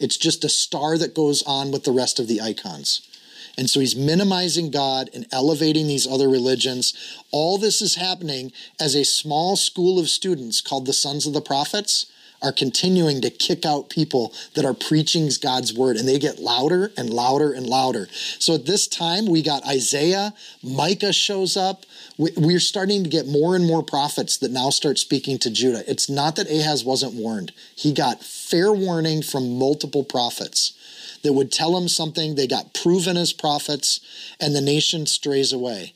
It's 0.00 0.16
just 0.16 0.44
a 0.44 0.48
star 0.48 0.98
that 0.98 1.14
goes 1.14 1.42
on 1.44 1.70
with 1.70 1.84
the 1.84 1.92
rest 1.92 2.18
of 2.18 2.26
the 2.26 2.40
icons. 2.40 3.08
And 3.56 3.70
so 3.70 3.80
he's 3.80 3.96
minimizing 3.96 4.70
God 4.70 5.10
and 5.14 5.26
elevating 5.32 5.86
these 5.86 6.06
other 6.06 6.28
religions. 6.28 6.92
All 7.30 7.58
this 7.58 7.80
is 7.80 7.94
happening 7.94 8.52
as 8.80 8.94
a 8.94 9.04
small 9.04 9.56
school 9.56 9.98
of 9.98 10.08
students 10.08 10.60
called 10.60 10.86
the 10.86 10.92
Sons 10.92 11.26
of 11.26 11.32
the 11.32 11.40
Prophets 11.40 12.06
are 12.44 12.52
continuing 12.52 13.22
to 13.22 13.30
kick 13.30 13.64
out 13.64 13.88
people 13.88 14.32
that 14.54 14.64
are 14.64 14.74
preaching 14.74 15.30
God's 15.40 15.72
word, 15.72 15.96
and 15.96 16.06
they 16.06 16.18
get 16.18 16.38
louder 16.38 16.92
and 16.96 17.08
louder 17.08 17.52
and 17.52 17.66
louder. 17.66 18.06
So 18.38 18.54
at 18.54 18.66
this 18.66 18.86
time, 18.86 19.26
we 19.26 19.42
got 19.42 19.66
Isaiah, 19.66 20.34
Micah 20.62 21.12
shows 21.12 21.56
up. 21.56 21.84
We're 22.18 22.60
starting 22.60 23.02
to 23.02 23.10
get 23.10 23.26
more 23.26 23.56
and 23.56 23.66
more 23.66 23.82
prophets 23.82 24.36
that 24.38 24.52
now 24.52 24.70
start 24.70 24.98
speaking 24.98 25.38
to 25.38 25.50
Judah. 25.50 25.82
It's 25.90 26.10
not 26.10 26.36
that 26.36 26.50
Ahaz 26.50 26.84
wasn't 26.84 27.14
warned, 27.14 27.52
he 27.74 27.92
got 27.92 28.22
fair 28.22 28.72
warning 28.72 29.22
from 29.22 29.58
multiple 29.58 30.04
prophets 30.04 30.74
that 31.22 31.32
would 31.32 31.50
tell 31.50 31.76
him 31.76 31.88
something. 31.88 32.34
They 32.34 32.46
got 32.46 32.74
proven 32.74 33.16
as 33.16 33.32
prophets, 33.32 34.00
and 34.38 34.54
the 34.54 34.60
nation 34.60 35.06
strays 35.06 35.52
away. 35.52 35.94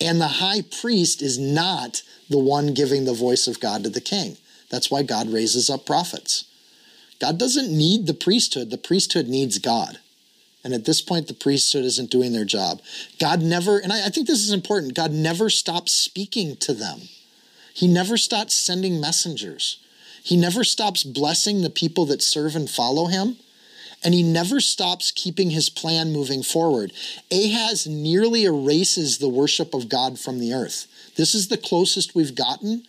And 0.00 0.20
the 0.20 0.26
high 0.26 0.62
priest 0.62 1.22
is 1.22 1.38
not 1.38 2.02
the 2.28 2.38
one 2.38 2.74
giving 2.74 3.04
the 3.04 3.14
voice 3.14 3.46
of 3.46 3.60
God 3.60 3.84
to 3.84 3.90
the 3.90 4.00
king. 4.00 4.36
That's 4.74 4.90
why 4.90 5.04
God 5.04 5.32
raises 5.32 5.70
up 5.70 5.86
prophets. 5.86 6.46
God 7.20 7.38
doesn't 7.38 7.70
need 7.70 8.08
the 8.08 8.12
priesthood, 8.12 8.70
the 8.70 8.76
priesthood 8.76 9.28
needs 9.28 9.60
God. 9.60 10.00
And 10.64 10.74
at 10.74 10.84
this 10.84 11.00
point, 11.00 11.28
the 11.28 11.34
priesthood 11.34 11.84
isn't 11.84 12.10
doing 12.10 12.32
their 12.32 12.44
job. 12.44 12.80
God 13.20 13.40
never, 13.40 13.78
and 13.78 13.92
I, 13.92 14.06
I, 14.06 14.08
think 14.08 14.26
this 14.26 14.42
is 14.42 14.52
important, 14.52 14.96
God 14.96 15.12
never 15.12 15.48
stops 15.48 15.92
speaking 15.92 16.56
to 16.56 16.74
them. 16.74 17.02
He 17.72 17.86
never 17.86 18.16
stops 18.16 18.56
sending 18.56 19.00
messengers. 19.00 19.78
He 20.24 20.36
never 20.36 20.64
stops 20.64 21.04
blessing 21.04 21.62
the 21.62 21.70
people 21.70 22.04
that 22.06 22.20
serve 22.20 22.56
and 22.56 22.68
follow 22.68 23.06
him. 23.06 23.36
And 24.02 24.12
he 24.12 24.24
never 24.24 24.60
stops 24.60 25.12
keeping 25.12 25.50
his 25.50 25.68
plan 25.68 26.12
moving 26.12 26.42
forward. 26.42 26.92
Ahaz 27.30 27.86
nearly 27.86 28.44
erases 28.44 29.18
the 29.18 29.28
worship 29.28 29.72
of 29.72 29.88
God 29.88 30.18
from 30.18 30.40
the 30.40 30.52
earth. 30.52 30.88
This 31.14 31.32
is 31.32 31.46
the 31.46 31.56
closest 31.56 32.16
we've 32.16 32.34
gotten 32.34 32.82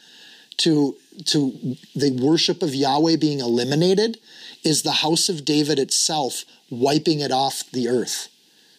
to 0.57 0.95
to 1.25 1.77
the 1.95 2.11
worship 2.21 2.61
of 2.61 2.75
Yahweh 2.75 3.15
being 3.17 3.39
eliminated 3.39 4.17
is 4.63 4.81
the 4.81 4.91
house 4.91 5.29
of 5.29 5.45
David 5.45 5.79
itself 5.79 6.43
wiping 6.69 7.19
it 7.19 7.31
off 7.31 7.63
the 7.71 7.87
earth. 7.87 8.29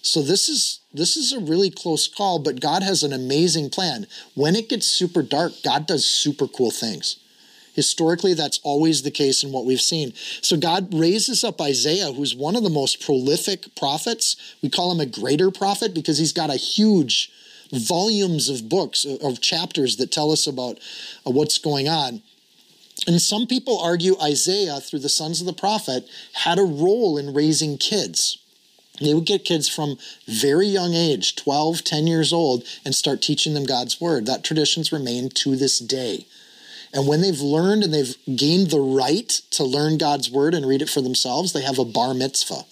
So 0.03 0.22
this 0.22 0.49
is 0.49 0.80
this 0.95 1.16
is 1.16 1.32
a 1.32 1.41
really 1.41 1.70
close 1.70 2.07
call, 2.07 2.39
but 2.39 2.61
God 2.61 2.82
has 2.82 3.03
an 3.03 3.12
amazing 3.12 3.70
plan. 3.70 4.07
When 4.34 4.55
it 4.55 4.68
gets 4.68 4.87
super 4.87 5.22
dark, 5.22 5.53
God 5.64 5.87
does 5.87 6.07
super 6.07 6.47
cool 6.47 6.70
things. 6.70 7.16
Historically, 7.74 8.32
that's 8.32 8.59
always 8.62 9.03
the 9.03 9.11
case 9.11 9.43
in 9.43 9.53
what 9.53 9.66
we've 9.66 9.80
seen. 9.80 10.14
So 10.41 10.57
God 10.57 10.95
raises 10.95 11.45
up 11.45 11.61
Isaiah, 11.61 12.12
who's 12.12 12.34
one 12.34 12.57
of 12.57 12.62
the 12.62 12.70
most 12.70 13.05
prolific 13.05 13.74
prophets. 13.76 14.37
We 14.62 14.70
call 14.70 14.92
him 14.92 15.00
a 15.00 15.07
greater 15.07 15.50
prophet 15.50 15.92
because 15.92 16.17
he's 16.17 16.33
got 16.33 16.49
a 16.49 16.57
huge 16.57 17.30
volumes 17.76 18.48
of 18.48 18.68
books, 18.68 19.04
of 19.04 19.40
chapters 19.40 19.96
that 19.96 20.12
tell 20.12 20.30
us 20.30 20.46
about 20.46 20.78
uh, 21.26 21.30
what's 21.30 21.58
going 21.58 21.88
on. 21.88 22.22
And 23.07 23.20
some 23.20 23.46
people 23.46 23.78
argue 23.78 24.16
Isaiah, 24.20 24.80
through 24.80 25.00
the 25.00 25.08
sons 25.08 25.40
of 25.40 25.46
the 25.46 25.53
prophet, 25.53 26.08
had 26.32 26.58
a 26.58 26.62
role 26.62 27.18
in 27.18 27.34
raising 27.34 27.78
kids. 27.78 28.38
They 29.00 29.12
would 29.12 29.26
get 29.26 29.44
kids 29.44 29.68
from 29.68 29.98
very 30.26 30.66
young 30.66 30.94
age, 30.94 31.36
12, 31.36 31.84
10 31.84 32.07
years 32.07 32.32
old, 32.32 32.64
and 32.84 32.94
start 32.94 33.20
teaching 33.20 33.53
them 33.54 33.64
God's 33.64 34.00
word. 34.00 34.26
That 34.26 34.42
tradition's 34.42 34.92
remained 34.92 35.34
to 35.36 35.57
this 35.57 35.78
day. 35.78 36.26
And 36.94 37.07
when 37.07 37.20
they've 37.20 37.40
learned 37.40 37.84
and 37.84 37.92
they've 37.92 38.16
gained 38.36 38.70
the 38.70 38.80
right 38.80 39.28
to 39.50 39.64
learn 39.64 39.98
God's 39.98 40.30
word 40.30 40.54
and 40.54 40.66
read 40.66 40.80
it 40.80 40.88
for 40.88 41.03
themselves, 41.03 41.53
they 41.53 41.62
have 41.62 41.78
a 41.78 41.84
bar 41.84 42.14
mitzvah. 42.14 42.64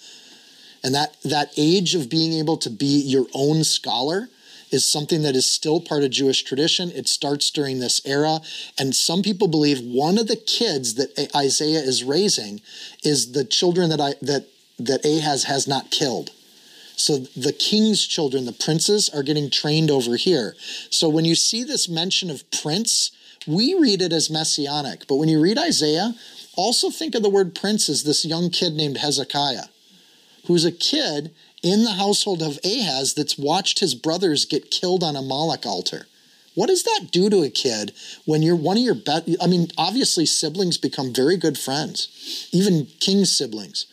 And 0.83 0.95
that, 0.95 1.15
that 1.23 1.51
age 1.57 1.93
of 1.93 2.09
being 2.09 2.33
able 2.33 2.57
to 2.57 2.69
be 2.69 3.01
your 3.01 3.27
own 3.33 3.63
scholar 3.63 4.29
is 4.71 4.85
something 4.85 5.21
that 5.23 5.35
is 5.35 5.45
still 5.45 5.79
part 5.79 6.03
of 6.03 6.09
Jewish 6.11 6.43
tradition. 6.43 6.91
It 6.91 7.07
starts 7.07 7.49
during 7.49 7.79
this 7.79 8.01
era. 8.05 8.39
And 8.77 8.95
some 8.95 9.21
people 9.21 9.47
believe 9.47 9.79
one 9.81 10.17
of 10.17 10.27
the 10.27 10.35
kids 10.35 10.95
that 10.95 11.29
Isaiah 11.35 11.79
is 11.79 12.03
raising 12.03 12.61
is 13.03 13.31
the 13.31 13.45
children 13.45 13.89
that, 13.89 14.01
I, 14.01 14.13
that, 14.21 14.47
that 14.79 15.05
Ahaz 15.05 15.45
has 15.45 15.67
not 15.67 15.91
killed. 15.91 16.31
So 16.97 17.17
the 17.17 17.53
king's 17.53 18.05
children, 18.05 18.45
the 18.45 18.53
princes, 18.53 19.09
are 19.09 19.23
getting 19.23 19.49
trained 19.49 19.91
over 19.91 20.15
here. 20.15 20.55
So 20.89 21.09
when 21.09 21.25
you 21.25 21.35
see 21.35 21.63
this 21.63 21.89
mention 21.89 22.29
of 22.29 22.49
prince, 22.51 23.11
we 23.45 23.75
read 23.75 24.01
it 24.01 24.13
as 24.13 24.29
messianic. 24.29 25.07
But 25.07 25.15
when 25.15 25.29
you 25.29 25.41
read 25.41 25.57
Isaiah, 25.57 26.13
also 26.55 26.89
think 26.89 27.15
of 27.15 27.21
the 27.21 27.29
word 27.29 27.53
prince 27.53 27.89
as 27.89 28.03
this 28.03 28.25
young 28.25 28.49
kid 28.49 28.73
named 28.73 28.97
Hezekiah, 28.97 29.65
who's 30.47 30.65
a 30.65 30.71
kid 30.71 31.33
in 31.65 31.83
the 31.83 31.93
household 31.93 32.43
of 32.43 32.59
Ahaz 32.63 33.15
that's 33.15 33.39
watched 33.39 33.79
his 33.79 33.95
brothers 33.95 34.45
get 34.45 34.69
killed 34.69 35.03
on 35.03 35.15
a 35.15 35.21
Moloch 35.23 35.65
altar. 35.65 36.05
What 36.53 36.67
does 36.67 36.83
that 36.83 37.07
do 37.11 37.27
to 37.31 37.41
a 37.41 37.49
kid 37.49 37.91
when 38.23 38.43
you're 38.43 38.55
one 38.55 38.77
of 38.77 38.83
your 38.83 38.93
best? 38.93 39.27
I 39.41 39.47
mean, 39.47 39.69
obviously, 39.75 40.27
siblings 40.27 40.77
become 40.77 41.11
very 41.11 41.37
good 41.37 41.57
friends, 41.57 42.47
even 42.51 42.85
king's 42.99 43.35
siblings. 43.35 43.87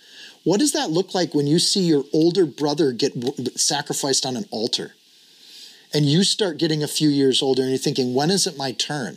What 0.44 0.61
does 0.61 0.73
that 0.73 0.90
look 0.90 1.15
like 1.15 1.35
when 1.35 1.47
you 1.47 1.59
see 1.59 1.81
your 1.81 2.05
older 2.12 2.44
brother 2.44 2.93
get 2.93 3.15
sacrificed 3.59 4.27
on 4.27 4.36
an 4.36 4.44
altar? 4.51 4.93
And 5.94 6.05
you 6.05 6.24
start 6.24 6.59
getting 6.59 6.82
a 6.82 6.89
few 6.89 7.09
years 7.09 7.40
older 7.40 7.62
and 7.62 7.70
you're 7.70 7.78
thinking, 7.78 8.12
when 8.12 8.31
is 8.31 8.47
it 8.47 8.57
my 8.59 8.73
turn? 8.73 9.16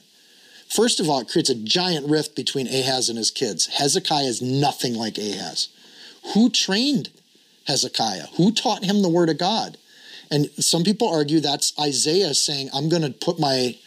First 0.69 1.02
of 1.02 1.10
all, 1.10 1.19
it 1.19 1.30
creates 1.30 1.49
a 1.49 1.56
giant 1.56 2.10
rift 2.10 2.38
between 2.38 2.68
Ahaz 2.68 3.10
and 3.10 3.18
his 3.18 3.32
kids. 3.32 3.68
Hezekiah 3.68 4.23
is 4.23 4.41
nothing 4.41 4.95
like 4.95 5.18
Ahaz. 5.18 5.68
Who 6.34 6.49
trained 6.49 7.10
Hezekiah? 7.66 8.28
Who 8.38 8.52
taught 8.52 8.84
him 8.84 9.02
the 9.02 9.10
word 9.10 9.30
of 9.30 9.38
God? 9.38 9.78
And 10.32 10.50
some 10.58 10.84
people 10.84 11.08
argue 11.08 11.40
that's 11.40 11.74
Isaiah 11.80 12.34
saying, 12.34 12.70
I'm 12.74 12.90
going 12.90 13.02
to 13.04 13.12
put 13.12 13.40
my 13.40 13.78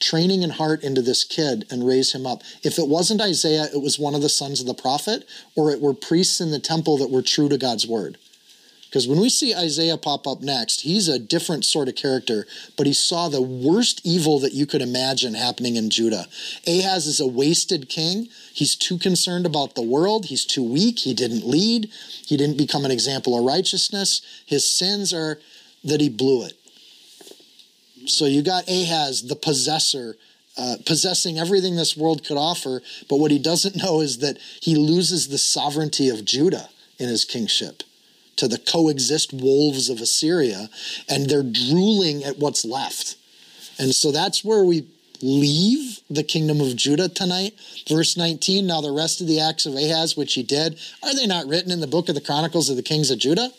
training 0.00 0.44
and 0.44 0.52
heart 0.52 0.82
into 0.84 1.02
this 1.02 1.24
kid 1.24 1.66
and 1.70 1.86
raise 1.86 2.14
him 2.14 2.26
up. 2.26 2.42
If 2.62 2.78
it 2.78 2.86
wasn't 2.86 3.20
Isaiah, 3.20 3.66
it 3.74 3.82
was 3.82 3.98
one 3.98 4.14
of 4.14 4.22
the 4.22 4.28
sons 4.28 4.60
of 4.60 4.66
the 4.66 4.74
prophet, 4.74 5.28
or 5.56 5.72
it 5.72 5.80
were 5.80 5.94
priests 5.94 6.40
in 6.40 6.50
the 6.50 6.60
temple 6.60 6.98
that 6.98 7.10
were 7.10 7.22
true 7.22 7.48
to 7.48 7.58
God's 7.58 7.86
word. 7.86 8.16
Because 8.88 9.06
when 9.06 9.20
we 9.20 9.28
see 9.28 9.54
Isaiah 9.54 9.98
pop 9.98 10.26
up 10.26 10.40
next, 10.40 10.80
he's 10.80 11.08
a 11.08 11.18
different 11.18 11.66
sort 11.66 11.88
of 11.88 11.94
character, 11.94 12.46
but 12.74 12.86
he 12.86 12.94
saw 12.94 13.28
the 13.28 13.42
worst 13.42 14.00
evil 14.02 14.38
that 14.38 14.54
you 14.54 14.64
could 14.64 14.80
imagine 14.80 15.34
happening 15.34 15.76
in 15.76 15.90
Judah. 15.90 16.26
Ahaz 16.66 17.06
is 17.06 17.20
a 17.20 17.26
wasted 17.26 17.90
king. 17.90 18.28
He's 18.54 18.74
too 18.74 18.96
concerned 18.96 19.44
about 19.44 19.74
the 19.74 19.82
world. 19.82 20.26
He's 20.26 20.46
too 20.46 20.62
weak. 20.62 21.00
He 21.00 21.12
didn't 21.12 21.46
lead. 21.46 21.90
He 22.24 22.38
didn't 22.38 22.56
become 22.56 22.86
an 22.86 22.90
example 22.90 23.38
of 23.38 23.44
righteousness. 23.44 24.22
His 24.46 24.68
sins 24.68 25.12
are 25.12 25.38
that 25.84 26.00
he 26.00 26.08
blew 26.08 26.46
it. 26.46 26.54
So 28.06 28.24
you 28.24 28.40
got 28.40 28.70
Ahaz, 28.70 29.28
the 29.28 29.36
possessor, 29.36 30.16
uh, 30.56 30.76
possessing 30.86 31.38
everything 31.38 31.76
this 31.76 31.94
world 31.94 32.24
could 32.24 32.38
offer, 32.38 32.80
but 33.06 33.16
what 33.16 33.30
he 33.30 33.38
doesn't 33.38 33.76
know 33.84 34.00
is 34.00 34.18
that 34.18 34.38
he 34.62 34.76
loses 34.76 35.28
the 35.28 35.36
sovereignty 35.36 36.08
of 36.08 36.24
Judah 36.24 36.70
in 36.98 37.10
his 37.10 37.26
kingship 37.26 37.82
to 38.38 38.48
the 38.48 38.58
coexist 38.58 39.32
wolves 39.32 39.90
of 39.90 40.00
Assyria, 40.00 40.68
and 41.08 41.28
they're 41.28 41.42
drooling 41.42 42.24
at 42.24 42.38
what's 42.38 42.64
left. 42.64 43.16
And 43.78 43.94
so 43.94 44.10
that's 44.10 44.44
where 44.44 44.64
we 44.64 44.86
leave 45.20 46.00
the 46.08 46.22
kingdom 46.22 46.60
of 46.60 46.76
Judah 46.76 47.08
tonight. 47.08 47.54
Verse 47.88 48.16
19 48.16 48.66
Now 48.66 48.80
the 48.80 48.92
rest 48.92 49.20
of 49.20 49.26
the 49.26 49.40
acts 49.40 49.66
of 49.66 49.74
Ahaz, 49.74 50.16
which 50.16 50.34
he 50.34 50.42
did, 50.42 50.78
are 51.02 51.14
they 51.14 51.26
not 51.26 51.46
written 51.46 51.70
in 51.70 51.80
the 51.80 51.86
book 51.86 52.08
of 52.08 52.14
the 52.14 52.20
Chronicles 52.20 52.68
of 52.70 52.76
the 52.76 52.82
Kings 52.82 53.10
of 53.10 53.18
Judah? 53.18 53.50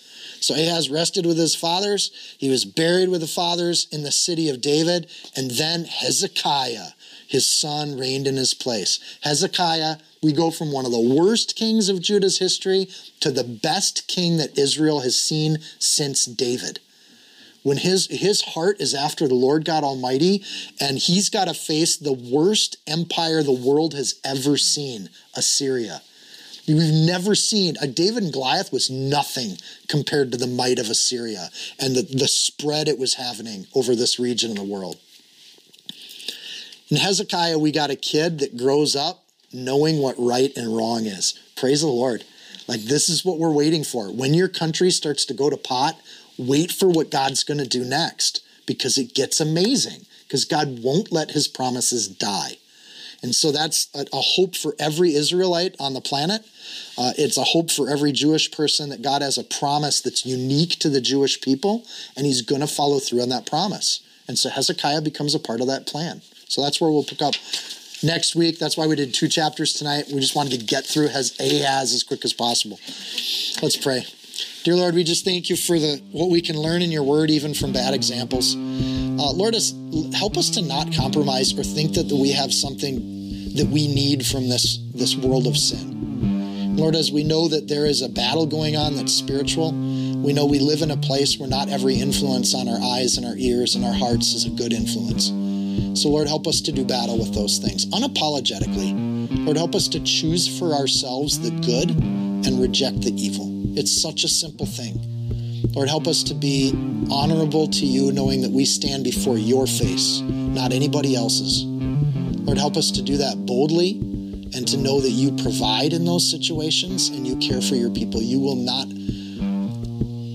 So 0.41 0.53
Ahaz 0.53 0.89
rested 0.89 1.25
with 1.25 1.37
his 1.37 1.55
fathers. 1.55 2.11
He 2.37 2.49
was 2.49 2.63
buried 2.63 3.09
with 3.09 3.21
the 3.21 3.27
fathers 3.27 3.87
in 3.91 4.03
the 4.03 4.11
city 4.11 4.49
of 4.49 4.61
David. 4.61 5.09
And 5.35 5.51
then 5.51 5.83
Hezekiah, 5.83 6.91
his 7.29 7.47
son, 7.47 7.97
reigned 7.97 8.27
in 8.27 8.35
his 8.35 8.53
place. 8.53 8.99
Hezekiah 9.21 9.97
we 10.21 10.33
go 10.33 10.51
from 10.51 10.71
one 10.71 10.85
of 10.85 10.91
the 10.91 10.99
worst 10.99 11.55
kings 11.55 11.87
of 11.87 12.01
Judah's 12.01 12.39
history 12.39 12.89
to 13.21 13.31
the 13.31 13.43
best 13.43 14.07
king 14.07 14.37
that 14.37 14.57
Israel 14.57 14.99
has 15.01 15.19
seen 15.19 15.59
since 15.79 16.25
David. 16.25 16.79
When 17.63 17.77
his, 17.77 18.07
his 18.07 18.41
heart 18.41 18.79
is 18.79 18.93
after 18.93 19.27
the 19.27 19.35
Lord 19.35 19.65
God 19.65 19.83
Almighty, 19.83 20.43
and 20.79 20.97
he's 20.97 21.29
got 21.29 21.45
to 21.45 21.53
face 21.53 21.97
the 21.97 22.13
worst 22.13 22.77
empire 22.87 23.43
the 23.43 23.51
world 23.51 23.93
has 23.93 24.19
ever 24.23 24.57
seen 24.57 25.09
Assyria. 25.35 26.01
We've 26.67 26.93
never 26.93 27.33
seen 27.33 27.75
a 27.81 27.87
David 27.87 28.23
and 28.23 28.33
Goliath 28.33 28.71
was 28.71 28.89
nothing 28.89 29.57
compared 29.87 30.31
to 30.31 30.37
the 30.37 30.47
might 30.47 30.79
of 30.79 30.89
Assyria 30.89 31.49
and 31.79 31.95
the, 31.95 32.03
the 32.03 32.27
spread 32.27 32.87
it 32.87 32.99
was 32.99 33.15
having 33.15 33.65
over 33.73 33.95
this 33.95 34.19
region 34.19 34.51
of 34.51 34.57
the 34.57 34.63
world. 34.63 34.97
In 36.89 36.97
Hezekiah, 36.97 37.59
we 37.59 37.71
got 37.71 37.91
a 37.91 37.95
kid 37.95 38.39
that 38.39 38.57
grows 38.57 38.95
up 38.95 39.23
knowing 39.53 39.99
what 39.99 40.15
right 40.17 40.51
and 40.55 40.75
wrong 40.75 41.05
is. 41.05 41.39
Praise 41.55 41.81
the 41.81 41.87
Lord. 41.87 42.23
Like, 42.67 42.81
this 42.81 43.09
is 43.09 43.23
what 43.23 43.37
we're 43.37 43.51
waiting 43.51 43.83
for. 43.83 44.11
When 44.11 44.33
your 44.33 44.47
country 44.47 44.89
starts 44.89 45.25
to 45.25 45.33
go 45.35 45.49
to 45.49 45.57
pot, 45.57 45.99
wait 46.37 46.71
for 46.71 46.89
what 46.89 47.11
God's 47.11 47.43
going 47.43 47.59
to 47.59 47.67
do 47.67 47.83
next 47.83 48.41
because 48.65 48.97
it 48.97 49.13
gets 49.13 49.39
amazing 49.39 50.05
because 50.27 50.45
God 50.45 50.81
won't 50.83 51.11
let 51.11 51.31
his 51.31 51.47
promises 51.47 52.07
die. 52.07 52.57
And 53.21 53.35
so 53.35 53.51
that's 53.51 53.89
a, 53.93 54.05
a 54.13 54.21
hope 54.21 54.55
for 54.55 54.75
every 54.79 55.13
Israelite 55.13 55.75
on 55.79 55.93
the 55.93 56.01
planet. 56.01 56.41
Uh, 56.97 57.11
it's 57.17 57.37
a 57.37 57.43
hope 57.43 57.69
for 57.69 57.89
every 57.89 58.11
Jewish 58.11 58.51
person 58.51 58.89
that 58.89 59.01
God 59.01 59.21
has 59.21 59.37
a 59.37 59.43
promise 59.43 60.01
that's 60.01 60.25
unique 60.25 60.79
to 60.79 60.89
the 60.89 61.01
Jewish 61.01 61.41
people, 61.41 61.85
and 62.15 62.25
he's 62.25 62.41
going 62.41 62.61
to 62.61 62.67
follow 62.67 62.99
through 62.99 63.21
on 63.21 63.29
that 63.29 63.45
promise. 63.45 64.01
And 64.27 64.39
so 64.39 64.49
Hezekiah 64.49 65.01
becomes 65.01 65.35
a 65.35 65.39
part 65.39 65.59
of 65.61 65.67
that 65.67 65.85
plan. 65.85 66.21
So 66.49 66.61
that's 66.61 66.81
where 66.81 66.91
we'll 66.91 67.03
pick 67.03 67.21
up 67.21 67.35
next 68.03 68.35
week. 68.35 68.59
That's 68.59 68.75
why 68.75 68.87
we 68.87 68.95
did 68.95 69.13
two 69.13 69.27
chapters 69.27 69.73
tonight. 69.73 70.05
We 70.11 70.19
just 70.19 70.35
wanted 70.35 70.59
to 70.59 70.65
get 70.65 70.85
through 70.85 71.07
as 71.07 71.39
Ahaz 71.39 71.93
as 71.93 72.03
quick 72.03 72.25
as 72.25 72.33
possible. 72.33 72.79
Let's 73.61 73.77
pray. 73.77 74.03
Dear 74.63 74.75
Lord, 74.75 74.95
we 74.95 75.03
just 75.03 75.23
thank 75.23 75.49
you 75.49 75.55
for 75.55 75.79
the 75.79 76.01
what 76.11 76.29
we 76.29 76.41
can 76.41 76.57
learn 76.57 76.81
in 76.81 76.91
your 76.91 77.03
word, 77.03 77.29
even 77.29 77.53
from 77.53 77.71
bad 77.71 77.93
examples. 77.93 78.55
Uh, 78.55 79.31
Lord, 79.31 79.53
us, 79.53 79.73
help 80.13 80.37
us 80.37 80.49
to 80.51 80.61
not 80.61 80.93
compromise 80.93 81.57
or 81.57 81.63
think 81.63 81.93
that 81.93 82.11
we 82.11 82.31
have 82.31 82.53
something 82.53 83.53
that 83.55 83.67
we 83.67 83.87
need 83.87 84.25
from 84.25 84.47
this, 84.47 84.77
this 84.93 85.15
world 85.15 85.47
of 85.47 85.57
sin. 85.57 86.75
Lord, 86.77 86.95
as 86.95 87.11
we 87.11 87.23
know 87.23 87.47
that 87.49 87.67
there 87.67 87.85
is 87.85 88.01
a 88.01 88.09
battle 88.09 88.45
going 88.45 88.75
on 88.77 88.95
that's 88.95 89.13
spiritual, 89.13 89.71
we 89.71 90.31
know 90.31 90.45
we 90.45 90.59
live 90.59 90.81
in 90.81 90.91
a 90.91 90.97
place 90.97 91.37
where 91.37 91.49
not 91.49 91.67
every 91.69 91.95
influence 91.95 92.55
on 92.55 92.69
our 92.69 92.79
eyes 92.95 93.17
and 93.17 93.25
our 93.25 93.35
ears 93.37 93.75
and 93.75 93.83
our 93.83 93.93
hearts 93.93 94.33
is 94.33 94.45
a 94.45 94.49
good 94.49 94.71
influence. 94.71 95.31
So, 95.95 96.09
Lord, 96.09 96.27
help 96.27 96.47
us 96.47 96.61
to 96.61 96.71
do 96.71 96.85
battle 96.85 97.17
with 97.17 97.33
those 97.33 97.57
things 97.57 97.85
unapologetically. 97.87 99.45
Lord, 99.45 99.57
help 99.57 99.75
us 99.75 99.87
to 99.89 99.99
choose 99.99 100.59
for 100.59 100.73
ourselves 100.73 101.39
the 101.39 101.51
good 101.65 101.91
and 101.91 102.61
reject 102.61 103.01
the 103.01 103.11
evil. 103.11 103.77
It's 103.77 104.01
such 104.01 104.23
a 104.23 104.27
simple 104.27 104.65
thing. 104.65 104.99
Lord, 105.73 105.89
help 105.89 106.07
us 106.07 106.23
to 106.23 106.33
be 106.33 106.71
honorable 107.11 107.67
to 107.67 107.85
you, 107.85 108.11
knowing 108.11 108.41
that 108.41 108.51
we 108.51 108.65
stand 108.65 109.03
before 109.03 109.37
your 109.37 109.67
face, 109.67 110.21
not 110.21 110.73
anybody 110.73 111.15
else's. 111.15 111.65
Lord, 111.65 112.57
help 112.57 112.77
us 112.77 112.91
to 112.91 113.01
do 113.01 113.17
that 113.17 113.45
boldly 113.45 113.91
and 114.55 114.67
to 114.67 114.77
know 114.77 114.99
that 114.99 115.11
you 115.11 115.31
provide 115.43 115.93
in 115.93 116.05
those 116.05 116.29
situations 116.29 117.09
and 117.09 117.27
you 117.27 117.35
care 117.37 117.61
for 117.61 117.75
your 117.75 117.91
people. 117.91 118.21
You 118.21 118.39
will 118.39 118.55
not 118.55 118.87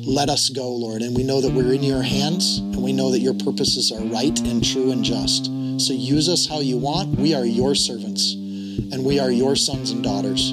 let 0.06 0.28
us 0.28 0.48
go, 0.48 0.68
Lord. 0.68 1.02
And 1.02 1.16
we 1.16 1.22
know 1.22 1.40
that 1.40 1.52
we're 1.52 1.72
in 1.72 1.82
your 1.82 2.02
hands 2.02 2.58
and 2.58 2.82
we 2.82 2.92
know 2.92 3.10
that 3.10 3.20
your 3.20 3.34
purposes 3.34 3.90
are 3.92 4.04
right 4.04 4.38
and 4.40 4.64
true 4.64 4.90
and 4.90 5.04
just. 5.04 5.46
So 5.78 5.92
use 5.92 6.28
us 6.28 6.46
how 6.46 6.60
you 6.60 6.78
want. 6.78 7.18
We 7.18 7.34
are 7.34 7.44
your 7.44 7.74
servants 7.74 8.34
and 8.34 9.04
we 9.04 9.18
are 9.18 9.30
your 9.30 9.56
sons 9.56 9.90
and 9.90 10.02
daughters. 10.02 10.48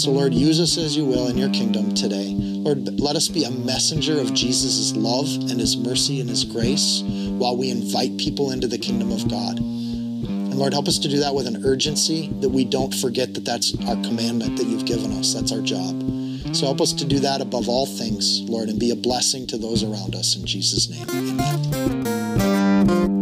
So, 0.00 0.10
Lord, 0.10 0.32
use 0.32 0.60
us 0.60 0.78
as 0.78 0.96
you 0.96 1.04
will 1.04 1.28
in 1.28 1.36
your 1.36 1.50
kingdom 1.50 1.94
today. 1.94 2.34
Lord, 2.34 2.98
let 3.00 3.16
us 3.16 3.28
be 3.28 3.44
a 3.44 3.50
messenger 3.50 4.18
of 4.18 4.32
Jesus' 4.32 4.96
love 4.96 5.26
and 5.50 5.60
his 5.60 5.76
mercy 5.76 6.20
and 6.20 6.30
his 6.30 6.44
grace 6.44 7.02
while 7.04 7.56
we 7.56 7.70
invite 7.70 8.16
people 8.16 8.52
into 8.52 8.68
the 8.68 8.78
kingdom 8.78 9.12
of 9.12 9.28
God. 9.28 9.58
And 9.58 10.54
Lord, 10.54 10.72
help 10.72 10.88
us 10.88 10.98
to 11.00 11.08
do 11.08 11.18
that 11.18 11.34
with 11.34 11.46
an 11.46 11.64
urgency 11.66 12.28
that 12.40 12.48
we 12.48 12.64
don't 12.64 12.94
forget 12.94 13.34
that 13.34 13.44
that's 13.44 13.74
our 13.86 13.96
commandment 13.96 14.56
that 14.56 14.66
you've 14.66 14.86
given 14.86 15.12
us. 15.12 15.34
That's 15.34 15.52
our 15.52 15.60
job. 15.60 16.21
So 16.52 16.66
help 16.66 16.80
us 16.80 16.92
to 16.94 17.04
do 17.04 17.20
that 17.20 17.40
above 17.40 17.68
all 17.68 17.86
things, 17.86 18.42
Lord, 18.42 18.68
and 18.68 18.78
be 18.78 18.90
a 18.90 18.96
blessing 18.96 19.46
to 19.48 19.58
those 19.58 19.82
around 19.82 20.14
us. 20.14 20.36
In 20.36 20.44
Jesus' 20.44 20.90
name, 20.90 21.08
amen. 21.10 23.21